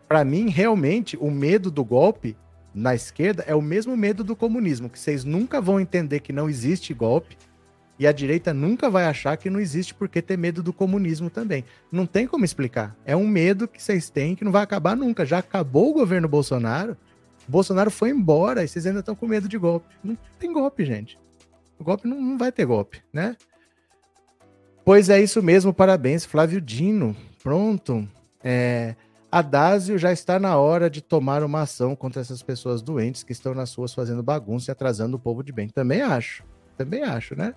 Para 0.08 0.24
mim, 0.24 0.50
realmente, 0.50 1.18
o 1.18 1.32
medo 1.32 1.72
do 1.72 1.84
golpe 1.84 2.36
na 2.74 2.94
esquerda 2.94 3.44
é 3.48 3.56
o 3.56 3.62
mesmo 3.62 3.96
medo 3.96 4.24
do 4.24 4.36
comunismo, 4.36 4.90
que 4.90 5.00
vocês 5.00 5.24
nunca 5.24 5.62
vão 5.62 5.80
entender 5.80 6.20
que 6.20 6.34
não 6.34 6.50
existe 6.50 6.94
golpe 6.94 7.38
e 7.98 8.06
a 8.06 8.12
direita 8.12 8.54
nunca 8.54 8.90
vai 8.90 9.06
achar 9.06 9.38
que 9.38 9.50
não 9.50 9.60
existe 9.60 9.94
porque 9.94 10.22
ter 10.22 10.38
medo 10.38 10.62
do 10.62 10.74
comunismo 10.74 11.30
também. 11.30 11.64
Não 11.90 12.06
tem 12.06 12.28
como 12.28 12.44
explicar. 12.44 12.94
É 13.06 13.16
um 13.16 13.26
medo 13.26 13.68
que 13.70 13.82
vocês 13.82 14.10
têm 14.10 14.36
que 14.36 14.44
não 14.44 14.52
vai 14.52 14.64
acabar 14.64 14.98
nunca. 14.98 15.26
Já 15.26 15.38
acabou 15.38 15.92
o 15.92 15.94
governo 15.94 16.28
Bolsonaro, 16.28 16.98
Bolsonaro 17.48 17.92
foi 17.92 18.10
embora 18.10 18.64
e 18.64 18.68
vocês 18.68 18.86
ainda 18.86 19.00
estão 19.00 19.16
com 19.16 19.28
medo 19.28 19.48
de 19.48 19.58
golpe. 19.58 19.88
Não 20.04 20.18
tem 20.40 20.52
golpe, 20.52 20.84
gente. 20.84 21.18
O 21.80 21.84
golpe 21.84 22.08
não, 22.08 22.20
não 22.20 22.38
vai 22.38 22.52
ter 22.52 22.66
golpe, 22.66 23.02
né? 23.14 23.36
Pois 24.86 25.10
é 25.10 25.20
isso 25.20 25.42
mesmo, 25.42 25.74
parabéns, 25.74 26.26
Flávio 26.26 26.62
Dino. 26.62 27.16
Pronto. 27.42 28.08
É, 28.44 28.96
Adásio 29.32 29.98
já 29.98 30.12
está 30.14 30.38
na 30.38 30.58
hora 30.58 30.92
de 30.92 31.02
tomar 31.02 31.44
uma 31.44 31.62
ação 31.62 31.96
contra 31.96 32.22
essas 32.22 32.44
pessoas 32.44 32.84
doentes 32.84 33.24
que 33.24 33.32
estão 33.32 33.56
nas 33.56 33.74
ruas 33.74 33.96
fazendo 33.96 34.22
bagunça 34.22 34.70
e 34.70 34.72
atrasando 34.72 35.18
o 35.18 35.20
povo 35.20 35.44
de 35.44 35.52
bem. 35.52 35.70
Também 35.70 36.04
acho. 36.04 36.44
Também 36.78 37.02
acho, 37.02 37.36
né? 37.36 37.56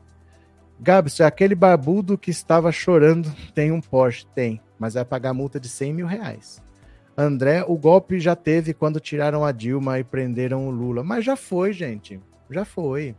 Gabs, 0.81 1.21
aquele 1.21 1.55
barbudo 1.55 2.17
que 2.17 2.31
estava 2.31 2.73
chorando 2.73 3.31
tem 3.55 3.71
um 3.73 3.81
Porsche? 3.81 4.27
Tem, 4.35 4.59
mas 4.79 4.95
vai 4.95 5.05
pagar 5.05 5.35
multa 5.35 5.61
de 5.61 5.69
100 5.69 5.93
mil 5.93 6.07
reais. 6.07 6.63
André, 7.15 7.63
o 7.69 7.77
golpe 7.77 8.19
já 8.19 8.35
teve 8.35 8.73
quando 8.73 9.01
tiraram 9.01 9.45
a 9.45 9.53
Dilma 9.53 9.99
e 9.99 10.05
prenderam 10.05 10.67
o 10.67 10.71
Lula. 10.71 11.05
Mas 11.05 11.27
já 11.27 11.37
foi, 11.37 11.75
gente. 11.75 12.19
Já 12.49 12.65
foi. 12.65 13.15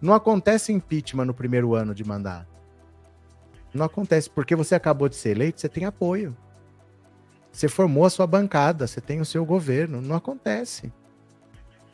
Não 0.00 0.14
acontece 0.14 0.72
impeachment 0.72 1.24
no 1.24 1.34
primeiro 1.34 1.74
ano 1.74 1.92
de 1.94 2.04
mandato. 2.04 2.49
Não 3.72 3.86
acontece, 3.86 4.28
porque 4.28 4.56
você 4.56 4.74
acabou 4.74 5.08
de 5.08 5.16
ser 5.16 5.30
eleito, 5.30 5.60
você 5.60 5.68
tem 5.68 5.84
apoio. 5.84 6.36
Você 7.52 7.68
formou 7.68 8.04
a 8.04 8.10
sua 8.10 8.26
bancada, 8.26 8.86
você 8.86 9.00
tem 9.00 9.20
o 9.20 9.24
seu 9.24 9.44
governo. 9.44 10.00
Não 10.00 10.16
acontece. 10.16 10.92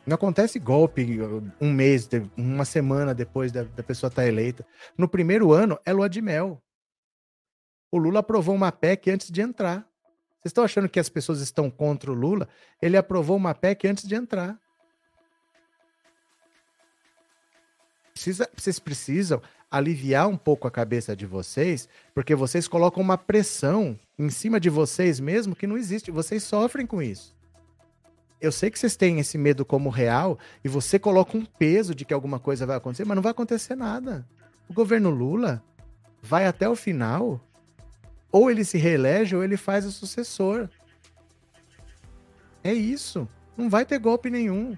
Não 0.05 0.15
acontece 0.15 0.57
golpe 0.59 1.19
um 1.59 1.71
mês, 1.71 2.07
uma 2.37 2.63
semana 2.63 3.13
depois 3.13 3.51
da, 3.51 3.63
da 3.63 3.83
pessoa 3.83 4.07
estar 4.07 4.21
tá 4.21 4.27
eleita. 4.27 4.65
No 4.97 5.07
primeiro 5.07 5.51
ano, 5.51 5.77
é 5.85 5.91
lua 5.91 6.09
de 6.09 6.21
mel. 6.21 6.61
O 7.91 7.97
Lula 7.97 8.19
aprovou 8.19 8.55
uma 8.55 8.71
PEC 8.71 9.09
antes 9.11 9.31
de 9.31 9.41
entrar. 9.41 9.79
Vocês 10.39 10.51
estão 10.51 10.63
achando 10.63 10.89
que 10.89 10.99
as 10.99 11.09
pessoas 11.09 11.41
estão 11.41 11.69
contra 11.69 12.11
o 12.11 12.13
Lula? 12.13 12.47
Ele 12.81 12.95
aprovou 12.95 13.35
uma 13.35 13.53
PEC 13.53 13.87
antes 13.87 14.07
de 14.07 14.15
entrar. 14.15 14.57
Precisa, 18.13 18.49
vocês 18.55 18.79
precisam 18.79 19.41
aliviar 19.69 20.27
um 20.27 20.37
pouco 20.37 20.67
a 20.67 20.71
cabeça 20.71 21.15
de 21.15 21.25
vocês, 21.25 21.87
porque 22.13 22.33
vocês 22.35 22.67
colocam 22.67 23.03
uma 23.03 23.17
pressão 23.17 23.99
em 24.17 24.29
cima 24.29 24.59
de 24.59 24.69
vocês 24.69 25.19
mesmo 25.19 25.55
que 25.55 25.67
não 25.67 25.77
existe. 25.77 26.11
Vocês 26.11 26.43
sofrem 26.43 26.85
com 26.85 27.01
isso. 27.01 27.35
Eu 28.39 28.51
sei 28.51 28.69
que 28.69 28.77
vocês 28.77 28.95
têm 28.95 29.19
esse 29.19 29.37
medo 29.37 29.65
como 29.65 29.89
real 29.89 30.37
e 30.63 30.69
você 30.69 30.99
coloca 30.99 31.37
um 31.37 31.43
peso 31.43 31.95
de 31.95 32.05
que 32.05 32.13
alguma 32.13 32.39
coisa 32.39 32.65
vai 32.65 32.77
acontecer, 32.77 33.05
mas 33.05 33.15
não 33.15 33.23
vai 33.23 33.31
acontecer 33.31 33.75
nada. 33.75 34.27
O 34.69 34.73
governo 34.73 35.09
Lula 35.09 35.63
vai 36.21 36.45
até 36.45 36.69
o 36.69 36.75
final, 36.75 37.41
ou 38.31 38.51
ele 38.51 38.63
se 38.63 38.77
reelege 38.77 39.35
ou 39.35 39.43
ele 39.43 39.57
faz 39.57 39.85
o 39.85 39.91
sucessor. 39.91 40.69
É 42.63 42.73
isso. 42.73 43.27
Não 43.55 43.69
vai 43.69 43.85
ter 43.85 43.97
golpe 43.97 44.29
nenhum. 44.29 44.77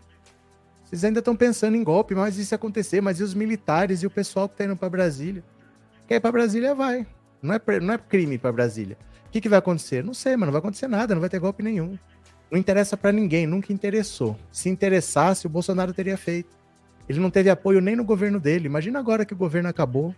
Vocês 0.90 1.04
ainda 1.04 1.20
estão 1.20 1.36
pensando 1.36 1.78
em 1.78 1.84
golpe, 1.84 2.16
mas 2.16 2.40
isso 2.40 2.56
acontecer, 2.56 3.00
mas 3.00 3.20
e 3.20 3.24
os 3.24 3.36
militares 3.36 4.02
e 4.02 4.08
o 4.08 4.10
pessoal 4.10 4.50
que 4.50 4.56
está 4.56 4.66
indo 4.66 4.76
para 4.76 4.90
Brasília? 4.90 5.44
Quer 6.08 6.16
ir 6.16 6.20
para 6.20 6.32
Brasília, 6.32 6.74
vai. 6.74 7.06
Não 7.44 7.54
é, 7.54 7.80
não 7.80 7.94
é 7.94 7.98
crime 8.00 8.40
para 8.40 8.52
Brasília. 8.52 8.98
O 9.28 9.30
que, 9.30 9.40
que 9.40 9.48
vai 9.48 9.60
acontecer? 9.60 10.04
Não 10.04 10.16
sei, 10.16 10.36
mas 10.36 10.48
não 10.48 10.52
vai 10.52 10.58
acontecer 10.58 10.88
nada, 10.88 11.14
não 11.14 11.22
vai 11.22 11.30
ter 11.30 11.40
golpe 11.40 11.62
nenhum. 11.62 11.96
Não 12.50 12.58
interessa 12.58 12.98
para 12.98 13.12
ninguém, 13.12 13.46
nunca 13.46 13.72
interessou. 13.72 14.36
Se 14.52 14.68
interessasse, 14.68 15.46
o 15.46 15.50
Bolsonaro 15.50 15.94
teria 15.94 16.18
feito. 16.18 16.58
Ele 17.08 17.20
não 17.20 17.30
teve 17.30 17.52
apoio 17.52 17.82
nem 17.82 17.96
no 17.96 18.04
governo 18.04 18.40
dele. 18.40 18.66
Imagina 18.66 18.98
agora 18.98 19.24
que 19.26 19.34
o 19.34 19.38
governo 19.38 19.70
acabou. 19.70 20.16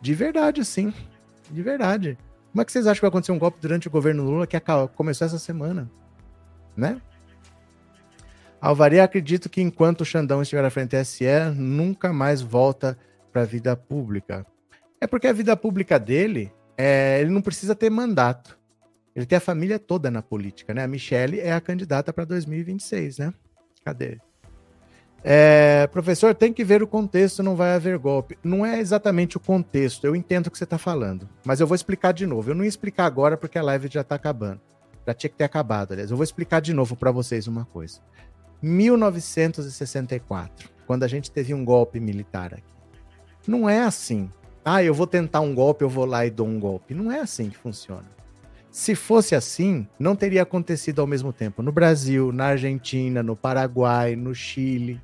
De 0.00 0.14
verdade, 0.14 0.64
sim. 0.64 0.90
De 1.50 1.62
verdade. 1.62 2.16
Como 2.50 2.62
é 2.62 2.64
que 2.64 2.72
vocês 2.72 2.86
acham 2.86 2.94
que 2.94 3.02
vai 3.02 3.08
acontecer 3.08 3.32
um 3.32 3.38
golpe 3.38 3.58
durante 3.60 3.88
o 3.88 3.90
governo 3.90 4.24
Lula 4.24 4.46
que 4.46 4.58
começou 4.94 5.26
essa 5.26 5.38
semana? 5.38 5.90
Né? 6.74 6.98
Alvaria, 8.60 9.04
acredito 9.04 9.48
que 9.48 9.60
enquanto 9.60 10.00
o 10.00 10.04
Xandão 10.04 10.42
estiver 10.42 10.64
à 10.64 10.70
frente 10.70 10.96
do 10.96 11.04
SE, 11.04 11.24
nunca 11.56 12.12
mais 12.12 12.42
volta 12.42 12.98
para 13.32 13.42
a 13.42 13.44
vida 13.44 13.76
pública. 13.76 14.44
É 15.00 15.06
porque 15.06 15.28
a 15.28 15.32
vida 15.32 15.56
pública 15.56 15.98
dele, 15.98 16.52
é, 16.76 17.20
ele 17.20 17.30
não 17.30 17.40
precisa 17.40 17.74
ter 17.74 17.88
mandato. 17.88 18.58
Ele 19.14 19.26
tem 19.26 19.38
a 19.38 19.40
família 19.40 19.78
toda 19.78 20.10
na 20.10 20.22
política, 20.22 20.74
né? 20.74 20.82
A 20.82 20.88
Michelle 20.88 21.40
é 21.40 21.52
a 21.52 21.60
candidata 21.60 22.12
para 22.12 22.24
2026, 22.24 23.18
né? 23.18 23.34
Cadê? 23.84 24.18
É, 25.22 25.88
professor, 25.88 26.34
tem 26.34 26.52
que 26.52 26.64
ver 26.64 26.82
o 26.82 26.86
contexto, 26.86 27.42
não 27.42 27.56
vai 27.56 27.74
haver 27.74 27.98
golpe. 27.98 28.38
Não 28.42 28.64
é 28.64 28.78
exatamente 28.78 29.36
o 29.36 29.40
contexto, 29.40 30.04
eu 30.04 30.14
entendo 30.14 30.46
o 30.46 30.50
que 30.50 30.58
você 30.58 30.64
está 30.64 30.78
falando, 30.78 31.28
mas 31.44 31.60
eu 31.60 31.66
vou 31.66 31.74
explicar 31.74 32.12
de 32.12 32.26
novo. 32.26 32.50
Eu 32.50 32.54
não 32.54 32.64
ia 32.64 32.68
explicar 32.68 33.06
agora 33.06 33.36
porque 33.36 33.58
a 33.58 33.62
live 33.62 33.88
já 33.90 34.02
está 34.02 34.14
acabando. 34.14 34.60
Já 35.06 35.14
tinha 35.14 35.30
que 35.30 35.36
ter 35.36 35.44
acabado, 35.44 35.92
aliás. 35.92 36.10
Eu 36.10 36.16
vou 36.16 36.24
explicar 36.24 36.60
de 36.60 36.72
novo 36.72 36.94
para 36.94 37.10
vocês 37.10 37.46
uma 37.46 37.64
coisa. 37.64 38.00
1964, 38.62 40.68
quando 40.86 41.04
a 41.04 41.08
gente 41.08 41.30
teve 41.30 41.54
um 41.54 41.64
golpe 41.64 42.00
militar 42.00 42.54
aqui. 42.54 42.62
Não 43.46 43.68
é 43.68 43.82
assim. 43.82 44.30
Ah, 44.64 44.82
eu 44.82 44.92
vou 44.92 45.06
tentar 45.06 45.40
um 45.40 45.54
golpe, 45.54 45.82
eu 45.82 45.88
vou 45.88 46.04
lá 46.04 46.26
e 46.26 46.30
dou 46.30 46.46
um 46.46 46.60
golpe. 46.60 46.94
Não 46.94 47.10
é 47.10 47.20
assim 47.20 47.48
que 47.48 47.56
funciona. 47.56 48.04
Se 48.70 48.94
fosse 48.94 49.34
assim, 49.34 49.88
não 49.98 50.14
teria 50.14 50.42
acontecido 50.42 51.00
ao 51.00 51.06
mesmo 51.06 51.32
tempo 51.32 51.62
no 51.62 51.72
Brasil, 51.72 52.32
na 52.32 52.46
Argentina, 52.46 53.22
no 53.22 53.34
Paraguai, 53.34 54.14
no 54.14 54.34
Chile. 54.34 55.00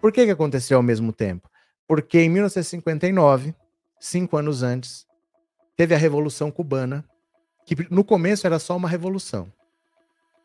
Por 0.00 0.10
que, 0.10 0.24
que 0.24 0.32
aconteceu 0.32 0.76
ao 0.76 0.82
mesmo 0.82 1.12
tempo? 1.12 1.48
Porque 1.86 2.20
em 2.20 2.28
1959, 2.28 3.54
cinco 3.98 4.36
anos 4.36 4.62
antes, 4.62 5.06
teve 5.76 5.94
a 5.94 5.98
Revolução 5.98 6.50
Cubana, 6.50 7.04
que 7.64 7.76
no 7.90 8.02
começo 8.02 8.46
era 8.46 8.58
só 8.58 8.76
uma 8.76 8.88
revolução. 8.88 9.52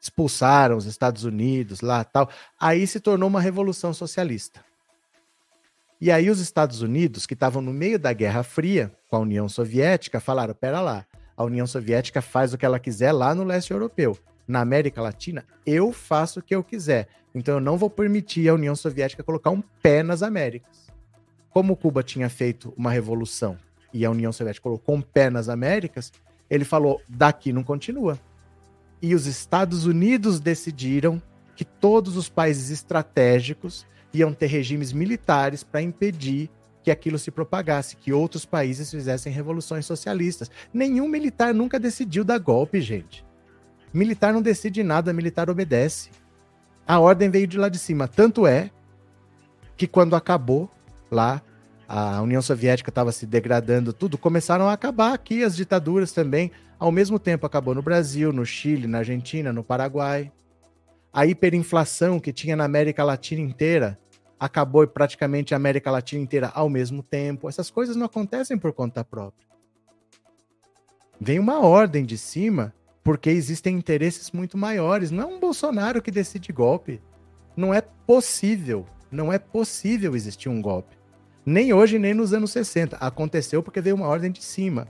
Expulsaram 0.05 0.77
os 0.77 0.85
Estados 0.85 1.23
Unidos 1.23 1.81
lá 1.81 2.03
tal. 2.03 2.29
Aí 2.59 2.85
se 2.85 2.99
tornou 2.99 3.27
uma 3.27 3.41
revolução 3.41 3.91
socialista. 3.91 4.63
E 5.99 6.11
aí 6.11 6.29
os 6.29 6.39
Estados 6.39 6.83
Unidos, 6.83 7.25
que 7.25 7.33
estavam 7.33 7.59
no 7.59 7.73
meio 7.73 7.97
da 7.97 8.13
Guerra 8.13 8.43
Fria 8.43 8.91
com 9.09 9.15
a 9.15 9.19
União 9.19 9.49
Soviética, 9.49 10.19
falaram: 10.19 10.53
pera 10.53 10.79
lá, 10.79 11.07
a 11.35 11.43
União 11.43 11.65
Soviética 11.65 12.21
faz 12.21 12.53
o 12.53 12.57
que 12.57 12.63
ela 12.63 12.79
quiser 12.79 13.13
lá 13.13 13.33
no 13.33 13.43
leste 13.43 13.71
europeu. 13.71 14.15
Na 14.47 14.61
América 14.61 15.01
Latina, 15.01 15.43
eu 15.65 15.91
faço 15.91 16.39
o 16.39 16.43
que 16.43 16.53
eu 16.53 16.63
quiser. 16.63 17.07
Então 17.33 17.55
eu 17.55 17.59
não 17.59 17.75
vou 17.75 17.89
permitir 17.89 18.47
a 18.47 18.53
União 18.53 18.75
Soviética 18.75 19.23
colocar 19.23 19.49
um 19.49 19.63
pé 19.81 20.03
nas 20.03 20.21
Américas. 20.21 20.85
Como 21.49 21.75
Cuba 21.75 22.03
tinha 22.03 22.29
feito 22.29 22.71
uma 22.77 22.91
revolução 22.91 23.57
e 23.91 24.05
a 24.05 24.11
União 24.11 24.31
Soviética 24.31 24.61
colocou 24.61 24.93
um 24.93 25.01
pé 25.01 25.31
nas 25.31 25.49
Américas, 25.49 26.13
ele 26.47 26.63
falou: 26.63 27.01
daqui 27.09 27.51
não 27.51 27.63
continua. 27.63 28.19
E 29.01 29.13
os 29.13 29.25
Estados 29.25 29.85
Unidos 29.85 30.39
decidiram 30.39 31.21
que 31.55 31.65
todos 31.65 32.17
os 32.17 32.29
países 32.29 32.69
estratégicos 32.69 33.85
iam 34.13 34.33
ter 34.33 34.47
regimes 34.47 34.91
militares 34.91 35.63
para 35.63 35.81
impedir 35.81 36.49
que 36.83 36.91
aquilo 36.91 37.17
se 37.17 37.31
propagasse, 37.31 37.95
que 37.95 38.13
outros 38.13 38.45
países 38.45 38.91
fizessem 38.91 39.33
revoluções 39.33 39.85
socialistas. 39.85 40.51
Nenhum 40.73 41.07
militar 41.07 41.53
nunca 41.53 41.79
decidiu 41.79 42.23
dar 42.23 42.37
golpe, 42.37 42.79
gente. 42.79 43.25
Militar 43.91 44.31
não 44.31 44.41
decide 44.41 44.83
nada, 44.83 45.11
militar 45.11 45.49
obedece. 45.49 46.11
A 46.87 46.99
ordem 46.99 47.29
veio 47.29 47.47
de 47.47 47.57
lá 47.57 47.69
de 47.69 47.79
cima. 47.79 48.07
Tanto 48.07 48.45
é 48.45 48.69
que 49.75 49.87
quando 49.87 50.15
acabou 50.15 50.69
lá, 51.09 51.41
a 51.87 52.21
União 52.21 52.41
Soviética 52.41 52.89
estava 52.89 53.11
se 53.11 53.25
degradando, 53.25 53.93
tudo, 53.93 54.17
começaram 54.17 54.67
a 54.67 54.73
acabar 54.73 55.13
aqui 55.13 55.43
as 55.43 55.55
ditaduras 55.55 56.11
também. 56.11 56.51
Ao 56.77 56.91
mesmo 56.91 57.17
tempo 57.17 57.45
acabou 57.45 57.73
no 57.73 57.81
Brasil, 57.81 58.33
no 58.33 58.45
Chile, 58.45 58.87
na 58.87 58.99
Argentina, 58.99 59.53
no 59.53 59.63
Paraguai. 59.63 60.31
A 61.11 61.25
hiperinflação 61.25 62.19
que 62.19 62.33
tinha 62.33 62.55
na 62.55 62.65
América 62.65 63.03
Latina 63.03 63.41
inteira 63.41 63.97
acabou 64.37 64.85
praticamente 64.85 65.53
a 65.53 65.57
América 65.57 65.89
Latina 65.89 66.21
inteira 66.21 66.51
ao 66.53 66.69
mesmo 66.69 67.01
tempo. 67.01 67.47
Essas 67.47 67.69
coisas 67.69 67.95
não 67.95 68.05
acontecem 68.05 68.57
por 68.57 68.73
conta 68.73 69.03
própria. 69.03 69.47
Vem 71.19 71.39
uma 71.39 71.61
ordem 71.61 72.03
de 72.05 72.17
cima 72.17 72.73
porque 73.03 73.29
existem 73.29 73.77
interesses 73.77 74.31
muito 74.31 74.57
maiores. 74.57 75.11
Não 75.11 75.23
é 75.23 75.25
um 75.25 75.39
Bolsonaro 75.39 76.01
que 76.01 76.11
decide 76.11 76.51
golpe. 76.51 77.01
Não 77.55 77.73
é 77.73 77.79
possível. 77.79 78.85
Não 79.09 79.31
é 79.31 79.39
possível 79.39 80.15
existir 80.15 80.49
um 80.49 80.61
golpe. 80.61 80.97
Nem 81.45 81.71
hoje, 81.71 81.97
nem 81.97 82.13
nos 82.13 82.33
anos 82.33 82.51
60. 82.51 82.97
Aconteceu 82.97 83.63
porque 83.63 83.79
veio 83.79 83.95
uma 83.95 84.07
ordem 84.07 84.31
de 84.31 84.43
cima. 84.43 84.87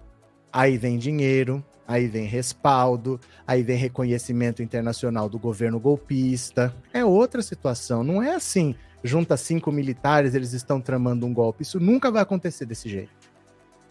Aí 0.52 0.78
vem 0.78 0.98
dinheiro, 0.98 1.64
aí 1.88 2.08
vem 2.08 2.26
respaldo, 2.26 3.20
aí 3.46 3.64
vem 3.64 3.78
reconhecimento 3.78 4.64
internacional 4.64 5.30
do 5.30 5.40
governo 5.40 5.80
golpista. 5.80 6.76
É 6.94 7.04
outra 7.04 7.42
situação. 7.42 8.04
Não 8.04 8.22
é 8.22 8.36
assim 8.36 8.76
junta 9.06 9.38
cinco 9.38 9.72
militares, 9.72 10.34
eles 10.34 10.52
estão 10.52 10.82
tramando 10.82 11.26
um 11.26 11.34
golpe. 11.34 11.62
Isso 11.62 11.80
nunca 11.80 12.10
vai 12.10 12.24
acontecer 12.24 12.66
desse 12.66 12.90
jeito. 12.90 13.14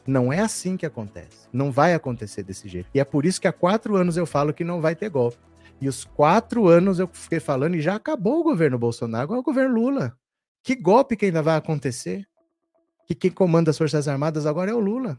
Não 0.06 0.32
é 0.32 0.40
assim 0.40 0.76
que 0.76 0.84
acontece. 0.84 1.48
Não 1.52 1.70
vai 1.70 1.94
acontecer 1.94 2.42
desse 2.42 2.68
jeito. 2.68 2.88
E 2.92 3.00
é 3.00 3.04
por 3.04 3.24
isso 3.24 3.40
que 3.40 3.48
há 3.48 3.52
quatro 3.52 3.96
anos 3.96 4.16
eu 4.16 4.26
falo 4.26 4.52
que 4.52 4.64
não 4.64 4.80
vai 4.80 4.94
ter 4.94 5.08
golpe. 5.08 5.38
E 5.80 5.88
os 5.88 6.04
quatro 6.04 6.68
anos 6.68 6.98
eu 6.98 7.08
fiquei 7.08 7.40
falando 7.40 7.76
e 7.76 7.80
já 7.80 7.94
acabou 7.94 8.40
o 8.40 8.44
governo 8.44 8.78
Bolsonaro, 8.78 9.24
agora 9.24 9.38
é 9.38 9.40
o 9.40 9.44
governo 9.44 9.74
Lula. 9.74 10.16
Que 10.62 10.74
golpe 10.74 11.16
que 11.16 11.26
ainda 11.26 11.42
vai 11.42 11.56
acontecer? 11.56 12.26
Que 13.06 13.14
quem 13.14 13.30
comanda 13.30 13.70
as 13.70 13.78
Forças 13.78 14.08
Armadas 14.08 14.46
agora 14.46 14.70
é 14.70 14.74
o 14.74 14.80
Lula. 14.80 15.18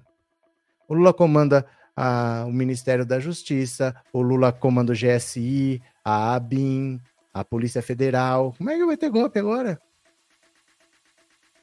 O 0.87 0.93
Lula 0.93 1.13
comanda 1.13 1.65
a, 1.95 2.43
o 2.47 2.51
Ministério 2.51 3.05
da 3.05 3.19
Justiça, 3.19 3.95
o 4.11 4.21
Lula 4.21 4.51
comanda 4.51 4.91
o 4.91 4.95
GSI, 4.95 5.81
a 6.03 6.35
ABIN, 6.35 6.99
a 7.33 7.43
Polícia 7.43 7.81
Federal. 7.81 8.53
Como 8.57 8.69
é 8.69 8.77
que 8.77 8.85
vai 8.85 8.97
ter 8.97 9.09
golpe 9.09 9.39
agora? 9.39 9.79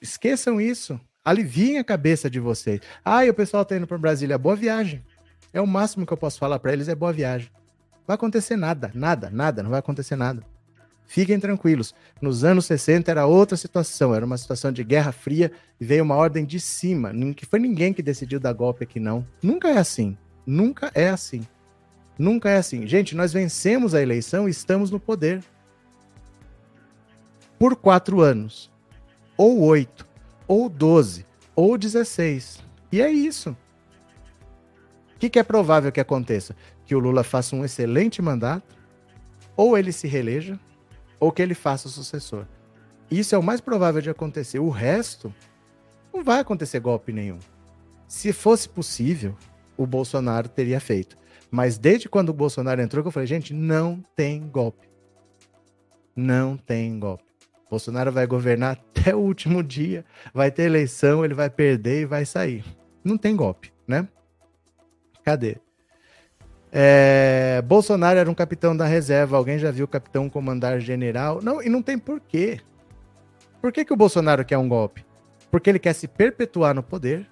Esqueçam 0.00 0.60
isso. 0.60 1.00
Aliviem 1.24 1.78
a 1.78 1.84
cabeça 1.84 2.28
de 2.28 2.40
vocês. 2.40 2.80
Ah, 3.04 3.24
e 3.24 3.30
o 3.30 3.34
pessoal 3.34 3.64
tá 3.64 3.76
indo 3.76 3.86
para 3.86 3.98
Brasília. 3.98 4.36
Boa 4.36 4.56
viagem. 4.56 5.04
É 5.52 5.60
o 5.60 5.66
máximo 5.66 6.06
que 6.06 6.12
eu 6.12 6.16
posso 6.16 6.38
falar 6.38 6.58
para 6.58 6.72
eles 6.72 6.88
é 6.88 6.94
boa 6.94 7.12
viagem. 7.12 7.50
Não 7.92 8.06
vai 8.08 8.14
acontecer 8.14 8.56
nada, 8.56 8.90
nada, 8.94 9.30
nada, 9.30 9.62
não 9.62 9.70
vai 9.70 9.78
acontecer 9.78 10.16
nada. 10.16 10.42
Fiquem 11.06 11.38
tranquilos. 11.38 11.94
Nos 12.20 12.42
anos 12.42 12.64
60 12.64 13.10
era 13.10 13.26
outra 13.26 13.56
situação, 13.56 14.14
era 14.14 14.24
uma 14.24 14.38
situação 14.38 14.72
de 14.72 14.82
guerra 14.82 15.12
fria 15.12 15.52
e 15.80 15.84
veio 15.84 16.02
uma 16.02 16.16
ordem 16.16 16.44
de 16.44 16.58
cima. 16.58 17.12
Não 17.12 17.34
foi 17.48 17.60
ninguém 17.60 17.92
que 17.92 18.02
decidiu 18.02 18.40
dar 18.40 18.52
golpe 18.52 18.82
aqui, 18.82 18.98
não. 18.98 19.26
Nunca 19.42 19.68
é 19.68 19.78
assim. 19.78 20.16
Nunca 20.46 20.90
é 20.94 21.08
assim. 21.08 21.46
Nunca 22.18 22.50
é 22.50 22.56
assim. 22.56 22.86
Gente, 22.86 23.14
nós 23.14 23.32
vencemos 23.32 23.94
a 23.94 24.02
eleição 24.02 24.48
e 24.48 24.50
estamos 24.50 24.90
no 24.90 25.00
poder. 25.00 25.42
Por 27.58 27.76
quatro 27.76 28.20
anos 28.20 28.72
ou 29.36 29.60
8, 29.60 30.06
ou 30.46 30.68
12, 30.68 31.26
ou 31.54 31.76
16. 31.76 32.62
E 32.90 33.00
é 33.00 33.10
isso. 33.10 33.56
O 35.16 35.18
que, 35.18 35.30
que 35.30 35.38
é 35.38 35.42
provável 35.42 35.90
que 35.90 36.00
aconteça? 36.00 36.54
Que 36.84 36.94
o 36.94 36.98
Lula 36.98 37.24
faça 37.24 37.56
um 37.56 37.64
excelente 37.64 38.20
mandato, 38.20 38.76
ou 39.56 39.76
ele 39.76 39.92
se 39.92 40.06
reeleja, 40.06 40.58
ou 41.18 41.30
que 41.32 41.42
ele 41.42 41.54
faça 41.54 41.88
o 41.88 41.90
sucessor. 41.90 42.46
Isso 43.10 43.34
é 43.34 43.38
o 43.38 43.42
mais 43.42 43.60
provável 43.60 44.00
de 44.00 44.10
acontecer. 44.10 44.58
O 44.58 44.68
resto, 44.68 45.32
não 46.12 46.22
vai 46.22 46.40
acontecer 46.40 46.80
golpe 46.80 47.12
nenhum. 47.12 47.38
Se 48.08 48.32
fosse 48.32 48.68
possível, 48.68 49.36
o 49.82 49.86
Bolsonaro 49.86 50.48
teria 50.48 50.80
feito. 50.80 51.16
Mas 51.50 51.76
desde 51.76 52.08
quando 52.08 52.30
o 52.30 52.34
Bolsonaro 52.34 52.80
entrou, 52.80 53.04
eu 53.04 53.10
falei, 53.10 53.26
gente, 53.26 53.52
não 53.52 54.02
tem 54.16 54.48
golpe. 54.48 54.88
Não 56.16 56.56
tem 56.56 56.98
golpe. 56.98 57.24
Bolsonaro 57.68 58.12
vai 58.12 58.26
governar 58.26 58.72
até 58.72 59.14
o 59.14 59.18
último 59.18 59.62
dia, 59.62 60.04
vai 60.34 60.50
ter 60.50 60.64
eleição, 60.64 61.24
ele 61.24 61.34
vai 61.34 61.48
perder 61.48 62.02
e 62.02 62.04
vai 62.06 62.24
sair. 62.24 62.64
Não 63.02 63.16
tem 63.16 63.34
golpe, 63.34 63.72
né? 63.86 64.06
Cadê? 65.24 65.56
É, 66.70 67.62
Bolsonaro 67.62 68.18
era 68.18 68.30
um 68.30 68.34
capitão 68.34 68.74
da 68.76 68.86
reserva. 68.86 69.36
Alguém 69.36 69.58
já 69.58 69.70
viu 69.70 69.84
o 69.84 69.88
capitão 69.88 70.28
comandar 70.28 70.80
general? 70.80 71.40
Não, 71.42 71.62
e 71.62 71.68
não 71.68 71.82
tem 71.82 71.98
porquê. 71.98 72.60
Por 73.60 73.70
que, 73.70 73.84
que 73.84 73.92
o 73.92 73.96
Bolsonaro 73.96 74.44
quer 74.44 74.56
um 74.56 74.68
golpe? 74.68 75.04
Porque 75.50 75.68
ele 75.68 75.78
quer 75.78 75.92
se 75.92 76.08
perpetuar 76.08 76.74
no 76.74 76.82
poder. 76.82 77.26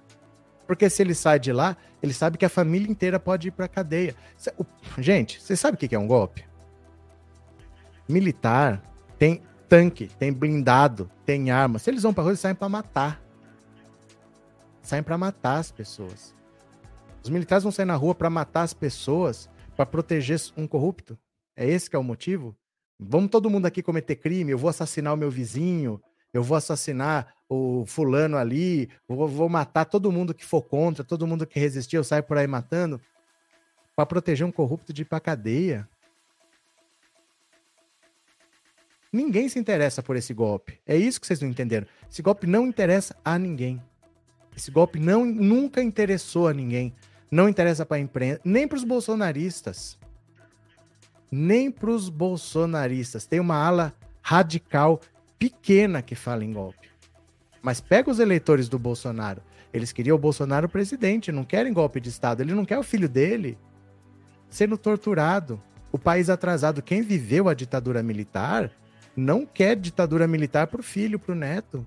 Porque 0.71 0.89
se 0.89 1.03
ele 1.03 1.13
sai 1.13 1.37
de 1.37 1.51
lá, 1.51 1.75
ele 2.01 2.13
sabe 2.13 2.37
que 2.37 2.45
a 2.45 2.49
família 2.49 2.89
inteira 2.89 3.19
pode 3.19 3.49
ir 3.49 3.51
para 3.51 3.67
cadeia. 3.67 4.15
Gente, 4.97 5.41
você 5.41 5.53
sabe 5.53 5.75
o 5.75 5.77
que 5.77 5.93
é 5.93 5.99
um 5.99 6.07
golpe? 6.07 6.45
Militar 8.07 8.81
tem 9.19 9.43
tanque, 9.67 10.07
tem 10.17 10.31
blindado, 10.31 11.11
tem 11.25 11.51
arma. 11.51 11.77
Se 11.77 11.89
eles 11.89 12.03
vão 12.03 12.13
pra 12.13 12.23
rua, 12.23 12.31
eles 12.31 12.39
saem 12.39 12.55
pra 12.55 12.69
matar. 12.69 13.21
Saem 14.81 15.03
pra 15.03 15.17
matar 15.17 15.57
as 15.57 15.73
pessoas. 15.73 16.33
Os 17.21 17.29
militares 17.29 17.63
vão 17.63 17.71
sair 17.73 17.83
na 17.83 17.97
rua 17.97 18.15
para 18.15 18.29
matar 18.29 18.61
as 18.61 18.73
pessoas, 18.73 19.49
para 19.75 19.85
proteger 19.85 20.39
um 20.55 20.65
corrupto. 20.65 21.19
É 21.53 21.69
esse 21.69 21.89
que 21.89 21.97
é 21.97 21.99
o 21.99 22.03
motivo? 22.03 22.55
Vamos 22.97 23.29
todo 23.29 23.49
mundo 23.49 23.65
aqui 23.65 23.83
cometer 23.83 24.15
crime, 24.15 24.53
eu 24.53 24.57
vou 24.57 24.69
assassinar 24.69 25.13
o 25.13 25.17
meu 25.17 25.29
vizinho, 25.29 26.01
eu 26.33 26.43
vou 26.43 26.57
assassinar 26.57 27.33
o 27.49 27.85
fulano 27.85 28.37
ali, 28.37 28.89
vou, 29.07 29.27
vou 29.27 29.49
matar 29.49 29.85
todo 29.85 30.11
mundo 30.11 30.33
que 30.33 30.45
for 30.45 30.61
contra, 30.61 31.03
todo 31.03 31.27
mundo 31.27 31.45
que 31.45 31.59
resistir, 31.59 31.97
eu 31.97 32.03
saio 32.03 32.23
por 32.23 32.37
aí 32.37 32.47
matando 32.47 33.01
para 33.95 34.05
proteger 34.05 34.47
um 34.47 34.51
corrupto 34.51 34.93
de 34.93 35.01
ir 35.01 35.05
pra 35.05 35.19
cadeia. 35.19 35.87
Ninguém 39.11 39.49
se 39.49 39.59
interessa 39.59 40.01
por 40.01 40.15
esse 40.15 40.33
golpe. 40.33 40.79
É 40.87 40.95
isso 40.95 41.19
que 41.19 41.27
vocês 41.27 41.41
não 41.41 41.49
entenderam. 41.49 41.85
Esse 42.09 42.21
golpe 42.21 42.47
não 42.47 42.65
interessa 42.65 43.15
a 43.25 43.37
ninguém. 43.37 43.81
Esse 44.55 44.71
golpe 44.71 44.99
não 44.99 45.25
nunca 45.25 45.83
interessou 45.83 46.47
a 46.47 46.53
ninguém. 46.53 46.95
Não 47.29 47.49
interessa 47.49 47.85
para 47.85 47.97
a 47.97 47.99
imprensa, 47.99 48.41
nem 48.43 48.67
para 48.67 48.77
os 48.77 48.83
bolsonaristas. 48.83 49.97
Nem 51.29 51.69
para 51.69 51.89
os 51.89 52.07
bolsonaristas. 52.07 53.25
Tem 53.25 53.39
uma 53.39 53.55
ala 53.55 53.93
radical 54.21 55.01
pequena 55.41 56.03
que 56.03 56.13
fala 56.13 56.45
em 56.45 56.53
golpe. 56.53 56.87
Mas 57.63 57.81
pega 57.81 58.11
os 58.11 58.19
eleitores 58.19 58.69
do 58.69 58.77
Bolsonaro. 58.77 59.41
Eles 59.73 59.91
queriam 59.91 60.15
o 60.15 60.19
Bolsonaro 60.19 60.69
presidente, 60.69 61.31
não 61.31 61.43
querem 61.43 61.73
golpe 61.73 61.99
de 61.99 62.09
Estado. 62.09 62.43
Ele 62.43 62.53
não 62.53 62.63
quer 62.63 62.77
o 62.77 62.83
filho 62.83 63.09
dele 63.09 63.57
sendo 64.51 64.77
torturado. 64.77 65.59
O 65.91 65.97
país 65.97 66.29
atrasado. 66.29 66.83
Quem 66.83 67.01
viveu 67.01 67.49
a 67.49 67.55
ditadura 67.55 68.03
militar 68.03 68.71
não 69.15 69.43
quer 69.43 69.75
ditadura 69.75 70.27
militar 70.27 70.67
para 70.67 70.79
o 70.79 70.83
filho, 70.83 71.17
para 71.17 71.31
o 71.31 71.35
neto. 71.35 71.83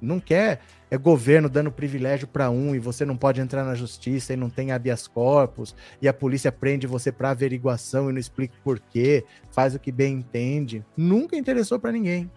Não 0.00 0.20
quer 0.20 0.60
é 0.90 0.98
governo 0.98 1.48
dando 1.48 1.72
privilégio 1.72 2.28
para 2.28 2.50
um 2.50 2.74
e 2.74 2.78
você 2.78 3.06
não 3.06 3.16
pode 3.16 3.40
entrar 3.40 3.64
na 3.64 3.74
justiça 3.74 4.34
e 4.34 4.36
não 4.36 4.48
tem 4.50 4.70
habeas 4.70 5.08
corpus 5.08 5.74
e 6.00 6.08
a 6.08 6.12
polícia 6.12 6.52
prende 6.52 6.86
você 6.86 7.10
para 7.10 7.30
averiguação 7.30 8.08
e 8.08 8.12
não 8.12 8.20
explica 8.20 8.54
por 8.62 8.78
quê, 8.78 9.24
faz 9.50 9.74
o 9.74 9.78
que 9.78 9.90
bem 9.90 10.14
entende. 10.14 10.84
Nunca 10.96 11.36
interessou 11.36 11.78
para 11.78 11.90
ninguém. 11.90 12.30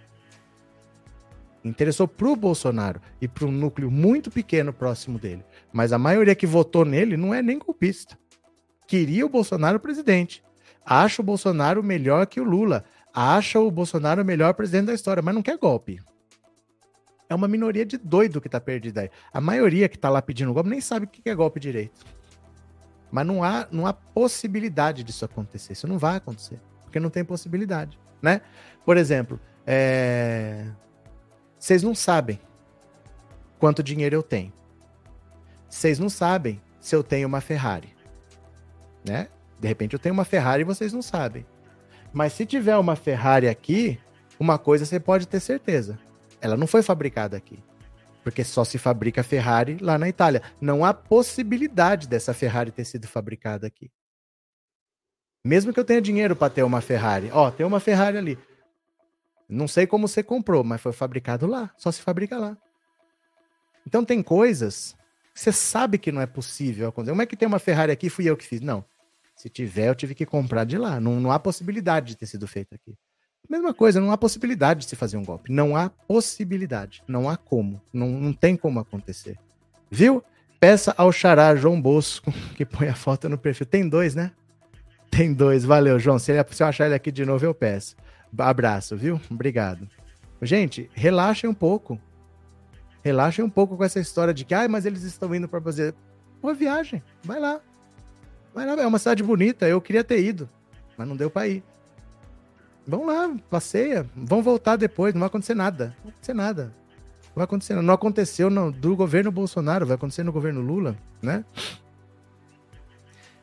Interessou 1.64 2.08
pro 2.08 2.36
Bolsonaro 2.36 3.00
e 3.22 3.28
para 3.28 3.46
um 3.46 3.52
núcleo 3.52 3.92
muito 3.92 4.32
pequeno 4.32 4.74
próximo 4.74 5.20
dele. 5.20 5.44
Mas 5.72 5.94
a 5.94 5.98
maioria 5.98 6.36
que 6.36 6.48
votou 6.48 6.84
nele 6.84 7.16
não 7.16 7.34
é 7.34 7.42
nem 7.42 7.60
golpista. 7.60 8.18
Queria 8.88 9.26
o 9.26 9.30
Bolsonaro 9.30 9.80
presidente. 9.80 10.44
Acha 10.86 11.22
o 11.22 11.26
Bolsonaro 11.26 11.84
melhor 11.84 12.26
que 12.26 12.42
o 12.42 12.44
Lula. 12.44 12.84
Acha 13.14 13.60
o 13.60 13.70
Bolsonaro 13.70 14.22
o 14.22 14.26
melhor 14.26 14.54
presidente 14.54 14.88
da 14.88 14.94
história, 14.94 15.22
mas 15.22 15.36
não 15.36 15.44
quer 15.44 15.58
golpe 15.58 16.00
é 17.32 17.36
uma 17.36 17.48
minoria 17.48 17.86
de 17.86 17.98
doido 17.98 18.42
que 18.42 18.50
tá 18.50 18.60
perdida 18.60 19.02
aí. 19.02 19.10
A 19.32 19.40
maioria 19.40 19.88
que 19.88 19.98
tá 19.98 20.10
lá 20.10 20.22
pedindo 20.22 20.54
golpe 20.54 20.70
nem 20.70 20.82
sabe 20.82 21.06
o 21.06 21.10
que 21.10 21.30
é 21.30 21.34
golpe 21.34 21.62
direito. 21.62 22.06
Mas 23.10 23.26
não 23.26 23.42
há, 23.42 23.68
não 23.72 23.88
há 23.88 23.94
possibilidade 23.94 25.02
disso 25.02 25.24
acontecer. 25.24 25.72
Isso 25.72 25.88
não 25.88 25.98
vai 25.98 26.18
acontecer. 26.18 26.60
Porque 26.84 27.00
não 27.00 27.10
tem 27.10 27.24
possibilidade, 27.24 27.98
né? 28.22 28.42
Por 28.86 28.98
exemplo, 28.98 29.40
é... 29.66 30.66
vocês 31.62 31.84
não 31.84 31.94
sabem 31.94 32.40
quanto 33.60 33.84
dinheiro 33.84 34.16
eu 34.16 34.24
tenho. 34.24 34.52
Vocês 35.70 36.00
não 36.00 36.10
sabem 36.10 36.62
se 36.80 36.96
eu 36.96 37.04
tenho 37.04 37.28
uma 37.28 37.40
Ferrari, 37.40 37.96
né? 39.08 39.30
De 39.60 39.68
repente 39.68 39.94
eu 39.94 40.00
tenho 40.00 40.14
uma 40.14 40.26
Ferrari 40.26 40.62
e 40.62 40.66
vocês 40.66 40.92
não 40.92 41.02
sabem. 41.02 41.46
Mas 42.12 42.34
se 42.34 42.46
tiver 42.46 42.76
uma 42.76 42.96
Ferrari 42.96 43.48
aqui, 43.48 44.00
uma 44.40 44.58
coisa 44.58 44.86
você 44.86 45.00
pode 45.00 45.28
ter 45.28 45.40
certeza 45.40 46.00
ela 46.42 46.58
não 46.58 46.66
foi 46.66 46.82
fabricada 46.82 47.38
aqui. 47.38 47.60
Porque 48.24 48.44
só 48.44 48.64
se 48.64 48.78
fabrica 48.78 49.24
Ferrari 49.24 49.78
lá 49.80 49.98
na 49.98 50.10
Itália. 50.10 50.42
Não 50.60 50.84
há 50.84 50.94
possibilidade 50.94 52.08
dessa 52.08 52.34
Ferrari 52.34 52.72
ter 52.72 52.86
sido 52.86 53.08
fabricada 53.08 53.68
aqui. 53.68 53.90
Mesmo 55.46 55.74
que 55.74 55.80
eu 55.80 55.86
tenha 55.86 56.02
dinheiro 56.02 56.36
para 56.36 56.52
ter 56.52 56.64
uma 56.64 56.82
Ferrari. 56.82 57.30
Ó, 57.32 57.50
tem 57.50 57.66
uma 57.66 57.80
Ferrari 57.80 58.18
ali. 58.18 58.40
Não 59.52 59.68
sei 59.68 59.86
como 59.86 60.08
você 60.08 60.24
comprou, 60.24 60.64
mas 60.64 60.80
foi 60.80 60.94
fabricado 60.94 61.46
lá. 61.46 61.70
Só 61.78 61.92
se 61.92 62.02
fabrica 62.02 62.38
lá. 62.38 62.58
Então 63.86 64.06
tem 64.06 64.24
coisas 64.24 64.96
que 65.34 65.40
você 65.40 65.52
sabe 65.52 65.98
que 65.98 66.12
não 66.12 66.22
é 66.22 66.26
possível 66.26 66.88
acontecer. 66.88 67.12
Como 67.12 67.22
é 67.22 67.26
que 67.26 67.36
tem 67.36 67.48
uma 67.48 67.60
Ferrari 67.60 67.92
aqui 67.92 68.10
fui 68.10 68.26
eu 68.26 68.38
que 68.38 68.46
fiz? 68.46 68.62
Não. 68.62 68.86
Se 69.36 69.50
tiver, 69.50 69.90
eu 69.90 69.96
tive 69.96 70.16
que 70.16 70.26
comprar 70.26 70.64
de 70.64 70.78
lá. 70.78 71.00
Não, 71.00 71.20
não 71.20 71.32
há 71.32 71.40
possibilidade 71.40 72.10
de 72.10 72.18
ter 72.18 72.28
sido 72.28 72.48
feito 72.48 72.74
aqui. 72.76 72.96
Mesma 73.50 73.74
coisa, 73.74 74.00
não 74.00 74.12
há 74.12 74.18
possibilidade 74.18 74.82
de 74.82 74.86
se 74.86 74.96
fazer 74.96 75.18
um 75.18 75.26
golpe. 75.26 75.52
Não 75.52 75.76
há 75.76 75.90
possibilidade. 75.90 77.04
Não 77.06 77.30
há 77.30 77.36
como. 77.36 77.82
Não, 77.92 78.08
não 78.08 78.32
tem 78.32 78.56
como 78.56 78.80
acontecer. 78.80 79.38
Viu? 79.90 80.24
Peça 80.60 80.94
ao 80.96 81.12
xará 81.12 81.56
João 81.56 81.82
Bosco, 81.82 82.32
que 82.56 82.66
põe 82.66 82.88
a 82.88 82.96
foto 82.96 83.28
no 83.28 83.38
perfil. 83.38 83.66
Tem 83.66 83.90
dois, 83.90 84.16
né? 84.16 84.32
Tem 85.10 85.34
dois. 85.34 85.66
Valeu, 85.66 86.00
João. 86.00 86.18
Se, 86.18 86.32
ele, 86.32 86.46
se 86.52 86.64
eu 86.64 86.68
achar 86.68 86.86
ele 86.86 86.96
aqui 86.96 87.12
de 87.12 87.26
novo, 87.26 87.44
eu 87.44 87.54
peço. 87.54 87.98
Abraço, 88.38 88.96
viu? 88.96 89.20
Obrigado. 89.30 89.88
Gente, 90.42 90.90
relaxem 90.94 91.50
um 91.50 91.54
pouco. 91.54 92.00
Relaxem 93.04 93.44
um 93.44 93.50
pouco 93.50 93.78
com 93.78 93.84
essa 93.84 94.00
história 94.00 94.34
de 94.34 94.46
que, 94.46 94.54
ah, 94.54 94.68
mas 94.68 94.86
eles 94.86 95.04
estão 95.04 95.34
indo 95.34 95.48
para 95.48 95.62
fazer. 95.62 95.94
Uma 96.42 96.54
viagem. 96.54 97.04
Vai 97.24 97.40
lá. 97.40 97.60
Vai 98.54 98.66
lá. 98.66 98.82
É 98.82 98.88
uma 98.88 99.00
cidade 99.00 99.22
bonita. 99.24 99.68
Eu 99.68 99.82
queria 99.82 100.04
ter 100.04 100.24
ido, 100.24 100.50
mas 100.98 101.08
não 101.08 101.16
deu 101.16 101.30
para 101.30 101.48
ir. 101.48 101.64
Vão 102.86 103.06
lá, 103.06 103.34
passeia, 103.50 104.10
vão 104.16 104.42
voltar 104.42 104.76
depois, 104.76 105.14
não 105.14 105.20
vai 105.20 105.28
acontecer 105.28 105.54
nada. 105.54 105.96
Não 105.98 106.04
vai 106.04 106.12
acontecer 106.12 106.34
nada. 106.34 106.64
Não 106.64 107.36
vai 107.36 107.44
acontecer 107.44 107.82
Não 107.82 107.94
aconteceu 107.94 108.50
no, 108.50 108.72
do 108.72 108.96
governo 108.96 109.32
Bolsonaro, 109.32 109.86
vai 109.86 109.96
acontecer 109.96 110.24
no 110.24 110.32
governo 110.32 110.62
Lula, 110.62 110.98
né? 111.22 111.46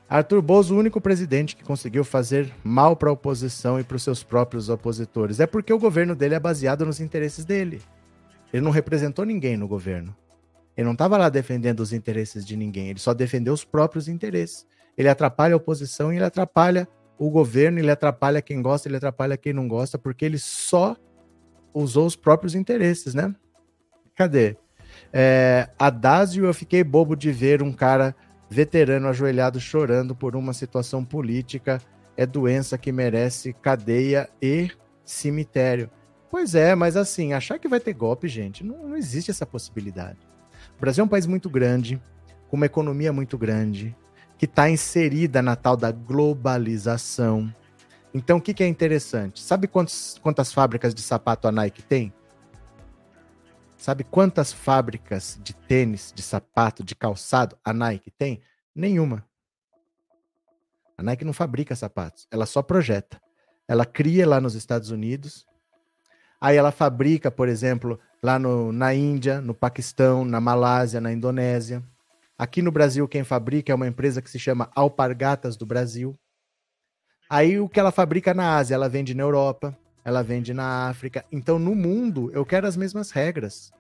Arthur 0.08 0.40
Bozo, 0.40 0.74
o 0.74 0.78
único 0.78 1.00
presidente 1.00 1.54
que 1.54 1.62
conseguiu 1.62 2.02
fazer 2.02 2.52
mal 2.64 2.96
para 2.96 3.10
a 3.10 3.12
oposição 3.12 3.78
e 3.78 3.84
para 3.84 3.96
os 3.96 4.02
seus 4.02 4.22
próprios 4.22 4.68
opositores. 4.68 5.38
É 5.38 5.46
porque 5.46 5.72
o 5.72 5.78
governo 5.78 6.14
dele 6.14 6.34
é 6.34 6.40
baseado 6.40 6.86
nos 6.86 7.00
interesses 7.00 7.44
dele. 7.44 7.82
Ele 8.52 8.62
não 8.62 8.70
representou 8.70 9.24
ninguém 9.24 9.56
no 9.56 9.68
governo. 9.68 10.16
Ele 10.76 10.86
não 10.86 10.92
estava 10.92 11.18
lá 11.18 11.28
defendendo 11.28 11.80
os 11.80 11.92
interesses 11.92 12.46
de 12.46 12.56
ninguém, 12.56 12.88
ele 12.88 13.00
só 13.00 13.12
defendeu 13.12 13.52
os 13.52 13.64
próprios 13.64 14.08
interesses. 14.08 14.66
Ele 14.96 15.08
atrapalha 15.08 15.54
a 15.54 15.56
oposição 15.56 16.12
e 16.12 16.16
ele 16.16 16.24
atrapalha 16.24 16.88
o 17.18 17.28
governo 17.28 17.80
ele 17.80 17.90
atrapalha 17.90 18.40
quem 18.40 18.62
gosta, 18.62 18.88
ele 18.88 18.96
atrapalha 18.96 19.36
quem 19.36 19.52
não 19.52 19.66
gosta, 19.66 19.98
porque 19.98 20.24
ele 20.24 20.38
só 20.38 20.96
usou 21.74 22.06
os 22.06 22.14
próprios 22.14 22.54
interesses, 22.54 23.12
né? 23.12 23.34
Cadê? 24.14 24.56
É, 25.12 25.68
Adásio, 25.78 26.46
eu 26.46 26.54
fiquei 26.54 26.84
bobo 26.84 27.16
de 27.16 27.32
ver 27.32 27.62
um 27.62 27.72
cara 27.72 28.14
veterano 28.48 29.08
ajoelhado 29.08 29.60
chorando 29.60 30.14
por 30.14 30.34
uma 30.34 30.52
situação 30.52 31.04
política. 31.04 31.80
É 32.16 32.26
doença 32.26 32.76
que 32.76 32.90
merece 32.90 33.52
cadeia 33.52 34.28
e 34.40 34.70
cemitério. 35.04 35.90
Pois 36.30 36.54
é, 36.54 36.74
mas 36.74 36.96
assim, 36.96 37.32
achar 37.32 37.58
que 37.58 37.68
vai 37.68 37.80
ter 37.80 37.94
golpe, 37.94 38.28
gente, 38.28 38.64
não, 38.64 38.88
não 38.88 38.96
existe 38.96 39.30
essa 39.30 39.46
possibilidade. 39.46 40.18
O 40.76 40.80
Brasil 40.80 41.02
é 41.02 41.04
um 41.04 41.08
país 41.08 41.26
muito 41.26 41.48
grande, 41.48 42.00
com 42.48 42.56
uma 42.56 42.66
economia 42.66 43.12
muito 43.12 43.38
grande, 43.38 43.96
que 44.36 44.44
está 44.44 44.68
inserida 44.68 45.40
na 45.40 45.56
tal 45.56 45.76
da 45.76 45.90
globalização. 45.90 47.52
Então, 48.12 48.38
o 48.38 48.40
que, 48.40 48.54
que 48.54 48.62
é 48.62 48.68
interessante? 48.68 49.40
Sabe 49.40 49.66
quantos, 49.66 50.18
quantas 50.22 50.52
fábricas 50.52 50.94
de 50.94 51.02
sapato 51.02 51.48
a 51.48 51.52
Nike 51.52 51.82
tem? 51.82 52.12
Sabe 53.78 54.02
quantas 54.02 54.52
fábricas 54.52 55.38
de 55.40 55.54
tênis, 55.54 56.12
de 56.12 56.20
sapato, 56.20 56.82
de 56.82 56.96
calçado 56.96 57.56
a 57.64 57.72
Nike 57.72 58.10
tem? 58.10 58.42
Nenhuma. 58.74 59.24
A 60.96 61.02
Nike 61.02 61.24
não 61.24 61.32
fabrica 61.32 61.76
sapatos, 61.76 62.26
ela 62.28 62.44
só 62.44 62.60
projeta. 62.60 63.22
Ela 63.68 63.86
cria 63.86 64.26
lá 64.26 64.40
nos 64.40 64.56
Estados 64.56 64.90
Unidos, 64.90 65.46
aí 66.40 66.56
ela 66.56 66.72
fabrica, 66.72 67.30
por 67.30 67.48
exemplo, 67.48 68.00
lá 68.20 68.36
no, 68.36 68.72
na 68.72 68.92
Índia, 68.92 69.40
no 69.40 69.54
Paquistão, 69.54 70.24
na 70.24 70.40
Malásia, 70.40 71.00
na 71.00 71.12
Indonésia. 71.12 71.80
Aqui 72.36 72.62
no 72.62 72.72
Brasil, 72.72 73.06
quem 73.06 73.22
fabrica 73.22 73.70
é 73.70 73.74
uma 73.74 73.86
empresa 73.86 74.20
que 74.20 74.30
se 74.30 74.40
chama 74.40 74.70
Alpargatas 74.74 75.56
do 75.56 75.64
Brasil. 75.64 76.18
Aí 77.30 77.60
o 77.60 77.68
que 77.68 77.78
ela 77.78 77.92
fabrica 77.92 78.34
na 78.34 78.56
Ásia, 78.56 78.74
ela 78.74 78.88
vende 78.88 79.14
na 79.14 79.22
Europa, 79.22 79.76
ela 80.04 80.22
vende 80.22 80.54
na 80.54 80.88
África. 80.88 81.24
Então, 81.30 81.58
no 81.58 81.74
mundo, 81.74 82.30
eu 82.32 82.44
quero 82.44 82.66
as 82.66 82.76
mesmas 82.76 83.10
regras. 83.10 83.72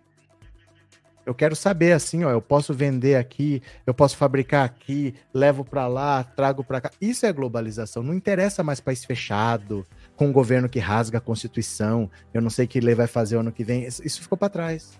Eu 1.24 1.34
quero 1.34 1.54
saber 1.54 1.92
assim, 1.92 2.24
ó, 2.24 2.30
eu 2.30 2.40
posso 2.40 2.72
vender 2.72 3.16
aqui, 3.16 3.62
eu 3.86 3.92
posso 3.92 4.16
fabricar 4.16 4.64
aqui, 4.64 5.14
levo 5.34 5.62
para 5.62 5.86
lá, 5.86 6.24
trago 6.24 6.64
para 6.64 6.80
cá. 6.80 6.90
Isso 6.98 7.26
é 7.26 7.32
globalização. 7.32 8.02
Não 8.02 8.14
interessa 8.14 8.64
mais 8.64 8.80
país 8.80 9.04
fechado, 9.04 9.86
com 10.16 10.28
um 10.28 10.32
governo 10.32 10.68
que 10.68 10.78
rasga 10.78 11.18
a 11.18 11.20
Constituição. 11.20 12.10
Eu 12.32 12.40
não 12.40 12.48
sei 12.48 12.66
que 12.66 12.78
ele 12.78 12.94
vai 12.94 13.06
fazer 13.06 13.36
ano 13.36 13.52
que 13.52 13.62
vem. 13.62 13.86
Isso 13.86 14.22
ficou 14.22 14.38
para 14.38 14.48
trás. 14.48 14.98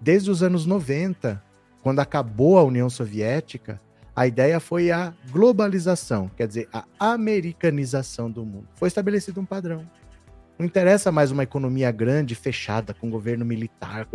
Desde 0.00 0.30
os 0.30 0.42
anos 0.42 0.66
90, 0.66 1.42
quando 1.82 2.00
acabou 2.00 2.58
a 2.58 2.62
União 2.62 2.90
Soviética, 2.90 3.80
a 4.14 4.26
ideia 4.26 4.60
foi 4.60 4.90
a 4.90 5.12
globalização, 5.30 6.30
quer 6.36 6.46
dizer, 6.46 6.68
a 6.72 6.84
americanização 7.00 8.30
do 8.30 8.44
mundo. 8.44 8.68
Foi 8.74 8.86
estabelecido 8.86 9.40
um 9.40 9.44
padrão. 9.44 9.84
Não 10.58 10.64
interessa 10.64 11.10
mais 11.10 11.32
uma 11.32 11.42
economia 11.42 11.90
grande, 11.90 12.34
fechada, 12.34 12.94
com 12.94 13.10
governo 13.10 13.44
militar. 13.44 14.06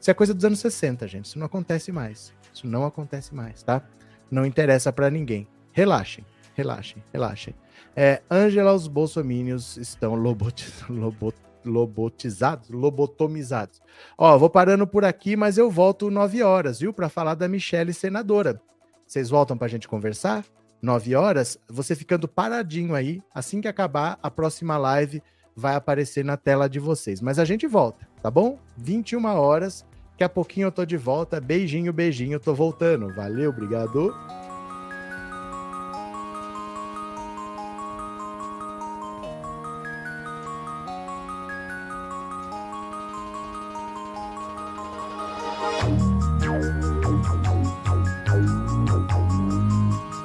Isso 0.00 0.10
é 0.10 0.14
coisa 0.14 0.34
dos 0.34 0.44
anos 0.44 0.58
60, 0.58 1.06
gente. 1.06 1.26
Isso 1.26 1.38
não 1.38 1.46
acontece 1.46 1.92
mais. 1.92 2.34
Isso 2.52 2.66
não 2.66 2.84
acontece 2.84 3.34
mais, 3.34 3.62
tá? 3.62 3.82
Não 4.30 4.44
interessa 4.44 4.92
para 4.92 5.10
ninguém. 5.10 5.46
Relaxem, 5.72 6.24
relaxem, 6.54 7.02
relaxem. 7.12 7.54
É, 7.94 8.20
Angela, 8.28 8.72
os 8.74 8.88
bolsomínios 8.88 9.76
estão 9.76 10.14
lobotizados 10.14 10.88
lobotizados, 11.64 12.70
lobotomizados. 12.70 13.80
Ó, 14.16 14.36
vou 14.38 14.48
parando 14.48 14.86
por 14.86 15.04
aqui, 15.04 15.36
mas 15.36 15.58
eu 15.58 15.70
volto 15.70 16.10
9 16.10 16.42
horas, 16.42 16.80
viu? 16.80 16.92
Para 16.92 17.08
falar 17.08 17.34
da 17.34 17.48
Michelle 17.48 17.92
senadora. 17.92 18.60
Vocês 19.06 19.28
voltam 19.28 19.56
para 19.56 19.66
a 19.66 19.70
gente 19.70 19.86
conversar? 19.86 20.44
9 20.80 21.14
horas, 21.14 21.58
você 21.68 21.94
ficando 21.94 22.26
paradinho 22.26 22.94
aí, 22.94 23.22
assim 23.34 23.60
que 23.60 23.68
acabar 23.68 24.18
a 24.22 24.30
próxima 24.30 24.78
live 24.78 25.22
vai 25.60 25.76
aparecer 25.76 26.24
na 26.24 26.36
tela 26.36 26.68
de 26.68 26.80
vocês. 26.80 27.20
Mas 27.20 27.38
a 27.38 27.44
gente 27.44 27.66
volta, 27.66 28.08
tá 28.22 28.30
bom? 28.30 28.58
21 28.78 29.24
horas, 29.26 29.84
daqui 30.12 30.24
a 30.24 30.28
pouquinho 30.28 30.66
eu 30.66 30.72
tô 30.72 30.84
de 30.86 30.96
volta. 30.96 31.38
Beijinho, 31.40 31.92
beijinho, 31.92 32.40
tô 32.40 32.54
voltando. 32.54 33.14
Valeu, 33.14 33.50
obrigado. 33.50 34.12